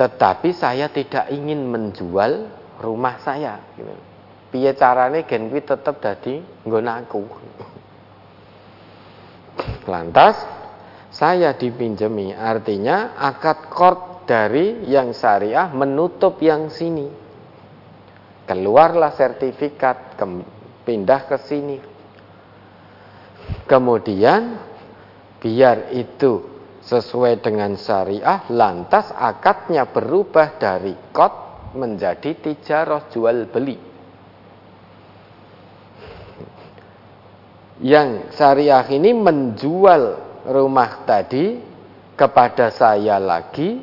tetapi 0.00 0.54
saya 0.56 0.88
tidak 0.88 1.28
ingin 1.28 1.68
menjual 1.68 2.48
rumah 2.80 3.20
saya 3.20 3.60
gitu 3.76 4.07
piye 4.48 4.72
carane 4.76 5.28
gen 5.28 5.52
kuwi 5.52 5.62
tetep 5.64 6.00
dadi 6.00 6.40
nggon 6.64 6.88
aku. 6.88 7.22
Lantas 9.88 10.36
saya 11.08 11.56
dipinjemi 11.56 12.36
artinya 12.36 13.16
akad 13.16 13.72
kord 13.72 14.28
dari 14.28 14.84
yang 14.84 15.16
syariah 15.16 15.72
menutup 15.72 16.36
yang 16.44 16.68
sini. 16.68 17.08
Keluarlah 18.44 19.12
sertifikat 19.16 20.20
ke, 20.20 20.24
pindah 20.84 21.22
ke 21.24 21.36
sini. 21.40 21.78
Kemudian 23.64 24.60
biar 25.40 25.92
itu 25.96 26.44
sesuai 26.84 27.40
dengan 27.40 27.76
syariah 27.76 28.44
lantas 28.52 29.12
akadnya 29.12 29.88
berubah 29.88 30.60
dari 30.60 30.92
kod 31.12 31.48
menjadi 31.76 32.36
tijarah 32.36 33.08
jual 33.12 33.48
beli. 33.48 33.87
Yang 37.78 38.34
syariah 38.34 38.82
ini 38.90 39.14
menjual 39.14 40.02
rumah 40.50 41.06
tadi 41.06 41.62
kepada 42.18 42.74
saya 42.74 43.22
lagi 43.22 43.78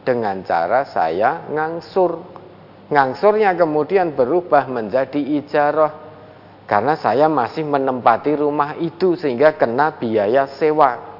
dengan 0.00 0.40
cara 0.46 0.88
saya 0.88 1.44
ngangsur. 1.52 2.36
Ngangsurnya 2.86 3.52
kemudian 3.58 4.14
berubah 4.14 4.70
menjadi 4.70 5.18
ijarah 5.18 5.92
karena 6.70 6.94
saya 6.94 7.26
masih 7.26 7.66
menempati 7.66 8.38
rumah 8.38 8.78
itu 8.78 9.18
sehingga 9.18 9.58
kena 9.58 9.98
biaya 9.98 10.46
sewa. 10.56 11.18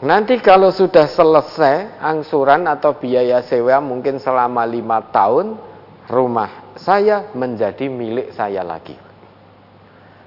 Nanti 0.00 0.40
kalau 0.40 0.72
sudah 0.72 1.04
selesai 1.04 2.00
angsuran 2.00 2.64
atau 2.64 2.96
biaya 2.96 3.44
sewa 3.44 3.84
mungkin 3.84 4.16
selama 4.16 4.64
lima 4.64 5.12
tahun, 5.12 5.60
rumah 6.08 6.72
saya 6.80 7.28
menjadi 7.36 7.84
milik 7.92 8.32
saya 8.32 8.64
lagi. 8.64 9.09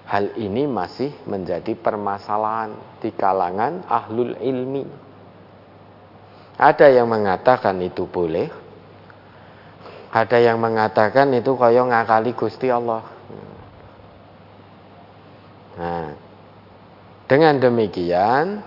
Hal 0.03 0.35
ini 0.35 0.67
masih 0.67 1.15
menjadi 1.23 1.79
permasalahan 1.79 2.75
di 2.99 3.09
kalangan 3.15 3.87
ahlul 3.87 4.35
ilmi. 4.35 4.83
Ada 6.59 6.91
yang 6.91 7.07
mengatakan 7.07 7.79
itu 7.79 8.05
boleh. 8.05 8.51
Ada 10.13 10.37
yang 10.37 10.61
mengatakan 10.61 11.33
itu 11.33 11.57
kaya 11.57 11.81
ngakali 11.87 12.37
Gusti 12.37 12.69
Allah. 12.69 13.01
Nah, 15.73 16.13
dengan 17.25 17.57
demikian 17.57 18.61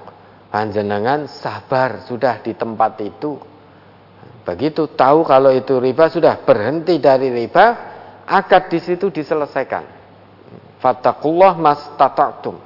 panjenengan 0.50 1.30
sabar 1.30 2.02
sudah 2.02 2.42
di 2.42 2.56
tempat 2.58 2.98
itu. 2.98 3.38
Begitu 4.42 4.90
tahu 4.94 5.22
kalau 5.22 5.54
itu 5.54 5.78
riba 5.78 6.10
sudah 6.10 6.42
berhenti 6.42 6.98
dari 6.98 7.30
riba, 7.30 7.66
akad 8.26 8.70
di 8.70 8.78
situ 8.82 9.10
diselesaikan. 9.10 9.95
Fattakullah 10.86 11.58
mastata'tum. 11.58 12.62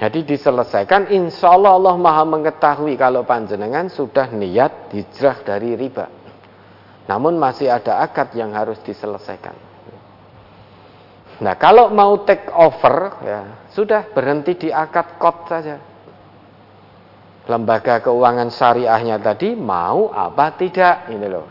Jadi 0.00 0.24
diselesaikan 0.24 1.12
insya 1.12 1.52
Allah 1.52 1.76
Allah 1.76 2.00
maha 2.00 2.24
mengetahui 2.24 2.96
kalau 2.96 3.28
panjenengan 3.28 3.92
sudah 3.92 4.32
niat 4.32 4.88
hijrah 4.88 5.44
dari 5.44 5.76
riba. 5.76 6.08
Namun 7.12 7.36
masih 7.36 7.68
ada 7.68 8.00
akad 8.00 8.32
yang 8.32 8.56
harus 8.56 8.80
diselesaikan. 8.80 9.52
Nah 11.44 11.54
kalau 11.60 11.92
mau 11.92 12.24
take 12.24 12.48
over 12.56 13.20
ya 13.20 13.68
sudah 13.76 14.08
berhenti 14.08 14.56
di 14.56 14.68
akad 14.72 15.20
kot 15.20 15.52
saja. 15.52 15.76
Lembaga 17.52 18.00
keuangan 18.00 18.48
syariahnya 18.48 19.20
tadi 19.20 19.52
mau 19.52 20.08
apa 20.08 20.56
tidak 20.56 21.12
ini 21.12 21.26
loh. 21.28 21.46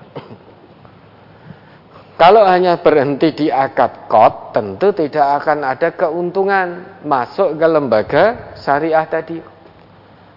Kalau 2.22 2.46
hanya 2.46 2.78
berhenti 2.78 3.34
di 3.34 3.48
akad 3.50 4.06
kot, 4.06 4.54
tentu 4.54 4.94
tidak 4.94 5.42
akan 5.42 5.66
ada 5.66 5.90
keuntungan 5.98 7.02
masuk 7.02 7.58
ke 7.58 7.66
lembaga 7.66 8.54
syariah 8.62 9.10
tadi. 9.10 9.42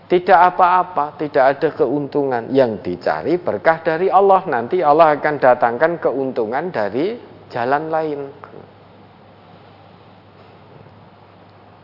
Tidak 0.09 0.41
apa-apa, 0.49 1.21
tidak 1.21 1.45
ada 1.45 1.69
keuntungan. 1.77 2.49
Yang 2.49 2.89
dicari 2.89 3.37
berkah 3.37 3.85
dari 3.85 4.09
Allah. 4.09 4.49
Nanti 4.49 4.81
Allah 4.81 5.13
akan 5.13 5.37
datangkan 5.37 6.01
keuntungan 6.01 6.73
dari 6.73 7.21
jalan 7.53 7.93
lain. 7.93 8.21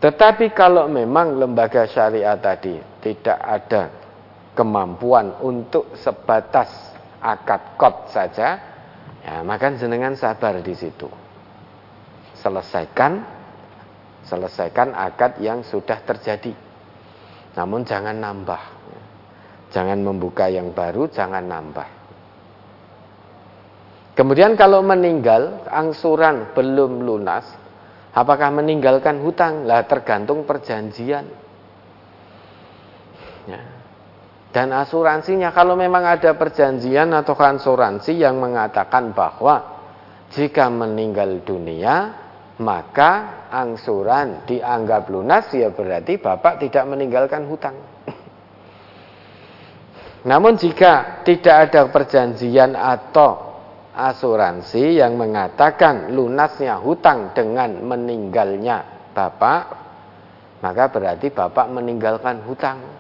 Tetapi 0.00 0.56
kalau 0.56 0.88
memang 0.88 1.36
lembaga 1.36 1.84
syariah 1.84 2.40
tadi 2.40 2.80
tidak 3.04 3.36
ada 3.36 3.92
kemampuan 4.56 5.44
untuk 5.44 5.92
sebatas 6.00 6.72
akad 7.20 7.76
kot 7.76 8.08
saja, 8.08 8.69
Ya, 9.20 9.44
maka 9.44 9.72
jenengan 9.76 10.16
sabar 10.16 10.60
di 10.64 10.72
situ. 10.72 11.08
Selesaikan 12.40 13.40
selesaikan 14.24 14.94
akad 14.94 15.40
yang 15.42 15.64
sudah 15.64 15.98
terjadi. 16.04 16.54
Namun 17.56 17.82
jangan 17.82 18.14
nambah. 18.14 18.62
Jangan 19.70 19.98
membuka 20.02 20.50
yang 20.50 20.74
baru, 20.74 21.10
jangan 21.10 21.46
nambah. 21.46 21.88
Kemudian 24.18 24.58
kalau 24.58 24.82
meninggal, 24.82 25.64
angsuran 25.70 26.52
belum 26.52 27.06
lunas, 27.06 27.46
apakah 28.12 28.50
meninggalkan 28.50 29.22
hutang? 29.22 29.64
Lah 29.64 29.86
tergantung 29.86 30.42
perjanjian. 30.44 31.26
Ya. 33.46 33.62
Dan 34.50 34.74
asuransinya 34.74 35.54
kalau 35.54 35.78
memang 35.78 36.02
ada 36.02 36.34
perjanjian 36.34 37.14
atau 37.14 37.38
asuransi 37.38 38.18
yang 38.18 38.42
mengatakan 38.42 39.14
bahwa 39.14 39.78
jika 40.34 40.66
meninggal 40.66 41.46
dunia 41.46 42.20
maka 42.60 43.46
angsuran 43.48 44.44
dianggap 44.44 45.08
lunas 45.08 45.48
ya 45.54 45.72
berarti 45.72 46.20
Bapak 46.20 46.60
tidak 46.60 46.84
meninggalkan 46.86 47.48
hutang. 47.48 47.76
Namun 50.28 50.60
jika 50.60 51.24
tidak 51.24 51.70
ada 51.70 51.88
perjanjian 51.88 52.76
atau 52.76 53.48
asuransi 53.96 55.00
yang 55.00 55.16
mengatakan 55.16 56.12
lunasnya 56.12 56.76
hutang 56.78 57.32
dengan 57.32 57.80
meninggalnya 57.80 59.08
Bapak, 59.16 59.62
maka 60.60 60.84
berarti 60.92 61.32
Bapak 61.32 61.66
meninggalkan 61.72 62.44
hutang. 62.44 62.99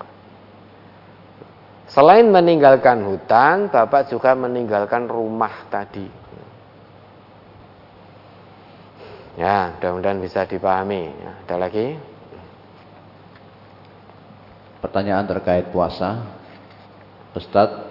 Selain 1.90 2.22
meninggalkan 2.22 3.02
hutan, 3.02 3.66
Bapak 3.66 4.14
juga 4.14 4.30
meninggalkan 4.38 5.10
rumah 5.10 5.66
tadi. 5.66 6.06
Ya, 9.34 9.74
mudah-mudahan 9.74 10.22
bisa 10.22 10.46
dipahami. 10.46 11.10
Ya, 11.10 11.32
ada 11.42 11.56
lagi? 11.66 11.98
Pertanyaan 14.78 15.26
terkait 15.26 15.74
puasa. 15.74 16.30
Ustadz, 17.34 17.82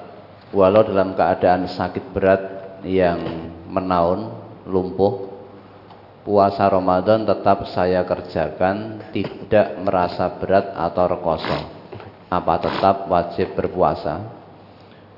walau 0.56 0.88
dalam 0.88 1.20
keadaan 1.20 1.68
sakit 1.68 2.16
berat 2.16 2.42
yang 2.88 3.52
menaun, 3.68 4.32
lumpuh, 4.64 5.28
puasa 6.24 6.72
Ramadan 6.72 7.28
tetap 7.28 7.68
saya 7.68 8.08
kerjakan, 8.08 9.12
tidak 9.12 9.76
merasa 9.84 10.32
berat 10.40 10.72
atau 10.72 11.04
rekoso 11.04 11.79
apa 12.30 12.62
tetap 12.62 13.10
wajib 13.10 13.58
berpuasa? 13.58 14.22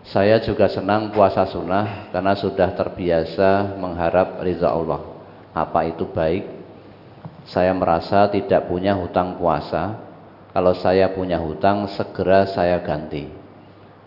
Saya 0.08 0.42
juga 0.42 0.66
senang 0.72 1.12
puasa 1.14 1.46
sunnah 1.46 2.10
karena 2.10 2.34
sudah 2.34 2.74
terbiasa 2.74 3.78
mengharap 3.78 4.42
ridha 4.42 4.72
Allah. 4.72 5.04
Apa 5.52 5.86
itu 5.92 6.08
baik? 6.08 6.48
Saya 7.46 7.76
merasa 7.76 8.32
tidak 8.32 8.66
punya 8.72 8.96
hutang 8.96 9.38
puasa. 9.38 10.00
Kalau 10.52 10.74
saya 10.76 11.12
punya 11.12 11.40
hutang, 11.40 11.88
segera 11.92 12.48
saya 12.48 12.80
ganti. 12.84 13.28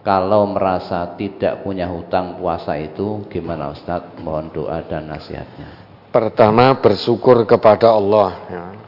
Kalau 0.05 0.45
merasa 0.45 1.17
tidak 1.17 1.65
punya 1.65 1.89
hutang 1.89 2.37
puasa 2.37 2.77
itu, 2.77 3.25
gimana 3.33 3.73
Ustadz? 3.73 4.21
Mohon 4.21 4.53
doa 4.53 4.85
dan 4.85 5.09
nasihatnya. 5.09 5.85
Pertama 6.13 6.77
bersyukur 6.77 7.49
kepada 7.49 7.97
Allah. 7.97 8.31
Ya. 8.53 8.84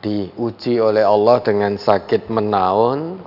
Diuji 0.00 0.80
oleh 0.80 1.04
Allah 1.04 1.44
dengan 1.44 1.76
sakit 1.76 2.32
menaun, 2.32 3.20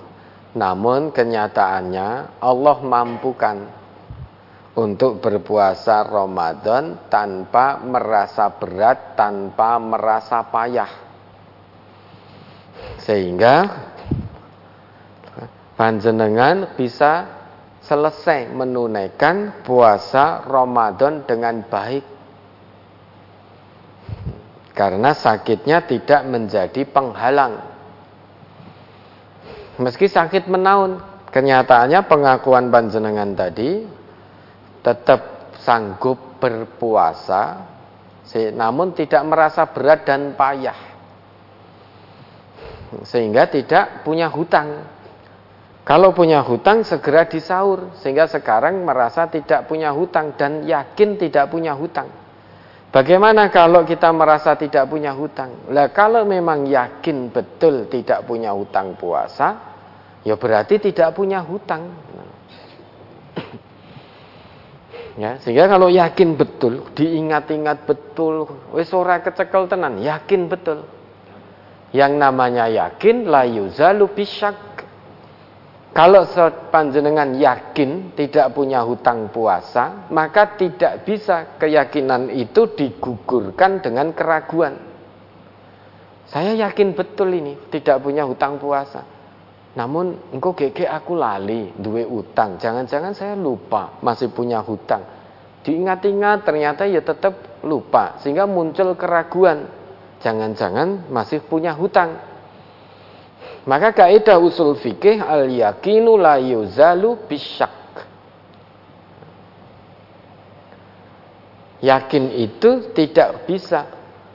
namun 0.58 1.14
kenyataannya 1.14 2.42
Allah 2.42 2.78
mampukan 2.82 3.58
untuk 4.74 5.22
berpuasa 5.22 6.02
Ramadan 6.02 7.10
tanpa 7.10 7.78
merasa 7.78 8.50
berat, 8.50 9.14
tanpa 9.14 9.78
merasa 9.78 10.42
payah. 10.50 10.90
Sehingga 13.06 13.56
panjenengan 15.78 16.74
bisa 16.74 17.44
selesai 17.86 18.50
menunaikan 18.50 19.62
puasa 19.62 20.42
Ramadan 20.48 21.28
dengan 21.28 21.62
baik. 21.68 22.13
Karena 24.74 25.14
sakitnya 25.14 25.86
tidak 25.86 26.26
menjadi 26.26 26.82
penghalang 26.90 27.74
Meski 29.82 30.06
sakit 30.06 30.46
menaun, 30.54 31.02
kenyataannya 31.34 32.06
pengakuan 32.06 32.70
panjenengan 32.70 33.34
tadi 33.34 33.82
tetap 34.86 35.50
sanggup 35.66 36.38
berpuasa, 36.38 37.66
namun 38.54 38.94
tidak 38.94 39.26
merasa 39.26 39.66
berat 39.66 40.06
dan 40.06 40.38
payah, 40.38 40.78
sehingga 43.10 43.50
tidak 43.50 44.06
punya 44.06 44.30
hutang. 44.30 44.86
Kalau 45.82 46.14
punya 46.14 46.46
hutang 46.46 46.86
segera 46.86 47.26
disaur, 47.26 47.98
sehingga 47.98 48.30
sekarang 48.30 48.86
merasa 48.86 49.26
tidak 49.26 49.66
punya 49.66 49.90
hutang 49.90 50.38
dan 50.38 50.62
yakin 50.70 51.18
tidak 51.18 51.50
punya 51.50 51.74
hutang. 51.74 52.08
Bagaimana 52.94 53.50
kalau 53.50 53.82
kita 53.82 54.14
merasa 54.14 54.54
tidak 54.54 54.86
punya 54.86 55.18
hutang? 55.18 55.66
Lah 55.74 55.90
kalau 55.90 56.30
memang 56.30 56.70
yakin 56.70 57.34
betul 57.34 57.90
tidak 57.90 58.22
punya 58.30 58.54
hutang 58.54 58.94
puasa, 58.94 59.58
ya 60.22 60.38
berarti 60.38 60.78
tidak 60.78 61.10
punya 61.18 61.42
hutang. 61.42 61.90
ya, 65.26 65.42
sehingga 65.42 65.66
kalau 65.66 65.90
yakin 65.90 66.38
betul, 66.38 66.94
diingat-ingat 66.94 67.90
betul, 67.90 68.46
wis 68.78 68.94
ora 68.94 69.26
kecekel 69.26 69.66
tenan, 69.66 69.98
yakin 69.98 70.46
betul. 70.46 70.86
Yang 71.98 72.14
namanya 72.14 72.70
yakin 72.70 73.26
la 73.26 73.42
yuzalu 73.42 74.06
bisyak 74.14 74.73
kalau 75.94 76.26
panjenengan 76.74 77.38
yakin 77.38 78.18
tidak 78.18 78.50
punya 78.58 78.82
hutang 78.82 79.30
puasa, 79.30 80.10
maka 80.10 80.58
tidak 80.58 81.06
bisa 81.06 81.54
keyakinan 81.62 82.34
itu 82.34 82.66
digugurkan 82.74 83.78
dengan 83.78 84.10
keraguan. 84.10 84.74
Saya 86.34 86.58
yakin 86.58 86.98
betul 86.98 87.30
ini 87.38 87.70
tidak 87.70 88.02
punya 88.02 88.26
hutang 88.26 88.58
puasa. 88.58 89.06
Namun 89.78 90.34
engkau 90.34 90.58
gege 90.58 90.90
aku 90.90 91.14
lali 91.14 91.70
duwe 91.78 92.10
utang. 92.10 92.58
Jangan-jangan 92.58 93.14
saya 93.14 93.38
lupa 93.38 94.02
masih 94.02 94.34
punya 94.34 94.66
hutang. 94.66 95.06
Diingat-ingat 95.62 96.42
ternyata 96.42 96.90
ya 96.90 97.06
tetap 97.06 97.62
lupa 97.62 98.18
sehingga 98.18 98.50
muncul 98.50 98.98
keraguan. 98.98 99.70
Jangan-jangan 100.26 101.06
masih 101.14 101.46
punya 101.46 101.78
hutang. 101.78 102.33
Maka 103.64 103.96
kaidah 103.96 104.44
usul 104.44 104.76
fikih 104.76 105.24
al 105.24 105.48
yakinu 105.48 106.20
la 106.20 106.36
yuzalu 106.36 107.16
bisyak. 107.32 107.72
Yakin 111.84 112.32
itu 112.40 112.96
tidak 112.96 113.48
bisa 113.48 113.88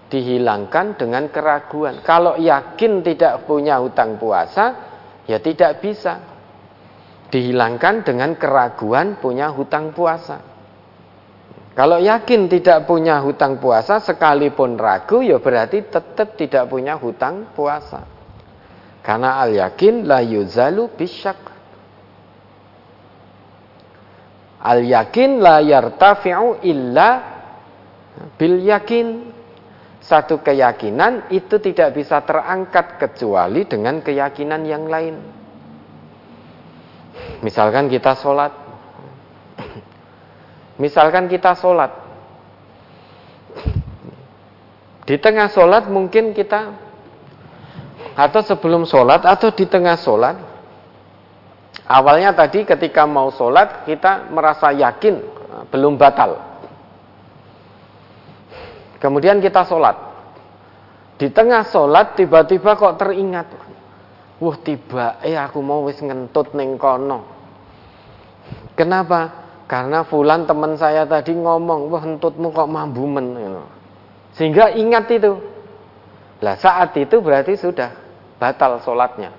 dihilangkan 0.08 0.96
dengan 0.96 1.28
keraguan. 1.28 2.00
Kalau 2.00 2.36
yakin 2.40 3.04
tidak 3.04 3.44
punya 3.44 3.80
hutang 3.80 4.20
puasa, 4.20 4.64
ya 5.28 5.40
tidak 5.40 5.80
bisa 5.80 6.20
dihilangkan 7.28 8.04
dengan 8.04 8.36
keraguan 8.36 9.20
punya 9.20 9.52
hutang 9.52 9.92
puasa. 9.92 10.40
Kalau 11.76 12.00
yakin 12.00 12.48
tidak 12.48 12.88
punya 12.88 13.20
hutang 13.22 13.60
puasa, 13.60 14.00
sekalipun 14.02 14.74
ragu, 14.74 15.22
ya 15.22 15.38
berarti 15.38 15.86
tetap 15.86 16.34
tidak 16.34 16.66
punya 16.66 16.98
hutang 16.98 17.54
puasa. 17.54 18.17
Karena 19.08 19.40
al 19.40 19.56
yakin 19.56 20.04
la 20.04 20.20
yuzalu 20.20 20.92
bisyak. 20.92 21.40
Al 24.60 24.84
yakin 24.84 25.40
la 25.40 25.64
yartafi'u 25.64 26.60
illa 26.60 27.08
bil 28.36 28.60
yakin. 28.60 29.32
Satu 30.04 30.44
keyakinan 30.44 31.32
itu 31.32 31.56
tidak 31.56 31.96
bisa 31.96 32.20
terangkat 32.20 33.00
kecuali 33.00 33.64
dengan 33.64 34.04
keyakinan 34.04 34.68
yang 34.68 34.84
lain. 34.84 35.16
Misalkan 37.40 37.88
kita 37.88 38.12
sholat. 38.12 38.52
Misalkan 40.84 41.32
kita 41.32 41.56
sholat. 41.56 41.92
Di 45.08 45.16
tengah 45.16 45.48
sholat 45.48 45.88
mungkin 45.88 46.36
kita 46.36 46.87
atau 48.18 48.42
sebelum 48.42 48.82
sholat 48.82 49.22
atau 49.22 49.54
di 49.54 49.62
tengah 49.70 49.94
sholat. 49.94 50.34
Awalnya 51.86 52.34
tadi 52.34 52.66
ketika 52.66 53.06
mau 53.06 53.30
sholat 53.30 53.86
kita 53.86 54.26
merasa 54.34 54.74
yakin 54.74 55.14
eh, 55.22 55.64
belum 55.70 55.94
batal. 55.94 56.34
Kemudian 58.98 59.38
kita 59.38 59.62
sholat. 59.62 59.94
Di 61.14 61.30
tengah 61.30 61.62
sholat 61.70 62.18
tiba-tiba 62.18 62.74
kok 62.74 62.98
teringat. 62.98 63.46
Wah 64.42 64.56
tiba 64.66 65.22
eh 65.22 65.38
aku 65.38 65.62
mau 65.62 65.86
wis 65.86 66.02
ngentut 66.02 66.58
neng 66.58 66.74
kono. 66.74 67.22
Kenapa? 68.74 69.46
Karena 69.68 70.00
fulan 70.02 70.48
teman 70.48 70.80
saya 70.80 71.04
tadi 71.04 71.36
ngomong, 71.36 71.92
wah 71.92 72.00
entutmu 72.00 72.56
kok 72.56 72.70
mambumen. 72.72 73.36
Sehingga 74.32 74.72
ingat 74.72 75.12
itu. 75.12 75.36
Lah 76.40 76.56
saat 76.56 76.96
itu 76.96 77.20
berarti 77.20 77.58
sudah 77.58 78.07
batal 78.38 78.80
sholatnya. 78.80 79.34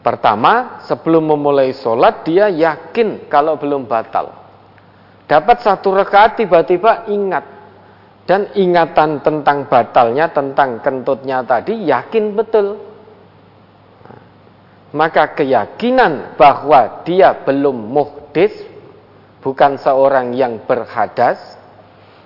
Pertama, 0.00 0.80
sebelum 0.88 1.28
memulai 1.36 1.76
sholat 1.76 2.24
dia 2.24 2.48
yakin 2.48 3.28
kalau 3.28 3.60
belum 3.60 3.84
batal. 3.84 4.32
Dapat 5.28 5.60
satu 5.60 5.92
rakaat 5.92 6.40
tiba-tiba 6.40 7.10
ingat. 7.12 7.44
Dan 8.24 8.54
ingatan 8.54 9.20
tentang 9.20 9.66
batalnya, 9.66 10.30
tentang 10.30 10.78
kentutnya 10.80 11.42
tadi 11.42 11.84
yakin 11.84 12.32
betul. 12.32 12.78
Maka 14.94 15.34
keyakinan 15.34 16.38
bahwa 16.38 17.02
dia 17.02 17.34
belum 17.42 17.90
muhdis, 17.90 18.54
bukan 19.42 19.78
seorang 19.78 20.30
yang 20.34 20.62
berhadas, 20.62 21.38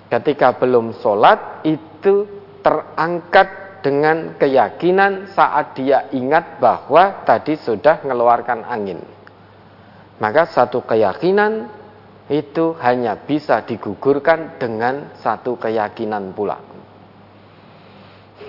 ketika 0.09 0.53
belum 0.55 0.93
sholat 1.01 1.65
itu 1.65 2.25
terangkat 2.61 3.64
dengan 3.79 4.37
keyakinan 4.39 5.31
saat 5.33 5.75
dia 5.75 6.07
ingat 6.13 6.59
bahwa 6.59 7.23
tadi 7.27 7.57
sudah 7.59 8.03
mengeluarkan 8.03 8.63
angin. 8.67 8.99
Maka 10.19 10.47
satu 10.47 10.83
keyakinan 10.83 11.67
itu 12.31 12.73
hanya 12.81 13.19
bisa 13.19 13.61
digugurkan 13.67 14.57
dengan 14.57 15.15
satu 15.19 15.59
keyakinan 15.59 16.31
pula. 16.31 16.57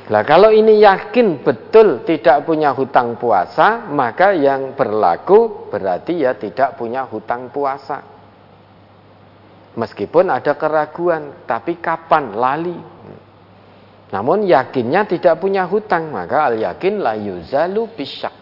Nah 0.07 0.23
kalau 0.23 0.55
ini 0.55 0.79
yakin 0.79 1.43
betul 1.43 2.07
tidak 2.07 2.47
punya 2.47 2.71
hutang 2.71 3.19
puasa, 3.19 3.91
maka 3.91 4.31
yang 4.35 4.79
berlaku 4.79 5.67
berarti 5.67 6.23
ya 6.23 6.39
tidak 6.39 6.79
punya 6.79 7.03
hutang 7.07 7.51
puasa. 7.51 8.03
Meskipun 9.77 10.33
ada 10.33 10.57
keraguan, 10.57 11.45
tapi 11.45 11.77
kapan 11.77 12.33
lali? 12.33 12.96
Namun 14.07 14.47
yakinnya 14.47 15.03
tidak 15.11 15.43
punya 15.43 15.67
hutang, 15.67 16.15
maka 16.15 16.53
al 16.53 16.63
yakin 16.63 17.03
la 17.03 17.19
yuzalu 17.19 17.91
bisyak. 17.91 18.35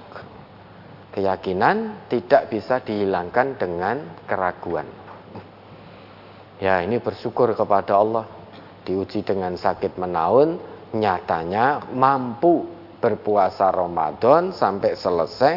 Keyakinan 1.15 2.11
tidak 2.11 2.51
bisa 2.51 2.83
dihilangkan 2.83 3.55
dengan 3.57 3.97
keraguan. 4.27 4.85
Ya, 6.59 6.83
ini 6.83 6.99
bersyukur 6.99 7.55
kepada 7.55 7.97
Allah. 7.97 8.27
Diuji 8.85 9.25
dengan 9.25 9.57
sakit 9.57 9.97
menaun, 9.97 10.61
nyatanya 10.93 11.89
mampu 11.95 12.69
berpuasa 13.01 13.73
Ramadan 13.73 14.53
sampai 14.53 14.93
selesai 14.93 15.55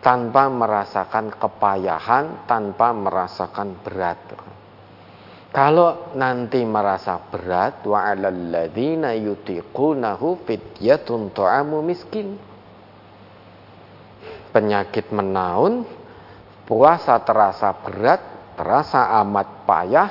tanpa 0.00 0.46
merasakan 0.48 1.32
kepayahan, 1.36 2.44
tanpa 2.44 2.92
merasakan 2.92 3.76
berat. 3.80 4.20
Kalau 5.48 6.12
nanti 6.12 6.60
merasa 6.60 7.16
berat, 7.32 7.80
wa 7.88 8.04
'alal 8.04 8.68
yutiqunahu 9.16 10.44
fidyatun 10.44 11.32
ta'amu 11.32 11.80
miskin. 11.80 12.36
Penyakit 14.52 15.08
menaun, 15.08 15.88
puasa 16.68 17.16
terasa 17.24 17.72
berat, 17.80 18.20
terasa 18.60 19.08
amat 19.24 19.64
payah, 19.64 20.10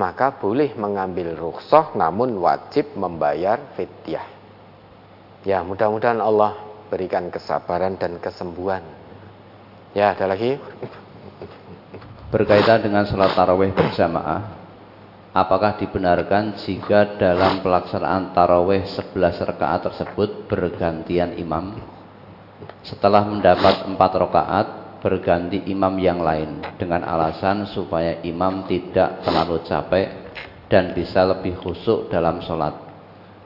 maka 0.00 0.32
boleh 0.32 0.72
mengambil 0.72 1.36
rukhsah 1.36 1.92
namun 1.92 2.40
wajib 2.40 2.96
membayar 2.96 3.60
fidyah. 3.76 4.24
Ya, 5.44 5.60
mudah-mudahan 5.60 6.24
Allah 6.24 6.56
berikan 6.88 7.28
kesabaran 7.28 8.00
dan 8.00 8.16
kesembuhan. 8.16 8.84
Ya, 9.92 10.16
ada 10.16 10.24
lagi? 10.24 10.56
Berkaitan 12.32 12.80
dengan 12.80 13.04
sholat 13.04 13.32
tarawih 13.36 13.72
berjamaah, 13.74 14.59
apakah 15.30 15.78
dibenarkan 15.78 16.58
jika 16.58 17.16
dalam 17.18 17.62
pelaksanaan 17.62 18.34
tarawih 18.34 18.86
11 18.86 19.46
rakaat 19.46 19.90
tersebut 19.90 20.50
bergantian 20.50 21.38
imam? 21.38 21.78
Setelah 22.82 23.24
mendapat 23.28 23.86
4 23.86 23.96
rakaat, 23.96 24.66
berganti 25.00 25.64
imam 25.72 25.96
yang 25.96 26.20
lain 26.20 26.60
dengan 26.76 27.02
alasan 27.08 27.64
supaya 27.72 28.20
imam 28.20 28.68
tidak 28.68 29.24
terlalu 29.24 29.64
capek 29.64 30.06
dan 30.68 30.92
bisa 30.92 31.24
lebih 31.24 31.56
khusyuk 31.58 32.12
dalam 32.12 32.38
sholat. 32.44 32.76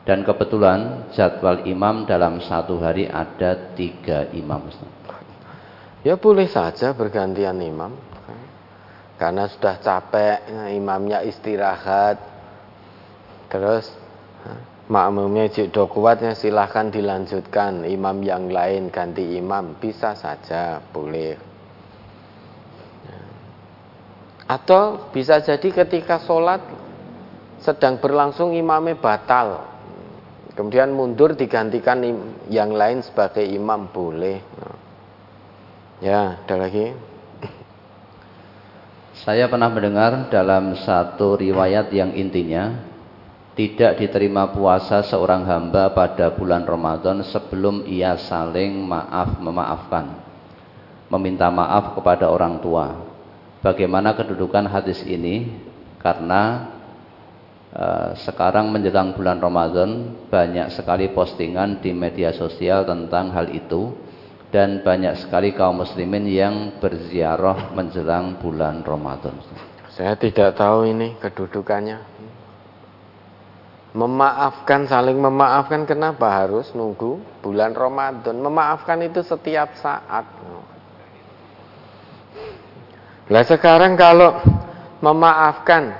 Dan 0.04 0.20
kebetulan 0.20 1.08
jadwal 1.16 1.64
imam 1.64 2.04
dalam 2.04 2.36
satu 2.44 2.76
hari 2.76 3.08
ada 3.08 3.72
tiga 3.72 4.28
imam. 4.36 4.68
Ya 6.04 6.20
boleh 6.20 6.44
saja 6.44 6.92
bergantian 6.92 7.56
imam. 7.64 8.13
Karena 9.24 9.48
sudah 9.48 9.80
capek, 9.80 10.52
imamnya 10.76 11.24
istirahat. 11.24 12.20
Terus 13.48 13.88
makmumnya 14.84 15.48
jika 15.48 15.88
kuatnya 15.88 16.36
silahkan 16.36 16.92
dilanjutkan. 16.92 17.88
Imam 17.88 18.20
yang 18.20 18.52
lain 18.52 18.92
ganti 18.92 19.40
imam 19.40 19.80
bisa 19.80 20.12
saja 20.12 20.76
boleh. 20.92 21.40
Atau 24.44 25.08
bisa 25.08 25.40
jadi 25.40 25.72
ketika 25.72 26.20
sholat 26.20 26.60
sedang 27.64 27.96
berlangsung 27.96 28.52
imamnya 28.52 28.92
batal. 28.92 29.72
Kemudian 30.52 30.92
mundur 30.92 31.32
digantikan 31.32 32.04
yang 32.52 32.76
lain 32.76 33.00
sebagai 33.00 33.40
imam 33.40 33.88
boleh. 33.88 34.36
Ya 36.04 36.44
ada 36.44 36.60
lagi 36.60 37.13
saya 39.22 39.46
pernah 39.46 39.70
mendengar 39.70 40.26
dalam 40.26 40.74
satu 40.74 41.38
riwayat 41.38 41.94
yang 41.94 42.10
intinya 42.18 42.82
tidak 43.54 44.02
diterima 44.02 44.50
puasa 44.50 45.06
seorang 45.06 45.46
hamba 45.46 45.94
pada 45.94 46.34
bulan 46.34 46.66
Ramadan 46.66 47.22
sebelum 47.22 47.86
ia 47.86 48.18
saling 48.18 48.82
maaf 48.82 49.38
memaafkan, 49.38 50.18
meminta 51.06 51.46
maaf 51.46 51.94
kepada 51.94 52.26
orang 52.26 52.58
tua. 52.58 52.98
Bagaimana 53.62 54.18
kedudukan 54.18 54.66
hadis 54.66 55.06
ini? 55.06 55.62
Karena 56.02 56.74
eh, 57.70 58.18
sekarang 58.18 58.74
menjelang 58.74 59.14
bulan 59.14 59.38
Ramadan 59.38 60.10
banyak 60.26 60.74
sekali 60.74 61.14
postingan 61.14 61.78
di 61.78 61.94
media 61.94 62.34
sosial 62.34 62.82
tentang 62.82 63.30
hal 63.30 63.46
itu 63.54 63.94
dan 64.54 64.86
banyak 64.86 65.18
sekali 65.18 65.50
kaum 65.50 65.82
muslimin 65.82 66.30
yang 66.30 66.78
berziarah 66.78 67.74
menjelang 67.74 68.38
bulan 68.38 68.86
Ramadan. 68.86 69.34
Saya 69.90 70.14
tidak 70.14 70.54
tahu 70.54 70.86
ini 70.94 71.18
kedudukannya. 71.18 71.98
Memaafkan, 73.98 74.86
saling 74.86 75.18
memaafkan 75.18 75.82
kenapa 75.90 76.30
harus 76.30 76.70
nunggu 76.70 77.18
bulan 77.42 77.74
Ramadan? 77.74 78.38
Memaafkan 78.38 79.02
itu 79.02 79.26
setiap 79.26 79.74
saat. 79.74 80.22
Nah 83.26 83.42
sekarang 83.42 83.98
kalau 83.98 84.38
memaafkan 85.02 85.98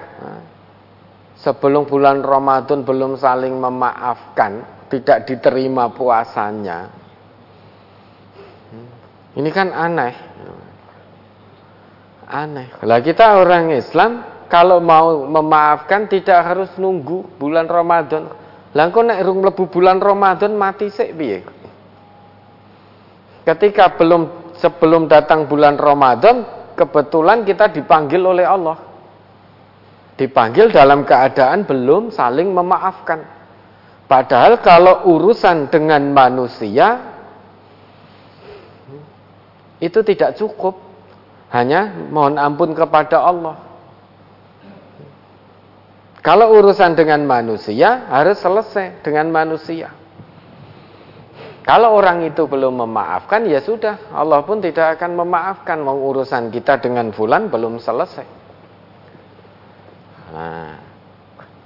sebelum 1.42 1.91
bulan 1.91 2.23
Ramadan 2.23 2.86
belum 2.86 3.18
saling 3.18 3.58
memaafkan, 3.58 4.62
tidak 4.94 5.26
diterima 5.26 5.91
puasanya. 5.91 7.03
Ini 9.34 9.50
kan 9.50 9.74
aneh. 9.74 10.14
Aneh. 12.30 12.68
Lah 12.86 12.98
kita 13.02 13.42
orang 13.42 13.74
Islam 13.74 14.22
kalau 14.46 14.78
mau 14.78 15.26
memaafkan 15.26 16.06
tidak 16.06 16.40
harus 16.46 16.70
nunggu 16.78 17.38
bulan 17.38 17.66
Ramadan. 17.66 18.30
Lah 18.74 18.90
kok 18.90 19.02
nek 19.06 19.22
rung 19.22 19.42
mlebu 19.42 19.70
bulan 19.70 19.98
Ramadan 19.98 20.54
mati 20.54 20.90
sik 20.90 21.14
piye? 21.14 21.42
Ketika 23.46 23.94
belum 23.94 24.54
sebelum 24.58 25.06
datang 25.10 25.46
bulan 25.46 25.78
Ramadan, 25.78 26.42
kebetulan 26.78 27.42
kita 27.42 27.70
dipanggil 27.70 28.22
oleh 28.22 28.46
Allah. 28.46 28.78
Dipanggil 30.14 30.70
dalam 30.70 31.02
keadaan 31.02 31.66
belum 31.66 32.14
saling 32.14 32.54
memaafkan. 32.54 33.20
Padahal 34.06 34.62
kalau 34.62 35.10
urusan 35.10 35.70
dengan 35.70 36.14
manusia 36.14 37.13
itu 39.84 40.00
tidak 40.00 40.40
cukup. 40.40 40.80
Hanya 41.52 41.92
mohon 42.10 42.40
ampun 42.40 42.72
kepada 42.72 43.20
Allah. 43.20 43.60
Kalau 46.24 46.56
urusan 46.56 46.96
dengan 46.96 47.20
manusia 47.28 48.08
harus 48.08 48.40
selesai 48.40 49.04
dengan 49.04 49.28
manusia. 49.28 49.92
Kalau 51.64 51.96
orang 51.96 52.24
itu 52.24 52.44
belum 52.44 52.80
memaafkan 52.80 53.44
ya 53.44 53.60
sudah, 53.60 54.12
Allah 54.12 54.40
pun 54.44 54.60
tidak 54.60 55.00
akan 55.00 55.20
memaafkan 55.20 55.80
mau 55.80 55.96
urusan 55.96 56.48
kita 56.48 56.80
dengan 56.80 57.12
fulan 57.12 57.48
belum 57.48 57.76
selesai. 57.76 58.24
Nah, 60.32 60.76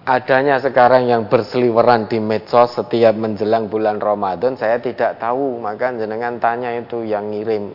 adanya 0.07 0.63
sekarang 0.63 1.11
yang 1.11 1.27
berseliweran 1.27 2.07
di 2.07 2.23
medsos 2.23 2.79
setiap 2.79 3.15
menjelang 3.19 3.67
bulan 3.67 3.99
Ramadan 3.99 4.55
saya 4.55 4.79
tidak 4.79 5.19
tahu, 5.19 5.59
maka 5.59 5.91
jenengan 5.95 6.39
tanya 6.39 6.75
itu 6.79 7.03
yang 7.03 7.31
ngirim. 7.31 7.75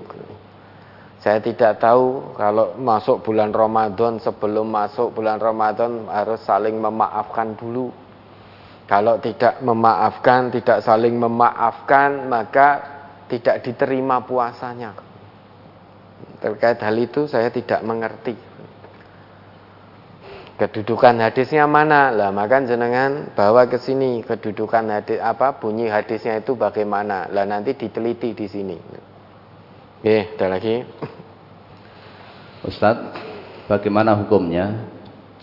Saya 1.23 1.39
tidak 1.39 1.79
tahu 1.79 2.35
kalau 2.35 2.75
masuk 2.75 3.23
bulan 3.23 3.55
Ramadan, 3.55 4.19
sebelum 4.19 4.67
masuk 4.67 5.15
bulan 5.15 5.39
Ramadan 5.39 6.03
harus 6.11 6.43
saling 6.43 6.75
memaafkan 6.75 7.55
dulu. 7.55 7.95
Kalau 8.91 9.15
tidak 9.23 9.63
memaafkan, 9.63 10.51
tidak 10.51 10.83
saling 10.83 11.15
memaafkan, 11.15 12.27
maka 12.27 12.83
tidak 13.31 13.63
diterima 13.63 14.19
puasanya. 14.27 14.91
Terkait 16.43 16.83
hal 16.83 16.95
itu 16.99 17.23
saya 17.31 17.47
tidak 17.47 17.79
mengerti. 17.87 18.35
Kedudukan 20.59 21.23
hadisnya 21.23 21.71
mana? 21.71 22.11
Lah 22.11 22.35
maka 22.35 22.59
jenengan 22.67 23.31
bawa 23.31 23.71
ke 23.71 23.79
sini 23.79 24.27
kedudukan 24.27 24.91
hadis 24.91 25.23
apa 25.23 25.55
bunyi 25.55 25.87
hadisnya 25.87 26.43
itu 26.43 26.59
bagaimana? 26.59 27.31
Lah 27.31 27.47
nanti 27.47 27.79
diteliti 27.79 28.35
di 28.35 28.47
sini. 28.51 28.77
Oke, 30.03 30.35
ada 30.35 30.59
lagi. 30.59 30.83
Ustadz, 32.67 33.15
bagaimana 33.71 34.11
hukumnya 34.19 34.91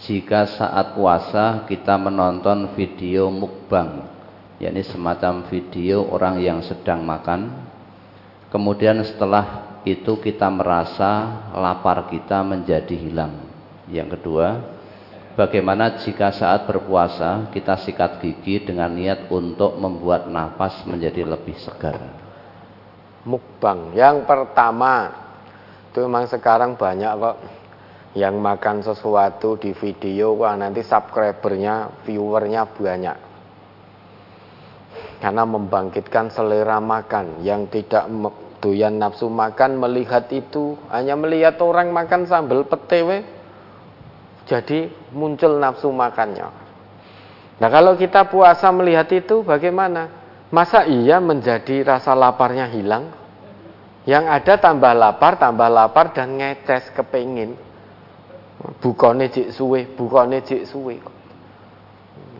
jika 0.05 0.45
saat 0.45 0.93
puasa 0.93 1.65
kita 1.65 1.97
menonton 1.97 2.77
video 2.77 3.33
mukbang, 3.33 4.05
yakni 4.61 4.85
semacam 4.85 5.49
video 5.49 6.05
orang 6.13 6.45
yang 6.45 6.61
sedang 6.61 7.01
makan, 7.09 7.57
kemudian 8.53 9.01
setelah 9.01 9.81
itu 9.89 10.21
kita 10.21 10.53
merasa 10.53 11.41
lapar 11.57 12.13
kita 12.13 12.45
menjadi 12.45 13.01
hilang. 13.01 13.41
Yang 13.89 14.21
kedua, 14.21 14.61
bagaimana 15.41 16.05
jika 16.05 16.37
saat 16.37 16.69
berpuasa 16.69 17.49
kita 17.49 17.81
sikat 17.81 18.21
gigi 18.21 18.61
dengan 18.61 18.93
niat 18.93 19.25
untuk 19.33 19.81
membuat 19.81 20.29
nafas 20.29 20.85
menjadi 20.85 21.25
lebih 21.25 21.57
segar? 21.57 22.20
Mukbang. 23.25 23.93
Yang 23.97 24.25
pertama, 24.25 25.13
itu 25.91 26.07
memang 26.07 26.25
sekarang 26.31 26.79
banyak 26.79 27.13
kok 27.19 27.37
yang 28.19 28.43
makan 28.43 28.83
sesuatu 28.83 29.55
di 29.59 29.71
video, 29.75 30.35
wah 30.35 30.59
nanti 30.59 30.83
subscribernya, 30.83 32.05
viewernya 32.07 32.63
banyak. 32.67 33.17
Karena 35.21 35.45
membangkitkan 35.45 36.33
selera 36.33 36.81
makan 36.81 37.45
yang 37.45 37.69
tidak 37.69 38.09
doyan 38.61 39.01
nafsu 39.01 39.29
makan 39.29 39.81
melihat 39.81 40.29
itu 40.33 40.77
hanya 40.93 41.17
melihat 41.17 41.57
orang 41.65 41.93
makan 41.93 42.29
sambal 42.29 42.65
petewe 42.69 43.25
jadi 44.45 44.93
muncul 45.17 45.57
nafsu 45.57 45.89
makannya. 45.89 46.49
Nah 47.61 47.69
kalau 47.69 47.97
kita 47.97 48.29
puasa 48.29 48.69
melihat 48.73 49.09
itu 49.13 49.45
bagaimana? 49.45 50.20
Masa 50.51 50.83
iya 50.87 51.23
menjadi 51.23 51.87
rasa 51.87 52.11
laparnya 52.19 52.67
hilang? 52.67 53.15
Yang 54.03 54.25
ada 54.27 54.55
tambah 54.59 54.93
lapar, 54.97 55.39
tambah 55.39 55.71
lapar 55.71 56.11
dan 56.11 56.35
ngeces 56.35 56.91
kepingin. 56.91 57.55
Bukone 58.83 59.31
cik 59.31 59.55
suwe, 59.55 59.87
bukone 59.87 60.43
cik 60.43 60.67
suwe. 60.67 60.99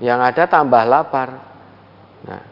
Yang 0.03 0.21
ada 0.35 0.45
tambah 0.51 0.83
lapar. 0.85 1.29
Nah, 2.27 2.43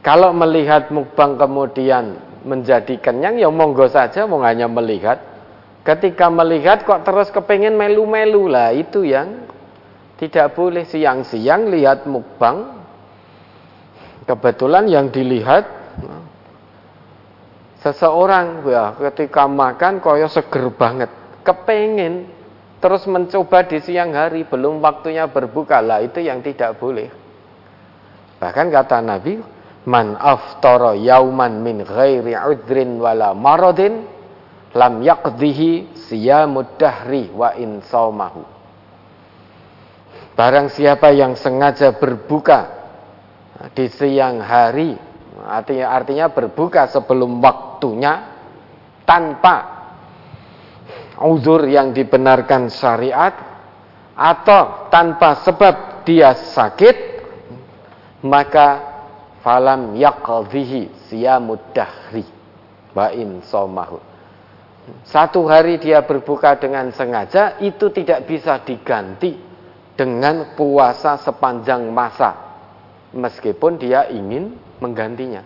kalau 0.00 0.32
melihat 0.32 0.88
mukbang 0.94 1.36
kemudian 1.36 2.16
menjadi 2.46 2.96
kenyang, 3.00 3.36
ya 3.36 3.52
monggo 3.52 3.84
saja, 3.90 4.24
mau 4.24 4.40
hanya 4.46 4.64
melihat. 4.70 5.20
Ketika 5.84 6.28
melihat 6.28 6.84
kok 6.84 7.04
terus 7.04 7.32
kepingin 7.32 7.76
melu-melu 7.76 8.48
lah, 8.48 8.72
itu 8.72 9.04
yang 9.04 9.48
tidak 10.20 10.52
boleh 10.52 10.84
siang-siang 10.84 11.72
lihat 11.72 12.04
mukbang. 12.04 12.79
Kebetulan 14.30 14.86
yang 14.86 15.10
dilihat 15.10 15.66
seseorang 17.82 18.62
ya 18.62 18.94
ketika 19.10 19.50
makan 19.50 19.98
koyo 19.98 20.30
seger 20.30 20.70
banget, 20.70 21.10
kepingin 21.42 22.30
terus 22.78 23.10
mencoba 23.10 23.66
di 23.66 23.82
siang 23.82 24.14
hari 24.14 24.46
belum 24.46 24.78
waktunya 24.78 25.26
berbuka. 25.26 25.82
Lah 25.82 25.98
itu 25.98 26.22
yang 26.22 26.46
tidak 26.46 26.78
boleh. 26.78 27.10
Bahkan 28.38 28.70
kata 28.70 29.02
Nabi, 29.02 29.42
man 29.82 30.14
aftara 30.14 30.94
yauman 30.94 31.58
min 31.58 31.82
ghairi 31.82 32.38
udrin 32.38 33.02
wala 33.02 33.34
maradin 33.34 34.06
lam 34.78 35.02
yaqdihi 35.02 35.98
siyamud 36.06 36.78
dahri 36.78 37.34
wa 37.34 37.50
in 37.58 37.82
Barang 40.38 40.70
siapa 40.70 41.10
yang 41.10 41.34
sengaja 41.34 41.98
berbuka 41.98 42.79
di 43.68 43.86
siang 43.92 44.40
hari, 44.40 44.96
artinya, 45.44 45.92
artinya 45.92 46.26
berbuka 46.32 46.88
sebelum 46.88 47.44
waktunya 47.44 48.24
tanpa 49.04 49.56
uzur 51.20 51.68
yang 51.68 51.92
dibenarkan 51.92 52.72
syariat 52.72 53.36
atau 54.16 54.88
tanpa 54.88 55.44
sebab 55.44 56.04
dia 56.08 56.32
sakit, 56.32 56.96
maka 58.24 58.68
falam 59.44 59.92
yaqdhihi 59.92 61.12
siyamud 61.12 61.76
dahri 61.76 62.24
wa 62.96 63.12
in 63.12 63.44
somahu. 63.44 64.00
Satu 65.04 65.44
hari 65.44 65.76
dia 65.76 66.00
berbuka 66.00 66.56
dengan 66.56 66.88
sengaja 66.96 67.60
itu 67.60 67.92
tidak 67.92 68.24
bisa 68.24 68.56
diganti 68.64 69.36
dengan 69.94 70.56
puasa 70.56 71.20
sepanjang 71.20 71.92
masa 71.92 72.49
meskipun 73.14 73.78
dia 73.78 74.06
ingin 74.10 74.54
menggantinya. 74.78 75.42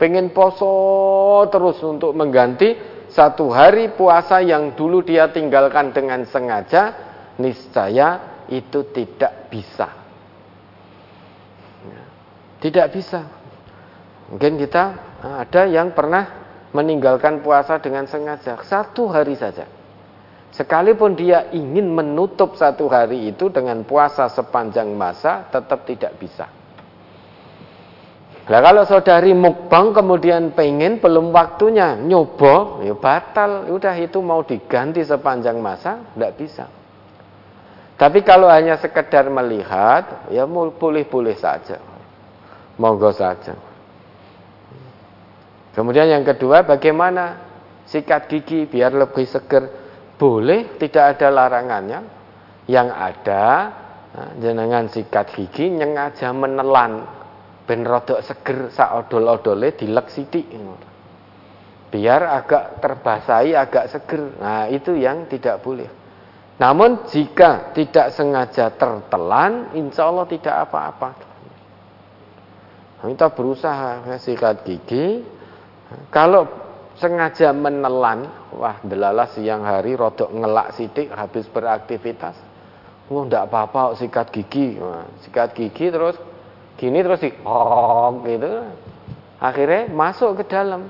Pengen 0.00 0.32
poso 0.32 1.44
terus 1.52 1.76
untuk 1.84 2.16
mengganti 2.16 2.76
satu 3.12 3.52
hari 3.52 3.92
puasa 3.92 4.40
yang 4.40 4.72
dulu 4.72 5.04
dia 5.04 5.28
tinggalkan 5.28 5.92
dengan 5.92 6.24
sengaja 6.24 6.94
niscaya 7.36 8.42
itu 8.48 8.86
tidak 8.96 9.52
bisa. 9.52 9.88
Tidak 12.60 12.86
bisa. 12.92 13.20
Mungkin 14.30 14.56
kita 14.60 14.84
ada 15.20 15.62
yang 15.68 15.92
pernah 15.92 16.40
meninggalkan 16.70 17.42
puasa 17.42 17.82
dengan 17.82 18.06
sengaja 18.06 18.62
satu 18.62 19.10
hari 19.10 19.34
saja 19.34 19.79
Sekalipun 20.50 21.14
dia 21.14 21.46
ingin 21.54 21.94
menutup 21.94 22.58
satu 22.58 22.90
hari 22.90 23.30
itu 23.30 23.48
dengan 23.54 23.86
puasa 23.86 24.26
sepanjang 24.26 24.90
masa, 24.98 25.46
tetap 25.46 25.86
tidak 25.86 26.18
bisa. 26.18 26.50
Nah 28.50 28.58
kalau 28.58 28.82
saudari 28.82 29.30
mukbang 29.30 29.94
kemudian 29.94 30.50
pengen 30.58 30.98
belum 30.98 31.30
waktunya 31.30 31.94
nyoba, 31.94 32.82
ya 32.82 32.98
batal, 32.98 33.70
udah 33.70 33.94
itu 33.94 34.18
mau 34.18 34.42
diganti 34.42 35.06
sepanjang 35.06 35.54
masa, 35.62 36.02
tidak 36.18 36.32
bisa. 36.34 36.66
Tapi 37.94 38.26
kalau 38.26 38.50
hanya 38.50 38.74
sekedar 38.74 39.30
melihat, 39.30 40.26
ya 40.34 40.50
boleh-boleh 40.50 41.38
saja. 41.38 41.78
Monggo 42.74 43.14
saja. 43.14 43.54
Kemudian 45.76 46.10
yang 46.10 46.26
kedua, 46.26 46.66
bagaimana 46.66 47.38
sikat 47.86 48.26
gigi 48.26 48.66
biar 48.66 48.90
lebih 48.90 49.30
seger? 49.30 49.79
Boleh 50.20 50.76
tidak 50.76 51.16
ada 51.16 51.32
larangannya. 51.32 52.00
Yang 52.68 52.88
ada 52.92 53.44
jenengan 54.36 54.92
sikat 54.92 55.32
gigi 55.32 55.72
nyengaja 55.72 56.28
menelan. 56.36 57.08
Ben 57.64 57.86
rodok 57.86 58.20
seger 58.20 58.68
sak 58.68 59.08
odol-odole 59.08 59.72
dilek 59.78 60.12
sithik 60.12 60.44
biar 61.90 62.22
agak 62.22 62.78
terbasahi 62.78 63.54
agak 63.54 63.90
seger. 63.90 64.38
Nah 64.38 64.66
itu 64.70 64.94
yang 64.94 65.26
tidak 65.26 65.62
boleh. 65.62 65.86
Namun 66.58 67.08
jika 67.08 67.72
tidak 67.72 68.12
sengaja 68.14 68.70
tertelan 68.74 69.72
insya 69.74 70.06
Allah 70.10 70.26
tidak 70.28 70.68
apa-apa. 70.68 71.10
Kita 73.00 73.32
berusaha 73.32 74.04
sikat 74.20 74.66
gigi. 74.68 75.24
Kalau 76.12 76.59
sengaja 77.00 77.56
menelan, 77.56 78.28
wah 78.52 78.76
delalah 78.84 79.26
siang 79.32 79.64
hari 79.64 79.96
rodok 79.96 80.28
ngelak 80.30 80.76
sidik 80.76 81.08
habis 81.10 81.48
beraktivitas. 81.48 82.36
Wah 83.08 83.26
ndak 83.26 83.50
apa-apa 83.50 83.98
sikat 83.98 84.30
gigi, 84.30 84.78
nah, 84.78 85.08
sikat 85.24 85.56
gigi 85.56 85.90
terus 85.90 86.14
gini 86.78 87.02
terus 87.02 87.24
di 87.24 87.32
oh, 87.42 88.20
gitu. 88.22 88.68
Akhirnya 89.40 89.88
masuk 89.88 90.44
ke 90.44 90.44
dalam. 90.52 90.86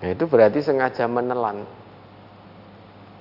Nah, 0.00 0.08
itu 0.08 0.24
berarti 0.24 0.64
sengaja 0.64 1.04
menelan. 1.04 1.68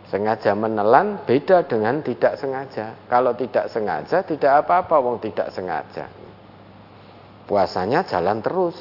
Sengaja 0.08 0.56
menelan 0.56 1.28
beda 1.28 1.68
dengan 1.68 2.00
tidak 2.00 2.40
sengaja. 2.40 2.96
Kalau 3.12 3.36
tidak 3.36 3.68
sengaja 3.68 4.24
tidak 4.24 4.64
apa-apa 4.64 4.96
wong 5.04 5.20
tidak 5.20 5.52
sengaja. 5.52 6.08
Puasanya 7.46 8.08
jalan 8.08 8.40
terus. 8.40 8.76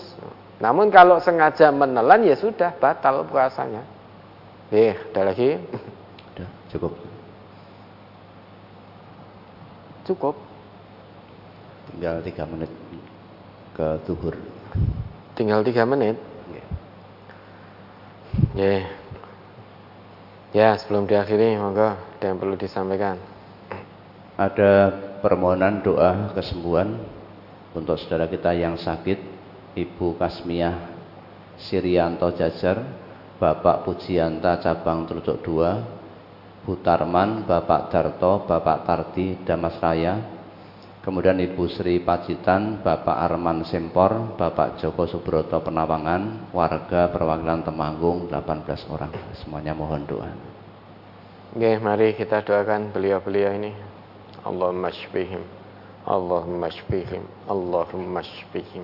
Namun 0.63 0.91
kalau 0.91 1.19
sengaja 1.19 1.75
menelan 1.75 2.23
ya 2.23 2.39
sudah 2.39 2.75
batal 2.79 3.27
puasanya. 3.27 3.83
Eh, 4.71 4.95
ada 4.95 5.35
lagi? 5.35 5.59
Sudah, 6.31 6.49
cukup. 6.71 6.93
Cukup. 10.05 10.35
Tinggal 11.91 12.23
tiga 12.23 12.45
menit 12.47 12.71
ke 13.75 13.87
tuhur. 14.07 14.35
Tinggal 15.35 15.67
tiga 15.67 15.83
menit. 15.87 16.17
Ya. 16.51 16.67
Yeah. 18.55 18.85
Ya, 20.55 20.79
sebelum 20.79 21.11
diakhiri, 21.11 21.59
monggo 21.59 21.99
ada 21.99 22.25
yang 22.31 22.39
perlu 22.39 22.55
disampaikan. 22.55 23.19
Ada 24.39 24.95
permohonan 25.19 25.83
doa 25.83 26.31
kesembuhan 26.31 26.95
untuk 27.75 27.99
saudara 27.99 28.31
kita 28.31 28.55
yang 28.55 28.79
sakit 28.79 29.34
Ibu 29.75 30.15
Kasmiah 30.15 30.95
Sirianto 31.59 32.35
Jajar, 32.35 32.83
Bapak 33.39 33.87
Pujianta 33.87 34.59
Cabang 34.59 35.07
Trucuk 35.07 35.43
2, 35.43 36.67
Bu 36.67 36.81
Tarman, 36.83 37.47
Bapak 37.47 37.91
Darto, 37.91 38.43
Bapak 38.47 38.87
Tardi, 38.87 39.39
Damas 39.43 39.79
Raya, 39.79 40.19
kemudian 41.05 41.39
Ibu 41.39 41.67
Sri 41.71 42.03
Pacitan, 42.03 42.83
Bapak 42.83 43.21
Arman 43.21 43.63
Sempor, 43.69 44.35
Bapak 44.35 44.83
Joko 44.83 45.07
Subroto 45.07 45.61
Penawangan, 45.63 46.51
warga 46.51 47.13
perwakilan 47.13 47.63
Temanggung 47.63 48.27
18 48.31 48.91
orang. 48.91 49.13
Semuanya 49.43 49.77
mohon 49.77 50.03
doa. 50.09 50.31
Oke, 51.55 51.79
mari 51.79 52.19
kita 52.19 52.43
doakan 52.43 52.91
beliau-beliau 52.91 53.55
ini. 53.55 53.71
Allahumma 54.43 54.91
syfihim. 54.91 55.43
Allahumma 56.03 56.67
syfihim. 56.67 57.23
Allahumma 57.47 58.27
syfihim. 58.27 58.83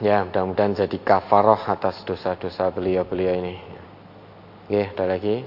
Ya, 0.00 0.24
mudah-mudahan 0.24 0.72
jadi 0.76 0.96
kafaroh 1.00 1.60
atas 1.60 2.00
dosa-dosa 2.08 2.72
beliau-beliau 2.72 3.36
ini. 3.36 3.56
Oke, 4.64 4.86
ada 4.96 5.04
lagi. 5.04 5.44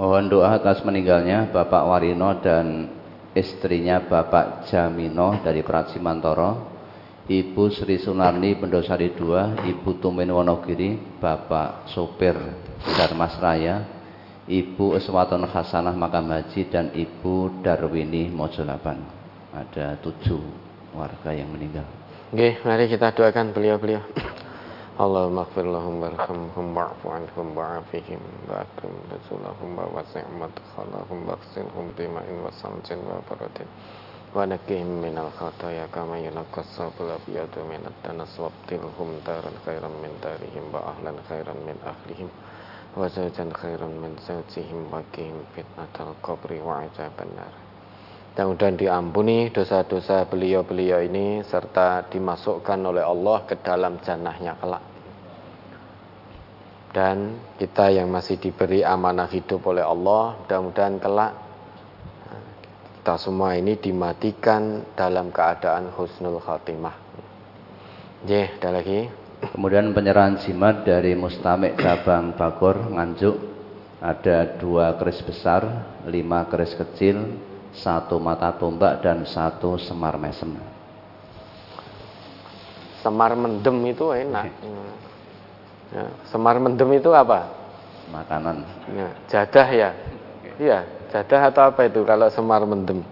Mohon 0.00 0.24
doa 0.32 0.56
atas 0.56 0.80
meninggalnya 0.88 1.52
Bapak 1.52 1.84
Warino 1.84 2.40
dan 2.40 2.88
istrinya 3.36 4.00
Bapak 4.00 4.68
Jamino 4.72 5.36
dari 5.44 5.60
Praci 5.60 6.00
Mantoro, 6.00 6.72
Ibu 7.28 7.68
Sri 7.70 8.00
Sunarni 8.00 8.56
Pendosari 8.56 9.12
II, 9.12 9.68
Ibu 9.68 10.00
Tumin 10.00 10.32
Wonogiri, 10.32 11.20
Bapak 11.20 11.92
Sopir 11.92 12.34
Darmas 12.96 13.36
Raya, 13.36 13.84
Ibu 14.48 14.98
Eswaton 14.98 15.46
Hasanah 15.46 15.94
Makam 15.94 16.34
Haji 16.34 16.72
dan 16.72 16.90
Ibu 16.90 17.62
Darwini 17.62 18.32
Mojolaban. 18.32 18.98
Ada 19.52 20.00
tujuh 20.00 20.40
warga 20.96 21.30
yang 21.36 21.52
meninggal. 21.52 22.01
Oke, 22.32 22.56
mari 22.64 22.88
kita 22.88 23.12
doakan 23.12 23.52
beliau-beliau. 23.52 24.00
Allahumma 25.04 25.44
gfir 25.52 25.68
lahum 25.68 26.00
warhamhum 26.00 26.72
wa'fu 26.72 27.12
anhum 27.12 27.52
wa'afihim 27.52 28.48
wa'akrim 28.48 28.96
rasulahum 29.12 29.76
wa 29.76 29.84
wasi' 29.92 30.24
madkhalahum 30.40 31.28
wa'aksilhum 31.28 31.92
bima'in 31.92 32.40
wa 32.40 32.48
samjin 32.56 33.04
wa 33.04 33.20
baradin. 33.28 33.68
wa 34.32 34.48
nakihim 34.48 35.04
minal 35.04 35.28
khataya 35.36 35.84
kama 35.92 36.16
yunakas 36.24 36.64
sabul 36.72 37.12
abiyadu 37.12 37.68
minat 37.68 37.92
danas 38.00 38.32
wabtilhum 38.40 39.20
daran 39.28 39.52
khairan 39.68 39.92
min 40.00 40.16
darihim 40.24 40.72
wa 40.72 40.88
ahlan 40.88 41.20
khairan 41.28 41.60
min 41.68 41.76
ahlihim 41.84 42.32
wa 42.96 43.12
zawjan 43.12 43.52
khairan 43.52 43.92
min 44.00 44.16
zawjihim 44.24 44.88
wa 44.88 45.04
kihim 45.12 45.36
fitnatal 45.52 46.16
qabri 46.24 46.64
wa 46.64 46.80
Mudah-mudahan 48.32 48.80
diampuni 48.80 49.52
dosa-dosa 49.52 50.24
beliau-beliau 50.24 51.04
ini 51.04 51.44
serta 51.44 52.08
dimasukkan 52.08 52.80
oleh 52.80 53.04
Allah 53.04 53.44
ke 53.44 53.60
dalam 53.60 54.00
jannahnya 54.00 54.56
kelak. 54.56 54.84
Dan 56.96 57.36
kita 57.60 57.92
yang 57.92 58.08
masih 58.08 58.40
diberi 58.40 58.80
amanah 58.80 59.28
hidup 59.28 59.60
oleh 59.68 59.84
Allah, 59.84 60.40
mudah-mudahan 60.40 60.96
kelak 60.96 61.32
kita 63.02 63.18
semua 63.18 63.58
ini 63.58 63.74
dimatikan 63.76 64.94
dalam 64.94 65.34
keadaan 65.34 65.90
husnul 65.90 66.38
khatimah. 66.38 66.94
Ye, 68.30 68.46
ada 68.62 68.78
lagi. 68.78 69.10
Kemudian 69.42 69.90
penyerahan 69.90 70.38
jimat 70.38 70.86
dari 70.86 71.18
Mustamik 71.18 71.82
cabang 71.82 72.38
Bagor 72.38 72.94
Nganjuk 72.94 73.36
ada 73.98 74.54
dua 74.54 74.94
keris 75.02 75.18
besar, 75.26 75.66
lima 76.06 76.46
keris 76.46 76.78
kecil, 76.78 77.42
satu 77.72 78.20
mata 78.20 78.52
tombak 78.56 79.00
dan 79.00 79.24
satu 79.24 79.80
semar 79.80 80.16
mesem. 80.20 80.52
Semar 83.00 83.34
mendem 83.34 83.76
itu 83.90 84.14
enak. 84.14 84.46
Ya, 85.92 86.06
semar 86.30 86.56
mendem 86.62 86.88
itu 86.96 87.10
apa? 87.12 87.50
Makanan. 88.12 88.62
Ya, 88.94 89.08
jadah 89.28 89.68
ya. 89.72 89.90
Iya, 90.60 90.78
Jadah 91.12 91.52
atau 91.52 91.62
apa 91.68 91.84
itu 91.84 92.00
kalau 92.08 92.32
semar 92.32 92.64
mendem? 92.64 93.04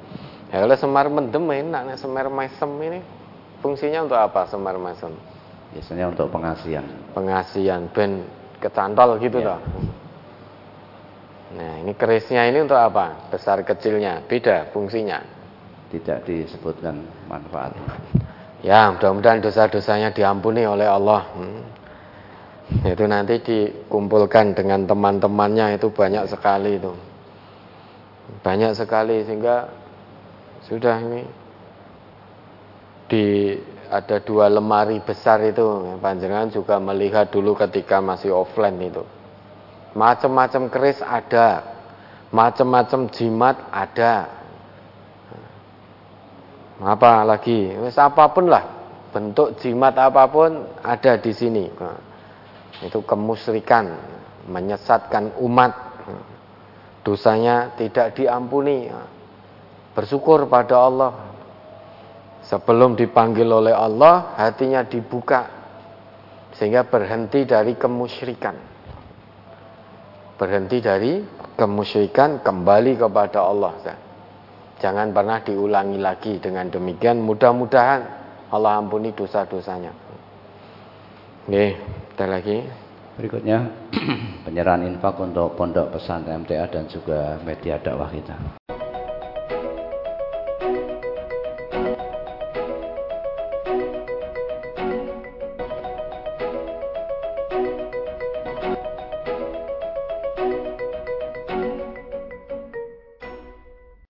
Ya 0.48 0.64
kalau 0.64 0.72
semar 0.72 1.06
mendem 1.12 1.44
enak 1.44 1.92
nih 1.92 1.96
semar 2.00 2.32
mesem 2.32 2.70
ini 2.80 3.00
fungsinya 3.60 4.08
untuk 4.08 4.16
apa 4.16 4.48
semar 4.48 4.80
mesem? 4.80 5.12
Biasanya 5.76 6.08
untuk 6.08 6.32
pengasian. 6.32 6.82
Pengasian 7.12 7.92
ben 7.92 8.24
kecantol 8.56 9.20
gitu 9.20 9.44
ya. 9.44 9.54
toh. 9.54 9.60
Nah, 11.50 11.82
ini 11.82 11.92
kerisnya 11.98 12.46
ini 12.46 12.62
untuk 12.62 12.78
apa? 12.78 13.30
Besar 13.30 13.62
kecilnya 13.66 14.22
beda 14.26 14.70
fungsinya. 14.70 15.18
Tidak 15.90 16.22
disebutkan 16.22 17.02
manfaat. 17.26 17.74
Ya, 18.62 18.92
mudah-mudahan 18.94 19.42
dosa-dosanya 19.42 20.14
diampuni 20.14 20.62
oleh 20.62 20.86
Allah. 20.86 21.26
Hmm. 21.34 21.62
Itu 22.86 23.02
nanti 23.10 23.42
dikumpulkan 23.42 24.54
dengan 24.54 24.86
teman-temannya 24.86 25.74
itu 25.74 25.90
banyak 25.90 26.30
sekali 26.30 26.78
itu 26.78 26.94
banyak 28.40 28.72
sekali 28.78 29.26
sehingga 29.26 29.66
sudah 30.64 30.96
ini 31.02 31.22
di 33.10 33.58
ada 33.90 34.22
dua 34.22 34.46
lemari 34.46 35.02
besar 35.02 35.42
itu 35.42 35.98
panjenengan 35.98 36.46
juga 36.54 36.78
melihat 36.78 37.26
dulu 37.34 37.58
ketika 37.58 37.98
masih 37.98 38.30
offline 38.30 38.78
itu 38.78 39.02
macam-macam 39.94 40.70
keris 40.70 41.02
ada. 41.02 41.78
Macam-macam 42.30 43.10
jimat 43.10 43.58
ada. 43.74 44.30
Apa 46.80 47.26
lagi? 47.26 47.74
Wes 47.76 47.98
apa 47.98 48.30
pun 48.30 48.46
lah. 48.46 48.64
Bentuk 49.10 49.58
jimat 49.58 49.98
apa 49.98 50.30
pun 50.30 50.64
ada 50.80 51.18
di 51.18 51.34
sini. 51.34 51.66
Itu 52.80 53.02
kemusrikan 53.02 53.90
menyesatkan 54.46 55.36
umat. 55.42 55.72
Dosanya 57.02 57.74
tidak 57.74 58.14
diampuni. 58.14 58.86
Bersyukur 59.92 60.46
pada 60.46 60.76
Allah. 60.78 61.12
Sebelum 62.46 62.94
dipanggil 62.94 63.46
oleh 63.46 63.74
Allah, 63.74 64.38
hatinya 64.38 64.86
dibuka. 64.86 65.50
Sehingga 66.54 66.86
berhenti 66.86 67.42
dari 67.42 67.74
kemusyrikan. 67.74 68.69
Berhenti 70.40 70.80
dari 70.80 71.20
kemusyrikan 71.60 72.40
kembali 72.40 72.96
kepada 72.96 73.44
Allah. 73.44 73.76
Jangan 74.80 75.12
pernah 75.12 75.44
diulangi 75.44 76.00
lagi 76.00 76.40
dengan 76.40 76.72
demikian. 76.72 77.20
Mudah-mudahan 77.20 78.00
Allah 78.48 78.80
ampuni 78.80 79.12
dosa-dosanya. 79.12 79.92
Nih, 81.44 81.76
kita 82.16 82.24
lagi. 82.24 82.56
Berikutnya 83.20 83.68
penyerahan 84.48 84.88
infak 84.88 85.20
untuk 85.20 85.52
pondok 85.60 85.92
pesantren 86.00 86.40
MTA 86.40 86.72
dan 86.72 86.88
juga 86.88 87.36
media 87.44 87.76
dakwah 87.76 88.08
kita. 88.08 88.59